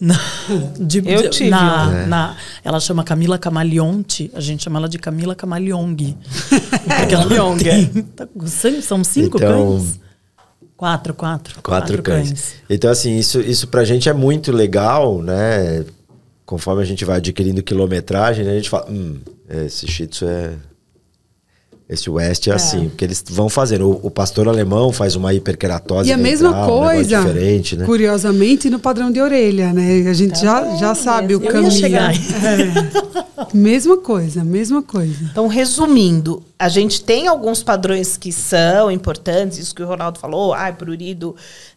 Na 0.00 0.14
de, 0.78 0.98
Eu 0.98 1.22
de- 1.22 1.28
tive 1.30 1.50
na, 1.50 1.88
uma. 1.88 2.06
na- 2.06 2.36
ela 2.64 2.80
chama 2.80 3.04
Camila 3.04 3.38
Camaleonte, 3.38 4.30
a 4.34 4.40
gente 4.40 4.62
chama 4.64 4.78
ela 4.78 4.88
de 4.88 4.98
Camila 4.98 5.34
Camaleong. 5.34 5.96
Porque 6.98 7.14
ela 7.14 7.56
tem, 7.56 8.02
tá 8.02 8.28
são 8.82 9.02
cinco 9.04 9.36
Então, 9.38 9.78
cães? 9.78 10.00
Quatro, 10.76 11.14
quatro. 11.14 11.62
Quatro 11.62 12.02
cães. 12.02 12.54
Então, 12.68 12.90
assim, 12.90 13.16
isso, 13.16 13.40
isso 13.40 13.68
pra 13.68 13.84
gente 13.84 14.08
é 14.08 14.12
muito 14.12 14.50
legal, 14.52 15.22
né? 15.22 15.84
Conforme 16.44 16.82
a 16.82 16.84
gente 16.84 17.04
vai 17.04 17.16
adquirindo 17.18 17.62
quilometragem, 17.62 18.44
né? 18.44 18.52
a 18.52 18.56
gente 18.56 18.68
fala, 18.68 18.90
hum, 18.90 19.18
esse 19.48 19.86
Shih 19.86 20.06
Tzu 20.08 20.26
é... 20.26 20.52
Esse 21.94 22.10
West 22.10 22.46
é, 22.48 22.52
assim, 22.52 22.88
porque 22.88 23.04
eles 23.04 23.24
vão 23.30 23.48
fazendo. 23.48 23.88
O, 23.88 24.06
o 24.06 24.10
pastor 24.10 24.48
alemão 24.48 24.92
faz 24.92 25.16
uma 25.16 25.32
hiperkeratose 25.32 26.08
E 26.08 26.12
a 26.12 26.16
mesma 26.16 26.50
ventral, 26.50 26.66
um 26.66 26.82
coisa, 26.82 27.20
diferente, 27.20 27.76
né? 27.76 27.84
curiosamente, 27.86 28.68
no 28.68 28.78
padrão 28.78 29.10
de 29.10 29.20
orelha, 29.20 29.72
né? 29.72 30.08
A 30.08 30.12
gente 30.12 30.38
já, 30.40 30.76
já 30.76 30.94
sabe 30.94 31.34
o 31.34 31.38
Eu 31.38 31.44
ia 31.44 31.50
caminho. 31.50 31.86
É. 31.86 33.24
Mesma 33.52 33.96
coisa, 33.96 34.44
mesma 34.44 34.82
coisa. 34.82 35.16
Então, 35.30 35.46
resumindo, 35.46 36.42
a 36.58 36.68
gente 36.68 37.02
tem 37.02 37.26
alguns 37.26 37.62
padrões 37.62 38.16
que 38.16 38.32
são 38.32 38.90
importantes, 38.90 39.58
isso 39.58 39.74
que 39.74 39.82
o 39.82 39.86
Ronaldo 39.86 40.18
falou, 40.18 40.54
ai, 40.54 40.72
prurido, 40.72 41.34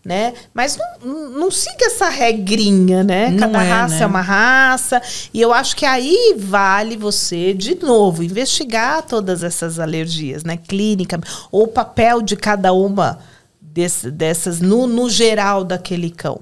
né? 0.07 0.33
Mas 0.53 0.77
não, 1.03 1.29
não 1.31 1.51
siga 1.51 1.85
essa 1.87 2.07
regrinha, 2.07 3.03
né? 3.03 3.29
Não 3.29 3.39
Cada 3.39 3.61
é, 3.63 3.69
raça 3.69 3.95
né? 3.95 4.01
é 4.03 4.05
uma 4.05 4.21
raça. 4.21 5.01
E 5.33 5.41
eu 5.41 5.51
acho 5.53 5.75
que 5.75 5.85
aí 5.85 6.33
vale 6.37 6.95
você, 6.95 7.53
de 7.53 7.75
novo, 7.75 8.23
investigar 8.23 9.03
todas 9.03 9.43
essas 9.43 9.79
alergias, 9.79 10.45
né? 10.45 10.55
Clínica, 10.55 11.19
ou 11.51 11.63
o 11.63 11.67
papel 11.67 12.21
de 12.21 12.37
cada 12.37 12.71
uma 12.71 13.19
desse- 13.61 14.09
dessas 14.09 14.61
no, 14.61 14.87
no 14.87 15.09
geral 15.09 15.65
daquele 15.65 16.09
cão. 16.09 16.39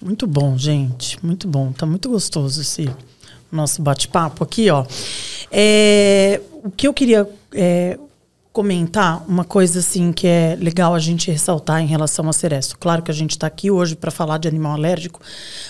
Muito 0.00 0.26
bom, 0.26 0.56
gente. 0.56 1.18
Muito 1.24 1.48
bom. 1.48 1.72
Tá 1.72 1.84
muito 1.86 2.08
gostoso 2.08 2.60
esse 2.60 2.88
nosso 3.50 3.82
bate-papo 3.82 4.44
aqui, 4.44 4.70
ó. 4.70 4.84
É, 5.50 6.40
o 6.64 6.70
que 6.70 6.86
eu 6.86 6.94
queria 6.94 7.28
é, 7.52 7.98
comentar, 8.52 9.24
uma 9.26 9.44
coisa 9.44 9.78
assim 9.78 10.12
que 10.12 10.26
é 10.26 10.56
legal 10.60 10.94
a 10.94 10.98
gente 10.98 11.30
ressaltar 11.30 11.80
em 11.80 11.86
relação 11.86 12.28
a 12.28 12.32
Ceresto. 12.34 12.76
Claro 12.78 13.02
que 13.02 13.10
a 13.10 13.14
gente 13.14 13.30
está 13.30 13.46
aqui 13.46 13.70
hoje 13.70 13.96
para 13.96 14.10
falar 14.10 14.36
de 14.36 14.46
animal 14.46 14.74
alérgico, 14.74 15.20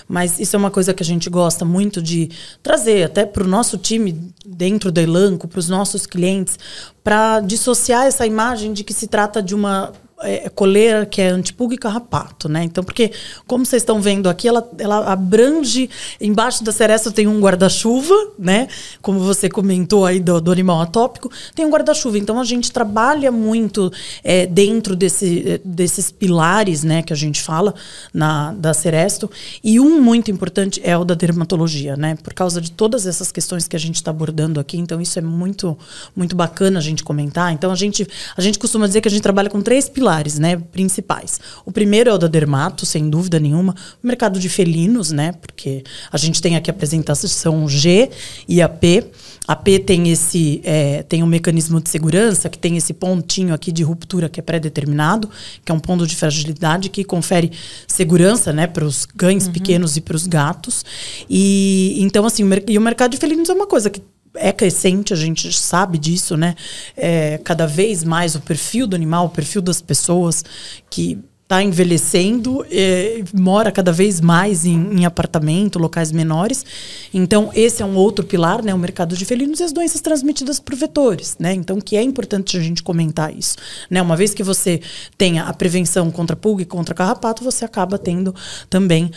mas 0.07 0.37
isso 0.37 0.55
é 0.55 0.59
uma 0.59 0.69
coisa 0.69 0.93
que 0.93 1.01
a 1.01 1.05
gente 1.05 1.29
gosta 1.29 1.63
muito 1.63 2.01
de 2.01 2.29
trazer 2.61 3.03
até 3.03 3.25
para 3.25 3.43
o 3.43 3.47
nosso 3.47 3.77
time 3.77 4.33
dentro 4.45 4.91
da 4.91 5.01
Elanco, 5.01 5.47
para 5.47 5.59
os 5.59 5.69
nossos 5.69 6.05
clientes, 6.05 6.59
para 7.01 7.39
dissociar 7.39 8.05
essa 8.05 8.25
imagem 8.25 8.73
de 8.73 8.83
que 8.83 8.93
se 8.93 9.07
trata 9.07 9.41
de 9.41 9.55
uma 9.55 9.93
é, 10.23 10.49
coleira 10.49 11.05
que 11.05 11.21
é 11.21 11.27
antipulga 11.27 11.75
e 11.75 11.77
carrapato, 11.77 12.47
né? 12.47 12.63
Então, 12.63 12.83
porque, 12.83 13.11
como 13.45 13.65
vocês 13.65 13.81
estão 13.81 14.01
vendo 14.01 14.29
aqui, 14.29 14.47
ela, 14.47 14.67
ela 14.77 15.11
abrange, 15.11 15.89
embaixo 16.19 16.63
da 16.63 16.71
seresta 16.71 17.11
tem 17.11 17.27
um 17.27 17.39
guarda-chuva, 17.39 18.15
né? 18.39 18.67
Como 19.01 19.19
você 19.19 19.49
comentou 19.49 20.05
aí 20.05 20.19
do, 20.19 20.39
do 20.39 20.51
animal 20.51 20.81
atópico, 20.81 21.29
tem 21.53 21.65
um 21.65 21.69
guarda-chuva. 21.69 22.17
Então, 22.17 22.39
a 22.39 22.43
gente 22.43 22.71
trabalha 22.71 23.31
muito 23.31 23.91
é, 24.23 24.45
dentro 24.45 24.95
desse, 24.95 25.61
desses 25.63 26.11
pilares, 26.11 26.83
né, 26.83 27.01
que 27.01 27.11
a 27.11 27.15
gente 27.15 27.41
fala 27.41 27.73
na, 28.13 28.53
da 28.53 28.73
Seresto. 28.73 29.29
E 29.63 29.79
um 29.79 30.01
muito 30.01 30.31
importante 30.31 30.81
é 30.83 30.97
o 30.97 31.03
da 31.03 31.13
dermatologia, 31.13 31.97
né? 31.97 32.15
Por 32.23 32.33
causa 32.33 32.61
de 32.61 32.71
todas 32.71 33.05
essas 33.05 33.31
questões 33.31 33.67
que 33.67 33.75
a 33.75 33.79
gente 33.79 33.95
está 33.95 34.11
abordando 34.11 34.59
aqui. 34.59 34.77
Então, 34.77 35.01
isso 35.01 35.19
é 35.19 35.21
muito, 35.21 35.77
muito 36.15 36.35
bacana 36.35 36.79
a 36.79 36.81
gente 36.81 37.03
comentar. 37.03 37.51
Então, 37.51 37.71
a 37.71 37.75
gente, 37.75 38.07
a 38.37 38.41
gente 38.41 38.57
costuma 38.57 38.87
dizer 38.87 39.01
que 39.01 39.07
a 39.07 39.11
gente 39.11 39.21
trabalha 39.21 39.49
com 39.49 39.61
três 39.61 39.89
pilares 39.89 40.12
pilares 40.13 40.37
né, 40.37 40.57
principais. 40.57 41.39
O 41.65 41.71
primeiro 41.71 42.09
é 42.09 42.13
o 42.13 42.17
da 42.17 42.27
dermato, 42.27 42.85
sem 42.85 43.09
dúvida 43.09 43.39
nenhuma. 43.39 43.75
O 44.03 44.07
mercado 44.07 44.39
de 44.39 44.47
felinos, 44.47 45.11
né? 45.11 45.31
Porque 45.33 45.83
a 46.11 46.17
gente 46.17 46.41
tem 46.41 46.55
aqui 46.55 46.69
a 46.69 46.73
apresentação 46.73 47.67
G 47.67 48.09
e 48.47 48.61
a 48.61 48.69
P. 48.69 49.05
A 49.47 49.55
P 49.55 49.79
tem 49.79 50.09
esse 50.09 50.61
é, 50.63 51.03
tem 51.03 51.23
um 51.23 51.27
mecanismo 51.27 51.81
de 51.81 51.89
segurança 51.89 52.49
que 52.49 52.57
tem 52.57 52.77
esse 52.77 52.93
pontinho 52.93 53.53
aqui 53.53 53.71
de 53.71 53.83
ruptura 53.83 54.29
que 54.29 54.39
é 54.39 54.43
pré-determinado, 54.43 55.29
que 55.65 55.71
é 55.71 55.75
um 55.75 55.79
ponto 55.79 56.05
de 56.05 56.15
fragilidade 56.15 56.89
que 56.89 57.03
confere 57.03 57.51
segurança, 57.87 58.53
né, 58.53 58.67
para 58.67 58.85
os 58.85 59.05
cães 59.05 59.47
uhum. 59.47 59.53
pequenos 59.53 59.97
e 59.97 60.01
para 60.01 60.15
os 60.15 60.27
gatos. 60.27 60.85
E 61.29 61.97
então 61.99 62.25
assim, 62.25 62.43
o, 62.43 62.49
e 62.67 62.77
o 62.77 62.81
mercado 62.81 63.11
de 63.11 63.17
felinos 63.17 63.49
é 63.49 63.53
uma 63.53 63.67
coisa 63.67 63.89
que 63.89 64.01
é 64.35 64.51
crescente, 64.51 65.13
a 65.13 65.15
gente 65.15 65.51
sabe 65.53 65.97
disso, 65.97 66.35
né? 66.35 66.55
É, 66.95 67.37
cada 67.43 67.67
vez 67.67 68.03
mais 68.03 68.35
o 68.35 68.41
perfil 68.41 68.87
do 68.87 68.95
animal, 68.95 69.25
o 69.25 69.29
perfil 69.29 69.61
das 69.61 69.81
pessoas 69.81 70.43
que 70.89 71.19
está 71.53 71.61
envelhecendo, 71.61 72.65
é, 72.71 73.23
mora 73.31 73.71
cada 73.71 73.91
vez 73.91 74.19
mais 74.19 74.65
em, 74.65 74.99
em, 74.99 75.05
apartamento, 75.05 75.77
locais 75.77 76.11
menores. 76.11 76.65
Então, 77.13 77.51
esse 77.53 77.83
é 77.83 77.85
um 77.85 77.95
outro 77.95 78.25
pilar, 78.25 78.63
né? 78.63 78.73
O 78.73 78.77
mercado 78.77 79.15
de 79.15 79.23
felinos 79.23 79.59
e 79.59 79.63
as 79.63 79.71
doenças 79.71 80.01
transmitidas 80.01 80.59
por 80.59 80.73
vetores, 80.73 81.35
né? 81.39 81.53
Então, 81.53 81.79
que 81.79 81.95
é 81.95 82.01
importante 82.01 82.57
a 82.57 82.59
gente 82.59 82.81
comentar 82.81 83.31
isso. 83.37 83.55
Né? 83.87 84.01
Uma 84.01 84.15
vez 84.15 84.33
que 84.33 84.41
você 84.41 84.81
tenha 85.15 85.43
a 85.43 85.53
prevenção 85.53 86.09
contra 86.09 86.35
pulga 86.35 86.63
e 86.63 86.65
contra 86.65 86.95
carrapato, 86.95 87.43
você 87.43 87.63
acaba 87.63 87.99
tendo 87.99 88.33
também 88.67 89.11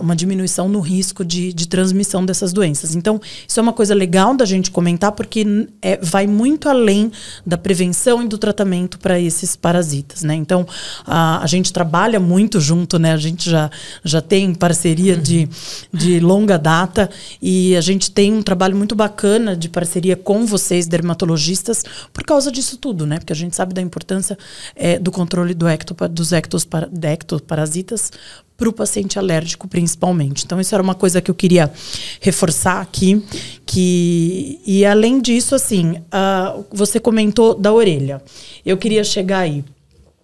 uma 0.00 0.16
diminuição 0.16 0.68
no 0.68 0.80
risco 0.80 1.22
de, 1.22 1.52
de 1.52 1.68
transmissão 1.68 2.24
dessas 2.24 2.52
doenças. 2.52 2.94
Então, 2.94 3.20
isso 3.46 3.60
é 3.60 3.62
uma 3.62 3.74
coisa 3.74 3.94
legal 3.94 4.34
da 4.34 4.46
gente 4.46 4.70
comentar, 4.70 5.12
porque 5.12 5.44
é, 5.82 5.98
vai 6.00 6.26
muito 6.26 6.66
além 6.66 7.12
da 7.44 7.58
prevenção 7.58 8.22
e 8.22 8.28
do 8.28 8.38
tratamento 8.38 8.98
para 8.98 9.20
esses 9.20 9.54
parasitas, 9.54 10.22
né? 10.22 10.34
Então, 10.34 10.66
a, 11.04 11.42
a 11.42 11.46
gente 11.46 11.73
trabalha 11.74 12.20
muito 12.20 12.60
junto, 12.60 12.98
né? 13.00 13.12
A 13.12 13.16
gente 13.16 13.50
já, 13.50 13.68
já 14.04 14.22
tem 14.22 14.54
parceria 14.54 15.16
de, 15.16 15.48
de 15.92 16.20
longa 16.20 16.56
data 16.56 17.10
e 17.42 17.76
a 17.76 17.80
gente 17.80 18.12
tem 18.12 18.32
um 18.32 18.42
trabalho 18.42 18.76
muito 18.76 18.94
bacana 18.94 19.56
de 19.56 19.68
parceria 19.68 20.14
com 20.14 20.46
vocês, 20.46 20.86
dermatologistas, 20.86 21.82
por 22.12 22.22
causa 22.22 22.52
disso 22.52 22.78
tudo, 22.78 23.04
né? 23.04 23.18
Porque 23.18 23.32
a 23.32 23.36
gente 23.36 23.56
sabe 23.56 23.74
da 23.74 23.82
importância 23.82 24.38
é, 24.76 25.00
do 25.00 25.10
controle 25.10 25.52
do 25.52 25.66
ecto, 25.66 25.96
dos 26.08 26.32
ectoparasitas 26.32 28.12
para 28.56 28.68
o 28.68 28.72
paciente 28.72 29.18
alérgico, 29.18 29.66
principalmente. 29.66 30.44
Então, 30.44 30.60
isso 30.60 30.72
era 30.74 30.82
uma 30.82 30.94
coisa 30.94 31.20
que 31.20 31.28
eu 31.28 31.34
queria 31.34 31.72
reforçar 32.20 32.80
aqui. 32.80 33.20
Que, 33.66 34.60
e 34.64 34.84
além 34.84 35.20
disso, 35.20 35.56
assim, 35.56 35.96
uh, 35.96 36.64
você 36.70 37.00
comentou 37.00 37.54
da 37.54 37.72
orelha. 37.72 38.22
Eu 38.64 38.76
queria 38.76 39.02
chegar 39.02 39.40
aí 39.40 39.64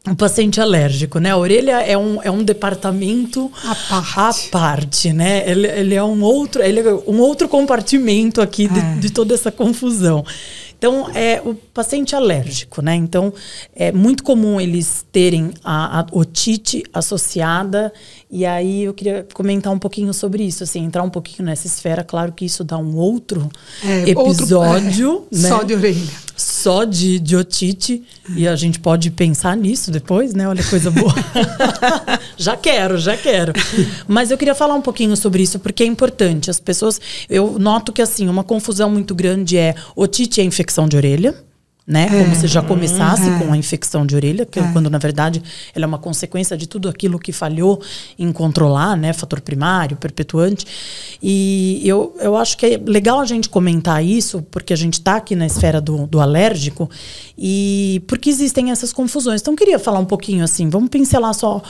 um 0.08 0.14
paciente 0.14 0.60
alérgico, 0.60 1.18
né? 1.18 1.30
A 1.30 1.36
orelha 1.36 1.82
é 1.82 1.96
um, 1.96 2.22
é 2.22 2.30
um 2.30 2.42
departamento 2.42 3.50
à 3.62 3.74
parte, 3.74 4.48
à 4.48 4.50
parte 4.50 5.12
né? 5.12 5.48
Ele, 5.48 5.66
ele 5.66 5.94
é 5.94 6.02
um 6.02 6.22
outro, 6.22 6.62
ele 6.62 6.80
é 6.80 6.92
um 7.06 7.20
outro 7.20 7.48
compartimento 7.48 8.40
aqui 8.40 8.66
de, 8.66 8.78
é. 8.78 8.96
de 8.96 9.10
toda 9.10 9.34
essa 9.34 9.52
confusão. 9.52 10.24
Então, 10.80 11.10
é 11.14 11.42
o 11.44 11.54
paciente 11.54 12.16
alérgico, 12.16 12.80
né? 12.80 12.94
Então, 12.94 13.34
é 13.76 13.92
muito 13.92 14.24
comum 14.24 14.58
eles 14.58 15.04
terem 15.12 15.50
a, 15.62 16.00
a 16.00 16.06
otite 16.10 16.82
associada. 16.90 17.92
E 18.30 18.46
aí, 18.46 18.84
eu 18.84 18.94
queria 18.94 19.26
comentar 19.34 19.70
um 19.70 19.78
pouquinho 19.78 20.14
sobre 20.14 20.42
isso, 20.42 20.64
assim, 20.64 20.82
entrar 20.82 21.02
um 21.02 21.10
pouquinho 21.10 21.44
nessa 21.44 21.66
esfera. 21.66 22.02
Claro 22.02 22.32
que 22.32 22.46
isso 22.46 22.64
dá 22.64 22.78
um 22.78 22.96
outro 22.96 23.50
é, 23.84 24.08
episódio. 24.08 25.10
Outro, 25.10 25.28
é, 25.30 25.42
né? 25.42 25.48
Só 25.50 25.62
de 25.62 25.74
orelha. 25.74 26.29
Só 26.40 26.84
de, 26.84 27.36
otite. 27.36 28.02
E 28.34 28.48
a 28.48 28.56
gente 28.56 28.80
pode 28.80 29.10
pensar 29.10 29.54
nisso 29.56 29.90
depois, 29.90 30.32
né? 30.32 30.48
Olha 30.48 30.64
coisa 30.64 30.90
boa. 30.90 31.14
já 32.36 32.56
quero, 32.56 32.96
já 32.96 33.14
quero. 33.14 33.52
Mas 34.08 34.30
eu 34.30 34.38
queria 34.38 34.54
falar 34.54 34.74
um 34.74 34.80
pouquinho 34.80 35.14
sobre 35.16 35.42
isso, 35.42 35.58
porque 35.58 35.82
é 35.82 35.86
importante. 35.86 36.50
As 36.50 36.58
pessoas. 36.58 36.98
Eu 37.28 37.58
noto 37.58 37.92
que, 37.92 38.00
assim, 38.00 38.26
uma 38.28 38.42
confusão 38.42 38.90
muito 38.90 39.14
grande 39.14 39.58
é 39.58 39.74
otite 39.94 40.40
é 40.40 40.44
infecção 40.44 40.88
de 40.88 40.96
orelha, 40.96 41.34
né? 41.90 42.06
É. 42.06 42.22
Como 42.22 42.34
se 42.36 42.46
já 42.46 42.62
começasse 42.62 43.28
é. 43.28 43.38
com 43.38 43.52
a 43.52 43.56
infecção 43.56 44.06
de 44.06 44.14
orelha, 44.14 44.46
que 44.46 44.60
é. 44.60 44.72
quando 44.72 44.88
na 44.88 44.98
verdade 44.98 45.42
ela 45.74 45.84
é 45.84 45.88
uma 45.88 45.98
consequência 45.98 46.56
de 46.56 46.68
tudo 46.68 46.88
aquilo 46.88 47.18
que 47.18 47.32
falhou 47.32 47.82
em 48.16 48.30
controlar, 48.32 48.96
né? 48.96 49.12
Fator 49.12 49.40
primário, 49.40 49.96
perpetuante. 49.96 50.64
E 51.20 51.82
eu, 51.84 52.14
eu 52.20 52.36
acho 52.36 52.56
que 52.56 52.66
é 52.66 52.80
legal 52.86 53.18
a 53.18 53.24
gente 53.24 53.48
comentar 53.48 54.04
isso, 54.04 54.40
porque 54.52 54.72
a 54.72 54.76
gente 54.76 54.94
está 54.94 55.16
aqui 55.16 55.34
na 55.34 55.46
esfera 55.46 55.80
do, 55.80 56.06
do 56.06 56.20
alérgico 56.20 56.88
e 57.36 58.00
porque 58.06 58.30
existem 58.30 58.70
essas 58.70 58.92
confusões. 58.92 59.40
Então, 59.40 59.56
queria 59.56 59.78
falar 59.78 59.98
um 59.98 60.04
pouquinho 60.04 60.44
assim, 60.44 60.68
vamos 60.68 60.90
pincelar 60.90 61.34
só 61.34 61.60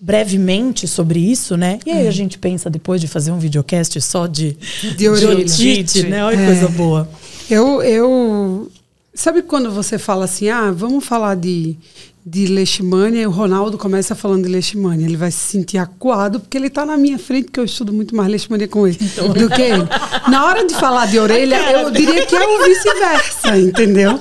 brevemente 0.00 0.86
sobre 0.86 1.18
isso, 1.18 1.56
né? 1.56 1.80
E 1.84 1.90
aí 1.90 2.06
a 2.06 2.10
gente 2.12 2.38
pensa 2.38 2.70
depois 2.70 3.00
de 3.00 3.08
fazer 3.08 3.32
um 3.32 3.38
videocast 3.38 4.00
só 4.00 4.26
de, 4.26 4.56
de, 4.96 5.08
orelha. 5.08 5.44
de 5.44 5.52
otite, 5.52 6.04
né? 6.04 6.24
Olha 6.24 6.36
que 6.36 6.46
coisa 6.46 6.68
boa. 6.68 7.08
Eu, 7.50 7.82
eu. 7.82 8.70
Sabe 9.12 9.42
quando 9.42 9.70
você 9.70 9.98
fala 9.98 10.24
assim, 10.24 10.48
ah, 10.48 10.70
vamos 10.70 11.04
falar 11.04 11.34
de 11.34 11.76
de 12.24 12.46
leishmania 12.46 13.22
e 13.22 13.26
o 13.26 13.30
Ronaldo 13.30 13.78
começa 13.78 14.14
falando 14.14 14.44
de 14.44 14.50
leishmania. 14.50 15.06
Ele 15.06 15.16
vai 15.16 15.30
se 15.30 15.38
sentir 15.38 15.78
acuado 15.78 16.38
porque 16.38 16.56
ele 16.56 16.66
está 16.66 16.84
na 16.84 16.96
minha 16.96 17.18
frente, 17.18 17.50
que 17.50 17.58
eu 17.58 17.64
estudo 17.64 17.92
muito 17.92 18.14
mais 18.14 18.28
leishmania 18.28 18.68
com 18.68 18.86
ele 18.86 18.98
então... 19.00 19.28
do 19.28 19.48
que 19.48 19.62
ele. 19.62 19.88
Na 20.28 20.44
hora 20.44 20.66
de 20.66 20.74
falar 20.74 21.06
de 21.06 21.18
orelha, 21.18 21.56
eu 21.72 21.90
diria 21.90 22.26
que 22.26 22.36
é 22.36 22.46
o 22.46 22.64
vice-versa, 22.64 23.58
entendeu? 23.58 24.20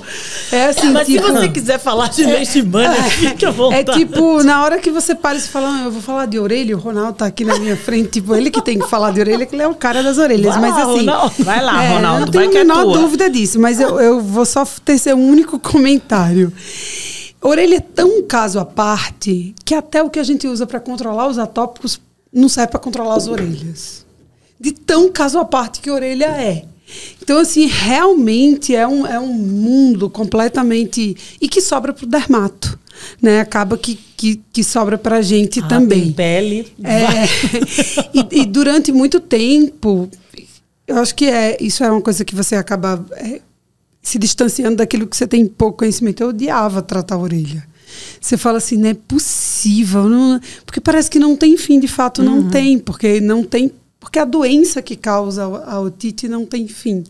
É 0.51 0.67
assim, 0.67 0.91
Mas 0.91 1.07
tipo, 1.07 1.25
se 1.25 1.31
você 1.33 1.49
quiser 1.49 1.77
falar 1.77 2.07
de 2.07 2.23
leishmania, 2.23 2.89
é, 2.89 3.03
fique 3.09 3.45
à 3.45 3.51
vontade. 3.51 3.91
É 3.91 3.93
tipo, 3.93 4.43
na 4.43 4.63
hora 4.63 4.79
que 4.79 4.89
você 4.91 5.13
para 5.13 5.37
e 5.37 5.41
fala, 5.41 5.69
ah, 5.69 5.85
eu 5.85 5.91
vou 5.91 6.01
falar 6.01 6.25
de 6.25 6.39
orelha, 6.39 6.75
o 6.75 6.79
Ronaldo 6.79 7.11
está 7.11 7.25
aqui 7.25 7.43
na 7.43 7.59
minha 7.59 7.75
frente, 7.75 8.09
tipo, 8.11 8.33
ele 8.33 8.49
que 8.49 8.61
tem 8.61 8.79
que 8.79 8.87
falar 8.87 9.11
de 9.11 9.19
orelha, 9.19 9.45
que 9.45 9.55
ele 9.55 9.63
é 9.63 9.67
o 9.67 9.75
cara 9.75 10.01
das 10.01 10.17
orelhas. 10.17 10.55
Vai 10.55 10.61
mas 10.61 10.75
lá, 10.75 10.81
assim. 10.83 10.99
Ronaldo. 10.99 11.33
Vai 11.39 11.61
lá, 11.61 11.83
é, 11.83 11.93
Ronaldo, 11.95 12.25
não 12.25 12.31
tenho 12.31 12.49
a 12.49 12.53
menor 12.53 12.85
dúvida 12.85 13.29
disso, 13.29 13.59
mas 13.59 13.79
eu, 13.79 13.99
eu 13.99 14.21
vou 14.21 14.45
só 14.45 14.65
ter 14.85 15.13
um 15.13 15.29
único 15.29 15.59
comentário. 15.59 16.53
Orelha 17.41 17.77
é 17.77 17.79
tão 17.79 18.21
caso 18.23 18.59
à 18.59 18.65
parte 18.65 19.55
que 19.63 19.73
até 19.73 20.03
o 20.03 20.09
que 20.09 20.19
a 20.19 20.23
gente 20.23 20.47
usa 20.47 20.67
para 20.67 20.79
controlar 20.79 21.27
os 21.27 21.37
atópicos 21.37 22.01
não 22.31 22.49
serve 22.49 22.71
para 22.71 22.79
controlar 22.79 23.15
as 23.15 23.27
orelhas. 23.27 24.05
De 24.59 24.71
tão 24.71 25.09
caso 25.11 25.39
à 25.39 25.45
parte 25.45 25.79
que 25.79 25.89
a 25.89 25.93
orelha 25.93 26.25
é. 26.25 26.65
Então, 27.21 27.37
assim, 27.37 27.65
realmente 27.67 28.75
é 28.75 28.87
um, 28.87 29.05
é 29.05 29.19
um 29.19 29.31
mundo 29.31 30.09
completamente. 30.09 31.15
E 31.39 31.47
que 31.47 31.61
sobra 31.61 31.93
para 31.93 32.03
o 32.03 32.07
dermato. 32.07 32.77
Né? 33.21 33.39
Acaba 33.39 33.77
que, 33.77 33.95
que, 34.17 34.41
que 34.51 34.63
sobra 34.63 34.97
para 34.97 35.17
a 35.17 35.21
gente 35.21 35.59
ah, 35.61 35.67
também. 35.67 36.05
Tem 36.05 36.11
pele. 36.11 36.73
É, 36.83 37.07
e, 38.13 38.41
e, 38.41 38.45
durante 38.45 38.91
muito 38.91 39.19
tempo, 39.19 40.09
eu 40.87 40.97
acho 40.97 41.15
que 41.15 41.25
é, 41.25 41.57
isso 41.61 41.83
é 41.83 41.91
uma 41.91 42.01
coisa 42.01 42.25
que 42.25 42.35
você 42.35 42.55
acaba 42.55 43.05
é, 43.13 43.39
se 44.01 44.17
distanciando 44.17 44.77
daquilo 44.77 45.07
que 45.07 45.15
você 45.15 45.27
tem 45.27 45.45
pouco 45.45 45.79
conhecimento. 45.79 46.21
Eu 46.21 46.29
odiava 46.29 46.81
tratar 46.81 47.15
a 47.15 47.19
orelha. 47.19 47.67
Você 48.19 48.37
fala 48.37 48.57
assim, 48.57 48.77
não 48.77 48.89
é 48.89 48.93
possível, 48.93 50.07
não, 50.07 50.39
porque 50.65 50.79
parece 50.79 51.09
que 51.09 51.19
não 51.19 51.35
tem 51.35 51.57
fim, 51.57 51.79
de 51.79 51.87
fato 51.87 52.21
não 52.21 52.39
uhum. 52.39 52.49
tem, 52.49 52.77
porque 52.77 53.19
não 53.19 53.43
tem, 53.43 53.71
porque 53.99 54.19
a 54.19 54.25
doença 54.25 54.81
que 54.81 54.95
causa 54.95 55.43
a 55.43 55.79
otite 55.79 56.27
não 56.27 56.45
tem 56.45 56.67
fim, 56.67 57.03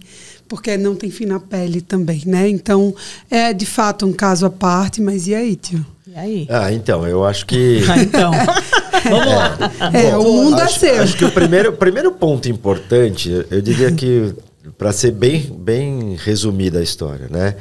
porque 0.47 0.77
não 0.77 0.95
tem 0.95 1.11
fim 1.11 1.25
na 1.25 1.39
pele 1.39 1.81
também, 1.81 2.23
né? 2.25 2.47
Então, 2.47 2.95
é 3.29 3.53
de 3.53 3.65
fato 3.65 4.05
um 4.05 4.13
caso 4.13 4.45
à 4.45 4.49
parte, 4.49 5.01
mas 5.01 5.27
e 5.27 5.35
aí, 5.35 5.55
tio? 5.55 5.85
E 6.07 6.15
aí? 6.15 6.47
Ah, 6.49 6.73
então, 6.73 7.05
eu 7.05 7.23
acho 7.23 7.45
que. 7.45 7.83
ah, 7.89 8.01
então. 8.01 8.31
Vamos 9.03 9.27
lá. 9.27 9.57
É, 9.93 10.11
Bom, 10.11 10.19
o 10.21 10.43
mundo 10.45 10.59
acho, 10.61 10.85
é 10.85 10.93
seu. 10.93 11.03
Acho 11.03 11.17
que 11.17 11.25
o 11.25 11.31
primeiro, 11.31 11.73
primeiro 11.73 12.11
ponto 12.11 12.49
importante, 12.49 13.45
eu 13.49 13.61
diria 13.61 13.91
que 13.91 14.33
para 14.77 14.91
ser 14.91 15.11
bem, 15.11 15.41
bem 15.41 16.15
resumida 16.15 16.79
a 16.79 16.83
história, 16.83 17.27
né? 17.29 17.55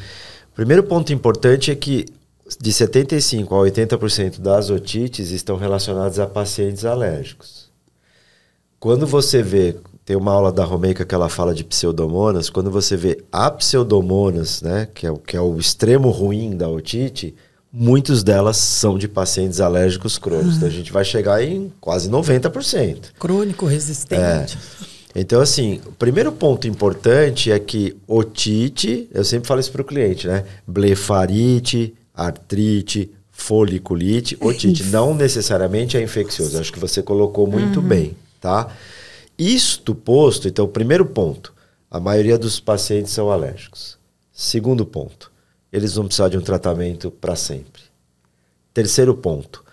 O 0.52 0.54
primeiro 0.54 0.82
ponto 0.82 1.12
importante 1.12 1.70
é 1.70 1.74
que 1.74 2.06
de 2.60 2.72
75 2.72 3.54
a 3.54 3.58
80% 3.58 4.40
das 4.40 4.70
otites 4.70 5.30
estão 5.30 5.56
relacionadas 5.56 6.18
a 6.18 6.26
pacientes 6.26 6.84
alérgicos. 6.84 7.68
Quando 8.80 9.06
você 9.06 9.42
vê, 9.42 9.76
tem 10.04 10.16
uma 10.16 10.32
aula 10.32 10.52
da 10.52 10.64
Romeica 10.64 11.04
que 11.04 11.14
ela 11.14 11.28
fala 11.28 11.54
de 11.54 11.64
pseudomonas, 11.64 12.48
quando 12.48 12.70
você 12.70 12.96
vê 12.96 13.22
a 13.30 13.50
pseudomonas, 13.50 14.62
né, 14.62 14.88
que 14.94 15.06
é 15.06 15.10
o, 15.10 15.18
que 15.18 15.36
é 15.36 15.40
o 15.40 15.58
extremo 15.58 16.10
ruim 16.10 16.56
da 16.56 16.68
otite, 16.68 17.34
muitas 17.72 18.22
delas 18.22 18.56
são 18.56 18.96
de 18.96 19.06
pacientes 19.06 19.60
alérgicos 19.60 20.16
crônicos. 20.16 20.56
Então 20.56 20.68
a 20.68 20.70
gente 20.70 20.92
vai 20.92 21.04
chegar 21.04 21.42
em 21.42 21.72
quase 21.80 22.08
90%. 22.08 23.12
Crônico 23.18 23.66
resistente. 23.66 24.56
Então, 25.14 25.40
assim, 25.40 25.80
o 25.86 25.92
primeiro 25.92 26.30
ponto 26.32 26.68
importante 26.68 27.50
é 27.50 27.58
que 27.58 27.96
otite, 28.06 29.08
eu 29.12 29.24
sempre 29.24 29.48
falo 29.48 29.60
isso 29.60 29.72
para 29.72 29.82
o 29.82 29.84
cliente, 29.84 30.26
né? 30.28 30.44
Blefarite, 30.66 31.94
artrite, 32.14 33.10
foliculite, 33.30 34.36
otite. 34.40 34.84
Não 34.84 35.14
necessariamente 35.14 35.96
é 35.96 36.02
infeccioso. 36.02 36.58
Acho 36.58 36.72
que 36.72 36.78
você 36.78 37.02
colocou 37.02 37.46
muito 37.46 37.80
bem, 37.80 38.16
tá? 38.40 38.70
Isto 39.38 39.94
posto, 39.94 40.48
então, 40.48 40.64
o 40.64 40.68
primeiro 40.68 41.06
ponto, 41.06 41.54
a 41.90 41.98
maioria 41.98 42.36
dos 42.36 42.60
pacientes 42.60 43.12
são 43.12 43.30
alérgicos. 43.30 43.96
Segundo 44.32 44.84
ponto, 44.84 45.32
eles 45.72 45.94
vão 45.94 46.06
precisar 46.06 46.28
de 46.28 46.36
um 46.36 46.42
tratamento 46.42 47.10
para 47.10 47.34
sempre. 47.34 47.82
Terceiro 48.74 49.14
ponto, 49.14 49.64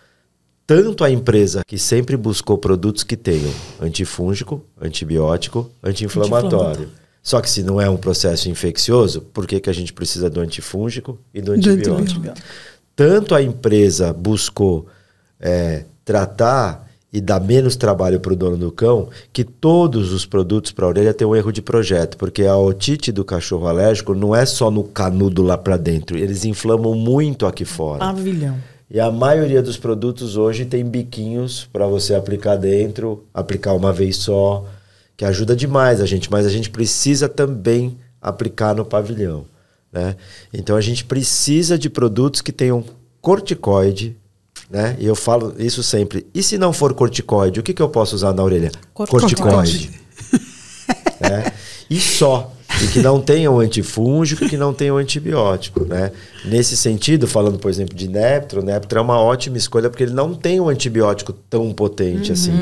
tanto 0.67 1.03
a 1.03 1.11
empresa 1.11 1.63
que 1.65 1.77
sempre 1.77 2.17
buscou 2.17 2.57
produtos 2.57 3.03
que 3.03 3.15
tenham 3.15 3.51
antifúngico, 3.81 4.63
antibiótico, 4.81 5.69
anti-inflamatório. 5.83 6.47
Anti-inflamatório. 6.47 6.89
Só 7.21 7.41
que 7.41 7.49
se 7.49 7.63
não 7.63 7.81
é 7.81 7.89
um 7.89 7.97
processo 7.97 8.49
infeccioso, 8.49 9.21
por 9.21 9.47
que, 9.47 9.59
que 9.59 9.69
a 9.69 9.73
gente 9.73 9.91
precisa 9.91 10.29
do 10.29 10.39
antifúngico 10.39 11.17
e 11.33 11.41
do 11.41 11.47
Do 11.47 11.53
antibiótico? 11.53 12.01
antibiótico. 12.01 12.47
Tanto 12.95 13.33
a 13.33 13.41
empresa 13.41 14.13
buscou 14.13 14.85
é, 15.39 15.85
tratar 16.03 16.85
e 17.11 17.21
dar 17.21 17.39
menos 17.39 17.75
trabalho 17.75 18.19
para 18.19 18.33
o 18.33 18.35
dono 18.35 18.57
do 18.57 18.71
cão, 18.71 19.09
que 19.31 19.43
todos 19.43 20.11
os 20.11 20.25
produtos 20.25 20.71
para 20.71 20.85
a 20.85 20.89
orelha 20.89 21.13
têm 21.13 21.25
um 21.25 21.35
erro 21.35 21.51
de 21.51 21.61
projeto, 21.61 22.17
porque 22.17 22.43
a 22.43 22.57
otite 22.57 23.11
do 23.11 23.23
cachorro 23.23 23.67
alérgico 23.67 24.13
não 24.13 24.35
é 24.35 24.45
só 24.45 24.69
no 24.69 24.83
canudo 24.83 25.41
lá 25.41 25.57
para 25.57 25.77
dentro, 25.77 26.17
eles 26.17 26.43
inflamam 26.43 26.93
muito 26.93 27.45
aqui 27.45 27.63
fora. 27.63 27.99
Pavilhão. 27.99 28.57
E 28.89 28.99
a 28.99 29.11
maioria 29.11 29.63
dos 29.63 29.77
produtos 29.77 30.37
hoje 30.37 30.65
tem 30.65 30.85
biquinhos 30.85 31.67
para 31.71 31.87
você 31.87 32.13
aplicar 32.13 32.55
dentro, 32.55 33.25
aplicar 33.33 33.73
uma 33.73 33.91
vez 33.91 34.17
só, 34.17 34.65
que 35.17 35.25
ajuda 35.25 35.55
demais 35.55 36.01
a 36.01 36.05
gente, 36.05 36.29
mas 36.29 36.45
a 36.45 36.49
gente 36.49 36.69
precisa 36.69 37.27
também 37.27 37.97
aplicar 38.21 38.75
no 38.75 38.85
pavilhão. 38.85 39.45
Né? 39.91 40.15
Então 40.53 40.75
a 40.75 40.81
gente 40.81 41.05
precisa 41.05 41.77
de 41.77 41.89
produtos 41.89 42.41
que 42.41 42.51
tenham 42.51 42.83
corticoide, 43.21 44.15
né? 44.69 44.95
E 44.99 45.05
eu 45.05 45.15
falo 45.15 45.55
isso 45.57 45.81
sempre. 45.81 46.27
E 46.33 46.43
se 46.43 46.57
não 46.57 46.73
for 46.73 46.93
corticoide, 46.93 47.59
o 47.59 47.63
que, 47.63 47.73
que 47.73 47.81
eu 47.81 47.89
posso 47.89 48.15
usar 48.15 48.33
na 48.33 48.43
orelha? 48.43 48.71
Corticoide. 48.93 49.35
Corticoide. 49.35 49.91
né? 51.19 51.51
E 51.89 51.99
só. 51.99 52.51
E 52.83 52.87
que 52.87 52.99
não 52.99 53.21
tenha 53.21 53.49
um 53.49 53.59
antifúngico 53.59 54.43
e 54.43 54.49
que 54.49 54.57
não 54.57 54.73
tenha 54.73 54.93
um 54.93 54.97
antibiótico, 54.97 55.85
né? 55.85 56.11
Nesse 56.43 56.75
sentido, 56.75 57.27
falando, 57.27 57.57
por 57.57 57.69
exemplo, 57.71 57.95
de 57.95 58.07
Neptro, 58.07 58.61
Neptro 58.61 58.99
é 58.99 59.01
uma 59.01 59.19
ótima 59.19 59.57
escolha 59.57 59.89
porque 59.89 60.03
ele 60.03 60.13
não 60.13 60.33
tem 60.33 60.59
um 60.59 60.69
antibiótico 60.69 61.33
tão 61.49 61.71
potente 61.73 62.31
assim. 62.31 62.53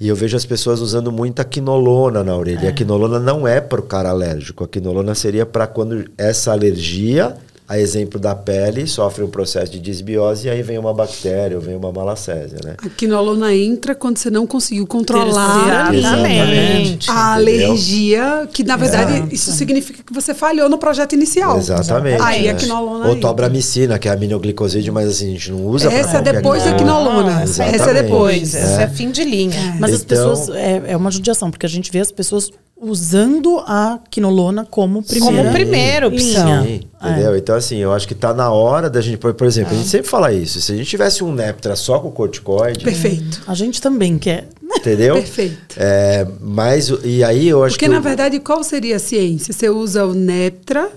E 0.00 0.08
eu 0.08 0.16
vejo 0.16 0.36
as 0.36 0.44
pessoas 0.44 0.80
usando 0.80 1.10
muita 1.12 1.44
quinolona 1.44 2.22
na 2.22 2.36
orelha. 2.36 2.64
E 2.64 2.68
a 2.68 2.72
quinolona 2.72 3.18
não 3.18 3.46
é 3.46 3.60
para 3.60 3.80
o 3.80 3.84
cara 3.84 4.10
alérgico. 4.10 4.64
A 4.64 4.68
quinolona 4.68 5.14
seria 5.14 5.46
para 5.46 5.66
quando 5.66 6.04
essa 6.18 6.52
alergia, 6.52 7.36
a 7.72 7.78
exemplo 7.78 8.20
da 8.20 8.34
pele, 8.34 8.86
sofre 8.86 9.24
um 9.24 9.30
processo 9.30 9.72
de 9.72 9.80
desbiose 9.80 10.46
e 10.46 10.50
aí 10.50 10.62
vem 10.62 10.76
uma 10.76 10.92
bactéria 10.92 11.56
ou 11.56 11.62
vem 11.62 11.74
uma 11.74 11.90
malacésia, 11.90 12.58
né? 12.62 12.74
A 12.84 12.88
quinolona 12.90 13.54
entra 13.54 13.94
quando 13.94 14.18
você 14.18 14.28
não 14.28 14.46
conseguiu 14.46 14.86
controlar 14.86 15.90
Exatamente. 15.94 17.10
a 17.10 17.32
alergia, 17.32 18.46
que 18.52 18.62
na 18.62 18.76
verdade 18.76 19.34
isso 19.34 19.50
significa 19.52 20.02
que 20.02 20.12
você 20.12 20.34
falhou 20.34 20.68
no 20.68 20.76
projeto 20.76 21.14
inicial. 21.14 21.56
Exatamente. 21.56 22.20
Aí 22.20 22.46
a 22.46 22.52
né? 22.52 22.58
quinolona 22.60 23.08
Ou 23.08 23.16
tobramicina, 23.16 23.98
que 23.98 24.06
é 24.06 24.10
a 24.10 24.14
aminoglicoside, 24.14 24.90
mas 24.90 25.08
assim, 25.08 25.28
a 25.28 25.30
gente 25.30 25.50
não 25.50 25.64
usa 25.64 25.90
Essa 25.90 26.18
é 26.18 26.20
depois 26.20 26.64
da 26.64 26.74
quinolona. 26.74 27.42
Essa 27.42 27.64
Essa 27.64 27.90
é 27.90 28.02
depois. 28.02 28.54
Essa 28.54 28.82
é 28.82 28.88
fim 28.88 29.10
de 29.10 29.24
linha. 29.24 29.76
Mas 29.80 29.94
as 29.94 30.02
Então- 30.02 30.30
pessoas. 30.30 30.56
É, 30.56 30.82
é 30.88 30.96
uma 30.96 31.10
judiação, 31.10 31.50
porque 31.50 31.64
a 31.64 31.68
gente 31.70 31.90
vê 31.90 32.00
as 32.00 32.12
pessoas 32.12 32.50
usando 32.82 33.58
a 33.60 33.98
quinolona 34.10 34.66
como 34.68 35.02
primeira. 35.02 35.36
Como 35.42 35.52
primeira 35.52 36.08
opção. 36.08 36.64
Sim, 36.64 36.80
entendeu? 37.00 37.36
Então, 37.36 37.54
assim, 37.54 37.76
eu 37.78 37.92
acho 37.92 38.06
que 38.08 38.14
tá 38.14 38.34
na 38.34 38.50
hora 38.50 38.90
da 38.90 39.00
gente. 39.00 39.18
Por, 39.18 39.32
por 39.34 39.46
exemplo, 39.46 39.72
a 39.72 39.76
gente 39.76 39.88
sempre 39.88 40.08
fala 40.08 40.32
isso. 40.32 40.60
Se 40.60 40.72
a 40.72 40.76
gente 40.76 40.88
tivesse 40.88 41.22
um 41.22 41.32
Neptra 41.32 41.76
só 41.76 41.98
com 42.00 42.10
corticoide, 42.10 42.84
Perfeito. 42.84 43.42
A 43.46 43.54
gente 43.54 43.80
também 43.80 44.18
quer. 44.18 44.48
entendeu? 44.62 45.14
Perfeito. 45.22 45.76
É, 45.76 46.26
mas, 46.40 46.92
e 47.04 47.22
aí 47.22 47.48
eu 47.48 47.62
acho 47.62 47.74
Porque, 47.76 47.86
que. 47.86 47.92
na 47.92 47.98
o- 48.00 48.02
verdade, 48.02 48.40
qual 48.40 48.62
seria 48.64 48.96
a 48.96 48.98
ciência? 48.98 49.52
Você 49.52 49.68
usa 49.70 50.04
o 50.04 50.12
Neptra, 50.12 50.90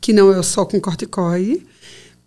que 0.00 0.12
não 0.12 0.32
é 0.32 0.42
só 0.42 0.64
com 0.64 0.80
corticoide, 0.80 1.66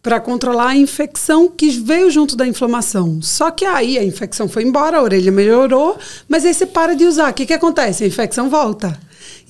para 0.02 0.20
controlar 0.20 0.70
a 0.70 0.76
infecção 0.76 1.50
que 1.50 1.70
veio 1.70 2.10
junto 2.10 2.36
da 2.36 2.48
inflamação. 2.48 3.22
Só 3.22 3.52
que 3.52 3.66
aí 3.66 3.98
a 3.98 4.04
infecção 4.04 4.48
foi 4.48 4.64
embora, 4.64 4.98
a 4.98 5.04
orelha 5.04 5.32
melhorou, 5.32 5.98
mas 6.28 6.46
aí 6.46 6.54
você 6.54 6.66
para 6.66 6.96
de 6.96 7.06
usar. 7.06 7.32
O 7.32 7.34
que, 7.34 7.46
que 7.46 7.54
acontece? 7.54 8.04
A 8.04 8.08
infecção 8.08 8.50
volta. 8.50 8.98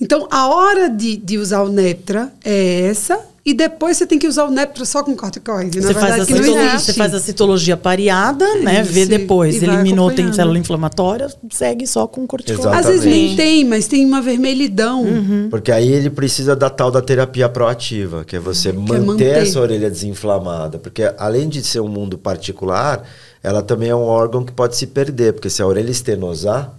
Então, 0.00 0.26
a 0.30 0.48
hora 0.48 0.88
de, 0.88 1.16
de 1.16 1.38
usar 1.38 1.62
o 1.62 1.68
Neptra 1.68 2.32
é 2.44 2.86
essa, 2.86 3.20
e 3.44 3.54
depois 3.54 3.96
você 3.96 4.06
tem 4.06 4.18
que 4.18 4.28
usar 4.28 4.44
o 4.44 4.50
Neptra 4.50 4.84
só 4.84 5.02
com 5.02 5.16
corticoide. 5.16 5.80
Na 5.80 5.88
Você 5.88 5.94
faz, 5.94 6.06
verdade, 6.06 6.22
a 6.22 6.26
que 6.26 6.32
não 6.32 6.42
citologia, 6.42 6.78
você 6.78 6.92
faz 6.92 7.14
a 7.14 7.20
citologia 7.20 7.76
pareada, 7.76 8.56
né? 8.56 8.82
Vê 8.82 9.06
depois. 9.06 9.62
Eliminou, 9.62 10.10
tem 10.10 10.30
célula 10.32 10.58
inflamatória, 10.58 11.28
segue 11.50 11.86
só 11.86 12.06
com 12.06 12.26
corticoide. 12.26 12.60
Exato. 12.60 12.76
Às 12.76 12.86
vezes 12.86 13.04
nem 13.06 13.26
Exatamente. 13.26 13.36
tem, 13.36 13.64
mas 13.64 13.86
tem 13.86 14.04
uma 14.04 14.20
vermelhidão. 14.20 15.06
Porque 15.50 15.72
aí 15.72 15.90
ele 15.90 16.10
precisa 16.10 16.54
da 16.54 16.68
tal 16.68 16.90
da 16.90 17.00
terapia 17.00 17.48
proativa, 17.48 18.24
que 18.24 18.36
é 18.36 18.38
você 18.38 18.72
manter, 18.72 19.00
manter. 19.00 19.36
essa 19.38 19.58
orelha 19.58 19.90
desinflamada. 19.90 20.78
Porque 20.78 21.10
além 21.16 21.48
de 21.48 21.62
ser 21.62 21.80
um 21.80 21.88
mundo 21.88 22.18
particular, 22.18 23.04
ela 23.42 23.62
também 23.62 23.88
é 23.88 23.96
um 23.96 24.04
órgão 24.04 24.44
que 24.44 24.52
pode 24.52 24.76
se 24.76 24.86
perder. 24.86 25.32
Porque 25.32 25.48
se 25.48 25.62
a 25.62 25.66
orelha 25.66 25.90
estenosar, 25.90 26.78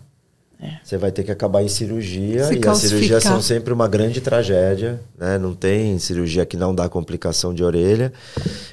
você 0.84 0.98
vai 0.98 1.12
ter 1.12 1.24
que 1.24 1.32
acabar 1.32 1.64
em 1.64 1.68
cirurgia. 1.68 2.46
Se 2.46 2.56
e 2.56 2.68
as 2.68 2.78
cirurgias 2.78 3.10
calcificar. 3.10 3.22
são 3.22 3.42
sempre 3.42 3.74
uma 3.74 3.88
grande 3.88 4.22
tragédia. 4.22 5.02
Né? 5.18 5.38
Não 5.38 5.56
tem 5.56 5.98
cirurgia 5.98 6.46
que 6.46 6.56
não 6.56 6.74
dá 6.74 6.88
complicação 6.88 7.54
de 7.54 7.64
orelha. 7.64 8.14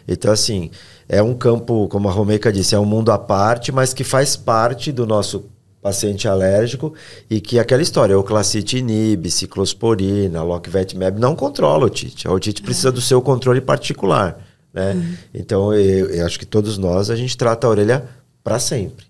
Então, 0.06 0.30
assim, 0.30 0.70
é 1.08 1.22
um 1.22 1.34
campo, 1.34 1.88
como 1.88 2.08
a 2.08 2.12
Romeica 2.12 2.52
disse, 2.52 2.74
é 2.74 2.78
um 2.78 2.84
mundo 2.84 3.10
à 3.10 3.18
parte, 3.18 3.72
mas 3.72 3.94
que 3.94 4.04
faz 4.04 4.36
parte 4.36 4.92
do 4.92 5.06
nosso 5.06 5.44
paciente 5.80 6.28
alérgico 6.28 6.92
e 7.30 7.40
que 7.40 7.58
aquela 7.58 7.80
história, 7.80 8.18
o 8.18 8.22
classite 8.22 8.76
inibe, 8.76 9.30
ciclosporina, 9.30 10.42
locvetmab, 10.42 11.18
não 11.18 11.34
controla 11.34 11.84
a 11.84 11.86
otite. 11.86 12.28
A 12.28 12.32
otite 12.32 12.62
precisa 12.62 12.92
do 12.92 13.00
seu 13.00 13.22
controle 13.22 13.60
particular, 13.60 14.38
né? 14.74 15.16
Então, 15.32 15.72
eu, 15.72 16.10
eu 16.10 16.26
acho 16.26 16.38
que 16.38 16.44
todos 16.44 16.76
nós, 16.76 17.10
a 17.10 17.16
gente 17.16 17.36
trata 17.36 17.66
a 17.66 17.70
orelha 17.70 18.04
para 18.44 18.58
sempre. 18.58 19.07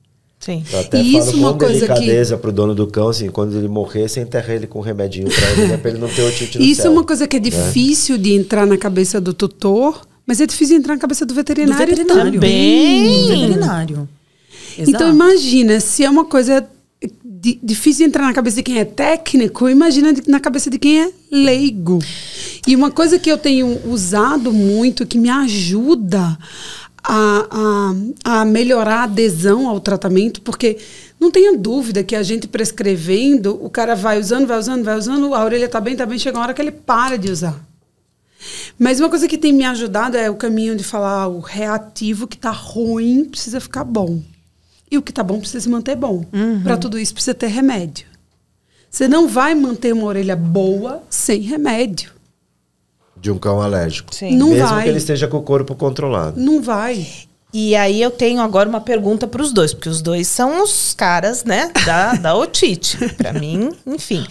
Sim. 0.49 0.65
Eu 0.73 0.81
até 0.81 1.03
E 1.03 1.13
falo 1.13 1.25
isso 1.29 1.37
uma 1.37 1.53
coisa 1.55 1.87
que- 1.87 1.93
delicadeza 1.93 2.39
pro 2.39 2.51
dono 2.51 2.75
do 2.75 2.87
cão, 2.87 3.09
assim, 3.09 3.29
quando 3.29 3.55
ele 3.59 3.69
morrer, 3.69 4.09
você 4.09 4.21
enterra 4.21 4.55
ele 4.55 4.67
com 4.67 4.79
um 4.79 4.83
remedinho 4.83 5.29
pra 5.29 5.51
ele, 5.51 5.67
né, 5.67 5.77
pra 5.77 5.91
ele 5.91 5.99
não 5.99 6.09
ter 6.09 6.23
otite 6.23 6.59
no 6.59 6.65
Isso 6.65 6.81
é 6.81 6.85
céu. 6.85 6.93
uma 6.93 7.05
coisa 7.05 7.27
que 7.29 7.37
é 7.37 7.41
difícil 7.41 8.17
de 8.17 8.33
entrar 8.33 8.67
na 8.67 8.79
cabeça 8.79 9.21
do 9.21 9.35
tutor, 9.35 10.01
mas 10.27 10.41
é 10.41 10.47
difícil 10.47 10.77
de 10.77 10.81
entrar 10.81 10.95
na 10.95 11.01
cabeça 11.01 11.27
do 11.27 11.29
Do 11.29 11.35
veterinário, 11.35 11.87
veterinário. 11.95 12.33
também. 12.33 13.23
Do 13.23 13.29
veterinário. 13.29 14.09
Então 14.79 14.95
Exato. 15.09 15.09
imagina, 15.15 15.81
se 15.81 16.03
é 16.05 16.09
uma 16.09 16.25
coisa 16.25 16.67
di- 17.25 17.59
difícil 17.63 18.05
de 18.07 18.09
entrar 18.09 18.25
na 18.25 18.33
cabeça 18.33 18.57
de 18.57 18.63
quem 18.63 18.79
é 18.79 18.85
técnico, 18.87 19.69
imagina 19.69 20.15
na 20.27 20.41
cabeça 20.41 20.71
de 20.71 20.79
quem 20.79 21.03
é 21.03 21.11
leigo. 21.31 21.99
E 22.67 22.75
uma 22.75 22.91
coisa 22.91 23.19
que 23.19 23.31
eu 23.31 23.37
tenho 23.37 23.79
usado 23.87 24.53
muito, 24.53 25.05
que 25.07 25.19
me 25.19 25.29
ajuda 25.29 26.39
a, 27.03 27.95
a, 28.25 28.41
a 28.41 28.45
melhorar 28.45 29.01
a 29.01 29.05
adesão 29.05 29.69
ao 29.69 29.81
tratamento, 29.81 30.41
porque 30.43 30.79
não 31.19 31.31
tenha 31.31 31.57
dúvida 31.57 32.05
que 32.05 32.15
a 32.15 32.23
gente 32.23 32.47
prescrevendo, 32.47 33.59
o 33.63 33.71
cara 33.71 33.95
vai 33.95 34.19
usando, 34.19 34.47
vai 34.47 34.59
usando, 34.59 34.85
vai 34.85 34.97
usando, 34.97 35.35
a 35.35 35.45
orelha 35.45 35.69
tá 35.69 35.81
bem, 35.81 35.97
tá 35.97 36.07
bem, 36.07 36.19
chega 36.19 36.37
uma 36.37 36.45
hora 36.45 36.55
que 36.55 36.63
ele 36.63 36.73
para 36.73 37.17
de 37.17 37.31
usar. 37.31 37.59
Mas 38.79 39.01
uma 39.01 39.09
coisa 39.09 39.27
que 39.27 39.37
tem 39.37 39.53
me 39.53 39.65
ajudado 39.65 40.17
é 40.17 40.31
o 40.31 40.37
caminho 40.37 40.77
de 40.77 40.85
falar 40.85 41.27
o 41.27 41.41
reativo 41.41 42.27
que 42.29 42.39
tá 42.39 42.51
ruim 42.51 43.25
precisa 43.25 43.61
ficar 43.61 43.85
bom. 43.85 44.23
E 44.91 44.97
o 44.97 45.03
que 45.03 45.13
tá 45.13 45.23
bom 45.23 45.39
precisa 45.39 45.61
se 45.61 45.69
manter 45.69 45.97
bom. 45.97 46.25
Para 46.63 46.77
tudo 46.77 46.99
isso 46.99 47.13
precisa 47.13 47.35
ter 47.35 47.49
remédio. 47.49 48.07
Você 48.91 49.07
não 49.07 49.29
vai 49.29 49.55
manter 49.55 49.93
uma 49.93 50.07
orelha 50.07 50.37
boa 50.37 51.03
sem 51.11 51.41
remédio. 51.41 52.13
De 53.21 53.31
um 53.31 53.39
cão 53.39 53.61
alérgico. 53.61 54.15
Sim. 54.15 54.37
Não 54.37 54.51
Mesmo 54.51 54.69
vai. 54.69 54.83
que 54.85 54.89
ele 54.89 54.99
esteja 54.99 55.27
com 55.27 55.39
o 55.39 55.43
corpo 55.43 55.75
controlado. 55.75 56.41
Não 56.41 56.63
vai. 56.63 57.07
E 57.53 57.75
aí 57.75 58.03
eu 58.03 58.11
tenho 58.11 58.43
agora 58.43 58.69
uma 58.69 58.81
pergunta 58.81 59.27
para 59.27 59.41
os 59.41 59.53
dois, 59.55 59.73
porque 59.73 59.89
os 59.89 60.03
dois 60.03 60.29
são 60.29 60.63
os 60.63 60.93
caras, 60.93 61.45
né, 61.45 61.73
da, 61.87 62.13
da 62.13 62.37
otite. 62.37 62.99
Para 63.17 63.33
mim, 63.33 63.71
enfim. 63.87 64.27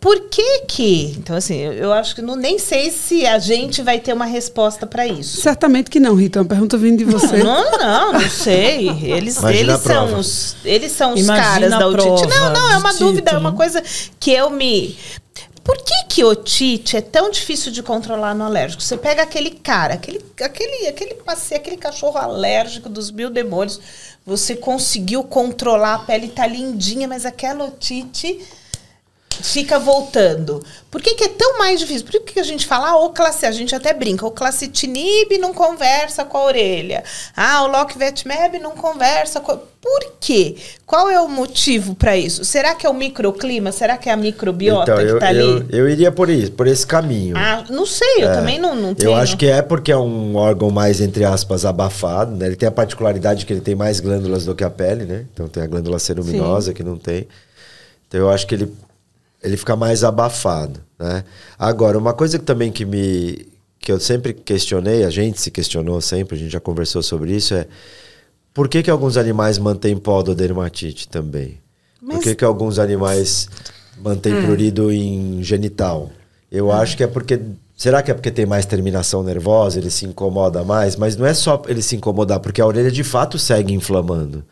Por 0.00 0.18
que 0.30 0.60
que... 0.60 1.14
Então, 1.18 1.36
assim, 1.36 1.56
eu, 1.58 1.74
eu 1.74 1.92
acho 1.92 2.14
que 2.14 2.22
não, 2.22 2.34
nem 2.36 2.58
sei 2.58 2.90
se 2.90 3.26
a 3.26 3.38
gente 3.38 3.82
vai 3.82 4.00
ter 4.00 4.14
uma 4.14 4.24
resposta 4.24 4.86
para 4.86 5.06
isso. 5.06 5.42
Certamente 5.42 5.90
que 5.90 6.00
não, 6.00 6.14
Rita. 6.14 6.38
É 6.38 6.42
Uma 6.42 6.48
pergunta 6.48 6.78
vindo 6.78 6.96
de 6.96 7.04
você. 7.04 7.36
Não, 7.36 7.70
não, 7.78 8.12
não 8.14 8.30
sei. 8.30 8.88
Eles, 9.02 9.36
Imagina 9.36 9.72
eles 9.72 9.82
são 9.82 10.18
os, 10.18 10.56
eles 10.64 10.92
são 10.92 11.12
os 11.12 11.20
Imagina 11.20 11.46
caras 11.46 11.70
da 11.70 11.86
otite. 11.86 12.26
Não, 12.28 12.50
não, 12.50 12.70
é 12.72 12.78
uma 12.78 12.94
dúvida, 12.94 13.32
é 13.32 13.36
uma 13.36 13.50
título. 13.50 13.56
coisa 13.56 13.82
que 14.18 14.30
eu 14.32 14.48
me. 14.48 14.96
Por 15.64 15.78
que 15.78 16.04
que 16.08 16.22
otite 16.22 16.98
é 16.98 17.00
tão 17.00 17.30
difícil 17.30 17.72
de 17.72 17.82
controlar 17.82 18.34
no 18.34 18.44
alérgico? 18.44 18.82
Você 18.82 18.98
pega 18.98 19.22
aquele 19.22 19.50
cara, 19.50 19.94
aquele 19.94 20.22
aquele, 20.42 20.88
aquele 20.88 21.14
passeio, 21.14 21.58
aquele 21.58 21.78
cachorro 21.78 22.18
alérgico 22.18 22.90
dos 22.90 23.10
mil 23.10 23.30
demônios, 23.30 23.80
você 24.26 24.54
conseguiu 24.54 25.24
controlar, 25.24 25.94
a 25.94 25.98
pele 26.00 26.28
tá 26.28 26.46
lindinha, 26.46 27.08
mas 27.08 27.24
aquela 27.24 27.64
otite 27.64 28.46
fica 29.42 29.78
voltando. 29.78 30.62
Por 30.90 31.02
que, 31.02 31.14
que, 31.14 31.24
é 31.24 31.28
tão 31.28 31.58
mais 31.58 31.80
difícil? 31.80 32.04
Por 32.04 32.12
que, 32.12 32.34
que 32.34 32.40
a 32.40 32.44
gente 32.44 32.66
fala, 32.66 32.90
ah, 32.90 33.04
o 33.04 33.10
classe, 33.10 33.44
a 33.44 33.50
gente 33.50 33.74
até 33.74 33.92
brinca, 33.92 34.24
o 34.24 34.30
classitinib 34.30 35.38
não 35.40 35.52
conversa 35.52 36.24
com 36.24 36.38
a 36.38 36.44
orelha. 36.44 37.02
Ah, 37.36 37.64
o 37.64 37.66
Locvetmab 37.66 38.58
não 38.58 38.72
conversa 38.72 39.40
com. 39.40 39.58
Por 39.84 40.14
quê? 40.18 40.56
Qual 40.86 41.10
é 41.10 41.20
o 41.20 41.28
motivo 41.28 41.94
para 41.94 42.16
isso? 42.16 42.42
Será 42.44 42.74
que 42.74 42.86
é 42.86 42.88
o 42.88 42.94
microclima? 42.94 43.70
Será 43.70 43.98
que 43.98 44.08
é 44.08 44.12
a 44.12 44.16
microbiota 44.16 44.92
então, 44.92 45.14
que 45.14 45.20
tá 45.20 45.28
ali? 45.28 45.66
Eu, 45.68 45.80
eu 45.80 45.88
iria 45.88 46.10
por 46.10 46.30
isso, 46.30 46.52
por 46.52 46.66
esse 46.66 46.86
caminho. 46.86 47.36
Ah, 47.36 47.64
não 47.68 47.84
sei, 47.84 48.22
eu 48.22 48.30
é, 48.30 48.34
também 48.34 48.58
não, 48.58 48.74
não 48.74 48.94
tenho. 48.94 49.10
Eu 49.10 49.16
acho 49.16 49.36
que 49.36 49.46
é 49.46 49.60
porque 49.60 49.92
é 49.92 49.98
um 49.98 50.36
órgão 50.36 50.70
mais, 50.70 51.00
entre 51.00 51.24
aspas, 51.24 51.66
abafado, 51.66 52.34
né? 52.34 52.46
Ele 52.46 52.56
tem 52.56 52.68
a 52.68 52.72
particularidade 52.72 53.44
que 53.44 53.52
ele 53.52 53.60
tem 53.60 53.74
mais 53.74 54.00
glândulas 54.00 54.46
do 54.46 54.54
que 54.54 54.64
a 54.64 54.70
pele, 54.70 55.04
né? 55.04 55.26
Então 55.34 55.48
tem 55.48 55.62
a 55.62 55.66
glândula 55.66 55.98
ceruminosa 55.98 56.68
Sim. 56.68 56.74
que 56.74 56.82
não 56.82 56.96
tem. 56.96 57.28
Então 58.08 58.20
eu 58.20 58.30
acho 58.30 58.46
que 58.46 58.54
ele 58.54 58.72
ele 59.44 59.56
fica 59.56 59.76
mais 59.76 60.02
abafado, 60.02 60.80
né? 60.98 61.22
Agora, 61.58 61.98
uma 61.98 62.14
coisa 62.14 62.38
que 62.38 62.44
também 62.44 62.72
que 62.72 62.84
me 62.84 63.46
que 63.78 63.92
eu 63.92 64.00
sempre 64.00 64.32
questionei, 64.32 65.04
a 65.04 65.10
gente 65.10 65.38
se 65.38 65.50
questionou 65.50 66.00
sempre, 66.00 66.36
a 66.36 66.38
gente 66.38 66.50
já 66.50 66.58
conversou 66.58 67.02
sobre 67.02 67.36
isso, 67.36 67.52
é 67.52 67.66
por 68.54 68.66
que, 68.66 68.82
que 68.82 68.90
alguns 68.90 69.18
animais 69.18 69.58
mantêm 69.58 69.94
pododermatite 69.96 71.06
também? 71.06 71.58
Mas... 72.00 72.16
Por 72.16 72.22
que, 72.22 72.34
que 72.36 72.44
alguns 72.44 72.78
animais 72.78 73.48
mantêm 74.00 74.32
hum. 74.32 74.42
prurido 74.42 74.90
em 74.90 75.42
genital? 75.42 76.10
Eu 76.50 76.68
hum. 76.68 76.72
acho 76.72 76.96
que 76.96 77.02
é 77.02 77.06
porque. 77.06 77.40
Será 77.76 78.00
que 78.02 78.10
é 78.10 78.14
porque 78.14 78.30
tem 78.30 78.46
mais 78.46 78.64
terminação 78.64 79.24
nervosa, 79.24 79.80
ele 79.80 79.90
se 79.90 80.06
incomoda 80.06 80.62
mais? 80.62 80.94
Mas 80.94 81.16
não 81.16 81.26
é 81.26 81.34
só 81.34 81.60
ele 81.66 81.82
se 81.82 81.96
incomodar, 81.96 82.38
porque 82.38 82.60
a 82.60 82.66
orelha 82.66 82.90
de 82.90 83.02
fato 83.02 83.36
segue 83.36 83.74
inflamando. 83.74 84.44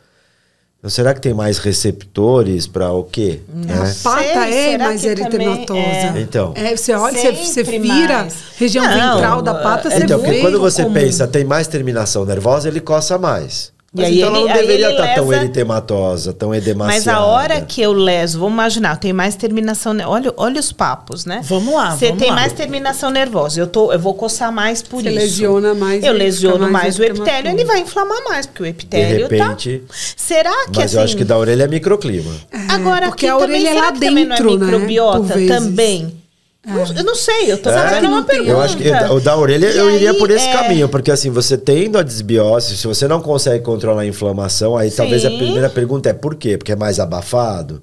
Então, 0.83 0.91
será 0.91 1.15
que 1.15 1.21
tem 1.21 1.33
mais 1.33 1.59
receptores 1.59 2.67
para 2.67 2.91
o 2.91 3.05
quê? 3.05 3.39
Não 3.49 3.85
né? 3.85 3.89
A 3.89 4.03
pata 4.03 4.49
é 4.49 4.77
mais 4.77 5.05
eritematosa. 5.05 5.81
É... 5.81 6.21
Então. 6.21 6.53
É, 6.57 6.77
você 6.77 6.93
olha, 6.93 7.17
você, 7.17 7.31
você 7.31 7.63
vira 7.63 8.23
mais. 8.23 8.37
região 8.57 8.85
não, 8.85 9.15
ventral 9.15 9.43
da 9.43 9.55
pata, 9.55 9.89
você 9.89 10.03
Então, 10.03 10.19
porque 10.19 10.41
quando 10.41 10.59
você 10.59 10.83
comum. 10.83 10.95
pensa 10.95 11.29
tem 11.29 11.45
mais 11.45 11.69
terminação 11.69 12.25
nervosa, 12.25 12.67
ele 12.67 12.81
coça 12.81 13.17
mais. 13.17 13.72
Mas 13.95 14.09
e 14.09 14.21
então 14.21 14.35
aí 14.35 14.41
ela 14.41 14.47
não 14.47 14.55
deveria 14.55 14.91
estar 14.91 15.07
tá 15.07 15.15
tão 15.17 15.31
eritematosa, 15.31 16.33
tão 16.33 16.55
edemaciada. 16.55 17.05
Mas 17.05 17.09
a 17.09 17.27
hora 17.27 17.61
que 17.61 17.83
eu 17.83 17.93
leso, 17.93 18.39
vamos 18.39 18.55
imaginar, 18.55 18.97
tem 18.97 19.13
mais 19.13 19.37
terminação... 19.37 19.95
Olha, 20.07 20.33
olha 20.39 20.59
os 20.59 20.73
papos, 20.73 21.27
né? 21.27 21.41
Vamos 21.45 21.75
lá, 21.75 21.95
Você 21.95 22.11
tem 22.13 22.31
lá. 22.31 22.37
mais 22.37 22.55
terminação 22.55 23.11
nervosa, 23.11 23.61
eu, 23.61 23.67
tô, 23.67 23.93
eu 23.93 23.99
vou 23.99 24.15
coçar 24.15 24.51
mais 24.51 24.81
por 24.81 25.03
Você 25.03 25.11
isso. 25.11 25.19
lesiona 25.19 25.75
mais. 25.75 26.03
Eu 26.03 26.15
lesiono 26.15 26.61
mais, 26.61 26.73
mais 26.73 26.99
o 26.99 27.05
epitério, 27.05 27.51
ele 27.51 27.65
vai 27.67 27.81
inflamar 27.81 28.25
mais, 28.25 28.47
porque 28.47 28.63
o 28.63 28.67
epitério 28.67 29.29
De 29.29 29.37
repente, 29.37 29.83
tá... 29.87 29.95
Será 30.17 30.67
que 30.69 30.79
Mas 30.79 30.87
assim... 30.87 30.97
eu 30.97 31.03
acho 31.03 31.17
que 31.17 31.25
da 31.25 31.37
orelha 31.37 31.65
é 31.65 31.69
microclima. 31.69 32.33
É, 32.51 32.73
Agora, 32.73 33.09
porque 33.09 33.27
a 33.27 33.37
orelha 33.37 33.75
também, 33.75 33.79
é 33.79 33.81
lá 33.81 33.91
dentro, 33.91 34.57
não 34.57 34.69
é 34.69 34.73
microbiota 34.73 35.37
né? 35.37 35.47
também? 35.47 36.22
É. 36.65 37.01
Eu 37.01 37.05
não 37.05 37.15
sei, 37.17 37.51
eu 37.51 37.59
tô 37.59 37.71
é, 37.71 37.73
fazendo 37.73 38.09
uma 38.09 38.23
pergunta. 38.23 38.51
Eu 38.51 38.61
acho 38.61 38.77
que 38.77 38.89
o 38.89 39.21
da 39.21 39.37
orelha 39.37 39.69
e 39.69 39.77
eu 39.77 39.89
aí, 39.89 39.97
iria 39.97 40.15
por 40.15 40.31
esse 40.31 40.47
é... 40.47 40.53
caminho, 40.53 40.89
porque 40.89 41.11
assim, 41.11 41.29
você 41.29 41.59
tendo 41.59 41.99
a 41.99 42.03
desbiose, 42.03 42.77
se 42.77 42.87
você 42.87 43.09
não 43.09 43.21
consegue 43.21 43.65
controlar 43.65 44.03
a 44.03 44.07
inflamação, 44.07 44.77
aí 44.77 44.89
Sim. 44.89 44.99
talvez 44.99 45.25
a 45.25 45.31
primeira 45.31 45.69
pergunta 45.69 46.09
é 46.09 46.13
por 46.13 46.37
quê? 46.37 46.57
Porque 46.57 46.71
é 46.71 46.77
mais 46.77 47.01
abafado? 47.01 47.83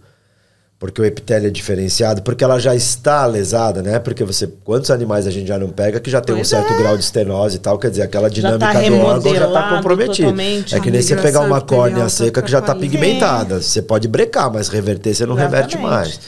Porque 0.80 1.02
o 1.02 1.04
epitélio 1.04 1.48
é 1.48 1.52
diferenciado? 1.52 2.22
Porque 2.22 2.42
ela 2.42 2.58
já 2.58 2.74
está 2.74 3.26
lesada, 3.26 3.82
né? 3.82 4.00
Porque 4.00 4.24
você. 4.24 4.48
Quantos 4.64 4.90
animais 4.90 5.28
a 5.28 5.32
gente 5.32 5.46
já 5.46 5.60
não 5.60 5.68
pega 5.68 6.00
que 6.00 6.10
já 6.10 6.22
tem 6.22 6.34
pois 6.34 6.48
um 6.48 6.50
certo 6.50 6.72
é. 6.72 6.78
grau 6.78 6.96
de 6.96 7.04
estenose 7.04 7.58
e 7.58 7.60
tal? 7.60 7.78
Quer 7.78 7.90
dizer, 7.90 8.04
aquela 8.04 8.30
dinâmica 8.30 8.72
tá 8.72 8.80
do 8.80 8.96
órgão 8.96 9.36
já 9.36 9.46
está 9.46 9.70
comprometida. 9.76 10.34
É 10.72 10.80
que 10.80 10.90
nem 10.90 11.02
você 11.02 11.18
pegar 11.18 11.42
uma 11.42 11.60
córnea 11.60 12.08
seca 12.08 12.42
que 12.42 12.50
já 12.50 12.60
está 12.60 12.74
pigmentada. 12.74 13.62
Você 13.62 13.82
pode 13.82 14.08
brecar, 14.08 14.50
mas 14.54 14.70
reverter 14.70 15.14
você 15.14 15.26
não 15.26 15.36
Exatamente. 15.36 15.76
reverte 15.76 15.78
mais. 15.78 16.20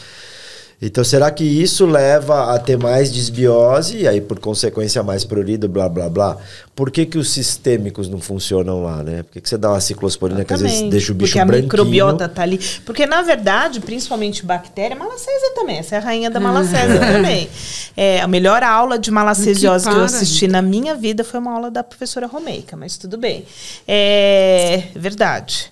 Então, 0.82 1.04
será 1.04 1.30
que 1.30 1.44
isso 1.44 1.86
leva 1.86 2.56
a 2.56 2.58
ter 2.58 2.76
mais 2.76 3.12
desbiose 3.12 3.98
e 3.98 4.08
aí, 4.08 4.20
por 4.20 4.40
consequência, 4.40 5.04
mais 5.04 5.24
prurido, 5.24 5.70
blá, 5.70 5.88
blá, 5.88 6.10
blá? 6.10 6.38
Por 6.76 6.90
que, 6.90 7.06
que 7.06 7.20
os 7.20 7.30
sistêmicos 7.30 8.10
não 8.10 8.20
funcionam 8.20 8.82
lá, 8.82 9.04
né? 9.04 9.22
Por 9.22 9.34
que, 9.34 9.42
que 9.42 9.48
você 9.48 9.60
dá 9.60 9.70
uma 9.70 9.80
ciclosporina 9.80 10.44
que 10.44 10.52
às 10.52 10.62
vezes 10.62 10.90
deixa 10.90 11.12
o 11.12 11.16
bicho 11.16 11.34
Porque 11.34 11.46
branquinho? 11.46 11.60
a 11.60 11.86
microbiota 11.86 12.28
tá 12.28 12.42
ali. 12.42 12.60
Porque, 12.84 13.06
na 13.06 13.22
verdade, 13.22 13.80
principalmente 13.80 14.44
bactéria, 14.44 14.98
malacésia 14.98 15.54
também. 15.54 15.78
Essa 15.78 15.96
é 15.96 15.98
a 16.00 16.02
rainha 16.02 16.32
da 16.32 16.40
malacésia 16.40 16.98
também. 17.14 17.48
É, 17.96 18.20
a 18.20 18.28
melhor 18.28 18.64
aula 18.64 18.98
de 18.98 19.12
malacesiose 19.12 19.86
que, 19.86 19.94
que 19.94 20.00
eu 20.00 20.04
assisti 20.04 20.48
na 20.48 20.64
minha 20.64 20.96
vida 20.96 21.24
foi 21.24 21.40
uma 21.40 21.54
aula 21.54 21.70
da 21.70 21.84
professora 21.84 22.26
Romeica, 22.26 22.76
mas 22.76 22.98
tudo 22.98 23.20
bem. 23.20 23.46
É 23.88 24.86
verdade 24.96 25.72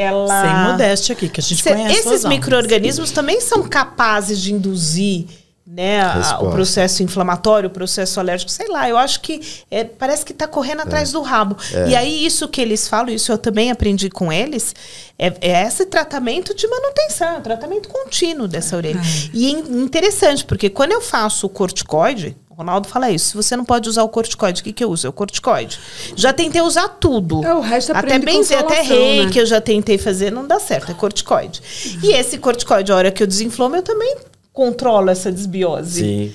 ela 0.00 0.42
sem 0.42 0.72
modéstia 0.72 1.12
aqui 1.12 1.28
que 1.28 1.40
a 1.40 1.42
gente 1.42 1.62
conhece 1.62 2.08
esses 2.08 2.24
microorganismos 2.24 3.10
também 3.10 3.40
são 3.40 3.62
capazes 3.68 4.40
de 4.40 4.52
induzir 4.52 5.26
né, 5.70 6.00
a, 6.02 6.40
o 6.40 6.50
processo 6.50 7.00
inflamatório, 7.00 7.68
o 7.68 7.72
processo 7.72 8.18
alérgico, 8.18 8.50
sei 8.50 8.66
lá, 8.68 8.88
eu 8.88 8.98
acho 8.98 9.20
que 9.20 9.40
é, 9.70 9.84
parece 9.84 10.24
que 10.24 10.32
está 10.32 10.48
correndo 10.48 10.80
atrás 10.80 11.10
é. 11.10 11.12
do 11.12 11.22
rabo. 11.22 11.56
É. 11.72 11.90
E 11.90 11.96
aí, 11.96 12.26
isso 12.26 12.48
que 12.48 12.60
eles 12.60 12.88
falam, 12.88 13.14
isso 13.14 13.30
eu 13.30 13.38
também 13.38 13.70
aprendi 13.70 14.10
com 14.10 14.32
eles, 14.32 14.74
é, 15.16 15.32
é 15.40 15.62
esse 15.62 15.86
tratamento 15.86 16.54
de 16.56 16.66
manutenção, 16.66 17.36
é 17.36 17.40
tratamento 17.40 17.88
contínuo 17.88 18.48
dessa 18.48 18.76
orelha. 18.76 18.98
É. 18.98 19.30
E 19.32 19.46
é 19.46 19.50
interessante, 19.50 20.44
porque 20.44 20.68
quando 20.68 20.90
eu 20.90 21.00
faço 21.00 21.46
o 21.46 21.50
corticoide, 21.50 22.36
Ronaldo 22.60 22.88
fala 22.88 23.10
isso. 23.10 23.28
Se 23.30 23.34
você 23.34 23.56
não 23.56 23.64
pode 23.64 23.88
usar 23.88 24.02
o 24.02 24.08
corticoide, 24.08 24.60
o 24.60 24.64
que, 24.64 24.72
que 24.72 24.84
eu 24.84 24.90
uso? 24.90 25.06
É 25.06 25.10
o 25.10 25.12
corticoide. 25.12 25.80
Já 26.14 26.30
tentei 26.30 26.60
usar 26.60 26.88
tudo. 26.88 27.42
É, 27.42 27.54
o 27.54 27.60
resto 27.60 27.92
Até 27.92 28.18
benzer, 28.18 28.58
até 28.58 28.82
rei 28.82 29.24
né? 29.24 29.32
que 29.32 29.40
eu 29.40 29.46
já 29.46 29.60
tentei 29.60 29.96
fazer, 29.96 30.30
não 30.30 30.46
dá 30.46 30.60
certo. 30.60 30.92
É 30.92 30.94
corticoide. 30.94 31.62
Uhum. 31.86 32.00
E 32.02 32.12
esse 32.12 32.36
corticoide, 32.36 32.92
a 32.92 32.96
hora 32.96 33.10
que 33.10 33.22
eu 33.22 33.26
desinflamo, 33.26 33.76
eu 33.76 33.82
também 33.82 34.14
controlo 34.52 35.08
essa 35.08 35.32
desbiose. 35.32 36.00
Sim. 36.00 36.34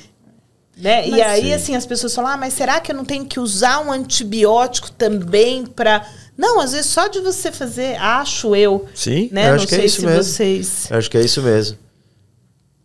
Né? 0.78 1.08
e 1.08 1.22
aí, 1.22 1.44
sim. 1.44 1.54
assim, 1.54 1.76
as 1.76 1.86
pessoas 1.86 2.14
falam, 2.14 2.32
ah, 2.32 2.38
mas 2.38 2.54
será 2.54 2.82
que 2.82 2.92
eu 2.92 2.96
não 2.96 3.06
tenho 3.06 3.24
que 3.24 3.40
usar 3.40 3.80
um 3.80 3.92
antibiótico 3.92 4.92
também 4.92 5.66
para... 5.66 6.06
Não, 6.36 6.60
às 6.60 6.74
vezes 6.74 6.88
só 6.88 7.08
de 7.08 7.22
você 7.22 7.50
fazer, 7.50 7.96
acho 7.98 8.54
eu. 8.56 8.86
Sim, 8.94 9.30
né? 9.32 9.50
eu 9.50 9.54
acho 9.54 9.64
não 9.64 9.70
que 9.70 9.76
é 9.76 9.86
isso 9.86 10.06
mesmo. 10.06 10.24
vocês... 10.24 10.88
Eu 10.90 10.98
acho 10.98 11.10
que 11.10 11.18
é 11.18 11.22
isso 11.22 11.42
mesmo. 11.42 11.78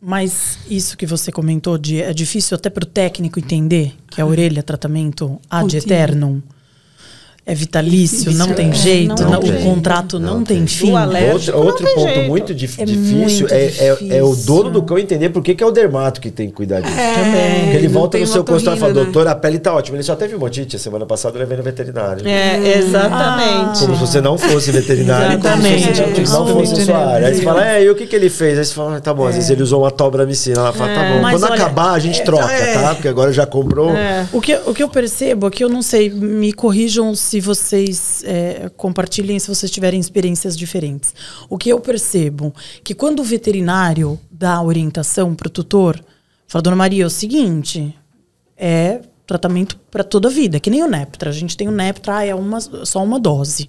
Mas 0.01 0.59
isso 0.69 0.97
que 0.97 1.05
você 1.05 1.31
comentou 1.31 1.77
de 1.77 2.01
é 2.01 2.13
difícil 2.15 2.55
até 2.55 2.71
para 2.71 2.85
o 2.85 2.87
técnico 2.87 3.39
entender 3.39 3.95
que 4.11 4.21
a 4.21 4.27
orelha 4.27 4.61
é 4.61 4.63
tratamento 4.63 5.39
ad 5.51 5.77
eternum 5.77 6.41
é 7.51 7.55
vitalício, 7.55 8.31
não 8.33 8.55
tem 8.55 8.73
jeito, 8.73 9.21
não, 9.23 9.33
não 9.33 9.41
tem. 9.41 9.57
o 9.57 9.63
contrato 9.65 10.21
não, 10.21 10.35
não 10.35 10.45
tem, 10.45 10.59
tem, 10.59 10.67
fim. 10.69 10.93
Outro, 11.33 11.59
outro 11.59 11.85
ponto 11.95 12.09
jeito. 12.09 12.29
muito 12.29 12.55
dif 12.55 12.81
é 12.81 12.85
difícil, 12.85 13.17
muito 13.17 13.55
é, 13.55 13.67
difícil. 13.67 14.13
É, 14.13 14.17
é, 14.19 14.23
o 14.23 14.37
dono 14.37 14.71
do 14.71 14.83
cão 14.83 14.97
entender 14.97 15.31
por 15.31 15.43
que, 15.43 15.57
que 15.57 15.65
é 15.65 15.67
o 15.67 15.73
dermato 15.73 16.21
que 16.21 16.31
tem 16.31 16.47
que 16.47 16.53
cuidar 16.53 16.81
disso. 16.81 16.97
É. 16.97 17.63
Porque 17.63 17.77
ele 17.77 17.89
volta 17.89 18.19
no 18.19 18.27
seu 18.29 18.45
consultório 18.45 18.79
e 18.79 18.81
fala, 18.81 18.95
né? 18.95 19.03
doutor, 19.03 19.27
a 19.27 19.35
pele 19.35 19.59
tá 19.59 19.75
ótima. 19.75 19.97
Ele 19.97 20.05
só 20.05 20.15
teve 20.15 20.37
motite, 20.37 20.77
a 20.77 20.79
semana 20.79 21.05
passada 21.05 21.35
eu 21.35 21.41
levei 21.41 21.57
no 21.57 21.65
veterinário. 21.65 22.27
É, 22.27 22.79
exatamente. 22.79 23.81
Como 23.81 23.95
se 23.97 24.01
você 24.01 24.21
não 24.21 24.39
fosse 24.39 24.71
veterinário, 24.71 25.37
exatamente. 25.39 25.83
como 25.87 26.15
se 26.15 26.21
você 26.21 26.33
não, 26.33 26.45
não 26.45 26.55
fosse 26.55 26.85
sua 26.85 26.99
área. 26.99 27.27
Aí 27.27 27.35
você 27.35 27.43
fala, 27.43 27.69
é, 27.69 27.83
e 27.83 27.91
o 27.91 27.97
que, 27.97 28.07
que 28.07 28.15
ele 28.15 28.31
fez? 28.31 28.59
Aí 28.59 28.65
você 28.65 28.75
fala, 28.75 28.97
ah, 28.97 29.01
tá 29.01 29.13
bom, 29.13 29.27
às 29.27 29.35
vezes 29.35 29.51
é. 29.51 29.55
ele 29.55 29.63
usou 29.65 29.83
uma 29.83 29.91
tobramicina. 29.91 30.61
Ela 30.61 30.73
fala, 30.73 30.95
tá 30.95 31.03
bom, 31.03 31.21
Mas 31.21 31.33
quando 31.41 31.51
olha, 31.51 31.55
acabar 31.55 31.91
a 31.95 31.99
gente 31.99 32.23
troca, 32.23 32.47
tá? 32.47 32.95
Porque 32.95 33.09
agora 33.09 33.33
já 33.33 33.45
comprou. 33.45 33.91
O, 34.33 34.41
que, 34.41 34.55
o 34.67 34.73
que 34.73 34.83
eu 34.85 34.89
percebo 34.89 35.49
é 35.49 35.51
que 35.51 35.65
eu 35.65 35.69
não 35.69 35.83
sei, 35.83 36.11
me 36.11 36.53
corrijam 36.53 37.13
se 37.15 37.40
vocês 37.41 38.23
é, 38.25 38.71
compartilhem 38.77 39.39
se 39.39 39.49
vocês 39.49 39.71
tiverem 39.71 40.01
experiências 40.01 40.57
diferentes. 40.57 41.15
O 41.49 41.57
que 41.57 41.69
eu 41.69 41.81
percebo 41.81 42.55
que 42.85 42.95
quando 42.95 43.21
o 43.21 43.25
veterinário 43.25 44.19
dá 44.31 44.61
orientação 44.63 45.35
para 45.35 45.49
o 45.49 45.51
tutor, 45.51 46.03
fala, 46.47 46.63
dona 46.63 46.77
Maria, 46.77 47.05
é 47.05 47.07
o 47.07 47.11
seguinte, 47.11 47.97
é 48.57 49.01
tratamento 49.27 49.79
para 49.91 50.05
toda 50.05 50.29
a 50.29 50.31
vida, 50.31 50.61
que 50.61 50.71
nem 50.71 50.83
o 50.83 50.89
Neptra. 50.89 51.31
A 51.31 51.33
gente 51.33 51.57
tem 51.57 51.67
o 51.69 51.71
Neptra, 51.71 52.19
ah, 52.19 52.25
é 52.25 52.35
uma, 52.35 52.61
só 52.61 53.03
uma 53.03 53.19
dose. 53.19 53.69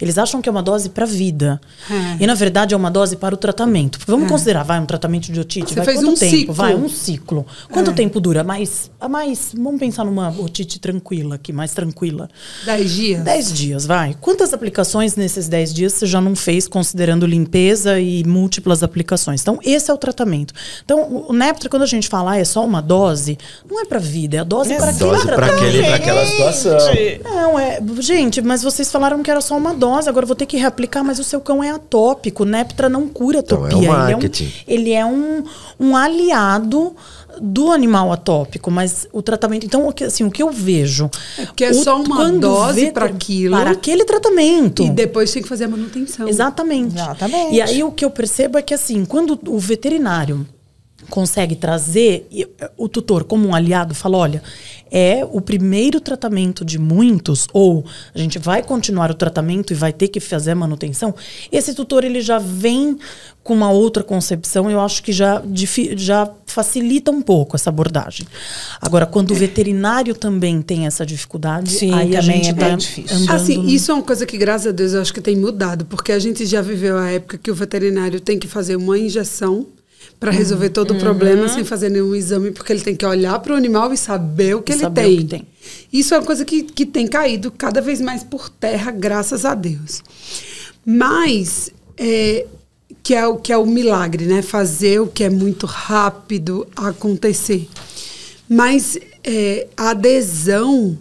Eles 0.00 0.18
acham 0.18 0.42
que 0.42 0.48
é 0.48 0.52
uma 0.52 0.62
dose 0.62 0.88
para 0.88 1.04
a 1.04 1.06
vida. 1.06 1.60
É. 1.90 2.24
E 2.24 2.26
na 2.26 2.34
verdade 2.34 2.74
é 2.74 2.76
uma 2.76 2.90
dose 2.90 3.16
para 3.16 3.34
o 3.34 3.38
tratamento. 3.38 3.98
Porque 3.98 4.10
vamos 4.10 4.26
é. 4.26 4.28
considerar, 4.28 4.62
vai 4.64 4.80
um 4.80 4.86
tratamento 4.86 5.30
de 5.30 5.38
otite, 5.38 5.68
Você 5.68 5.76
vai 5.76 5.84
fez 5.84 5.98
quanto 5.98 6.10
um 6.10 6.14
tempo? 6.14 6.36
Ciclo. 6.36 6.54
Vai 6.54 6.74
um 6.74 6.88
ciclo. 6.88 7.46
Quanto 7.70 7.90
é. 7.90 7.94
tempo 7.94 8.20
dura? 8.20 8.42
Mais, 8.42 8.90
a 9.00 9.08
mais, 9.08 9.52
vamos 9.56 9.78
pensar 9.78 10.04
numa 10.04 10.30
otite 10.40 10.78
tranquila 10.78 11.36
aqui, 11.36 11.52
mais 11.52 11.72
tranquila. 11.72 12.28
Dez 12.64 12.90
dias. 12.90 13.24
Dez 13.24 13.52
dias, 13.52 13.86
vai. 13.86 14.16
Quantas 14.20 14.52
aplicações 14.52 15.14
nesses 15.14 15.48
dez 15.48 15.72
dias 15.72 15.92
você 15.92 16.06
já 16.06 16.20
não 16.20 16.34
fez 16.34 16.66
considerando 16.66 17.26
limpeza 17.26 18.00
e 18.00 18.24
múltiplas 18.24 18.82
aplicações? 18.82 19.40
Então 19.40 19.58
esse 19.62 19.90
é 19.90 19.94
o 19.94 19.98
tratamento. 19.98 20.52
Então 20.84 21.26
o 21.28 21.32
Neptra 21.32 21.68
quando 21.68 21.82
a 21.82 21.86
gente 21.86 22.08
fala 22.08 22.32
ah, 22.32 22.38
é 22.38 22.44
só 22.44 22.64
uma 22.64 22.80
dose, 22.80 23.38
não 23.68 23.80
é 23.80 23.84
para 23.84 23.98
vida, 23.98 24.36
é 24.36 24.40
a 24.40 24.44
dose 24.44 24.74
para 24.74 24.92
dose 24.92 25.26
para 25.26 25.59
aquele, 25.68 25.82
para 25.84 25.94
aquela 25.96 26.26
situação. 26.26 26.78
Não, 27.24 27.58
é. 27.58 27.80
Gente, 28.00 28.40
mas 28.42 28.62
vocês 28.62 28.90
falaram 28.90 29.22
que 29.22 29.30
era 29.30 29.40
só 29.40 29.56
uma 29.56 29.74
dose, 29.74 30.08
agora 30.08 30.24
eu 30.24 30.28
vou 30.28 30.36
ter 30.36 30.46
que 30.46 30.56
reaplicar, 30.56 31.04
mas 31.04 31.18
o 31.18 31.24
seu 31.24 31.40
cão 31.40 31.62
é 31.62 31.70
atópico. 31.70 32.44
Neptra 32.44 32.88
não 32.88 33.08
cura 33.08 33.40
atopia. 33.40 33.68
Então 33.68 33.82
é 33.82 33.88
um 33.88 33.92
marketing. 34.10 34.52
Ele 34.66 34.92
é 34.92 35.04
um, 35.04 35.10
ele 35.10 35.40
é 35.80 35.84
um, 35.84 35.88
um 35.90 35.96
aliado 35.96 36.94
do 37.40 37.70
animal 37.70 38.12
atópico, 38.12 38.70
mas 38.70 39.06
o 39.12 39.22
tratamento. 39.22 39.64
Então, 39.64 39.86
o 39.88 39.92
que, 39.92 40.04
assim, 40.04 40.24
o 40.24 40.30
que 40.30 40.42
eu 40.42 40.50
vejo. 40.50 41.08
É 41.38 41.46
porque 41.46 41.64
é 41.64 41.70
o- 41.70 41.74
só 41.74 41.96
uma 42.02 42.30
dose 42.32 42.90
para 42.90 43.06
aquilo. 43.06 43.56
Para 43.56 43.70
aquele 43.70 44.04
tratamento. 44.04 44.82
E 44.82 44.90
depois 44.90 45.30
tem 45.32 45.42
que 45.42 45.48
fazer 45.48 45.64
a 45.64 45.68
manutenção. 45.68 46.28
Exatamente. 46.28 46.94
Exatamente. 46.96 47.54
E 47.54 47.62
aí 47.62 47.82
o 47.82 47.92
que 47.92 48.04
eu 48.04 48.10
percebo 48.10 48.58
é 48.58 48.62
que 48.62 48.74
assim, 48.74 49.04
quando 49.04 49.38
o 49.46 49.58
veterinário 49.58 50.46
consegue 51.10 51.54
trazer 51.56 52.26
eh, 52.32 52.70
o 52.78 52.88
tutor 52.88 53.24
como 53.24 53.48
um 53.48 53.54
aliado, 53.54 53.94
fala, 53.94 54.16
olha, 54.16 54.42
é 54.90 55.24
o 55.30 55.40
primeiro 55.40 56.00
tratamento 56.00 56.64
de 56.64 56.78
muitos 56.78 57.46
ou 57.52 57.84
a 58.14 58.18
gente 58.18 58.38
vai 58.38 58.62
continuar 58.62 59.10
o 59.10 59.14
tratamento 59.14 59.72
e 59.72 59.76
vai 59.76 59.92
ter 59.92 60.08
que 60.08 60.18
fazer 60.20 60.52
a 60.52 60.54
manutenção. 60.54 61.14
Esse 61.52 61.74
tutor 61.74 62.02
ele 62.04 62.20
já 62.20 62.38
vem 62.38 62.96
com 63.44 63.54
uma 63.54 63.70
outra 63.70 64.02
concepção, 64.02 64.70
eu 64.70 64.80
acho 64.80 65.02
que 65.02 65.12
já 65.12 65.42
já 65.96 66.28
facilita 66.46 67.10
um 67.10 67.22
pouco 67.22 67.56
essa 67.56 67.70
abordagem. 67.70 68.26
Agora, 68.80 69.06
quando 69.06 69.30
o 69.30 69.34
veterinário 69.34 70.14
também 70.14 70.60
tem 70.60 70.86
essa 70.86 71.06
dificuldade, 71.06 71.70
Sim, 71.70 71.92
aí 71.94 72.16
a 72.16 72.20
também 72.20 72.36
gente 72.44 72.50
é 72.50 72.54
tá 72.54 72.68
bem 72.68 72.76
difícil. 72.76 73.32
Assim, 73.32 73.56
no- 73.58 73.68
isso 73.68 73.90
é 73.90 73.94
uma 73.94 74.02
coisa 74.02 74.26
que, 74.26 74.36
graças 74.36 74.66
a 74.68 74.72
Deus, 74.72 74.92
eu 74.92 75.00
acho 75.00 75.14
que 75.14 75.20
tem 75.20 75.36
mudado, 75.36 75.84
porque 75.86 76.12
a 76.12 76.18
gente 76.18 76.44
já 76.46 76.60
viveu 76.60 76.98
a 76.98 77.08
época 77.10 77.38
que 77.38 77.50
o 77.50 77.54
veterinário 77.54 78.20
tem 78.20 78.38
que 78.38 78.46
fazer 78.48 78.76
uma 78.76 78.98
injeção 78.98 79.66
para 80.20 80.30
resolver 80.30 80.68
todo 80.68 80.92
o 80.92 80.98
problema 80.98 81.48
sem 81.48 81.64
fazer 81.64 81.88
nenhum 81.88 82.14
exame, 82.14 82.50
porque 82.50 82.70
ele 82.70 82.82
tem 82.82 82.94
que 82.94 83.06
olhar 83.06 83.38
para 83.38 83.54
o 83.54 83.56
animal 83.56 83.90
e 83.90 83.96
saber 83.96 84.54
o 84.54 84.60
que 84.60 84.70
E 84.70 84.74
ele 84.74 84.90
tem. 84.90 85.14
o 85.14 85.18
que 85.18 85.24
tem. 85.24 85.46
Isso 85.90 86.12
é 86.12 86.18
uma 86.18 86.26
coisa 86.26 86.44
que, 86.44 86.62
que 86.62 86.84
tem 86.84 87.08
caído 87.08 87.50
cada 87.50 87.80
vez 87.80 88.02
mais 88.02 88.22
por 88.22 88.50
terra, 88.50 88.90
graças 88.90 89.46
a 89.46 89.54
Deus. 89.54 90.02
Mas, 90.84 91.70
é, 91.96 92.46
que, 93.02 93.14
é 93.14 93.26
o, 93.26 93.36
que 93.36 93.50
é 93.50 93.56
o 93.56 93.64
milagre, 93.64 94.26
né? 94.26 94.42
Fazer 94.42 95.00
o 95.00 95.06
que 95.06 95.24
é 95.24 95.30
muito 95.30 95.64
rápido 95.64 96.66
acontecer. 96.76 97.66
Mas 98.46 98.98
é, 99.24 99.68
a 99.74 99.90
adesão 99.90 100.98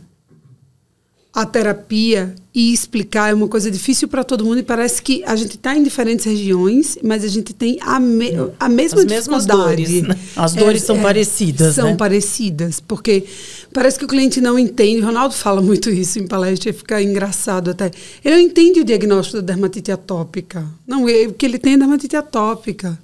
à 1.42 1.46
terapia 1.46 2.34
e 2.54 2.74
explicar 2.74 3.30
é 3.32 3.34
uma 3.34 3.48
coisa 3.48 3.70
difícil 3.72 4.08
para 4.08 4.24
todo 4.24 4.44
mundo 4.44 4.60
e 4.60 4.64
parece 4.64 5.02
que 5.02 5.24
a 5.24 5.36
gente 5.36 5.56
está 5.56 5.76
em 5.78 5.84
diferentes 5.84 6.26
regiões, 6.26 6.98
mas 7.04 7.24
a 7.24 7.28
gente 7.28 7.54
tem 7.54 7.78
a, 7.82 8.00
me, 8.00 8.32
a 8.60 8.68
mesma 8.68 9.00
As 9.02 9.06
mesmas 9.06 9.46
dificuldade. 9.46 9.84
dores, 9.86 10.02
né? 10.08 10.16
As 10.36 10.54
dores 10.54 10.82
são 10.82 11.00
parecidas, 11.00 11.76
São 11.76 11.92
né? 11.92 11.96
parecidas, 11.96 12.80
porque 12.80 13.24
parece 13.74 13.98
que 14.00 14.06
o 14.06 14.08
cliente 14.08 14.42
não 14.42 14.58
entende. 14.60 15.02
O 15.02 15.06
Ronaldo 15.06 15.34
fala 15.36 15.62
muito 15.62 15.90
isso 15.90 16.20
em 16.20 16.28
palestra 16.28 16.72
e 16.72 16.74
fica 16.74 17.02
engraçado 17.02 17.70
até. 17.72 17.92
Ele 18.26 18.36
não 18.36 18.42
entende 18.42 18.80
o 18.82 18.84
diagnóstico 18.84 19.38
da 19.42 19.54
dermatite 19.54 19.92
atópica. 19.92 20.66
Não, 20.88 21.08
é- 21.08 21.28
o 21.28 21.34
que 21.34 21.46
ele 21.46 21.60
tem 21.60 21.74
é 21.74 21.78
dermatite 21.78 22.16
atópica. 22.16 22.98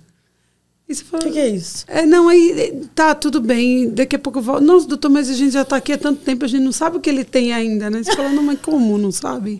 E 0.87 0.93
você 0.93 1.03
fala, 1.03 1.23
O 1.23 1.25
que, 1.27 1.33
que 1.33 1.39
é 1.39 1.47
isso? 1.47 1.83
é, 1.87 2.05
não, 2.05 2.29
aí 2.29 2.51
é, 2.51 2.73
tá, 2.93 3.15
tudo 3.15 3.41
bem. 3.41 3.89
Daqui 3.89 4.15
a 4.15 4.19
pouco 4.19 4.39
eu 4.39 4.43
volto. 4.43 4.61
Nossa, 4.63 4.87
doutor, 4.87 5.09
mas 5.09 5.29
a 5.29 5.33
gente 5.33 5.51
já 5.53 5.63
está 5.63 5.77
aqui 5.77 5.93
há 5.93 5.97
tanto 5.97 6.21
tempo, 6.21 6.45
a 6.45 6.47
gente 6.47 6.63
não 6.63 6.71
sabe 6.71 6.97
o 6.97 6.99
que 6.99 7.09
ele 7.09 7.23
tem 7.23 7.53
ainda, 7.53 7.89
né? 7.89 8.03
Você 8.03 8.15
fala, 8.15 8.29
não, 8.29 8.43
mas 8.43 8.59
como? 8.59 8.97
Não 8.97 9.11
sabe? 9.11 9.59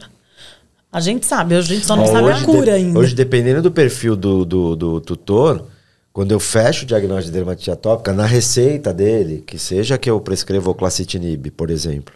A 0.92 1.00
gente 1.02 1.26
sabe, 1.26 1.56
a 1.56 1.62
gente 1.62 1.86
só 1.86 1.96
não 1.96 2.04
Ó, 2.04 2.08
sabe 2.08 2.32
a 2.32 2.44
cura 2.44 2.64
de- 2.66 2.70
ainda. 2.72 3.00
Hoje, 3.00 3.14
dependendo 3.16 3.62
do 3.62 3.72
perfil 3.72 4.16
do, 4.16 4.46
do, 4.46 4.76
do 4.76 5.02
tutor, 5.02 5.66
quando 6.14 6.32
eu 6.32 6.40
fecho 6.40 6.84
o 6.84 6.88
diagnóstico 6.88 7.32
de 7.32 7.38
dermatite 7.38 7.72
atópica, 7.72 8.14
na 8.14 8.26
receita 8.26 8.94
dele, 8.94 9.44
que 9.46 9.58
seja 9.60 9.98
que 9.98 10.10
eu 10.10 10.22
prescreva 10.22 10.70
o 10.70 10.76
clacitinib, 10.76 11.48
por 11.52 11.70
exemplo, 11.70 12.14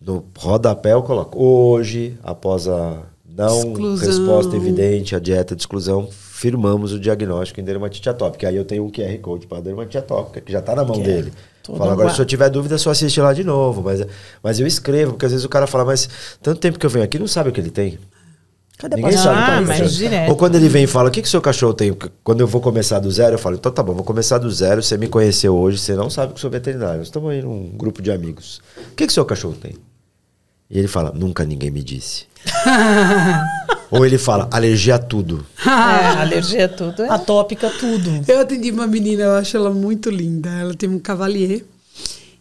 no 0.00 0.24
rodapé 0.36 0.92
eu 0.92 1.02
coloco 1.02 1.42
hoje, 1.42 2.18
após 2.22 2.66
a 2.68 3.02
não 3.34 3.58
Exclusão. 3.60 4.06
resposta 4.08 4.56
evidente 4.56 5.16
à 5.16 5.18
dieta 5.18 5.54
de 5.56 5.62
exclusão, 5.62 6.06
firmamos 6.42 6.92
o 6.92 6.98
diagnóstico 6.98 7.60
em 7.60 7.64
dermatite 7.64 8.08
atópica. 8.08 8.48
Aí 8.48 8.56
eu 8.56 8.64
tenho 8.64 8.84
um 8.84 8.90
QR 8.90 9.16
Code 9.18 9.46
para 9.46 9.60
dermatite 9.60 9.98
atópica, 9.98 10.40
que 10.40 10.50
já 10.50 10.58
está 10.58 10.74
na 10.74 10.84
mão 10.84 10.96
Que 10.96 11.02
é 11.02 11.04
dele. 11.04 11.32
todo 11.62 11.78
Fala, 11.78 11.92
agora 11.92 12.10
se 12.10 12.20
eu 12.20 12.26
tiver 12.26 12.50
dúvida, 12.50 12.76
só 12.78 12.90
assiste 12.90 13.20
lá 13.20 13.32
de 13.32 13.44
novo. 13.44 13.80
Mas, 13.80 14.04
mas 14.42 14.58
eu 14.58 14.66
escrevo, 14.66 15.12
porque 15.12 15.24
às 15.24 15.30
vezes 15.30 15.44
o 15.44 15.48
cara 15.48 15.68
fala, 15.68 15.84
mas 15.84 16.08
tanto 16.42 16.58
tempo 16.60 16.80
que 16.80 16.84
eu 16.84 16.90
venho 16.90 17.04
aqui, 17.04 17.16
não 17.16 17.28
sabe 17.28 17.50
o 17.50 17.52
que 17.52 17.60
ele 17.60 17.70
tem. 17.70 17.96
Cadê 18.76 18.96
Ninguém 18.96 19.16
sabe 19.16 19.38
Ah, 19.38 19.58
é 19.58 19.60
mas 19.60 19.94
direto. 19.94 20.30
Ou 20.30 20.36
quando 20.36 20.56
ele 20.56 20.68
vem 20.68 20.82
e 20.82 20.86
fala, 20.88 21.10
o 21.10 21.12
que, 21.12 21.22
que 21.22 21.28
seu 21.28 21.40
cachorro 21.40 21.74
tem? 21.74 21.96
Quando 22.24 22.40
eu 22.40 22.48
vou 22.48 22.60
começar 22.60 22.98
do 22.98 23.08
zero, 23.08 23.36
eu 23.36 23.38
falo, 23.38 23.54
então 23.54 23.70
tá 23.70 23.80
bom, 23.80 23.94
vou 23.94 24.02
começar 24.02 24.38
do 24.38 24.50
zero, 24.50 24.82
você 24.82 24.98
me 24.98 25.06
conheceu 25.06 25.54
hoje, 25.56 25.78
você 25.78 25.94
não 25.94 26.10
sabe 26.10 26.32
que 26.32 26.38
eu 26.38 26.40
sou 26.40 26.50
veterinário. 26.50 26.98
Nós 26.98 27.06
estamos 27.06 27.30
aí 27.30 27.40
num 27.40 27.70
grupo 27.76 28.02
de 28.02 28.10
amigos. 28.10 28.60
O 28.90 28.96
que, 28.96 29.06
que 29.06 29.12
seu 29.12 29.24
cachorro 29.24 29.54
tem? 29.54 29.74
E 30.72 30.78
ele 30.78 30.88
fala, 30.88 31.12
nunca 31.14 31.44
ninguém 31.44 31.70
me 31.70 31.82
disse. 31.82 32.24
Ou 33.90 34.06
ele 34.06 34.16
fala, 34.16 34.48
alergia 34.50 34.94
a 34.94 34.98
tudo. 34.98 35.46
É, 35.66 35.68
alergia 36.18 36.64
a 36.64 36.68
tudo. 36.68 37.02
É. 37.02 37.10
Atópica, 37.10 37.68
tudo. 37.68 38.24
Eu 38.26 38.40
atendi 38.40 38.70
uma 38.70 38.86
menina, 38.86 39.24
eu 39.24 39.32
acho 39.32 39.54
ela 39.54 39.68
muito 39.68 40.08
linda. 40.08 40.48
Ela 40.48 40.72
tem 40.72 40.88
um 40.88 40.98
cavalier. 40.98 41.62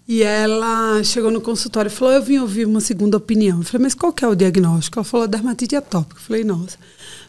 E 0.07 0.23
ela 0.23 1.03
chegou 1.03 1.29
no 1.29 1.41
consultório 1.41 1.89
e 1.89 1.91
falou: 1.91 2.13
Eu 2.13 2.23
vim 2.23 2.37
ouvir 2.39 2.65
uma 2.65 2.79
segunda 2.79 3.17
opinião. 3.17 3.59
Eu 3.59 3.63
falei: 3.63 3.83
Mas 3.83 3.93
qual 3.93 4.11
que 4.11 4.23
é 4.25 4.27
o 4.27 4.35
diagnóstico? 4.35 4.99
Ela 4.99 5.03
falou: 5.03 5.27
dermatite 5.27 5.75
atópica. 5.75 6.19
Eu 6.19 6.23
falei: 6.23 6.43
Nossa. 6.43 6.77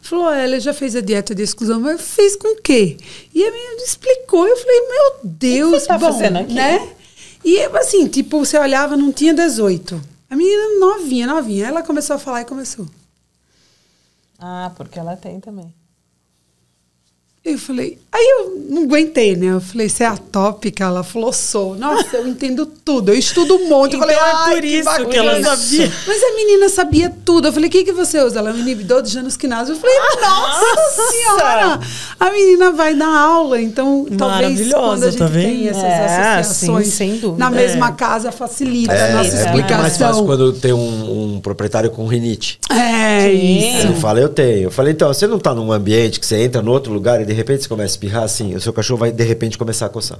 Falou: 0.00 0.30
Ela 0.32 0.58
já 0.58 0.72
fez 0.72 0.96
a 0.96 1.00
dieta 1.00 1.34
de 1.34 1.42
exclusão. 1.42 1.80
Mas 1.80 2.00
fez 2.00 2.34
com 2.34 2.54
o 2.54 2.62
quê? 2.62 2.96
E 3.34 3.44
a 3.44 3.50
menina 3.50 3.82
explicou. 3.84 4.46
Eu 4.46 4.56
falei: 4.56 4.80
Meu 4.80 5.20
Deus, 5.24 5.82
você 5.82 5.86
tá 5.86 5.98
bom, 5.98 6.12
fazendo 6.12 6.38
aqui? 6.38 6.54
né? 6.54 6.88
E 7.44 7.60
assim, 7.60 8.06
tipo, 8.06 8.38
você 8.38 8.56
olhava, 8.58 8.96
não 8.96 9.12
tinha 9.12 9.34
18. 9.34 10.11
A 10.32 10.34
menina 10.34 10.78
novinha, 10.80 11.26
novinha. 11.26 11.66
Ela 11.66 11.82
começou 11.82 12.16
a 12.16 12.18
falar 12.18 12.40
e 12.40 12.46
começou. 12.46 12.88
Ah, 14.38 14.72
porque 14.74 14.98
ela 14.98 15.14
tem 15.14 15.38
também. 15.38 15.74
Eu 17.44 17.58
falei, 17.58 17.98
aí 18.12 18.22
eu 18.38 18.66
não 18.70 18.84
aguentei, 18.84 19.34
né? 19.34 19.46
Eu 19.46 19.60
falei, 19.60 19.88
você 19.88 20.04
é 20.04 20.06
atópica? 20.06 20.84
Ela 20.84 21.02
falou, 21.02 21.32
sou. 21.32 21.74
Nossa, 21.74 22.18
eu 22.18 22.28
entendo 22.28 22.64
tudo, 22.64 23.10
eu 23.10 23.18
estudo 23.18 23.56
um 23.56 23.68
monte. 23.68 23.94
eu 23.94 23.98
falei, 23.98 24.14
Então 24.14 24.28
é 24.28 24.32
"Ai, 24.32 24.54
por 24.54 24.64
isso 24.64 24.84
bacana." 24.84 25.08
que 25.08 25.16
ela 25.16 25.42
sabia. 25.42 25.92
Mas 26.06 26.22
a 26.22 26.36
menina 26.36 26.68
sabia 26.68 27.12
tudo. 27.24 27.48
Eu 27.48 27.52
falei, 27.52 27.68
o 27.68 27.72
que, 27.72 27.82
que 27.82 27.90
você 27.90 28.20
usa? 28.22 28.38
Ela 28.38 28.50
é 28.50 28.52
um 28.52 28.58
inibidor 28.58 29.02
de 29.02 29.10
Janus 29.10 29.36
quinase. 29.36 29.72
Eu 29.72 29.76
falei, 29.76 29.96
nossa 30.20 31.10
senhora! 31.10 31.80
A 32.20 32.30
menina 32.30 32.70
vai 32.70 32.94
dar 32.94 33.08
aula, 33.12 33.60
então 33.60 34.06
talvez 34.16 34.68
Maravilhosa, 34.70 34.78
quando 34.86 35.02
a 35.04 35.10
gente 35.10 35.18
tá 35.18 35.28
tem 35.28 35.68
essas 35.68 35.82
É, 35.82 36.38
associações 36.38 36.86
sim, 36.88 37.20
na 37.36 37.50
mesma 37.50 37.90
casa, 37.90 38.30
facilita 38.30 38.92
É, 38.92 39.10
a 39.10 39.16
nossa 39.16 39.36
é 39.36 39.50
muito 39.50 39.64
mais 39.72 39.98
fácil 39.98 40.22
explicação. 40.22 40.26
quando 40.26 40.52
tem 40.52 40.72
um, 40.72 41.34
um 41.34 41.40
proprietário 41.40 41.90
com 41.90 42.06
rinite. 42.06 42.60
É 42.70 43.32
isso. 43.32 43.88
Ele 43.88 43.94
fala, 43.96 44.20
eu 44.20 44.28
tenho. 44.28 44.64
Eu 44.64 44.70
falei, 44.70 44.92
então, 44.92 45.08
você 45.12 45.26
não 45.26 45.40
tá 45.40 45.52
num 45.52 45.72
ambiente 45.72 46.20
que 46.20 46.26
você 46.26 46.36
entra 46.44 46.62
no 46.62 46.70
outro 46.70 46.92
lugar 46.92 47.20
e 47.20 47.31
de 47.32 47.36
repente 47.38 47.62
você 47.62 47.68
começa 47.68 47.92
a 47.92 47.94
espirrar 47.94 48.22
assim, 48.24 48.54
o 48.54 48.60
seu 48.60 48.72
cachorro 48.72 48.98
vai 49.00 49.10
de 49.12 49.24
repente 49.24 49.56
começar 49.58 49.86
a 49.86 49.88
coçar. 49.88 50.18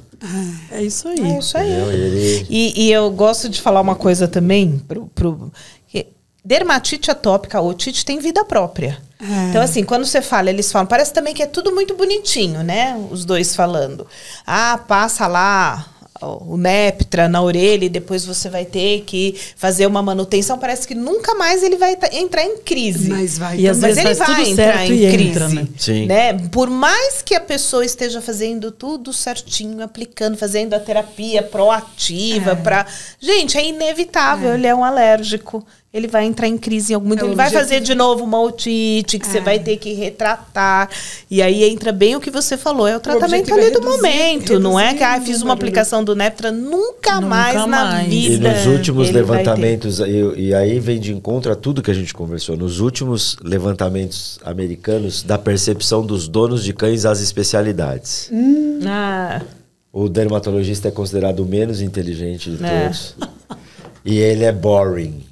É 0.71 0.83
isso 0.83 1.07
aí. 1.09 1.21
É 1.21 1.39
isso 1.39 1.57
aí. 1.59 1.69
E 1.71 1.75
ele- 1.75 2.47
E, 2.49 2.85
e 2.87 2.93
eu 2.93 3.11
gosto 3.11 3.49
de 3.49 3.61
falar 3.61 3.81
uma 3.81 3.95
coisa 3.95 4.27
também 4.27 4.79
pro, 4.89 5.07
pro 5.15 5.53
que 5.89 6.07
dermatite 6.45 7.11
atópica, 7.11 7.61
otite 7.61 8.05
tem 8.05 8.19
vida 8.19 8.45
própria. 8.45 8.99
É. 9.21 9.51
Então, 9.51 9.63
assim, 9.63 9.85
quando 9.85 10.05
você 10.05 10.21
fala, 10.21 10.51
eles 10.51 10.73
falam, 10.73 10.87
parece 10.87 11.13
também 11.13 11.33
que 11.33 11.43
é 11.43 11.47
tudo 11.47 11.73
muito 11.73 11.95
bonitinho, 11.95 12.63
né? 12.65 12.97
Os 13.11 13.25
dois 13.25 13.55
falando. 13.55 14.07
Ah, 14.45 14.77
passa 14.89 15.29
lá 15.29 15.87
o 16.23 16.57
Neptra 16.57 17.29
na 17.29 17.43
orelha 17.43 17.85
e 17.85 17.89
depois 17.89 18.25
você 18.25 18.49
vai 18.49 18.65
ter 18.65 19.03
que 19.03 19.37
fazer 19.57 19.87
uma 19.87 20.03
manutenção. 20.03 20.59
Parece 20.59 20.87
que 20.87 20.95
nunca 20.95 21.35
mais 21.35 21.63
ele 21.63 21.77
vai 21.77 21.97
entrar 22.13 22.45
em 22.45 22.59
crise. 22.59 23.09
Mas 23.09 23.39
vai 23.39 23.59
E 23.59 23.69
às. 23.69 23.79
Mas 23.79 23.97
vezes 23.97 24.11
ele 24.11 24.15
faz 24.15 24.19
vai 24.19 24.45
tudo 24.45 24.53
entrar 24.53 24.79
certo 24.79 24.93
em 24.93 25.05
e 25.05 25.13
crise. 25.13 25.29
entra, 25.29 25.49
né? 25.49 25.69
Sim. 25.77 26.07
né? 26.07 26.33
Por 26.51 26.71
mais 26.71 27.23
que 27.23 27.35
a 27.35 27.41
pessoa 27.41 27.85
esteja 27.85 28.21
fazendo 28.21 28.71
tudo 28.71 29.13
certinho, 29.13 29.83
aplicando, 29.83 30.37
fazendo 30.37 30.75
a 30.75 30.81
terapia 30.81 31.43
proativa 31.43 32.55
para, 32.57 32.87
gente, 33.21 33.59
é 33.59 33.67
inevitável, 33.67 34.55
ele 34.55 34.67
é 34.67 34.75
um 34.75 34.85
alérgico. 34.85 35.65
Ele 35.93 36.09
vai 36.09 36.25
entrar 36.25 36.49
em 36.49 36.57
crise 36.57 36.93
em 36.93 36.95
algum 36.95 37.07
momento. 37.07 37.21
É 37.23 37.25
o 37.25 37.29
ele 37.29 37.37
vai 37.37 37.51
fazer 37.51 37.81
de 37.81 37.95
novo 37.95 38.25
uma 38.25 38.41
otite, 38.41 39.19
que 39.19 39.27
você 39.27 39.39
É. 39.39 39.41
vai 39.43 39.59
ter 39.59 39.77
que 39.77 39.93
retratar. 39.93 40.89
E 41.31 41.43
aí 41.43 41.65
entra 41.65 41.93
bem 41.93 42.17
o 42.17 42.21
que 42.21 42.31
você 42.31 42.57
falou, 42.57 42.87
é 42.89 42.97
o 42.97 43.01
tratamento 43.01 43.53
objetivo 43.53 43.59
é 43.59 43.63
ali 43.63 43.71
do 43.73 43.81
reduzir- 43.81 43.97
momento. 44.03 44.59
não 44.59 44.81
é 44.81 44.95
que 44.95 45.03
ah, 45.05 45.21
fiz 45.21 45.43
o 45.43 45.45
uma 45.45 45.53
aplicação 45.53 46.03
do 46.03 46.17
Neptra, 46.17 46.51
nunca, 46.51 47.17
Nunca 47.17 47.21
mais 47.21 47.55
na 47.55 47.67
mais. 47.67 48.11
E 48.13 48.29
vida. 48.31 48.53
nos 48.55 48.67
últimos 48.67 49.11
levantamentos, 49.11 50.01
e, 50.01 50.33
e 50.49 50.55
aí 50.55 50.79
vem 50.81 50.99
de 50.99 51.13
encontro 51.13 51.53
a 51.53 51.55
tudo 51.57 51.83
que 51.83 51.91
a 51.91 51.95
gente 51.95 52.15
conversou, 52.15 52.57
nos 52.57 52.81
últimos 52.81 53.37
levantamentos 53.43 54.39
americanos 54.45 55.23
da 55.23 55.37
percepção 55.37 56.07
dos 56.07 56.27
donos 56.27 56.65
de 56.65 56.73
cães 56.73 57.05
às 57.05 57.21
especialidades. 57.21 58.31
Ah, 58.87 59.43
O 59.93 60.09
dermatologista 60.09 60.89
é 60.89 60.91
considerado 60.91 61.41
o 61.41 61.47
menos 61.47 61.83
inteligente 61.83 62.51
de 62.51 62.65
É. 62.65 62.85
todos. 62.85 63.15
E 64.07 64.17
ele 64.19 64.45
é 64.45 64.51
boring. 64.53 65.23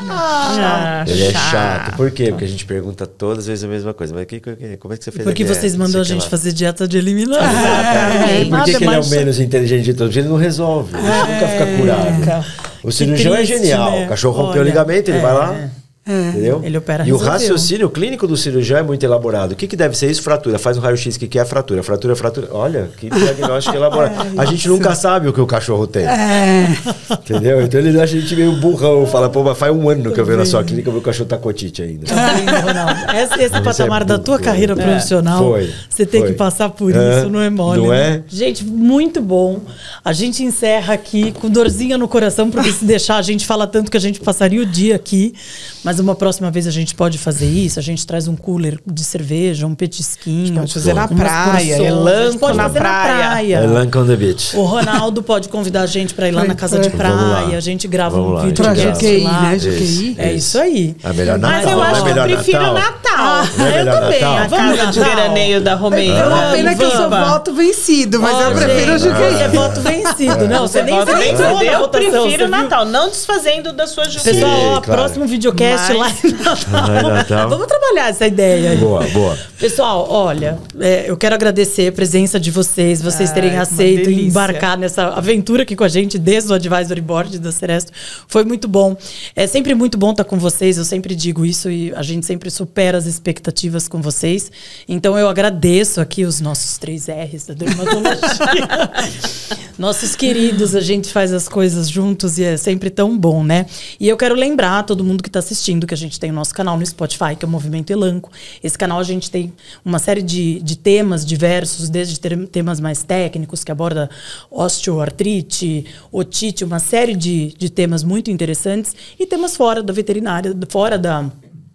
Ah, 0.00 1.04
Ele 1.06 1.24
é 1.24 1.30
chato. 1.32 1.96
Por 1.96 2.10
quê? 2.10 2.30
Porque 2.30 2.44
a 2.44 2.48
gente 2.48 2.64
pergunta 2.66 3.06
todas 3.06 3.40
as 3.40 3.46
vezes 3.46 3.64
a 3.64 3.68
mesma 3.68 3.94
coisa. 3.94 4.14
Mas 4.14 4.26
que, 4.26 4.40
que- 4.40 4.76
como 4.78 4.94
é 4.94 4.96
que 4.96 5.04
você 5.04 5.10
fez 5.12 5.24
Porque 5.24 5.44
vocês 5.44 5.76
mandam 5.76 6.00
a 6.00 6.02
o 6.02 6.04
gente 6.04 6.22
lá. 6.24 6.28
fazer 6.30 6.52
dieta 6.52 6.86
de 6.88 6.98
eliminar. 6.98 7.38
Exatamente. 7.42 8.42
E 8.46 8.50
por 8.50 8.64
que, 8.64 8.78
que 8.78 8.84
ele 8.84 8.94
é 8.94 9.00
o 9.00 9.06
menos 9.06 9.40
inteligente 9.40 9.84
de 9.84 9.94
todos? 9.94 10.16
Ele 10.16 10.28
não 10.28 10.36
resolve. 10.36 10.92
Ele 10.96 11.02
nunca 11.06 11.48
fica 11.48 11.66
curado. 11.78 12.44
O 12.82 12.92
cirurgião 12.92 13.34
é 13.34 13.44
genial. 13.44 13.90
né? 13.92 14.04
O 14.06 14.08
cachorro 14.08 14.36
rompeu 14.42 14.60
o 14.60 14.64
Olha, 14.64 14.68
ligamento, 14.70 15.10
ele 15.10 15.18
é. 15.18 15.20
vai 15.22 15.32
lá. 15.32 15.70
É. 16.06 16.28
Entendeu? 16.30 16.60
Ele 16.62 16.76
opera, 16.76 17.02
E 17.06 17.12
o 17.12 17.16
resolveu. 17.16 17.32
raciocínio 17.32 17.88
clínico 17.88 18.26
do 18.26 18.36
cirurgião 18.36 18.78
é 18.78 18.82
muito 18.82 19.02
elaborado. 19.04 19.52
O 19.52 19.56
que, 19.56 19.66
que 19.66 19.74
deve 19.76 19.96
ser 19.96 20.10
isso? 20.10 20.22
Fratura. 20.22 20.58
Faz 20.58 20.76
um 20.76 20.80
raio-x, 20.80 21.16
o 21.16 21.18
que, 21.18 21.26
que 21.26 21.38
é 21.38 21.44
fratura? 21.46 21.82
Fratura, 21.82 22.14
fratura. 22.14 22.48
Olha, 22.52 22.90
que 22.98 23.08
diagnóstico 23.08 23.74
elaborado. 23.76 24.38
a 24.38 24.44
gente 24.44 24.68
nunca 24.68 24.94
sabe 24.94 25.28
o 25.28 25.32
que 25.32 25.40
o 25.40 25.46
cachorro 25.46 25.86
tem. 25.86 26.04
É. 26.04 26.66
Entendeu? 27.10 27.62
Então 27.62 27.80
ele 27.80 27.90
deixa 27.90 28.04
a 28.04 28.20
gente 28.20 28.36
meio 28.36 28.52
burrão. 28.56 29.06
Fala, 29.06 29.28
pô, 29.30 29.42
mas 29.42 29.56
faz 29.56 29.74
um 29.74 29.88
ano 29.88 30.12
que 30.12 30.20
eu 30.20 30.24
venho 30.26 30.38
na 30.38 30.44
sua 30.46 30.62
clínica, 30.62 30.90
meu 30.90 31.00
cachorro 31.00 31.28
tá 31.28 31.38
com 31.38 31.48
otite 31.48 31.82
ainda. 31.82 32.06
Tá 32.06 32.60
Ronaldo? 32.60 33.00
Esse, 33.16 33.34
esse 33.42 33.54
Isso 33.54 33.62
patamar 33.62 34.02
é 34.02 34.04
da 34.04 34.18
tua 34.18 34.34
muito 34.34 34.44
carreira 34.44 34.76
profissional, 34.76 35.38
Foi, 35.52 35.70
você 35.88 36.04
tem 36.04 36.20
foi. 36.20 36.30
que 36.32 36.36
passar 36.36 36.68
por 36.70 36.94
É, 36.94 37.20
isso, 37.20 37.30
não 37.30 37.40
é 37.40 37.48
mole. 37.50 37.80
não 37.80 37.88
né? 37.88 38.16
é? 38.16 38.22
Gente, 38.28 38.64
muito 38.64 39.20
bom. 39.22 39.60
A 40.04 40.12
gente 40.12 40.42
encerra 40.42 40.92
aqui 40.94 41.32
com 41.32 41.48
dorzinha 41.48 41.96
no 41.96 42.06
coração, 42.08 42.50
porque 42.50 42.70
se 42.72 42.84
deixar, 42.84 43.16
a 43.16 43.22
gente 43.22 43.46
fala 43.46 43.66
tanto 43.66 43.90
que 43.90 43.96
a 43.96 44.00
gente 44.00 44.20
passaria 44.20 44.60
o 44.60 44.66
dia 44.66 44.94
aqui. 44.96 45.34
Mas 45.82 45.93
uma 45.98 46.14
próxima 46.14 46.50
vez 46.50 46.66
a 46.66 46.70
gente 46.70 46.94
pode 46.94 47.18
fazer 47.18 47.46
isso. 47.46 47.78
A 47.78 47.82
gente 47.82 48.06
traz 48.06 48.28
um 48.28 48.36
cooler 48.36 48.78
de 48.86 49.02
cerveja, 49.04 49.66
um 49.66 49.74
petisquinho. 49.74 50.54
pode 50.60 50.72
fazer 50.74 50.94
na 50.94 51.08
praia, 51.08 51.24
porções. 51.24 51.56
A 51.56 51.62
gente 51.74 51.86
elanco 51.86 52.38
pode 52.38 52.56
na 52.56 52.62
fazer 52.64 52.78
praia. 52.78 53.56
É 53.56 53.66
Lank 53.66 53.96
on 53.98 54.06
the 54.06 54.16
beach. 54.16 54.56
O 54.56 54.62
Ronaldo 54.64 55.22
pode 55.22 55.48
convidar 55.48 55.82
a 55.82 55.86
gente 55.86 56.14
para 56.14 56.28
ir 56.28 56.32
lá 56.32 56.40
Pra- 56.40 56.48
na 56.48 56.54
casa 56.54 56.78
de 56.78 56.90
pra- 56.90 57.08
Vamos 57.10 57.30
lá. 57.30 57.42
praia. 57.42 57.58
A 57.58 57.60
gente 57.60 57.86
grava 57.88 58.16
Vamos 58.16 58.30
um 58.30 58.34
lá, 58.34 58.42
vídeo 58.44 58.64
Pra 58.64 58.74
GQI, 58.74 59.20
lá. 59.24 59.42
né? 59.42 59.56
GQI. 59.58 60.14
É 60.18 60.32
isso 60.32 60.58
aí. 60.58 60.96
É 61.02 61.12
melhor 61.12 61.38
Natal. 61.38 61.60
Mas 61.62 61.70
eu 61.72 61.82
é 61.84 61.86
acho 61.88 62.02
que 62.04 62.10
eu 62.10 62.22
prefiro 62.24 62.58
Natal. 62.72 62.74
Natal. 62.74 63.44
É 63.66 63.80
eu 63.82 63.86
também. 63.86 64.20
Natal? 64.20 64.34
A 64.34 64.48
casa 64.76 64.86
de 64.92 65.00
veraneio 65.00 65.60
da 65.60 65.74
Romênia. 65.74 66.14
É 66.18 66.26
uma 66.26 66.50
pena 66.52 66.74
que 66.74 66.82
eu 66.82 66.90
sou 66.90 67.08
Vamos. 67.10 67.28
voto 67.28 67.54
vencido, 67.54 68.20
mas 68.20 68.40
eu 68.44 68.52
prefiro 68.52 68.94
o 68.94 68.98
gente, 68.98 69.12
GQI. 69.14 69.42
É 69.42 69.48
voto 69.48 69.80
vencido. 69.80 70.48
Não, 70.48 70.66
você, 70.66 70.82
nem 70.82 70.98
entrou 71.00 71.54
na 71.54 71.64
eu 71.64 71.78
votação, 71.80 72.10
você 72.10 72.20
prefiro? 72.20 72.48
Natal, 72.48 72.84
não 72.84 73.08
desfazendo 73.08 73.72
da 73.72 73.86
sua 73.86 74.04
justiça. 74.04 74.30
Pessoal, 74.34 74.80
próximo 74.82 75.26
videocast 75.26 75.83
Mas- 75.88 76.22
lá 76.22 76.28
em 76.28 76.32
Natal. 76.32 76.86
Lá 76.88 77.00
em 77.00 77.12
Natal. 77.14 77.48
Vamos 77.48 77.66
trabalhar 77.66 78.08
essa 78.08 78.26
ideia 78.26 78.70
aí. 78.70 78.76
Boa, 78.78 79.06
boa. 79.08 79.38
Pessoal, 79.58 80.06
olha, 80.10 80.58
é, 80.80 81.04
eu 81.08 81.16
quero 81.16 81.34
agradecer 81.34 81.88
a 81.88 81.92
presença 81.92 82.38
de 82.38 82.50
vocês, 82.50 83.00
vocês 83.02 83.30
Ai, 83.30 83.34
terem 83.34 83.58
aceito 83.58 84.10
e 84.10 84.26
embarcar 84.26 84.76
nessa 84.78 85.08
aventura 85.08 85.62
aqui 85.62 85.74
com 85.76 85.84
a 85.84 85.88
gente 85.88 86.18
desde 86.18 86.50
o 86.50 86.54
Advisory 86.54 87.00
Board 87.00 87.38
da 87.38 87.52
Ceresto. 87.52 87.92
Foi 88.28 88.44
muito 88.44 88.68
bom. 88.68 88.96
É 89.34 89.46
sempre 89.46 89.74
muito 89.74 89.96
bom 89.96 90.10
estar 90.10 90.24
com 90.24 90.38
vocês, 90.38 90.78
eu 90.78 90.84
sempre 90.84 91.14
digo 91.14 91.44
isso 91.44 91.70
e 91.70 91.92
a 91.94 92.02
gente 92.02 92.26
sempre 92.26 92.50
supera 92.50 92.98
as 92.98 93.06
expectativas 93.06 93.88
com 93.88 94.00
vocês. 94.00 94.50
Então 94.88 95.18
eu 95.18 95.28
agradeço 95.28 96.00
aqui 96.00 96.24
os 96.24 96.40
nossos 96.40 96.78
três 96.78 97.06
R's 97.08 97.46
da 97.46 97.54
dermatologia. 97.54 98.14
Nossos 99.76 100.14
queridos, 100.14 100.76
a 100.76 100.80
gente 100.80 101.12
faz 101.12 101.32
as 101.32 101.48
coisas 101.48 101.90
juntos 101.90 102.38
e 102.38 102.44
é 102.44 102.56
sempre 102.56 102.90
tão 102.90 103.18
bom, 103.18 103.42
né? 103.42 103.66
E 103.98 104.08
eu 104.08 104.16
quero 104.16 104.32
lembrar 104.32 104.84
todo 104.84 105.02
mundo 105.02 105.20
que 105.20 105.28
está 105.28 105.40
assistindo 105.40 105.84
que 105.84 105.92
a 105.92 105.96
gente 105.96 106.20
tem 106.20 106.30
o 106.30 106.32
nosso 106.32 106.54
canal 106.54 106.78
no 106.78 106.86
Spotify, 106.86 107.34
que 107.36 107.44
é 107.44 107.48
o 107.48 107.50
Movimento 107.50 107.90
Elanco. 107.90 108.30
Esse 108.62 108.78
canal 108.78 109.00
a 109.00 109.02
gente 109.02 109.28
tem 109.28 109.52
uma 109.84 109.98
série 109.98 110.22
de, 110.22 110.60
de 110.60 110.78
temas 110.78 111.26
diversos, 111.26 111.90
desde 111.90 112.20
temas 112.46 112.78
mais 112.78 113.02
técnicos, 113.02 113.64
que 113.64 113.72
aborda 113.72 114.08
osteoartrite, 114.48 115.86
otite, 116.12 116.62
uma 116.62 116.78
série 116.78 117.16
de, 117.16 117.52
de 117.58 117.68
temas 117.68 118.04
muito 118.04 118.30
interessantes, 118.30 118.94
e 119.18 119.26
temas 119.26 119.56
fora 119.56 119.82
da 119.82 119.92
veterinária, 119.92 120.56
fora 120.68 120.96
da 120.96 121.28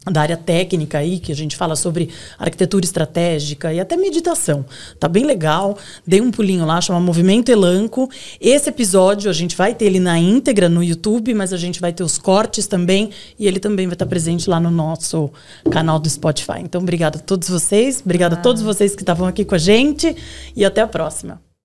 da 0.05 0.21
área 0.21 0.37
técnica 0.37 0.97
aí, 0.97 1.19
que 1.19 1.31
a 1.31 1.35
gente 1.35 1.57
fala 1.57 1.75
sobre 1.75 2.09
arquitetura 2.37 2.85
estratégica 2.85 3.73
e 3.73 3.79
até 3.79 3.97
meditação. 3.97 4.65
Tá 4.99 5.07
bem 5.07 5.25
legal. 5.25 5.77
Dei 6.07 6.21
um 6.21 6.31
pulinho 6.31 6.65
lá, 6.65 6.79
chama 6.79 6.99
Movimento 6.99 7.49
Elanco. 7.49 8.09
Esse 8.39 8.69
episódio 8.69 9.29
a 9.29 9.33
gente 9.33 9.55
vai 9.55 9.73
ter 9.73 9.85
ele 9.85 9.99
na 9.99 10.17
íntegra 10.17 10.69
no 10.69 10.81
YouTube, 10.81 11.33
mas 11.33 11.51
a 11.51 11.57
gente 11.57 11.81
vai 11.81 11.91
ter 11.91 12.03
os 12.03 12.17
cortes 12.17 12.65
também 12.65 13.09
e 13.37 13.47
ele 13.47 13.59
também 13.59 13.87
vai 13.87 13.95
estar 13.95 14.05
presente 14.05 14.49
lá 14.49 14.59
no 14.59 14.71
nosso 14.71 15.29
canal 15.69 15.99
do 15.99 16.09
Spotify. 16.09 16.59
Então, 16.61 16.81
obrigada 16.81 17.17
a 17.19 17.21
todos 17.21 17.49
vocês, 17.49 18.01
obrigada 18.03 18.35
a 18.35 18.39
todos 18.39 18.61
vocês 18.61 18.95
que 18.95 19.01
estavam 19.01 19.27
aqui 19.27 19.43
com 19.43 19.55
a 19.55 19.59
gente 19.59 20.15
e 20.55 20.63
até 20.63 20.81
a 20.81 20.87
próxima. 20.87 21.48